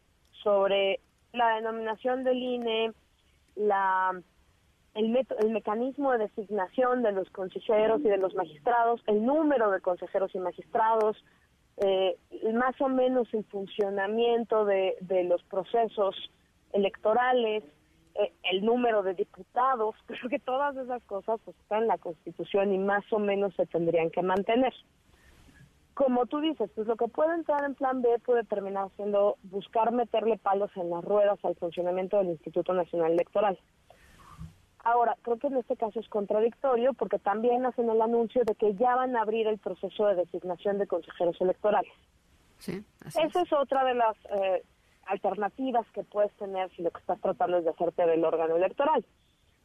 sobre 0.43 0.99
la 1.33 1.55
denominación 1.55 2.23
del 2.23 2.37
INE, 2.37 2.93
la, 3.55 4.21
el, 4.93 5.27
el 5.39 5.49
mecanismo 5.49 6.11
de 6.11 6.19
designación 6.19 7.01
de 7.01 7.11
los 7.11 7.27
consejeros 7.31 8.01
y 8.01 8.07
de 8.07 8.17
los 8.17 8.35
magistrados, 8.35 9.01
el 9.07 9.25
número 9.25 9.71
de 9.71 9.81
consejeros 9.81 10.33
y 10.35 10.39
magistrados, 10.39 11.17
eh, 11.77 12.17
más 12.53 12.79
o 12.79 12.87
menos 12.87 13.33
el 13.33 13.43
funcionamiento 13.45 14.65
de, 14.65 14.95
de 15.01 15.23
los 15.25 15.43
procesos 15.43 16.15
electorales, 16.73 17.63
eh, 18.15 18.31
el 18.51 18.63
número 18.63 19.03
de 19.03 19.13
diputados, 19.13 19.95
creo 20.05 20.29
que 20.29 20.39
todas 20.39 20.75
esas 20.77 21.03
cosas 21.03 21.39
pues, 21.43 21.57
están 21.57 21.83
en 21.83 21.87
la 21.87 21.97
Constitución 21.97 22.73
y 22.73 22.77
más 22.77 23.03
o 23.11 23.19
menos 23.19 23.53
se 23.55 23.65
tendrían 23.65 24.09
que 24.09 24.21
mantener. 24.21 24.73
Como 25.93 26.25
tú 26.25 26.41
dices, 26.41 26.69
pues 26.75 26.87
lo 26.87 26.97
que 26.97 27.07
puede 27.07 27.33
entrar 27.35 27.63
en 27.63 27.73
plan 27.73 28.01
B 28.01 28.19
puede 28.25 28.43
terminar 28.43 28.89
siendo 28.97 29.37
buscar 29.43 29.93
meterle 29.93 30.37
palos 30.37 30.69
en 30.75 30.89
las 30.89 31.03
ruedas 31.03 31.39
al 31.43 31.55
funcionamiento 31.55 32.17
del 32.17 32.31
Instituto 32.31 32.73
Nacional 32.73 33.13
Electoral. 33.13 33.57
Ahora, 34.85 35.17
creo 35.23 35.37
que 35.39 35.47
en 35.47 35.57
este 35.57 35.75
caso 35.75 35.99
es 35.99 36.07
contradictorio 36.09 36.93
porque 36.93 37.17
también 37.17 37.65
hacen 37.65 37.89
el 37.89 37.99
anuncio 38.01 38.43
de 38.45 38.53
que 38.53 38.75
ya 38.75 38.95
van 38.95 39.15
a 39.15 39.23
abrir 39.23 39.47
el 39.47 39.57
proceso 39.57 40.05
de 40.05 40.15
designación 40.15 40.77
de 40.77 40.85
consejeros 40.85 41.41
electorales. 41.41 41.91
Sí, 42.59 42.85
Esa 43.05 43.41
es. 43.41 43.51
otra 43.51 43.83
de 43.83 43.95
las 43.95 44.15
eh, 44.31 44.63
alternativas 45.07 45.85
que 45.91 46.03
puedes 46.03 46.31
tener 46.33 46.69
si 46.75 46.83
lo 46.83 46.91
que 46.91 46.99
estás 46.99 47.19
tratando 47.19 47.57
es 47.57 47.63
de 47.65 47.71
hacerte 47.71 48.05
del 48.05 48.23
órgano 48.23 48.55
electoral. 48.55 49.03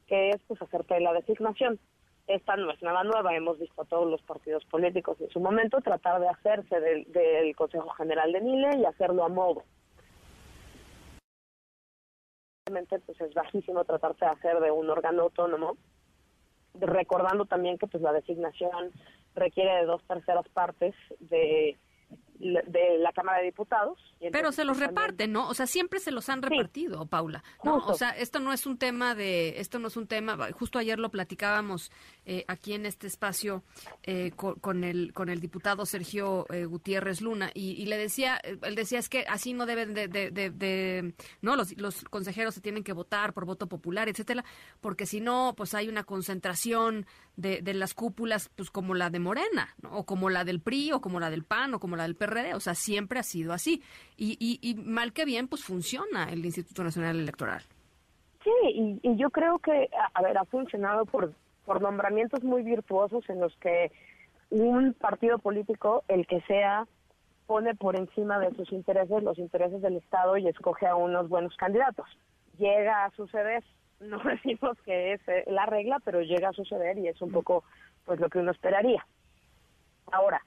que 0.07 0.31
es 0.31 0.41
pues 0.49 0.61
acerca 0.61 0.95
de 0.97 1.03
la 1.03 1.13
designación. 1.13 1.79
Esta 2.27 2.57
no 2.57 2.71
es 2.73 2.83
nada 2.83 3.05
nueva, 3.05 3.37
hemos 3.37 3.59
visto 3.59 3.83
a 3.83 3.85
todos 3.85 4.11
los 4.11 4.23
partidos 4.23 4.65
políticos 4.65 5.21
en 5.21 5.29
su 5.31 5.39
momento 5.39 5.81
tratar 5.83 6.21
de 6.21 6.29
hacerse 6.29 6.81
del, 6.81 7.05
del 7.13 7.55
Consejo 7.55 7.91
General 7.91 8.33
de 8.33 8.41
Nile 8.41 8.71
y 8.79 8.85
hacerlo 8.87 9.23
a 9.25 9.29
modo. 9.29 9.65
Pues 12.71 13.21
es 13.21 13.35
bajísimo 13.35 13.85
tratarse 13.85 14.25
de 14.25 14.31
hacer 14.31 14.61
de 14.61 14.71
un 14.71 14.89
órgano 14.89 15.23
autónomo, 15.23 15.77
recordando 16.75 17.45
también 17.45 17.79
que 17.79 17.89
pues 17.89 18.01
la 18.01 18.13
designación 18.13 18.93
requiere 19.35 19.75
de 19.75 19.87
dos 19.87 20.03
terceras 20.05 20.49
partes 20.51 20.95
de 21.19 21.77
de 22.41 22.99
la 22.99 23.13
Cámara 23.13 23.39
de 23.39 23.45
Diputados. 23.45 23.99
Pero 24.33 24.51
se 24.51 24.65
los 24.65 24.79
reparten, 24.79 25.33
¿no? 25.33 25.49
O 25.49 25.55
sea, 25.55 25.67
siempre 25.67 26.01
se 26.01 26.11
los 26.11 26.29
han 26.29 26.43
repartido, 26.43 27.07
Paula. 27.07 27.45
¿no? 27.63 27.77
O 27.77 27.95
sea, 27.95 28.11
esto 28.11 28.41
no 28.41 28.53
es 28.53 28.67
un 28.67 28.79
tema 28.79 29.15
de, 29.15 29.61
esto 29.61 29.79
no 29.79 29.89
es 29.89 29.97
un 29.97 30.07
tema, 30.07 30.39
justo 30.53 30.79
ayer 30.79 30.99
lo 30.99 31.11
platicábamos 31.11 31.93
eh, 32.25 32.45
aquí 32.49 32.73
en 32.73 32.87
este 32.87 33.07
espacio 33.07 33.63
eh, 34.03 34.33
con, 34.37 34.85
el 34.85 35.13
con 35.13 35.29
el 35.29 35.41
diputado 35.41 35.87
Sergio 35.87 36.47
eh, 36.51 36.65
Gutiérrez 36.65 37.21
Luna 37.21 37.51
y, 37.55 37.85
le 37.87 37.97
decía, 37.97 38.41
él 38.63 38.75
decía 38.75 38.99
es 38.99 39.09
que 39.09 39.25
así 39.29 39.53
no 39.53 39.67
deben 39.67 39.95
de, 39.95 40.09
de, 40.09 41.15
no, 41.43 41.57
los, 41.57 41.77
los 41.77 42.05
consejeros 42.05 42.55
se 42.55 42.61
tienen 42.61 42.85
que 42.85 42.93
votar 42.93 43.33
por 43.33 43.45
voto 43.45 43.69
popular, 43.69 44.09
etcétera, 44.09 44.45
porque 44.81 45.07
si 45.07 45.21
no, 45.21 45.55
pues 45.57 45.75
hay 45.75 45.89
una 45.89 46.05
concentración 46.05 47.07
de, 47.41 47.75
las 47.75 47.95
cúpulas, 47.95 48.51
pues 48.55 48.71
como 48.71 48.95
la 48.95 49.11
de 49.11 49.19
Morena, 49.19 49.75
o 49.91 50.05
como 50.05 50.31
la 50.31 50.45
del 50.45 50.61
PRI, 50.61 50.93
o 50.93 51.01
como 51.01 51.21
la 51.21 51.31
del 51.31 51.45
PAN, 51.45 51.75
o 51.75 51.81
como 51.81 51.97
la 51.97 52.03
del 52.05 52.17
PRD, 52.17 52.30
o 52.55 52.61
sea, 52.61 52.75
siempre 52.75 53.19
ha 53.19 53.23
sido 53.23 53.53
así. 53.53 53.83
Y, 54.17 54.37
y, 54.41 54.75
mal 54.75 55.13
que 55.13 55.25
bien, 55.25 55.49
pues 55.49 55.65
funciona 55.65 56.31
el 56.31 56.45
Instituto 56.45 56.85
Nacional 56.85 57.19
Electoral. 57.19 57.63
Sí, 58.45 58.99
y, 59.03 59.17
yo 59.17 59.31
creo 59.31 59.59
que, 59.59 59.89
a, 60.15 60.23
ver, 60.23 60.39
ha 60.39 60.45
funcionado 60.45 61.05
por, 61.07 61.33
por 61.65 61.81
nombramientos 61.81 62.43
muy 62.43 62.63
virtuosos 62.63 63.29
en 63.29 63.41
los 63.41 63.55
que 63.57 63.93
un 64.51 64.95
partido 64.95 65.39
político, 65.39 66.05
el 66.09 66.27
que 66.27 66.41
sea, 66.43 66.87
pone 67.47 67.75
por 67.75 67.97
encima 67.97 68.39
de 68.39 68.55
sus 68.55 68.73
intereses 68.73 69.23
los 69.23 69.39
intereses 69.39 69.83
del 69.83 69.97
Estado 69.97 70.37
y 70.37 70.49
escoge 70.49 70.87
a 70.87 70.97
unos 70.97 71.29
buenos 71.29 71.57
candidatos. 71.57 72.07
Llega 72.59 73.05
a 73.05 73.11
suceder 73.13 73.63
no 74.01 74.19
decimos 74.25 74.77
que 74.85 75.13
es 75.13 75.21
eh, 75.29 75.45
la 75.47 75.67
regla, 75.67 75.99
pero 76.05 76.23
llega 76.23 76.49
a 76.49 76.55
suceder 76.55 76.99
y 76.99 77.09
es 77.09 77.21
un 77.23 77.31
poco 77.31 77.65
pues 78.05 78.19
lo 78.19 78.29
que 78.29 78.39
uno 78.39 78.51
esperaría. 78.51 79.07
Ahora, 80.11 80.43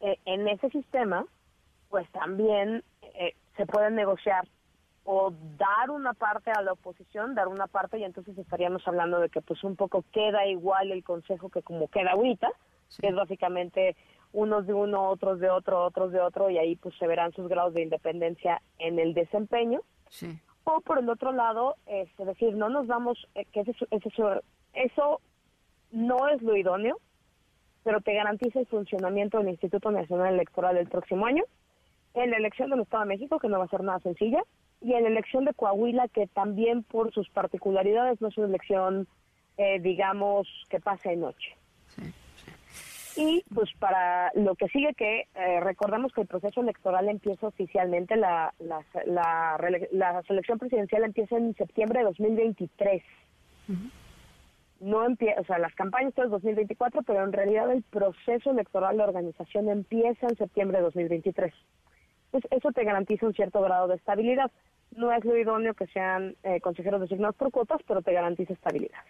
eh, 0.00 0.18
en 0.24 0.48
ese 0.48 0.68
sistema, 0.70 1.26
pues 1.88 2.10
también 2.10 2.82
eh, 3.02 3.34
se 3.56 3.66
puede 3.66 3.90
negociar 3.90 4.46
o 5.04 5.32
dar 5.56 5.90
una 5.90 6.14
parte 6.14 6.50
a 6.50 6.62
la 6.62 6.72
oposición, 6.72 7.34
dar 7.34 7.48
una 7.48 7.68
parte 7.68 7.98
y 7.98 8.04
entonces 8.04 8.36
estaríamos 8.36 8.86
hablando 8.86 9.20
de 9.20 9.28
que 9.28 9.40
pues 9.40 9.62
un 9.62 9.76
poco 9.76 10.04
queda 10.12 10.46
igual 10.46 10.90
el 10.90 11.04
consejo 11.04 11.48
que 11.48 11.62
como 11.62 11.88
queda 11.88 12.12
ahorita, 12.12 12.50
que 13.00 13.08
es 13.08 13.14
básicamente 13.14 13.96
unos 14.32 14.66
de 14.66 14.74
uno, 14.74 15.08
otros 15.08 15.38
de 15.38 15.48
otro, 15.48 15.84
otros 15.84 16.12
de 16.12 16.20
otro 16.20 16.50
y 16.50 16.58
ahí 16.58 16.76
pues 16.76 16.94
se 16.98 17.06
verán 17.06 17.32
sus 17.32 17.48
grados 17.48 17.72
de 17.74 17.82
independencia 17.82 18.60
en 18.78 18.98
el 18.98 19.14
desempeño. 19.14 19.80
Sí. 20.08 20.38
O 20.64 20.80
por 20.80 20.98
el 20.98 21.08
otro 21.08 21.32
lado, 21.32 21.76
es 21.86 22.08
este, 22.08 22.24
decir, 22.24 22.54
no 22.54 22.68
nos 22.68 22.88
vamos, 22.88 23.28
eh, 23.36 23.44
que 23.52 23.60
eso, 23.60 23.86
eso 24.72 25.20
no 25.92 26.28
es 26.28 26.42
lo 26.42 26.56
idóneo, 26.56 26.98
pero 27.86 28.00
te 28.00 28.14
garantiza 28.14 28.58
el 28.58 28.66
funcionamiento 28.66 29.38
del 29.38 29.50
Instituto 29.50 29.92
Nacional 29.92 30.34
Electoral 30.34 30.76
el 30.76 30.88
próximo 30.88 31.24
año, 31.24 31.44
en 32.14 32.32
la 32.32 32.36
elección 32.36 32.68
del 32.68 32.80
Estado 32.80 33.04
de 33.04 33.10
México, 33.10 33.38
que 33.38 33.46
no 33.46 33.60
va 33.60 33.66
a 33.66 33.68
ser 33.68 33.84
nada 33.84 34.00
sencilla, 34.00 34.42
y 34.80 34.94
en 34.94 35.04
la 35.04 35.08
elección 35.08 35.44
de 35.44 35.54
Coahuila, 35.54 36.08
que 36.08 36.26
también 36.26 36.82
por 36.82 37.12
sus 37.14 37.28
particularidades 37.28 38.20
no 38.20 38.26
es 38.26 38.38
una 38.38 38.48
elección, 38.48 39.06
eh, 39.56 39.78
digamos, 39.78 40.48
que 40.68 40.80
pase 40.80 41.10
de 41.10 41.16
noche. 41.16 41.54
Y 43.16 43.44
pues 43.54 43.70
para 43.78 44.32
lo 44.34 44.56
que 44.56 44.66
sigue 44.66 44.92
que 44.94 45.28
eh, 45.36 45.60
recordamos 45.60 46.12
que 46.12 46.22
el 46.22 46.26
proceso 46.26 46.62
electoral 46.62 47.08
empieza 47.08 47.46
oficialmente, 47.46 48.16
la, 48.16 48.52
la, 48.58 48.82
la, 49.92 50.22
selección 50.26 50.58
presidencial 50.58 51.04
empieza 51.04 51.36
en 51.36 51.54
septiembre 51.54 52.00
de 52.00 52.06
2023. 52.06 53.02
No 54.80 55.04
empieza, 55.04 55.40
o 55.40 55.44
sea, 55.44 55.58
las 55.58 55.74
campañas 55.74 56.12
son 56.14 56.26
en 56.26 56.30
2024, 56.32 57.02
pero 57.02 57.24
en 57.24 57.32
realidad 57.32 57.70
el 57.70 57.82
proceso 57.82 58.50
electoral, 58.50 58.96
la 58.98 59.04
organización 59.04 59.68
empieza 59.68 60.26
en 60.26 60.36
septiembre 60.36 60.78
de 60.78 60.84
2023. 60.84 61.54
Pues 62.30 62.44
eso 62.50 62.70
te 62.72 62.84
garantiza 62.84 63.26
un 63.26 63.34
cierto 63.34 63.62
grado 63.62 63.88
de 63.88 63.96
estabilidad. 63.96 64.50
No 64.94 65.12
es 65.12 65.24
lo 65.24 65.36
idóneo 65.36 65.74
que 65.74 65.86
sean 65.86 66.36
eh, 66.42 66.60
consejeros 66.60 67.00
designados 67.00 67.36
por 67.36 67.50
cuotas, 67.50 67.80
pero 67.86 68.02
te 68.02 68.12
garantiza 68.12 68.52
estabilidad. 68.52 69.00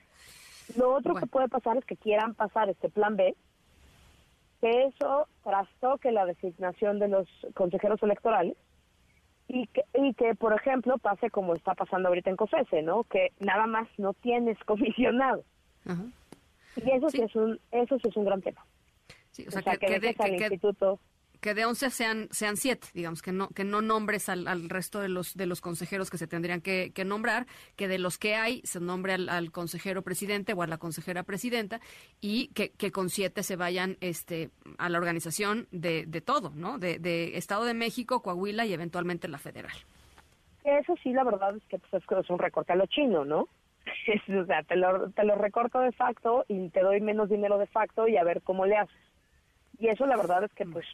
Lo 0.76 0.94
otro 0.94 1.14
que 1.14 1.26
puede 1.26 1.48
pasar 1.48 1.76
es 1.76 1.84
que 1.84 1.96
quieran 1.96 2.34
pasar 2.34 2.68
este 2.68 2.88
plan 2.88 3.16
B, 3.16 3.36
que 4.60 4.84
eso 4.86 5.28
trastoque 5.44 6.10
la 6.12 6.26
designación 6.26 6.98
de 6.98 7.08
los 7.08 7.28
consejeros 7.54 8.02
electorales 8.02 8.56
y 9.48 9.66
que, 9.68 9.84
y 9.94 10.14
que, 10.14 10.34
por 10.34 10.52
ejemplo, 10.54 10.98
pase 10.98 11.30
como 11.30 11.54
está 11.54 11.74
pasando 11.74 12.08
ahorita 12.08 12.30
en 12.30 12.36
COFESE, 12.36 12.82
¿no? 12.82 13.04
Que 13.04 13.32
nada 13.38 13.66
más 13.66 13.88
no 13.98 14.12
tienes 14.12 14.58
Y 16.76 16.90
eso 16.90 17.10
sí. 17.10 17.22
es 17.22 17.34
un 17.34 17.58
eso 17.70 17.98
sí 17.98 18.08
es 18.08 18.16
un 18.16 18.24
gran 18.24 18.42
tema. 18.42 18.64
o 19.46 19.50
sea, 19.50 19.76
que, 19.76 20.00
que, 20.00 20.48
instituto 20.48 20.98
que 21.40 21.54
de 21.54 21.64
11 21.64 21.90
sean 21.90 22.28
sean 22.30 22.56
7, 22.56 22.88
digamos, 22.94 23.22
que 23.22 23.32
no 23.32 23.48
que 23.48 23.64
no 23.64 23.80
nombres 23.80 24.28
al, 24.28 24.48
al, 24.48 24.68
resto 24.68 25.00
de 25.00 25.08
los 25.08 25.34
de 25.34 25.46
los 25.46 25.60
consejeros 25.60 26.10
que 26.10 26.18
se 26.18 26.26
tendrían 26.26 26.60
que, 26.60 26.92
nombrar, 27.04 27.46
que 27.76 27.88
de 27.88 27.98
los 27.98 28.18
que 28.18 28.34
hay 28.34 28.62
se 28.64 28.80
nombre 28.80 29.14
al, 29.14 29.52
consejero 29.52 30.02
presidente 30.02 30.54
o 30.54 30.62
a 30.62 30.66
la 30.66 30.78
consejera 30.78 31.22
presidenta 31.22 31.80
y 32.20 32.48
que, 32.48 32.70
que 32.70 32.90
con 32.90 33.10
7 33.10 33.42
se 33.42 33.56
vayan 33.56 33.96
este 34.00 34.50
a 34.78 34.88
la 34.88 34.98
organización 34.98 35.68
de, 35.70 36.04
de 36.06 36.20
todo, 36.20 36.50
¿no? 36.54 36.78
De, 36.78 36.98
de, 36.98 37.36
Estado 37.36 37.64
de 37.64 37.74
México, 37.74 38.22
Coahuila 38.22 38.66
y 38.66 38.72
eventualmente 38.72 39.28
la 39.28 39.38
federal. 39.38 39.76
Eso 40.64 40.96
sí, 41.02 41.12
la 41.12 41.22
verdad 41.22 41.56
es 41.56 41.62
que 41.68 41.78
pues, 41.78 42.02
es 42.02 42.30
un 42.30 42.38
recorte 42.38 42.72
a 42.72 42.76
lo 42.76 42.86
chino, 42.86 43.24
¿no? 43.24 43.48
o 44.42 44.44
sea, 44.46 44.62
te 44.62 44.76
lo, 44.76 45.10
te 45.10 45.24
lo 45.24 45.34
recorto 45.36 45.80
de 45.80 45.92
facto 45.92 46.44
y 46.48 46.68
te 46.70 46.80
doy 46.80 47.00
menos 47.00 47.28
dinero 47.28 47.58
de 47.58 47.66
facto 47.66 48.08
y 48.08 48.16
a 48.16 48.24
ver 48.24 48.42
cómo 48.42 48.66
le 48.66 48.76
haces. 48.76 48.96
Y 49.78 49.88
eso 49.88 50.06
la 50.06 50.16
verdad 50.16 50.44
es 50.44 50.52
que 50.54 50.64
pues 50.64 50.86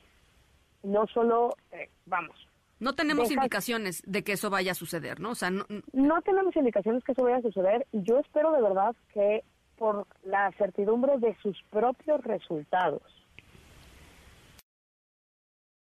no 0.83 1.07
solo, 1.07 1.57
eh, 1.73 1.89
vamos. 2.07 2.37
No 2.81 2.95
tenemos 2.95 3.31
indicaciones 3.31 4.03
de 4.05 4.25
que 4.25 4.33
eso 4.33 4.51
vaya 4.51 4.73
a 4.73 4.75
suceder, 4.75 5.21
¿no? 5.21 5.31
O 5.31 5.35
sea, 5.37 5.51
no, 5.51 5.65
no 5.93 6.21
tenemos 6.23 6.57
indicaciones 6.57 7.05
que 7.05 7.13
eso 7.13 7.23
vaya 7.23 7.37
a 7.37 7.43
suceder 7.43 7.87
y 7.93 8.03
yo 8.03 8.19
espero 8.19 8.51
de 8.51 8.61
verdad 8.61 8.97
que 9.15 9.45
por 9.77 10.07
la 10.25 10.51
certidumbre 10.59 11.19
de 11.19 11.37
sus 11.43 11.63
propios 11.71 12.23
resultados 12.25 13.03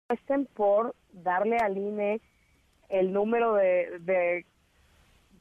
estén 0.09 0.45
por 0.45 0.95
darle 1.11 1.57
al 1.57 1.77
INE 1.77 2.21
el 2.89 3.11
número 3.11 3.55
de, 3.55 3.99
de, 3.99 4.45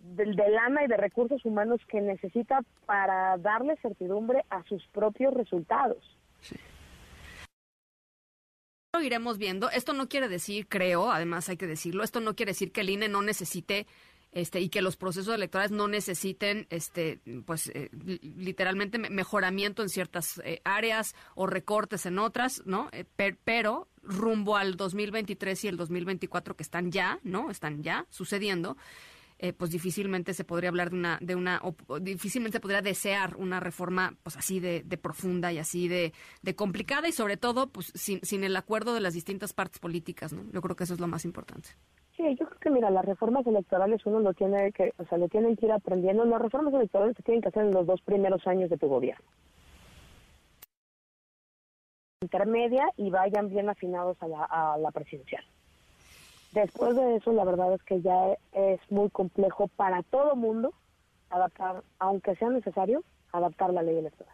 de, 0.04 0.26
lana 0.26 0.84
y 0.84 0.88
de 0.88 0.96
recursos 0.96 1.44
humanos 1.44 1.80
que 1.88 2.00
necesita 2.00 2.60
para 2.86 3.36
darle 3.38 3.76
certidumbre 3.76 4.44
a 4.50 4.62
sus 4.64 4.86
propios 4.88 5.34
resultados. 5.34 5.98
Sí 6.40 6.56
iremos 9.02 9.38
viendo. 9.38 9.70
Esto 9.70 9.92
no 9.92 10.08
quiere 10.08 10.28
decir, 10.28 10.68
creo, 10.68 11.10
además 11.10 11.48
hay 11.48 11.56
que 11.56 11.66
decirlo, 11.66 12.04
esto 12.04 12.20
no 12.20 12.36
quiere 12.36 12.50
decir 12.50 12.72
que 12.72 12.82
el 12.82 12.90
INE 12.90 13.08
no 13.08 13.22
necesite 13.22 13.86
este, 14.32 14.60
y 14.60 14.68
que 14.68 14.82
los 14.82 14.96
procesos 14.96 15.34
electorales 15.34 15.70
no 15.70 15.86
necesiten, 15.86 16.66
este, 16.70 17.20
pues, 17.46 17.68
eh, 17.68 17.88
literalmente 18.22 18.98
mejoramiento 18.98 19.82
en 19.82 19.88
ciertas 19.88 20.40
eh, 20.44 20.60
áreas 20.64 21.14
o 21.36 21.46
recortes 21.46 22.04
en 22.06 22.18
otras, 22.18 22.62
¿no? 22.66 22.88
Eh, 22.90 23.04
pero 23.44 23.88
rumbo 24.02 24.56
al 24.56 24.76
2023 24.76 25.64
y 25.64 25.68
el 25.68 25.76
2024 25.76 26.56
que 26.56 26.64
están 26.64 26.90
ya, 26.90 27.20
¿no? 27.22 27.48
Están 27.48 27.84
ya 27.84 28.06
sucediendo. 28.10 28.76
Eh, 29.38 29.52
pues 29.52 29.72
difícilmente 29.72 30.32
se 30.32 30.44
podría 30.44 30.70
hablar 30.70 30.90
de 30.90 30.96
una, 30.96 31.18
de 31.20 31.34
una 31.34 31.60
difícilmente 32.00 32.58
se 32.58 32.60
podría 32.60 32.82
desear 32.82 33.34
una 33.36 33.58
reforma 33.58 34.14
pues 34.22 34.36
así 34.36 34.60
de, 34.60 34.82
profunda 34.96 35.52
y 35.52 35.58
así 35.58 35.88
de, 35.88 36.12
complicada 36.54 37.08
y 37.08 37.12
sobre 37.12 37.36
todo 37.36 37.68
pues 37.68 37.92
sin, 37.94 38.20
sin 38.22 38.44
el 38.44 38.56
acuerdo 38.56 38.94
de 38.94 39.00
las 39.00 39.12
distintas 39.12 39.52
partes 39.52 39.80
políticas, 39.80 40.32
¿no? 40.32 40.44
Yo 40.52 40.62
creo 40.62 40.76
que 40.76 40.84
eso 40.84 40.94
es 40.94 41.00
lo 41.00 41.08
más 41.08 41.24
importante. 41.24 41.70
Sí, 42.16 42.22
yo 42.38 42.46
creo 42.46 42.60
que 42.60 42.70
mira, 42.70 42.90
las 42.90 43.04
reformas 43.04 43.44
electorales 43.44 44.00
uno 44.06 44.20
lo 44.20 44.32
tiene 44.34 44.70
que, 44.70 44.92
o 44.98 45.04
sea, 45.06 45.18
lo 45.18 45.28
tienen 45.28 45.56
que 45.56 45.66
ir 45.66 45.72
aprendiendo. 45.72 46.24
Las 46.24 46.40
reformas 46.40 46.72
electorales 46.72 47.16
se 47.16 47.24
tienen 47.24 47.42
que 47.42 47.48
hacer 47.48 47.64
en 47.64 47.72
los 47.72 47.86
dos 47.86 48.00
primeros 48.02 48.46
años 48.46 48.70
de 48.70 48.78
tu 48.78 48.86
gobierno 48.86 49.26
intermedia 52.24 52.88
y 52.96 53.10
vayan 53.10 53.48
bien 53.48 53.68
afinados 53.68 54.16
a 54.20 54.26
la, 54.26 54.44
a 54.44 54.78
la 54.78 54.90
presidencial. 54.90 55.44
Después 56.54 56.94
de 56.94 57.16
eso, 57.16 57.32
la 57.32 57.44
verdad 57.44 57.74
es 57.74 57.82
que 57.82 58.00
ya 58.00 58.36
es 58.52 58.80
muy 58.88 59.10
complejo 59.10 59.66
para 59.66 60.04
todo 60.04 60.36
mundo 60.36 60.72
adaptar, 61.28 61.82
aunque 61.98 62.36
sea 62.36 62.48
necesario, 62.48 63.02
adaptar 63.32 63.72
la 63.72 63.82
ley 63.82 63.98
electoral. 63.98 64.32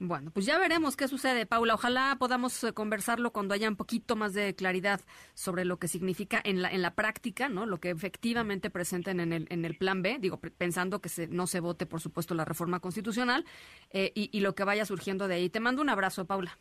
Bueno, 0.00 0.30
pues 0.30 0.46
ya 0.46 0.58
veremos 0.58 0.96
qué 0.96 1.06
sucede, 1.06 1.44
Paula. 1.44 1.74
Ojalá 1.74 2.16
podamos 2.18 2.64
eh, 2.64 2.72
conversarlo 2.72 3.30
cuando 3.32 3.52
haya 3.52 3.68
un 3.68 3.76
poquito 3.76 4.16
más 4.16 4.32
de 4.32 4.54
claridad 4.54 5.02
sobre 5.34 5.66
lo 5.66 5.78
que 5.78 5.88
significa 5.88 6.40
en 6.42 6.62
la, 6.62 6.70
en 6.70 6.80
la 6.80 6.94
práctica, 6.94 7.50
¿no? 7.50 7.66
Lo 7.66 7.78
que 7.78 7.90
efectivamente 7.90 8.70
presenten 8.70 9.20
en 9.20 9.34
el, 9.34 9.46
en 9.50 9.66
el 9.66 9.76
plan 9.76 10.00
B, 10.00 10.18
digo, 10.20 10.38
pensando 10.38 11.00
que 11.00 11.10
se, 11.10 11.26
no 11.26 11.46
se 11.46 11.60
vote, 11.60 11.84
por 11.84 12.00
supuesto, 12.00 12.34
la 12.34 12.46
reforma 12.46 12.80
constitucional 12.80 13.44
eh, 13.90 14.12
y, 14.14 14.30
y 14.32 14.40
lo 14.40 14.54
que 14.54 14.64
vaya 14.64 14.86
surgiendo 14.86 15.28
de 15.28 15.34
ahí. 15.34 15.50
Te 15.50 15.60
mando 15.60 15.82
un 15.82 15.90
abrazo, 15.90 16.24
Paula. 16.24 16.56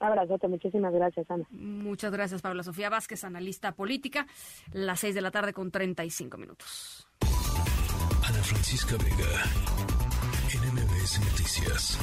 Abrazote, 0.00 0.48
muchísimas 0.48 0.92
gracias, 0.92 1.30
Ana. 1.30 1.44
Muchas 1.50 2.12
gracias, 2.12 2.42
Paula 2.42 2.62
Sofía 2.62 2.88
Vázquez, 2.88 3.24
analista 3.24 3.72
política, 3.72 4.26
las 4.72 5.00
seis 5.00 5.14
de 5.14 5.20
la 5.20 5.30
tarde 5.30 5.52
con 5.52 5.70
35 5.70 6.36
minutos. 6.38 7.08
Ana 7.20 8.42
Francisca 8.42 8.96
Vega, 8.96 9.44
NMBS 10.54 11.20
Noticias. 11.20 11.98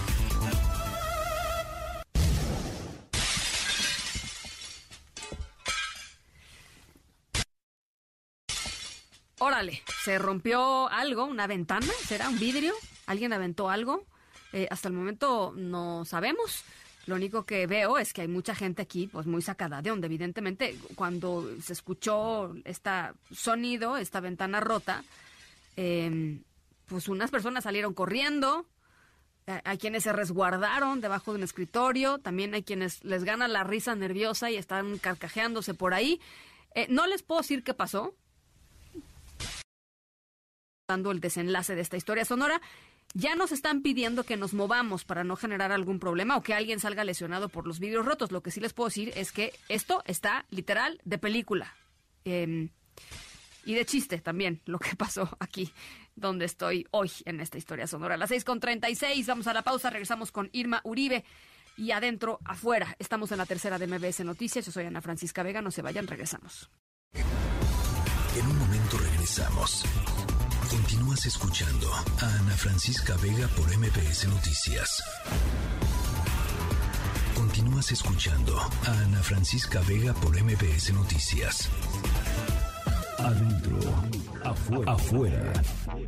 Órale, 9.39 9.83
se 10.03 10.17
rompió 10.17 10.89
algo, 10.89 11.25
una 11.25 11.45
ventana, 11.45 11.91
¿será 12.05 12.29
un 12.29 12.39
vidrio? 12.39 12.73
¿Alguien 13.05 13.33
aventó 13.33 13.69
algo? 13.69 14.05
Eh, 14.53 14.67
hasta 14.71 14.87
el 14.87 14.93
momento 14.93 15.53
no 15.55 16.05
sabemos. 16.05 16.63
Lo 17.07 17.15
único 17.15 17.45
que 17.45 17.67
veo 17.67 17.97
es 17.97 18.13
que 18.13 18.21
hay 18.21 18.27
mucha 18.27 18.55
gente 18.55 18.81
aquí, 18.81 19.07
pues 19.07 19.27
muy 19.27 19.41
sacada 19.41 19.81
de 19.81 19.89
donde 19.89 20.07
evidentemente 20.07 20.75
cuando 20.95 21.47
se 21.61 21.73
escuchó 21.73 22.53
este 22.63 22.89
sonido, 23.31 23.97
esta 23.97 24.19
ventana 24.19 24.59
rota, 24.59 25.03
eh, 25.77 26.39
pues 26.87 27.07
unas 27.07 27.29
personas 27.29 27.63
salieron 27.63 27.93
corriendo, 27.93 28.65
hay 29.63 29.77
quienes 29.77 30.03
se 30.03 30.13
resguardaron 30.13 31.01
debajo 31.01 31.31
de 31.31 31.37
un 31.37 31.43
escritorio, 31.43 32.17
también 32.17 32.53
hay 32.55 32.63
quienes 32.63 33.03
les 33.03 33.23
gana 33.23 33.47
la 33.47 33.63
risa 33.63 33.95
nerviosa 33.95 34.49
y 34.49 34.55
están 34.55 34.97
carcajeándose 34.97 35.73
por 35.75 35.93
ahí. 35.93 36.19
Eh, 36.73 36.87
no 36.89 37.05
les 37.05 37.21
puedo 37.21 37.41
decir 37.41 37.63
qué 37.63 37.73
pasó, 37.73 38.15
dando 40.87 41.11
el 41.11 41.19
desenlace 41.19 41.75
de 41.75 41.81
esta 41.81 41.97
historia 41.97 42.25
sonora. 42.25 42.61
Ya 43.17 43.33
nos 43.33 43.53
están 43.53 43.81
pidiendo 43.81 44.25
que 44.25 44.35
nos 44.35 44.53
movamos 44.53 45.05
para 45.05 45.23
no 45.23 45.37
generar 45.37 45.71
algún 45.71 45.99
problema 45.99 46.35
o 46.35 46.43
que 46.43 46.53
alguien 46.53 46.81
salga 46.81 47.05
lesionado 47.05 47.47
por 47.47 47.65
los 47.65 47.79
vidrios 47.79 48.05
rotos. 48.05 48.33
Lo 48.33 48.43
que 48.43 48.51
sí 48.51 48.59
les 48.59 48.73
puedo 48.73 48.89
decir 48.89 49.13
es 49.15 49.31
que 49.31 49.53
esto 49.69 50.03
está 50.05 50.45
literal 50.49 50.99
de 51.05 51.17
película. 51.17 51.73
Eh, 52.25 52.67
y 53.63 53.73
de 53.73 53.85
chiste 53.85 54.19
también 54.19 54.61
lo 54.65 54.79
que 54.79 54.97
pasó 54.97 55.29
aquí 55.39 55.71
donde 56.17 56.43
estoy 56.43 56.87
hoy 56.91 57.09
en 57.23 57.39
esta 57.39 57.57
historia 57.57 57.87
sonora. 57.87 58.15
A 58.15 58.17
las 58.17 58.31
6.36, 58.31 59.25
vamos 59.27 59.47
a 59.47 59.53
la 59.53 59.61
pausa, 59.61 59.89
regresamos 59.89 60.33
con 60.33 60.49
Irma 60.51 60.81
Uribe. 60.83 61.23
Y 61.77 61.91
adentro, 61.91 62.41
afuera, 62.43 62.97
estamos 62.99 63.31
en 63.31 63.37
la 63.37 63.45
tercera 63.45 63.79
de 63.79 63.87
MBS 63.87 64.25
Noticias. 64.25 64.65
Yo 64.65 64.73
soy 64.73 64.87
Ana 64.87 65.01
Francisca 65.01 65.41
Vega, 65.41 65.61
no 65.61 65.71
se 65.71 65.81
vayan, 65.81 66.05
regresamos. 66.07 66.69
En 67.13 68.45
un 68.45 68.59
momento 68.59 68.97
regresamos. 68.97 69.85
Continúas 70.69 71.25
escuchando 71.25 71.91
a 71.93 72.25
Ana 72.25 72.57
Francisca 72.57 73.15
Vega 73.17 73.47
por 73.49 73.65
MBS 73.77 74.27
Noticias. 74.27 75.03
Continúas 77.35 77.91
escuchando 77.91 78.57
a 78.59 78.91
Ana 78.91 79.21
Francisca 79.21 79.81
Vega 79.81 80.13
por 80.13 80.35
MBS 80.41 80.91
Noticias. 80.93 81.69
Adentro, 83.17 83.79
afuera. 84.43 84.91
afuera. 84.91 85.53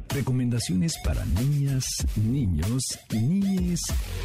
Recomendaciones 0.09 0.95
para 1.03 1.23
niñas, 1.25 1.85
niños, 2.15 2.83
niñes 3.11 3.81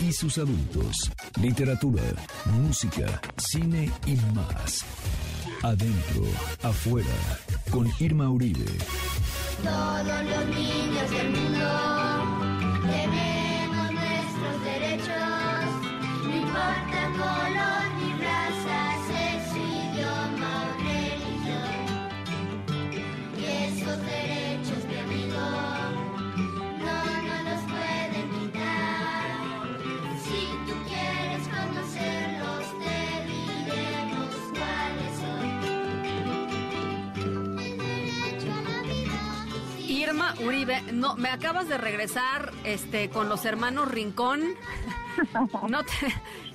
y 0.07 0.13
sus 0.13 0.39
adultos. 0.39 1.11
Literatura, 1.41 2.03
música, 2.47 3.21
cine 3.37 3.91
y 4.07 4.17
más. 4.35 4.85
Adentro, 5.63 6.25
afuera. 6.63 7.15
Con 7.71 7.91
Irma 8.01 8.29
Uribe. 8.31 8.67
Todos 9.63 10.25
los 10.25 10.47
niños 10.47 11.11
del 11.11 11.31
mundo 11.31 11.69
tenemos 12.83 13.93
nuestros 13.93 14.65
derechos. 14.65 15.67
No 16.25 16.37
importa 16.37 17.01
color 17.17 17.82
Uribe, 40.45 40.81
no, 40.93 41.15
me 41.17 41.29
acabas 41.29 41.69
de 41.69 41.79
regresar 41.79 42.51
este, 42.65 43.09
con 43.11 43.29
los 43.29 43.45
hermanos 43.45 43.91
Rincón. 43.91 44.41
No 45.69 45.85
te, 45.85 45.93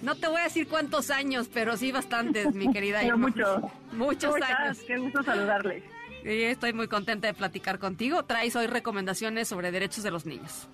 no 0.02 0.16
te 0.16 0.28
voy 0.28 0.42
a 0.42 0.46
decir 0.46 0.68
cuántos 0.68 1.12
años, 1.12 1.48
pero 1.54 1.78
sí 1.78 1.92
bastantes, 1.92 2.56
mi 2.56 2.72
querida 2.74 3.04
Irma. 3.04 3.28
muchos. 3.28 3.62
Muchos 3.92 4.32
¿Cómo 4.34 4.38
estás? 4.44 4.60
años. 4.60 4.80
Qué 4.88 4.98
gusto 4.98 5.22
saludarles. 5.22 5.84
Sí, 6.24 6.42
estoy 6.44 6.74
muy 6.74 6.88
contenta 6.88 7.28
de 7.28 7.36
platicar 7.36 7.78
contigo. 7.78 8.24
Traes 8.26 8.56
hoy 8.56 8.66
recomendaciones 8.66 9.48
sobre 9.48 9.72
derechos 9.72 10.04
de 10.04 10.10
los 10.10 10.26
niños. 10.26 10.68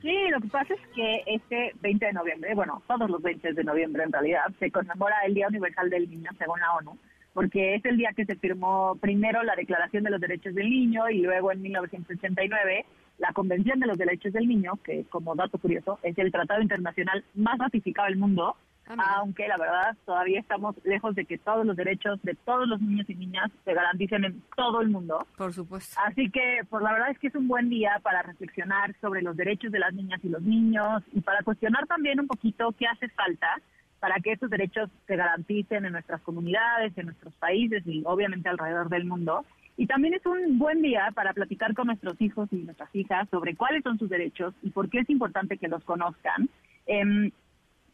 Sí, 0.00 0.16
lo 0.30 0.40
que 0.40 0.48
pasa 0.48 0.72
es 0.72 0.80
que 0.94 1.22
este 1.26 1.72
20 1.82 2.06
de 2.06 2.12
noviembre, 2.14 2.54
bueno, 2.54 2.82
todos 2.88 3.10
los 3.10 3.20
20 3.20 3.52
de 3.52 3.64
noviembre 3.64 4.02
en 4.02 4.12
realidad, 4.12 4.46
se 4.58 4.70
conmemora 4.70 5.16
el 5.26 5.34
Día 5.34 5.48
Universal 5.48 5.90
del 5.90 6.08
Niño, 6.08 6.30
según 6.38 6.58
la 6.58 6.72
ONU, 6.76 6.98
porque 7.34 7.74
es 7.74 7.84
el 7.84 7.96
día 7.96 8.12
que 8.14 8.24
se 8.24 8.36
firmó 8.36 8.96
primero 9.00 9.42
la 9.42 9.54
Declaración 9.54 10.04
de 10.04 10.10
los 10.10 10.20
Derechos 10.20 10.54
del 10.54 10.68
Niño 10.68 11.08
y 11.08 11.22
luego 11.22 11.52
en 11.52 11.62
1989 11.62 12.84
la 13.18 13.32
Convención 13.32 13.78
de 13.78 13.86
los 13.86 13.98
Derechos 13.98 14.32
del 14.32 14.48
Niño, 14.48 14.78
que 14.82 15.04
como 15.04 15.34
dato 15.34 15.58
curioso 15.58 15.98
es 16.02 16.16
el 16.18 16.32
tratado 16.32 16.62
internacional 16.62 17.24
más 17.34 17.58
ratificado 17.58 18.08
del 18.08 18.16
mundo, 18.16 18.56
aunque 18.98 19.46
la 19.46 19.56
verdad 19.56 19.96
todavía 20.04 20.40
estamos 20.40 20.74
lejos 20.84 21.14
de 21.14 21.24
que 21.24 21.38
todos 21.38 21.64
los 21.64 21.76
derechos 21.76 22.20
de 22.22 22.34
todos 22.34 22.66
los 22.66 22.80
niños 22.80 23.08
y 23.08 23.14
niñas 23.14 23.50
se 23.64 23.74
garanticen 23.74 24.24
en 24.24 24.42
todo 24.56 24.80
el 24.80 24.88
mundo. 24.88 25.26
Por 25.36 25.52
supuesto. 25.52 26.00
Así 26.04 26.30
que, 26.30 26.62
pues 26.68 26.82
la 26.82 26.92
verdad 26.92 27.10
es 27.10 27.18
que 27.18 27.28
es 27.28 27.34
un 27.34 27.46
buen 27.46 27.68
día 27.68 28.00
para 28.02 28.22
reflexionar 28.22 28.94
sobre 29.00 29.22
los 29.22 29.36
derechos 29.36 29.70
de 29.70 29.78
las 29.78 29.92
niñas 29.92 30.20
y 30.24 30.28
los 30.28 30.42
niños 30.42 31.02
y 31.12 31.20
para 31.20 31.42
cuestionar 31.42 31.86
también 31.86 32.18
un 32.20 32.26
poquito 32.26 32.74
qué 32.78 32.86
hace 32.86 33.08
falta 33.10 33.60
para 34.00 34.16
que 34.20 34.32
estos 34.32 34.50
derechos 34.50 34.90
se 35.06 35.16
garanticen 35.16 35.84
en 35.84 35.92
nuestras 35.92 36.20
comunidades, 36.22 36.96
en 36.96 37.06
nuestros 37.06 37.34
países 37.34 37.82
y 37.86 38.02
obviamente 38.06 38.48
alrededor 38.48 38.88
del 38.88 39.04
mundo. 39.04 39.44
Y 39.76 39.86
también 39.86 40.14
es 40.14 40.24
un 40.26 40.58
buen 40.58 40.82
día 40.82 41.10
para 41.14 41.32
platicar 41.32 41.74
con 41.74 41.86
nuestros 41.86 42.20
hijos 42.20 42.48
y 42.50 42.56
nuestras 42.56 42.94
hijas 42.94 43.28
sobre 43.30 43.54
cuáles 43.54 43.82
son 43.82 43.98
sus 43.98 44.10
derechos 44.10 44.54
y 44.62 44.70
por 44.70 44.90
qué 44.90 45.00
es 45.00 45.10
importante 45.10 45.58
que 45.58 45.68
los 45.68 45.84
conozcan. 45.84 46.48
Em, 46.86 47.30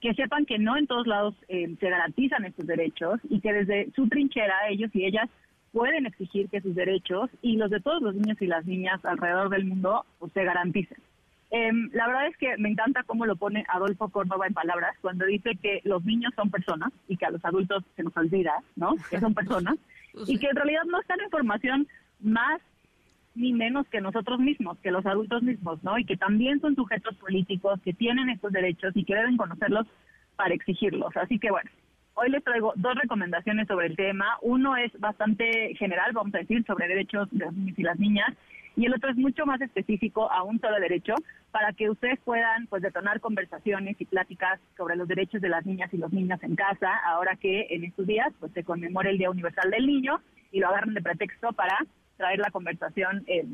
que 0.01 0.15
sepan 0.15 0.47
que 0.47 0.59
no 0.59 0.77
en 0.77 0.87
todos 0.87 1.07
lados 1.07 1.35
eh, 1.49 1.75
se 1.81 1.91
garantizan 1.91 2.45
estos 2.45 2.67
derechos 2.67 3.19
y 3.29 3.41
que 3.41 3.53
desde 3.53 3.91
su 3.93 4.09
trinchera 4.09 4.69
ellos 4.69 4.91
y 4.95 5.05
ellas 5.05 5.29
pueden 5.73 6.07
exigir 6.07 6.49
que 6.49 6.61
sus 6.61 6.75
derechos 6.75 7.31
y 7.43 7.57
los 7.57 7.71
de 7.71 7.81
todos 7.81 8.03
los 8.03 8.15
niños 8.15 8.41
y 8.41 8.47
las 8.47 8.65
niñas 8.67 9.05
alrededor 9.05 9.49
del 9.51 9.65
mundo 9.65 10.05
pues, 10.19 10.33
se 10.33 10.45
garanticen. 10.45 10.99
Em, 11.51 11.91
la 11.93 12.09
verdad 12.09 12.27
es 12.27 12.37
que 12.37 12.57
me 12.59 12.69
encanta 12.69 13.05
cómo 13.05 13.25
lo 13.25 13.37
pone 13.37 13.65
Adolfo 13.69 14.09
Córdoba 14.09 14.47
en 14.47 14.55
palabras 14.55 14.97
cuando 15.01 15.25
dice 15.27 15.57
que 15.63 15.81
los 15.85 16.05
niños 16.05 16.33
son 16.35 16.51
personas 16.51 16.93
y 17.09 17.17
que 17.17 17.27
a 17.27 17.31
los 17.31 17.45
adultos 17.45 17.85
se 17.95 18.03
nos 18.03 18.17
olvida, 18.17 18.53
¿no? 18.75 18.97
Que 19.11 19.21
son 19.21 19.35
personas 19.35 19.77
y 20.27 20.39
que 20.39 20.49
en 20.49 20.57
realidad 20.57 20.83
no 20.87 21.01
están 21.01 21.21
en 21.21 21.31
formación 21.31 21.87
más 22.21 22.61
ni 23.37 23.53
menos 23.53 23.87
que 23.89 24.01
nosotros 24.01 24.41
mismos, 24.41 24.79
que 24.79 24.91
los 24.91 25.05
adultos 25.07 25.43
mismos, 25.43 25.83
¿no? 25.85 25.99
Y 25.99 26.05
que 26.05 26.17
también 26.17 26.61
son 26.61 26.75
sujetos 26.75 27.15
políticos, 27.17 27.79
que 27.85 27.93
tienen 27.93 28.31
estos 28.31 28.51
derechos 28.51 28.93
y 28.97 29.05
que 29.05 29.15
deben 29.15 29.37
conocerlos 29.37 29.87
para 30.37 30.55
exigirlos. 30.55 31.15
Así 31.17 31.39
que 31.39 31.51
bueno, 31.51 31.71
hoy 32.15 32.31
les 32.31 32.43
traigo 32.43 32.73
dos 32.77 32.95
recomendaciones 32.95 33.69
sobre 33.69 33.87
el 33.87 33.97
tema. 33.97 34.39
Uno 34.41 34.77
es 34.77 34.91
bastante 34.99 35.75
general, 35.77 36.13
vamos 36.13 36.35
a 36.35 36.39
decir, 36.39 36.65
sobre 36.67 36.89
derechos 36.89 37.29
de 37.31 37.45
los 37.45 37.55
niños 37.55 37.79
y 37.79 37.83
las 37.83 37.99
niñas, 37.99 38.35
y 38.77 38.85
el 38.85 38.95
otro 38.95 39.11
es 39.11 39.17
mucho 39.17 39.47
más 39.47 39.61
específico 39.61 40.31
a 40.31 40.43
un 40.43 40.61
solo 40.61 40.79
derecho 40.79 41.15
para 41.51 41.73
que 41.73 41.89
ustedes 41.89 42.19
puedan 42.21 42.67
pues 42.67 42.83
detonar 42.83 43.21
conversaciones 43.21 43.97
y 43.99 44.05
pláticas 44.05 44.61
sobre 44.77 44.97
los 44.97 45.09
derechos 45.09 45.41
de 45.41 45.49
las 45.49 45.65
niñas 45.65 45.93
y 45.93 45.97
los 45.97 46.13
niños 46.13 46.43
en 46.43 46.55
casa, 46.55 46.95
ahora 47.07 47.37
que 47.37 47.67
en 47.71 47.85
estos 47.85 48.07
días 48.07 48.33
pues 48.39 48.53
se 48.53 48.65
conmemora 48.65 49.11
el 49.11 49.19
Día 49.19 49.31
Universal 49.31 49.71
del 49.71 49.87
Niño 49.87 50.21
y 50.53 50.61
lo 50.61 50.69
agarran 50.69 50.95
de 50.95 51.01
pretexto 51.01 51.53
para 51.53 51.79
traer 52.19 52.39
la 52.39 52.51
conversación 52.51 53.25
eh, 53.27 53.47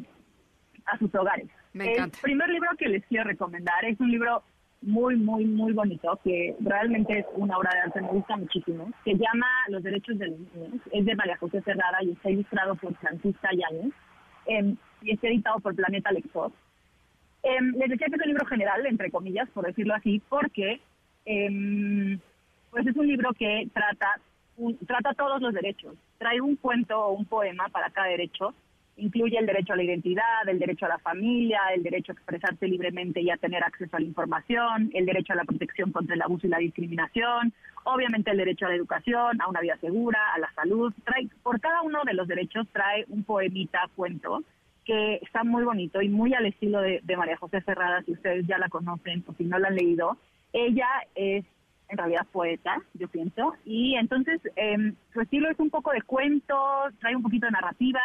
a 0.86 0.98
sus 0.98 1.14
hogares. 1.14 1.48
Me 1.72 1.84
el 1.84 1.90
encanta. 1.92 2.18
primer 2.20 2.48
libro 2.48 2.68
que 2.76 2.88
les 2.88 3.04
quiero 3.06 3.24
recomendar 3.24 3.84
es 3.84 3.98
un 4.00 4.10
libro 4.10 4.42
muy, 4.82 5.14
muy, 5.14 5.44
muy 5.44 5.72
bonito, 5.72 6.18
que 6.24 6.56
realmente 6.58 7.20
es 7.20 7.26
una 7.34 7.56
obra 7.56 7.70
de 7.72 7.80
arte, 7.82 8.02
me 8.02 8.08
gusta 8.08 8.36
muchísimo. 8.36 8.90
Se 9.04 9.12
llama 9.12 9.46
Los 9.68 9.84
Derechos 9.84 10.18
de 10.18 10.26
los 10.26 10.38
Niños, 10.40 10.80
es 10.90 11.04
de 11.04 11.14
María 11.14 11.36
José 11.36 11.62
Ferrara 11.62 12.02
y 12.02 12.10
está 12.10 12.30
ilustrado 12.30 12.74
por 12.74 12.92
Francisca 12.96 13.48
Yáñez 13.52 13.92
eh, 14.46 14.74
y 15.02 15.12
está 15.12 15.28
editado 15.28 15.60
por 15.60 15.74
Planeta 15.74 16.12
Lector. 16.12 16.52
Eh, 17.42 17.60
les 17.60 17.90
decía 17.90 18.06
que 18.06 18.16
es 18.16 18.22
un 18.22 18.28
libro 18.28 18.46
general, 18.46 18.86
entre 18.86 19.10
comillas, 19.10 19.48
por 19.50 19.66
decirlo 19.66 19.94
así, 19.94 20.22
porque 20.28 20.80
em, 21.24 22.18
pues 22.70 22.86
es 22.86 22.96
un 22.96 23.06
libro 23.06 23.32
que 23.32 23.68
trata, 23.72 24.18
trata 24.86 25.14
todos 25.14 25.40
los 25.42 25.52
derechos. 25.52 25.94
Trae 26.18 26.40
un 26.40 26.56
cuento 26.56 26.98
o 26.98 27.12
un 27.12 27.24
poema 27.24 27.68
para 27.68 27.90
cada 27.90 28.08
derecho. 28.08 28.54
Incluye 28.96 29.38
el 29.38 29.46
derecho 29.46 29.72
a 29.72 29.76
la 29.76 29.82
identidad, 29.82 30.46
el 30.46 30.58
derecho 30.58 30.86
a 30.86 30.90
la 30.90 30.98
familia, 30.98 31.60
el 31.74 31.82
derecho 31.82 32.12
a 32.12 32.14
expresarse 32.14 32.68
libremente 32.68 33.20
y 33.20 33.30
a 33.30 33.36
tener 33.38 33.64
acceso 33.64 33.96
a 33.96 34.00
la 34.00 34.06
información, 34.06 34.90
el 34.94 35.06
derecho 35.06 35.32
a 35.32 35.36
la 35.36 35.44
protección 35.44 35.90
contra 35.92 36.14
el 36.14 36.22
abuso 36.22 36.46
y 36.46 36.50
la 36.50 36.58
discriminación, 36.58 37.52
obviamente 37.84 38.30
el 38.30 38.36
derecho 38.36 38.66
a 38.66 38.68
la 38.68 38.76
educación, 38.76 39.40
a 39.40 39.48
una 39.48 39.60
vida 39.60 39.76
segura, 39.78 40.18
a 40.34 40.38
la 40.38 40.52
salud. 40.52 40.92
Trae, 41.04 41.26
por 41.42 41.58
cada 41.60 41.82
uno 41.82 42.04
de 42.04 42.14
los 42.14 42.28
derechos 42.28 42.68
trae 42.72 43.04
un 43.08 43.24
poemita, 43.24 43.88
cuento, 43.96 44.44
que 44.92 45.14
está 45.22 45.42
muy 45.42 45.64
bonito 45.64 46.02
y 46.02 46.10
muy 46.10 46.34
al 46.34 46.44
estilo 46.44 46.82
de, 46.82 47.00
de 47.02 47.16
María 47.16 47.38
José 47.38 47.62
Ferrada, 47.62 48.02
si 48.02 48.12
ustedes 48.12 48.46
ya 48.46 48.58
la 48.58 48.68
conocen 48.68 49.24
o 49.26 49.32
si 49.32 49.44
no 49.44 49.58
la 49.58 49.68
han 49.68 49.76
leído. 49.76 50.18
Ella 50.52 50.86
es 51.14 51.46
en 51.88 51.96
realidad 51.96 52.26
poeta, 52.30 52.76
yo 52.92 53.08
pienso, 53.08 53.54
y 53.64 53.94
entonces 53.94 54.38
eh, 54.56 54.92
su 55.14 55.20
estilo 55.22 55.48
es 55.48 55.58
un 55.58 55.70
poco 55.70 55.92
de 55.92 56.02
cuento, 56.02 56.54
trae 57.00 57.16
un 57.16 57.22
poquito 57.22 57.46
de 57.46 57.52
narrativa, 57.52 58.00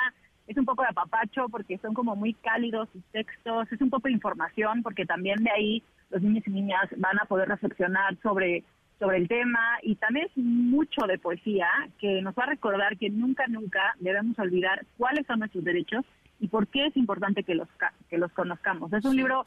es 0.47 0.55
un 0.55 0.63
poco 0.63 0.83
de 0.83 0.89
apapacho 0.89 1.49
porque 1.49 1.77
son 1.79 1.93
como 1.93 2.15
muy 2.15 2.33
cálidos 2.35 2.87
sus 2.93 3.03
textos, 3.11 3.69
es 3.69 3.81
un 3.81 3.89
poco 3.89 4.07
de 4.07 4.13
información 4.13 4.81
porque 4.81 5.05
también 5.05 5.43
de 5.43 5.51
ahí 5.51 5.83
los 6.09 6.21
niños 6.21 6.47
y 6.47 6.51
niñas 6.51 6.87
van 6.95 7.19
a 7.19 7.25
poder 7.25 7.49
reflexionar 7.49 8.15
sobre 8.23 8.63
sobre 8.97 9.17
el 9.17 9.27
tema 9.27 9.77
y 9.83 9.95
también 9.95 10.25
es 10.25 10.37
mucho 10.37 11.05
de 11.05 11.19
poesía 11.19 11.69
que 11.99 12.21
nos 12.23 12.33
va 12.33 12.43
a 12.43 12.47
recordar 12.47 12.97
que 12.97 13.11
nunca, 13.11 13.45
nunca 13.47 13.93
debemos 13.99 14.39
olvidar 14.39 14.85
cuáles 14.97 15.27
son 15.27 15.39
nuestros 15.39 15.63
derechos 15.63 16.03
y 16.39 16.47
por 16.47 16.67
qué 16.67 16.87
es 16.87 16.97
importante 16.97 17.43
que 17.43 17.55
los, 17.55 17.67
que 18.09 18.17
los 18.17 18.31
conozcamos. 18.31 18.93
Es 18.93 19.05
un 19.05 19.15
libro 19.15 19.43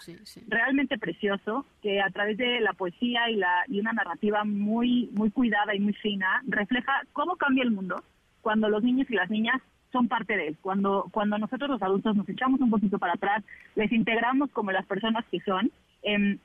realmente 0.48 0.98
precioso 0.98 1.64
que 1.82 2.00
a 2.00 2.10
través 2.10 2.36
de 2.36 2.60
la 2.60 2.72
poesía 2.72 3.30
y, 3.30 3.36
la, 3.36 3.64
y 3.68 3.80
una 3.80 3.92
narrativa 3.92 4.44
muy, 4.44 5.08
muy 5.12 5.30
cuidada 5.30 5.74
y 5.74 5.80
muy 5.80 5.92
fina 5.94 6.42
refleja 6.46 6.92
cómo 7.12 7.36
cambia 7.36 7.62
el 7.62 7.70
mundo 7.70 8.02
cuando 8.40 8.68
los 8.68 8.82
niños 8.82 9.08
y 9.10 9.14
las 9.14 9.30
niñas 9.30 9.60
son 9.92 10.08
parte 10.08 10.36
de 10.36 10.48
él. 10.48 10.58
Cuando, 10.60 11.08
cuando 11.12 11.38
nosotros 11.38 11.70
los 11.70 11.82
adultos 11.82 12.16
nos 12.16 12.28
echamos 12.28 12.60
un 12.60 12.70
poquito 12.70 12.98
para 12.98 13.14
atrás, 13.14 13.44
les 13.74 13.92
integramos 13.92 14.50
como 14.50 14.72
las 14.72 14.86
personas 14.86 15.24
que 15.30 15.40
son. 15.40 15.70
Eh, 16.02 16.38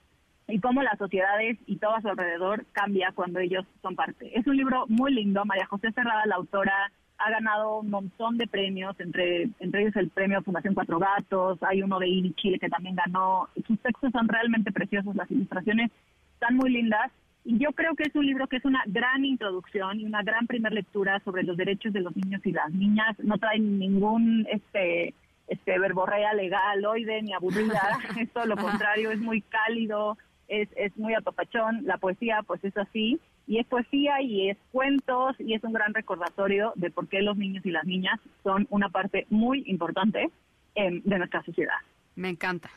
y 0.48 0.60
cómo 0.60 0.84
las 0.84 0.98
sociedades 0.98 1.58
y 1.66 1.78
todo 1.78 1.96
a 1.96 2.02
su 2.02 2.08
alrededor 2.08 2.66
cambia 2.72 3.12
cuando 3.16 3.40
ellos 3.40 3.66
son 3.82 3.96
parte. 3.96 4.38
Es 4.38 4.46
un 4.46 4.58
libro 4.58 4.86
muy 4.88 5.14
lindo. 5.14 5.44
María 5.46 5.66
José 5.66 5.92
Cerrada, 5.92 6.26
la 6.26 6.36
autora, 6.36 6.92
ha 7.18 7.32
ganado 7.32 7.80
un 7.80 7.90
montón 7.90 8.38
de 8.38 8.48
premios, 8.48 9.00
entre, 9.00 9.50
entre 9.60 9.82
ellos 9.82 9.96
el 9.96 10.10
premio 10.10 10.42
Fundación 10.42 10.74
Cuatro 10.74 11.00
Gatos, 11.00 11.60
hay 11.64 11.82
uno 11.82 12.00
de 12.00 12.08
INI 12.08 12.34
Chile 12.34 12.60
que 12.60 12.70
también 12.70 12.96
ganó. 12.96 13.48
Sus 13.66 13.80
textos 13.80 14.12
son 14.12 14.28
realmente 14.28 14.72
preciosos, 14.72 15.16
las 15.16 15.30
ilustraciones 15.32 15.92
están 16.34 16.56
muy 16.58 16.72
lindas. 16.72 17.12
Y 17.44 17.60
yo 17.60 17.72
creo 17.74 17.96
que 17.96 18.04
es 18.04 18.16
un 18.16 18.26
libro 18.26 18.48
que 18.48 18.58
es 18.58 18.66
una 18.66 18.84
gran 18.88 19.24
introducción 19.24 20.00
y 20.00 20.06
una 20.06 20.24
gran 20.24 20.48
primera 20.48 20.74
lectura 20.74 21.22
sobre 21.24 21.44
los 21.44 21.56
derechos 21.56 21.94
de 21.94 22.02
los 22.02 22.16
niños 22.16 22.42
y 22.44 22.52
las 22.52 22.72
niñas. 22.72 23.16
No 23.20 23.38
trae 23.38 23.60
ningún 23.60 24.48
este 24.50 25.14
este 25.48 25.78
verborrea 25.78 26.34
legal, 26.34 26.84
oide 26.86 27.22
ni 27.22 27.34
aburrida, 27.34 28.00
es 28.20 28.32
todo 28.32 28.48
lo 28.48 28.58
contrario, 28.58 29.12
es 29.12 29.20
muy 29.20 29.42
cálido, 29.42 30.18
es, 30.48 30.70
es 30.76 30.96
muy 30.98 31.14
apapachón, 31.14 31.86
la 31.86 31.98
poesía 31.98 32.42
pues 32.46 32.64
es 32.64 32.76
así, 32.78 33.20
y 33.48 33.60
es 33.60 33.68
poesía 33.68 34.22
y 34.22 34.50
es 34.50 34.58
cuentos 34.72 35.36
y 35.40 35.54
es 35.54 35.64
un 35.64 35.74
gran 35.74 35.94
recordatorio 35.94 36.74
de 36.76 36.90
por 36.90 37.08
qué 37.08 37.22
los 37.22 37.38
niños 37.38 37.66
y 37.66 37.72
las 37.72 37.86
niñas 37.86 38.20
son 38.44 38.68
una 38.70 38.90
parte 38.90 39.28
muy 39.30 39.64
importante 39.68 40.30
em, 40.76 41.02
de 41.04 41.18
nuestra 41.18 41.44
sociedad. 41.44 41.78
Me 42.16 42.30
encanta. 42.30 42.70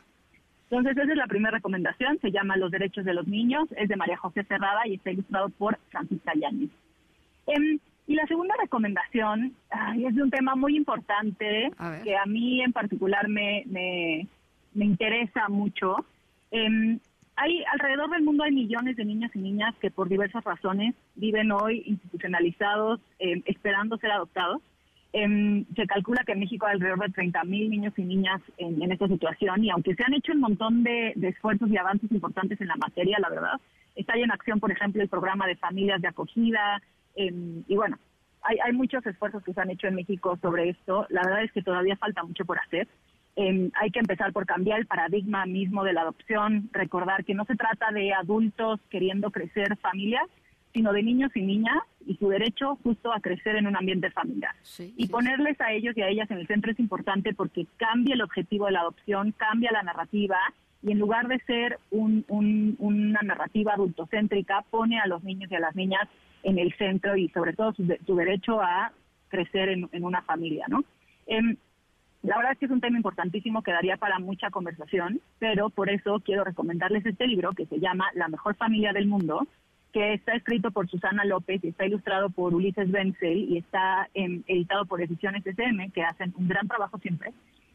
Entonces 0.69 0.97
esa 0.97 1.11
es 1.11 1.17
la 1.17 1.25
primera 1.25 1.51
recomendación, 1.51 2.19
se 2.21 2.31
llama 2.31 2.55
Los 2.55 2.71
Derechos 2.71 3.03
de 3.03 3.15
los 3.15 3.27
Niños, 3.27 3.67
es 3.75 3.89
de 3.89 3.95
María 3.95 4.17
José 4.17 4.43
Cerrada 4.43 4.87
y 4.87 4.95
está 4.95 5.11
ilustrado 5.11 5.49
por 5.49 5.79
Francisca 5.89 6.33
Yáñez. 6.35 6.69
Em, 7.47 7.79
y 8.05 8.15
la 8.15 8.25
segunda 8.27 8.55
recomendación 8.59 9.53
es 9.97 10.15
de 10.15 10.23
un 10.23 10.31
tema 10.31 10.55
muy 10.55 10.75
importante 10.75 11.71
que 12.03 12.17
a 12.17 12.25
mí 12.25 12.61
en 12.61 12.73
particular 12.73 13.27
me, 13.27 13.63
me, 13.67 14.27
me 14.73 14.85
interesa 14.85 15.47
mucho. 15.47 16.05
Eh, 16.51 16.97
hay 17.39 17.63
alrededor 17.71 18.09
del 18.09 18.23
mundo 18.23 18.43
hay 18.43 18.51
millones 18.51 18.97
de 18.97 19.05
niños 19.05 19.31
y 19.33 19.39
niñas 19.39 19.73
que 19.79 19.89
por 19.89 20.09
diversas 20.09 20.43
razones 20.43 20.93
viven 21.15 21.53
hoy 21.53 21.83
institucionalizados, 21.85 22.99
eh, 23.19 23.41
esperando 23.45 23.97
ser 23.97 24.11
adoptados. 24.11 24.61
Em, 25.13 25.65
se 25.73 25.87
calcula 25.87 26.23
que 26.25 26.33
en 26.33 26.41
México 26.41 26.65
hay 26.65 26.73
alrededor 26.73 26.99
de 26.99 27.13
30 27.13 27.43
mil 27.45 27.69
niños 27.69 27.93
y 27.95 28.03
niñas 28.03 28.41
en, 28.57 28.91
esta 28.91 29.07
situación 29.07 29.63
y 29.63 29.69
aunque 29.69 29.95
se 29.95 30.03
han 30.03 30.13
hecho 30.13 30.33
un 30.33 30.41
montón 30.41 30.83
de, 30.83 31.13
esfuerzos 31.21 31.69
y 31.71 31.77
avances 31.77 32.11
importantes 32.11 32.59
en 32.59 32.67
la 32.67 32.75
materia, 32.75 33.17
la 33.19 33.29
verdad, 33.29 33.61
está 33.95 34.13
ahí 34.13 34.23
en 34.23 34.31
acción, 34.31 34.59
por 34.59 34.71
ejemplo, 34.71 35.01
el 35.01 35.07
programa 35.07 35.47
de 35.47 35.55
familias 35.55 36.01
de 36.01 36.09
acogida 36.09 36.81
em, 37.15 37.63
y 37.69 37.75
bueno, 37.75 37.97
hay, 38.43 38.57
hay 38.65 38.73
muchos 38.73 39.05
esfuerzos 39.05 39.43
que 39.43 39.53
se 39.53 39.61
han 39.61 39.71
hecho 39.71 39.87
en 39.87 39.95
México 39.95 40.37
sobre 40.41 40.69
esto. 40.69 41.07
La 41.09 41.23
verdad 41.23 41.43
es 41.43 41.51
que 41.53 41.61
todavía 41.61 41.95
falta 41.95 42.21
mucho 42.23 42.43
por 42.43 42.59
hacer. 42.59 42.87
Em, 43.35 43.71
hay 43.75 43.91
que 43.91 43.99
empezar 43.99 44.33
por 44.33 44.45
cambiar 44.45 44.79
el 44.79 44.85
paradigma 44.85 45.45
mismo 45.45 45.83
de 45.83 45.93
la 45.93 46.01
adopción, 46.01 46.69
recordar 46.73 47.23
que 47.23 47.33
no 47.33 47.45
se 47.45 47.55
trata 47.55 47.91
de 47.91 48.13
adultos 48.13 48.79
queriendo 48.89 49.31
crecer 49.31 49.77
familias, 49.77 50.27
sino 50.73 50.93
de 50.93 51.03
niños 51.03 51.31
y 51.35 51.41
niñas 51.41 51.77
y 52.05 52.15
su 52.15 52.29
derecho 52.29 52.77
justo 52.83 53.11
a 53.11 53.19
crecer 53.19 53.55
en 53.55 53.67
un 53.67 53.75
ambiente 53.75 54.11
familiar. 54.11 54.55
y 54.77 55.07
ponerles 55.07 55.59
a 55.61 55.71
ellos 55.71 55.95
y 55.97 56.01
a 56.01 56.09
ellas 56.09 56.29
en 56.31 56.37
el 56.37 56.47
centro 56.47 56.71
es 56.71 56.79
importante 56.79 57.33
porque 57.33 57.65
cambia 57.77 58.13
el 58.13 58.21
objetivo 58.21 58.65
de 58.65 58.73
la 58.73 58.81
adopción, 58.81 59.31
cambia 59.31 59.71
la 59.71 59.83
narrativa 59.83 60.37
y 60.81 60.91
en 60.91 60.99
lugar 60.99 61.27
de 61.27 61.39
ser 61.39 61.79
una 61.89 63.19
narrativa 63.21 63.73
adultocéntrica, 63.73 64.63
pone 64.69 64.99
a 64.99 65.07
los 65.07 65.23
niños 65.23 65.51
y 65.51 65.55
a 65.55 65.59
las 65.59 65.75
niñas 65.75 66.07
en 66.43 66.57
el 66.57 66.73
centro 66.77 67.17
y 67.17 67.29
sobre 67.29 67.53
todo 67.53 67.73
su, 67.73 68.15
derecho 68.15 68.61
a 68.61 68.91
crecer 69.27 69.69
en, 69.69 70.03
una 70.03 70.21
familia, 70.21 70.65
¿no? 70.69 70.83
Em, 71.27 71.57
la 72.21 72.35
verdad 72.35 72.51
es 72.51 72.57
que 72.57 72.65
es 72.65 72.71
un 72.71 72.81
tema 72.81 72.97
importantísimo 72.97 73.61
que 73.63 73.71
daría 73.71 73.95
para 73.97 74.19
mucha 74.19 74.49
conversación, 74.49 75.21
pero 75.39 75.69
por 75.69 75.89
eso 75.89 76.19
quiero 76.19 76.43
recomendarles 76.43 77.05
este 77.05 77.27
libro 77.27 77.53
que 77.53 77.65
se 77.65 77.79
llama 77.79 78.09
La 78.13 78.27
mejor 78.27 78.55
familia 78.55 78.91
del 78.91 79.07
mundo, 79.07 79.47
que 79.93 80.13
está 80.13 80.33
escrito 80.33 80.71
por 80.71 80.89
Susana 80.89 81.23
López 81.23 81.63
y 81.63 81.69
está 81.69 81.85
ilustrado 81.85 82.29
por 82.29 82.53
Ulises 82.53 82.91
Benzel 82.91 83.49
y 83.49 83.57
está 83.57 84.09
em, 84.13 84.43
editado 84.47 84.85
por 84.85 85.01
Ediciones 85.01 85.45
SM, 85.45 85.91
que 85.91 86.03
hacen 86.03 86.33
un 86.37 86.47
gran 86.47 86.67
trabajo 86.67 86.97
siempre. 86.99 87.31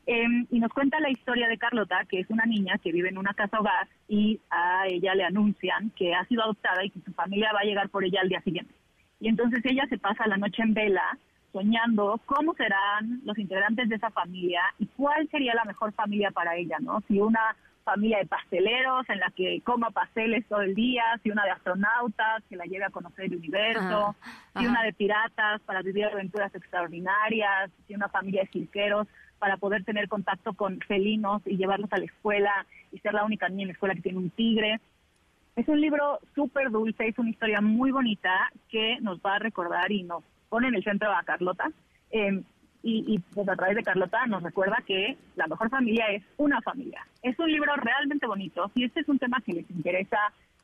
Em, 0.06 0.46
y 0.50 0.60
nos 0.60 0.70
cuenta 0.72 1.00
la 1.00 1.10
historia 1.10 1.48
de 1.48 1.56
Carlota, 1.56 2.04
que 2.06 2.20
es 2.20 2.28
una 2.28 2.44
niña 2.44 2.76
que 2.78 2.92
vive 2.92 3.08
en 3.08 3.16
una 3.16 3.32
casa 3.32 3.58
hogar 3.58 3.88
y 4.06 4.38
a 4.50 4.86
ella 4.86 5.14
le 5.14 5.24
anuncian 5.24 5.90
que 5.96 6.14
ha 6.14 6.24
sido 6.26 6.42
adoptada 6.42 6.84
y 6.84 6.90
que 6.90 7.00
su 7.00 7.12
familia 7.14 7.52
va 7.54 7.60
a 7.60 7.64
llegar 7.64 7.88
por 7.88 8.04
ella 8.04 8.20
al 8.20 8.28
día 8.28 8.42
siguiente. 8.42 8.74
Y 9.20 9.28
entonces 9.28 9.64
ella 9.64 9.86
se 9.88 9.96
pasa 9.96 10.26
la 10.26 10.36
noche 10.36 10.62
en 10.62 10.74
vela 10.74 11.18
soñando 11.54 12.20
cómo 12.26 12.52
serán 12.54 13.20
los 13.24 13.38
integrantes 13.38 13.88
de 13.88 13.94
esa 13.94 14.10
familia 14.10 14.60
y 14.80 14.86
cuál 14.86 15.28
sería 15.30 15.54
la 15.54 15.64
mejor 15.64 15.92
familia 15.92 16.32
para 16.32 16.56
ella, 16.56 16.78
¿no? 16.80 17.00
Si 17.06 17.20
una 17.20 17.56
familia 17.84 18.18
de 18.18 18.26
pasteleros 18.26 19.08
en 19.08 19.20
la 19.20 19.30
que 19.30 19.60
coma 19.62 19.90
pasteles 19.90 20.44
todo 20.48 20.62
el 20.62 20.74
día, 20.74 21.04
si 21.22 21.30
una 21.30 21.44
de 21.44 21.50
astronautas 21.50 22.42
que 22.48 22.56
la 22.56 22.64
lleve 22.64 22.84
a 22.84 22.90
conocer 22.90 23.26
el 23.26 23.36
universo, 23.36 24.16
si 24.58 24.66
una 24.66 24.82
de 24.82 24.92
piratas 24.94 25.60
para 25.60 25.82
vivir 25.82 26.06
aventuras 26.06 26.52
extraordinarias, 26.54 27.70
si 27.86 27.94
una 27.94 28.08
familia 28.08 28.42
de 28.42 28.48
cirqueros 28.48 29.06
para 29.38 29.56
poder 29.56 29.84
tener 29.84 30.08
contacto 30.08 30.54
con 30.54 30.80
felinos 30.80 31.42
y 31.44 31.56
llevarlos 31.56 31.92
a 31.92 31.98
la 31.98 32.06
escuela 32.06 32.66
y 32.90 32.98
ser 32.98 33.14
la 33.14 33.24
única 33.24 33.48
niña 33.48 33.62
en 33.62 33.68
la 33.68 33.74
escuela 33.74 33.94
que 33.94 34.02
tiene 34.02 34.18
un 34.18 34.30
tigre. 34.30 34.80
Es 35.54 35.68
un 35.68 35.80
libro 35.80 36.18
súper 36.34 36.70
dulce, 36.70 37.06
es 37.06 37.18
una 37.18 37.30
historia 37.30 37.60
muy 37.60 37.92
bonita 37.92 38.50
que 38.70 38.98
nos 39.00 39.20
va 39.20 39.36
a 39.36 39.38
recordar 39.38 39.92
y 39.92 40.02
nos 40.02 40.24
pone 40.48 40.68
en 40.68 40.74
el 40.74 40.84
centro 40.84 41.12
a 41.12 41.22
Carlota. 41.22 41.70
Em, 42.10 42.44
y, 42.86 43.18
pues 43.32 43.48
a 43.48 43.56
través 43.56 43.76
de 43.76 43.82
Carlota 43.82 44.26
nos 44.26 44.42
recuerda 44.42 44.76
que 44.86 45.16
la 45.36 45.46
mejor 45.46 45.70
familia 45.70 46.04
es 46.08 46.22
una 46.36 46.60
familia. 46.60 47.00
Es 47.22 47.38
un 47.38 47.50
libro 47.50 47.74
realmente 47.76 48.26
bonito. 48.26 48.70
Si 48.74 48.84
este 48.84 49.00
es 49.00 49.08
un 49.08 49.18
tema 49.18 49.40
que 49.44 49.54
les 49.54 49.70
interesa, 49.70 50.18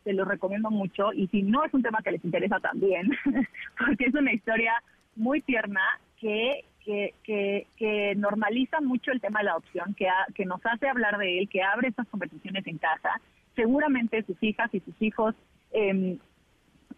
se 0.04 0.12
lo 0.12 0.26
recomiendo 0.26 0.70
mucho. 0.70 1.14
Y 1.14 1.28
si 1.28 1.42
no 1.42 1.64
es 1.64 1.72
un 1.72 1.82
tema 1.82 2.02
que 2.04 2.12
les 2.12 2.22
interesa 2.22 2.60
también, 2.60 3.10
porque 3.78 4.04
es 4.04 4.14
una 4.14 4.34
historia 4.34 4.74
muy 5.16 5.40
tierna 5.40 5.80
que, 6.18 6.64
que, 6.84 7.14
que, 7.24 8.14
normaliza 8.16 8.82
mucho 8.82 9.12
el 9.12 9.20
tema 9.22 9.38
de 9.38 9.46
la 9.46 9.52
adopción, 9.52 9.94
que, 9.94 10.06
que 10.34 10.44
nos 10.44 10.60
hace 10.66 10.88
hablar 10.88 11.16
de 11.16 11.38
él, 11.38 11.48
que 11.48 11.62
abre 11.62 11.88
estas 11.88 12.06
conversaciones 12.08 12.66
en 12.66 12.76
casa. 12.76 13.18
Seguramente 13.56 14.22
sus 14.24 14.40
hijas 14.42 14.68
y 14.74 14.80
sus 14.80 15.00
hijos 15.00 15.34
eh, 15.72 16.18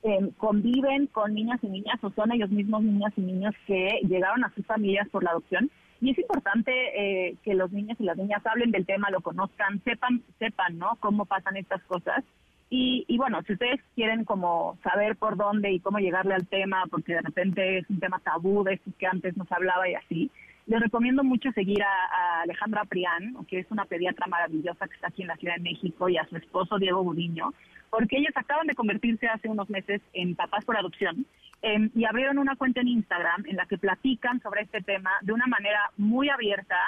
Em, 0.04 0.32
conviven 0.32 1.06
con 1.06 1.32
niñas 1.32 1.60
y 1.62 1.68
niñas 1.68 2.02
o 2.02 2.10
son 2.10 2.32
ellos 2.32 2.50
mismos 2.50 2.82
niñas 2.82 3.12
y 3.16 3.20
niños 3.20 3.54
que 3.68 4.00
llegaron 4.02 4.44
a 4.44 4.52
sus 4.52 4.66
familias 4.66 5.08
por 5.10 5.22
la 5.22 5.30
adopción. 5.30 5.70
Y 6.00 6.10
es 6.10 6.18
importante 6.18 6.72
eh, 6.72 7.36
que 7.44 7.54
los 7.54 7.70
niños 7.70 7.96
y 8.00 8.04
las 8.04 8.16
niñas 8.16 8.44
hablen 8.44 8.72
del 8.72 8.84
tema, 8.84 9.10
lo 9.12 9.20
conozcan, 9.20 9.80
sepan, 9.84 10.20
sepan, 10.40 10.76
¿no? 10.76 10.96
Cómo 10.98 11.24
pasan 11.24 11.56
estas 11.56 11.80
cosas. 11.84 12.24
Y, 12.68 13.04
y, 13.06 13.16
bueno, 13.16 13.42
si 13.46 13.52
ustedes 13.52 13.80
quieren 13.94 14.24
como 14.24 14.76
saber 14.82 15.14
por 15.14 15.36
dónde 15.36 15.70
y 15.70 15.78
cómo 15.78 15.98
llegarle 15.98 16.34
al 16.34 16.48
tema, 16.48 16.82
porque 16.90 17.14
de 17.14 17.20
repente 17.20 17.78
es 17.78 17.88
un 17.88 18.00
tema 18.00 18.18
tabú 18.18 18.64
de 18.64 18.74
estos 18.74 18.94
que 18.96 19.06
antes 19.06 19.36
nos 19.36 19.52
hablaba 19.52 19.88
y 19.88 19.94
así, 19.94 20.30
Les 20.66 20.80
recomiendo 20.80 21.22
mucho 21.22 21.52
seguir 21.52 21.80
a, 21.82 21.86
a, 21.86 22.42
Alejandra 22.42 22.84
Prián, 22.86 23.36
que 23.46 23.60
es 23.60 23.70
una 23.70 23.84
pediatra 23.84 24.26
maravillosa 24.26 24.88
que 24.88 24.94
está 24.94 25.08
aquí 25.08 25.22
en 25.22 25.28
la 25.28 25.36
Ciudad 25.36 25.54
de 25.56 25.62
México, 25.70 26.08
y 26.08 26.16
a 26.16 26.26
su 26.26 26.36
esposo 26.36 26.78
Diego 26.78 27.04
Budiño, 27.04 27.52
porque 27.92 28.16
ellos 28.16 28.32
acaban 28.34 28.66
de 28.66 28.74
convertirse 28.74 29.28
hace 29.28 29.50
unos 29.50 29.68
meses 29.68 30.00
en 30.14 30.34
papás 30.34 30.64
por 30.64 30.78
adopción 30.78 31.26
eh, 31.60 31.90
y 31.94 32.06
abrieron 32.06 32.38
una 32.38 32.56
cuenta 32.56 32.80
en 32.80 32.88
Instagram 32.88 33.44
en 33.46 33.56
la 33.56 33.66
que 33.66 33.76
platican 33.76 34.40
sobre 34.40 34.62
este 34.62 34.80
tema 34.80 35.10
de 35.20 35.34
una 35.34 35.46
manera 35.46 35.90
muy 35.98 36.30
abierta, 36.30 36.78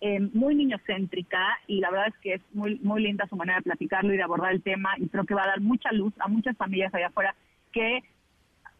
eh, 0.00 0.20
muy 0.32 0.54
niñocéntrica 0.54 1.58
y 1.66 1.80
la 1.80 1.90
verdad 1.90 2.08
es 2.08 2.14
que 2.22 2.34
es 2.34 2.42
muy 2.54 2.76
muy 2.76 3.02
linda 3.02 3.26
su 3.28 3.36
manera 3.36 3.58
de 3.58 3.64
platicarlo 3.64 4.14
y 4.14 4.16
de 4.16 4.22
abordar 4.22 4.52
el 4.52 4.62
tema 4.62 4.94
y 4.96 5.06
creo 5.08 5.26
que 5.26 5.34
va 5.34 5.44
a 5.44 5.48
dar 5.48 5.60
mucha 5.60 5.92
luz 5.92 6.14
a 6.18 6.28
muchas 6.28 6.56
familias 6.56 6.94
allá 6.94 7.08
afuera 7.08 7.34
que 7.70 8.02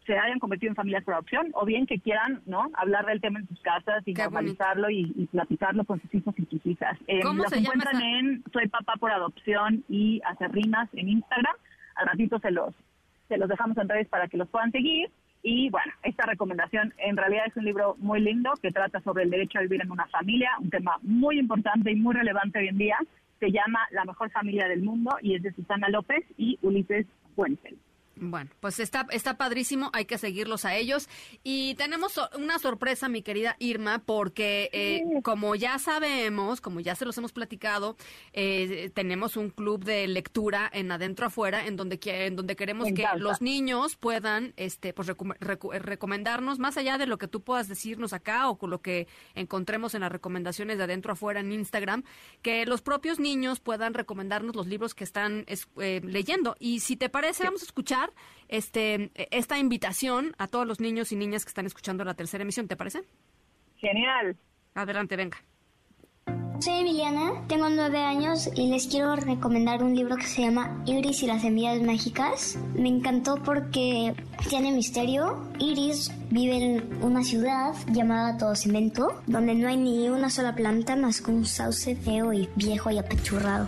se 0.07 0.17
hayan 0.17 0.39
convertido 0.39 0.71
en 0.71 0.75
familias 0.75 1.03
por 1.03 1.13
adopción 1.13 1.51
o 1.53 1.65
bien 1.65 1.85
que 1.85 1.99
quieran 1.99 2.41
no 2.47 2.71
hablar 2.73 3.05
del 3.05 3.21
tema 3.21 3.39
en 3.39 3.47
sus 3.47 3.59
casas 3.61 4.01
y 4.07 4.13
normalizarlo 4.13 4.89
y, 4.89 5.13
y, 5.15 5.27
platicarlo 5.27 5.83
con 5.83 6.01
sus 6.01 6.13
hijos 6.15 6.33
y 6.37 6.45
sus 6.45 6.65
hijas. 6.65 6.97
Eh, 7.07 7.21
¿Cómo 7.21 7.43
los 7.43 7.51
se 7.51 7.59
encuentran 7.59 7.93
llama 7.93 8.19
en 8.19 8.43
Soy 8.51 8.67
Papá 8.69 8.93
por 8.99 9.11
Adopción 9.11 9.83
y 9.89 10.21
Hacer 10.25 10.51
Rimas 10.51 10.89
en 10.93 11.09
Instagram. 11.09 11.55
Al 11.95 12.07
ratito 12.07 12.39
se 12.39 12.51
los, 12.51 12.73
se 13.27 13.37
los 13.37 13.49
dejamos 13.49 13.77
en 13.77 13.89
redes 13.89 14.07
para 14.07 14.27
que 14.27 14.37
los 14.37 14.49
puedan 14.49 14.71
seguir. 14.71 15.09
Y 15.43 15.69
bueno, 15.69 15.93
esta 16.03 16.25
recomendación 16.25 16.93
en 16.97 17.17
realidad 17.17 17.45
es 17.47 17.55
un 17.55 17.65
libro 17.65 17.95
muy 17.99 18.19
lindo 18.19 18.53
que 18.61 18.71
trata 18.71 18.99
sobre 19.01 19.23
el 19.23 19.29
derecho 19.29 19.59
a 19.59 19.61
vivir 19.61 19.81
en 19.81 19.91
una 19.91 20.07
familia, 20.07 20.49
un 20.59 20.69
tema 20.69 20.97
muy 21.03 21.37
importante 21.39 21.91
y 21.91 21.95
muy 21.95 22.15
relevante 22.15 22.59
hoy 22.59 22.67
en 22.69 22.77
día. 22.77 22.97
Se 23.39 23.51
llama 23.51 23.79
La 23.91 24.05
mejor 24.05 24.31
familia 24.31 24.67
del 24.67 24.81
mundo 24.81 25.15
y 25.21 25.35
es 25.35 25.43
de 25.43 25.53
Susana 25.53 25.89
López 25.89 26.25
y 26.37 26.57
Ulises 26.61 27.05
Fuentes. 27.35 27.75
Bueno, 28.17 28.49
pues 28.61 28.79
está, 28.79 29.05
está 29.11 29.35
padrísimo, 29.37 29.89
hay 29.93 30.05
que 30.05 30.17
seguirlos 30.17 30.63
a 30.63 30.75
ellos. 30.75 31.09
Y 31.43 31.75
tenemos 31.75 32.19
una 32.37 32.59
sorpresa, 32.59 33.09
mi 33.09 33.21
querida 33.21 33.57
Irma, 33.59 33.99
porque 33.99 34.69
eh, 34.71 35.03
como 35.21 35.55
ya 35.55 35.77
sabemos, 35.79 36.61
como 36.61 36.79
ya 36.79 36.95
se 36.95 37.03
los 37.05 37.17
hemos 37.17 37.33
platicado, 37.33 37.97
eh, 38.33 38.89
tenemos 38.93 39.35
un 39.35 39.49
club 39.49 39.83
de 39.83 40.07
lectura 40.07 40.69
en 40.73 40.91
Adentro 40.91 41.25
Afuera, 41.27 41.65
en 41.67 41.75
donde, 41.75 41.99
en 42.05 42.35
donde 42.35 42.55
queremos 42.55 42.87
que 42.93 43.01
los 43.23 43.41
niños 43.41 43.95
puedan 43.97 44.53
este, 44.55 44.93
pues, 44.93 45.09
recu- 45.09 45.37
recu- 45.39 45.77
recomendarnos, 45.77 46.57
más 46.59 46.77
allá 46.77 46.97
de 46.97 47.07
lo 47.07 47.17
que 47.17 47.27
tú 47.27 47.41
puedas 47.41 47.67
decirnos 47.67 48.13
acá 48.13 48.49
o 48.49 48.57
con 48.57 48.69
lo 48.69 48.81
que 48.81 49.07
encontremos 49.33 49.93
en 49.93 50.01
las 50.01 50.11
recomendaciones 50.11 50.77
de 50.77 50.83
Adentro 50.85 51.13
Afuera 51.13 51.41
en 51.41 51.51
Instagram, 51.51 52.03
que 52.41 52.65
los 52.65 52.81
propios 52.81 53.19
niños 53.19 53.59
puedan 53.59 53.93
recomendarnos 53.93 54.55
los 54.55 54.67
libros 54.67 54.93
que 54.93 55.03
están 55.03 55.43
es- 55.47 55.67
eh, 55.81 56.01
leyendo. 56.03 56.55
Y 56.59 56.79
si 56.79 56.95
te 56.95 57.09
parece, 57.09 57.43
vamos 57.43 57.61
a 57.61 57.65
escuchar 57.65 58.04
este 58.47 59.11
esta 59.31 59.57
invitación 59.57 60.35
a 60.37 60.47
todos 60.47 60.67
los 60.67 60.79
niños 60.79 61.11
y 61.11 61.15
niñas 61.15 61.45
que 61.45 61.49
están 61.49 61.65
escuchando 61.65 62.03
la 62.03 62.13
tercera 62.13 62.43
emisión, 62.43 62.67
¿te 62.67 62.75
parece? 62.75 63.01
Genial. 63.77 64.37
Adelante, 64.73 65.15
venga. 65.15 65.37
Soy 66.59 66.79
Emiliana, 66.79 67.45
tengo 67.47 67.69
nueve 67.69 67.99
años 67.99 68.49
y 68.55 68.69
les 68.69 68.87
quiero 68.87 69.15
recomendar 69.17 69.83
un 69.83 69.93
libro 69.93 70.15
que 70.15 70.25
se 70.25 70.41
llama 70.41 70.81
Iris 70.85 71.21
y 71.21 71.27
las 71.27 71.41
semillas 71.41 71.81
mágicas. 71.81 72.57
Me 72.73 72.87
encantó 72.87 73.35
porque 73.43 74.15
tiene 74.49 74.71
misterio. 74.71 75.51
Iris 75.59 76.11
vive 76.31 76.55
en 76.55 77.03
una 77.03 77.23
ciudad 77.23 77.73
llamada 77.91 78.37
Todo 78.37 78.55
Cemento, 78.55 79.21
donde 79.27 79.53
no 79.53 79.67
hay 79.67 79.77
ni 79.77 80.07
una 80.07 80.29
sola 80.29 80.55
planta 80.55 80.95
más 80.95 81.21
que 81.21 81.31
un 81.31 81.45
sauce 81.45 81.95
feo 81.97 82.31
y 82.31 82.49
viejo 82.55 82.89
y 82.89 82.99
apachurrado. 82.99 83.67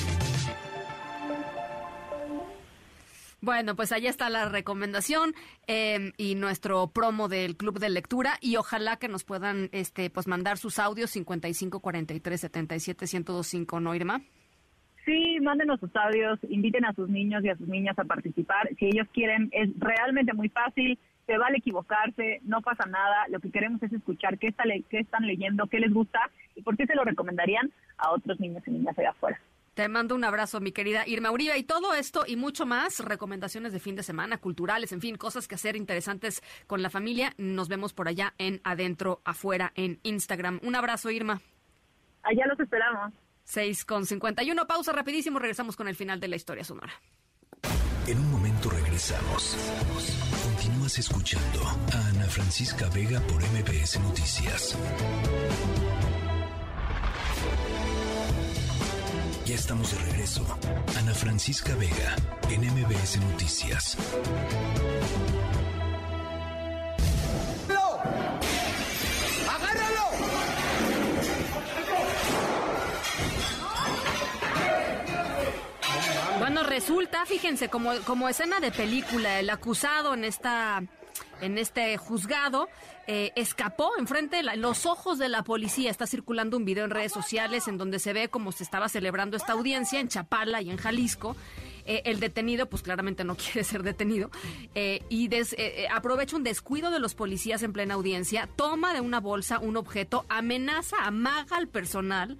Bueno, 3.43 3.75
pues 3.75 3.91
ahí 3.91 4.05
está 4.05 4.29
la 4.29 4.49
recomendación 4.49 5.33
eh, 5.65 6.11
y 6.17 6.35
nuestro 6.35 6.91
promo 6.91 7.27
del 7.27 7.57
Club 7.57 7.79
de 7.79 7.89
Lectura 7.89 8.33
y 8.39 8.57
ojalá 8.57 8.97
que 8.97 9.07
nos 9.07 9.23
puedan 9.23 9.69
este 9.71 10.11
pues 10.11 10.27
mandar 10.27 10.59
sus 10.59 10.77
audios 10.77 11.09
55 11.09 11.79
43 11.79 12.39
77 12.39 13.05
1025, 13.05 13.79
¿no, 13.79 13.95
Irma? 13.95 14.21
Sí, 15.05 15.39
mándenos 15.41 15.79
sus 15.79 15.89
audios, 15.95 16.37
inviten 16.49 16.85
a 16.85 16.93
sus 16.93 17.09
niños 17.09 17.43
y 17.43 17.49
a 17.49 17.57
sus 17.57 17.67
niñas 17.67 17.97
a 17.97 18.03
participar. 18.03 18.69
Si 18.77 18.85
ellos 18.85 19.07
quieren, 19.11 19.49
es 19.51 19.71
realmente 19.79 20.33
muy 20.33 20.49
fácil, 20.49 20.99
se 21.25 21.35
vale 21.39 21.57
equivocarse, 21.57 22.41
no 22.43 22.61
pasa 22.61 22.85
nada. 22.87 23.25
Lo 23.29 23.39
que 23.39 23.49
queremos 23.49 23.81
es 23.81 23.91
escuchar 23.91 24.37
qué, 24.37 24.49
está 24.49 24.65
qué 24.89 24.99
están 24.99 25.25
leyendo, 25.25 25.65
qué 25.65 25.79
les 25.79 25.91
gusta 25.91 26.19
y 26.55 26.61
por 26.61 26.77
qué 26.77 26.85
se 26.85 26.93
lo 26.93 27.03
recomendarían 27.03 27.71
a 27.97 28.11
otros 28.11 28.39
niños 28.39 28.61
y 28.67 28.71
niñas 28.71 28.97
allá 28.99 29.09
afuera. 29.09 29.41
Te 29.81 29.89
mando 29.89 30.13
un 30.13 30.23
abrazo, 30.23 30.59
mi 30.59 30.71
querida 30.71 31.07
Irma 31.07 31.31
Uribe. 31.31 31.57
Y 31.57 31.63
todo 31.63 31.95
esto 31.95 32.23
y 32.27 32.35
mucho 32.35 32.67
más, 32.67 32.99
recomendaciones 32.99 33.73
de 33.73 33.79
fin 33.79 33.95
de 33.95 34.03
semana, 34.03 34.37
culturales, 34.37 34.91
en 34.91 35.01
fin, 35.01 35.15
cosas 35.15 35.47
que 35.47 35.55
hacer 35.55 35.75
interesantes 35.75 36.43
con 36.67 36.83
la 36.83 36.91
familia. 36.91 37.33
Nos 37.39 37.67
vemos 37.67 37.91
por 37.91 38.07
allá 38.07 38.35
en 38.37 38.61
Adentro 38.63 39.23
Afuera 39.25 39.73
en 39.73 39.99
Instagram. 40.03 40.59
Un 40.61 40.75
abrazo, 40.75 41.09
Irma. 41.09 41.41
Allá 42.21 42.45
los 42.45 42.59
esperamos. 42.59 43.11
6 43.45 43.83
con 43.85 44.05
51. 44.05 44.67
Pausa 44.67 44.91
rapidísimo. 44.91 45.39
Regresamos 45.39 45.75
con 45.75 45.87
el 45.87 45.95
final 45.95 46.19
de 46.19 46.27
la 46.27 46.35
historia 46.35 46.63
sonora. 46.63 46.93
En 48.05 48.19
un 48.19 48.31
momento 48.33 48.69
regresamos. 48.69 49.57
Continúas 50.43 50.99
escuchando 50.99 51.59
a 51.63 52.07
Ana 52.09 52.25
Francisca 52.25 52.87
Vega 52.93 53.19
por 53.21 53.41
MBS 53.41 53.99
Noticias. 53.99 54.77
Ya 59.51 59.57
estamos 59.57 59.91
de 59.91 59.99
regreso. 60.11 60.45
Ana 60.97 61.13
Francisca 61.13 61.75
Vega 61.75 62.15
en 62.49 62.61
MBS 62.61 63.19
Noticias. 63.19 63.97
¡Agárralo! 69.49 70.05
Bueno, 76.39 76.63
resulta, 76.63 77.25
fíjense, 77.25 77.67
como, 77.67 77.91
como 78.05 78.29
escena 78.29 78.61
de 78.61 78.71
película, 78.71 79.41
el 79.41 79.49
acusado 79.49 80.13
en 80.13 80.23
esta 80.23 80.81
en 81.41 81.57
este 81.57 81.97
juzgado 81.97 82.69
eh, 83.07 83.31
escapó 83.35 83.91
enfrente 83.97 84.37
de 84.37 84.55
los 84.57 84.85
ojos 84.85 85.17
de 85.17 85.27
la 85.27 85.43
policía. 85.43 85.91
Está 85.91 86.07
circulando 86.07 86.57
un 86.57 86.65
video 86.65 86.85
en 86.85 86.91
redes 86.91 87.11
sociales 87.11 87.67
en 87.67 87.77
donde 87.77 87.99
se 87.99 88.13
ve 88.13 88.29
cómo 88.29 88.51
se 88.51 88.63
estaba 88.63 88.87
celebrando 88.89 89.37
esta 89.37 89.53
audiencia 89.53 89.99
en 89.99 90.07
Chapala 90.07 90.61
y 90.61 90.69
en 90.69 90.77
Jalisco. 90.77 91.35
Eh, 91.85 92.03
el 92.05 92.19
detenido, 92.19 92.67
pues 92.67 92.83
claramente 92.83 93.23
no 93.23 93.35
quiere 93.37 93.63
ser 93.63 93.83
detenido, 93.83 94.29
eh, 94.75 95.03
y 95.09 95.29
aprovecha 95.91 96.35
un 96.35 96.43
descuido 96.43 96.91
de 96.91 96.99
los 96.99 97.15
policías 97.15 97.63
en 97.63 97.73
plena 97.73 97.95
audiencia, 97.95 98.47
toma 98.55 98.93
de 98.93 99.01
una 99.01 99.19
bolsa 99.19 99.59
un 99.59 99.77
objeto, 99.77 100.25
amenaza, 100.29 100.97
amaga 101.03 101.57
al 101.57 101.67
personal. 101.67 102.37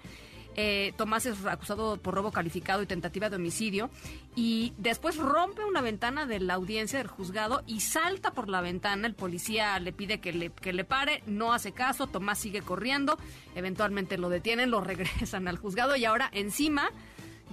Eh, 0.56 0.92
Tomás 0.96 1.26
es 1.26 1.44
acusado 1.46 1.96
por 1.96 2.14
robo 2.14 2.30
calificado 2.30 2.82
y 2.82 2.86
tentativa 2.86 3.30
de 3.30 3.36
homicidio 3.36 3.90
y 4.36 4.72
después 4.78 5.16
rompe 5.16 5.64
una 5.64 5.80
ventana 5.80 6.26
de 6.26 6.40
la 6.40 6.54
audiencia 6.54 6.98
del 6.98 7.08
juzgado 7.08 7.62
y 7.66 7.80
salta 7.80 8.32
por 8.32 8.48
la 8.48 8.60
ventana. 8.60 9.06
El 9.06 9.14
policía 9.14 9.78
le 9.78 9.92
pide 9.92 10.20
que 10.20 10.32
le, 10.32 10.50
que 10.50 10.72
le 10.72 10.84
pare, 10.84 11.22
no 11.26 11.52
hace 11.52 11.72
caso, 11.72 12.06
Tomás 12.06 12.38
sigue 12.38 12.62
corriendo, 12.62 13.18
eventualmente 13.54 14.18
lo 14.18 14.28
detienen, 14.28 14.70
lo 14.70 14.80
regresan 14.84 15.48
al 15.48 15.58
juzgado 15.58 15.96
y 15.96 16.04
ahora 16.04 16.30
encima 16.32 16.90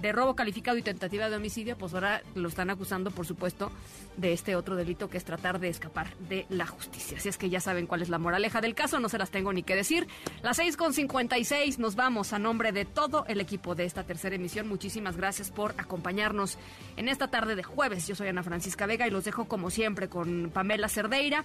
de 0.00 0.12
robo 0.12 0.34
calificado 0.34 0.76
y 0.76 0.82
tentativa 0.82 1.28
de 1.28 1.36
homicidio, 1.36 1.76
pues 1.76 1.94
ahora 1.94 2.22
lo 2.34 2.48
están 2.48 2.70
acusando, 2.70 3.10
por 3.10 3.26
supuesto, 3.26 3.70
de 4.16 4.32
este 4.32 4.56
otro 4.56 4.76
delito 4.76 5.10
que 5.10 5.18
es 5.18 5.24
tratar 5.24 5.60
de 5.60 5.68
escapar 5.68 6.16
de 6.28 6.46
la 6.48 6.66
justicia. 6.66 7.18
Así 7.18 7.28
es 7.28 7.38
que 7.38 7.50
ya 7.50 7.60
saben 7.60 7.86
cuál 7.86 8.02
es 8.02 8.08
la 8.08 8.18
moraleja 8.18 8.60
del 8.60 8.74
caso, 8.74 9.00
no 9.00 9.08
se 9.08 9.18
las 9.18 9.30
tengo 9.30 9.52
ni 9.52 9.62
que 9.62 9.76
decir. 9.76 10.06
Las 10.42 10.58
6.56 10.58 11.78
nos 11.78 11.96
vamos 11.96 12.32
a 12.32 12.38
nombre 12.38 12.72
de 12.72 12.84
todo 12.84 13.24
el 13.28 13.40
equipo 13.40 13.74
de 13.74 13.84
esta 13.84 14.04
tercera 14.04 14.36
emisión. 14.36 14.68
Muchísimas 14.68 15.16
gracias 15.16 15.50
por 15.50 15.74
acompañarnos 15.78 16.58
en 16.96 17.08
esta 17.08 17.28
tarde 17.28 17.56
de 17.56 17.62
jueves. 17.62 18.06
Yo 18.06 18.14
soy 18.14 18.28
Ana 18.28 18.42
Francisca 18.42 18.86
Vega 18.86 19.06
y 19.06 19.10
los 19.10 19.24
dejo 19.24 19.46
como 19.46 19.70
siempre 19.70 20.08
con 20.08 20.50
Pamela 20.52 20.88
Cerdeira. 20.88 21.44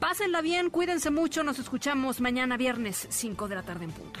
Pásenla 0.00 0.42
bien, 0.42 0.70
cuídense 0.70 1.10
mucho, 1.10 1.42
nos 1.44 1.58
escuchamos 1.58 2.20
mañana 2.20 2.56
viernes 2.56 3.06
5 3.10 3.48
de 3.48 3.54
la 3.54 3.62
tarde 3.62 3.84
en 3.84 3.92
punto. 3.92 4.20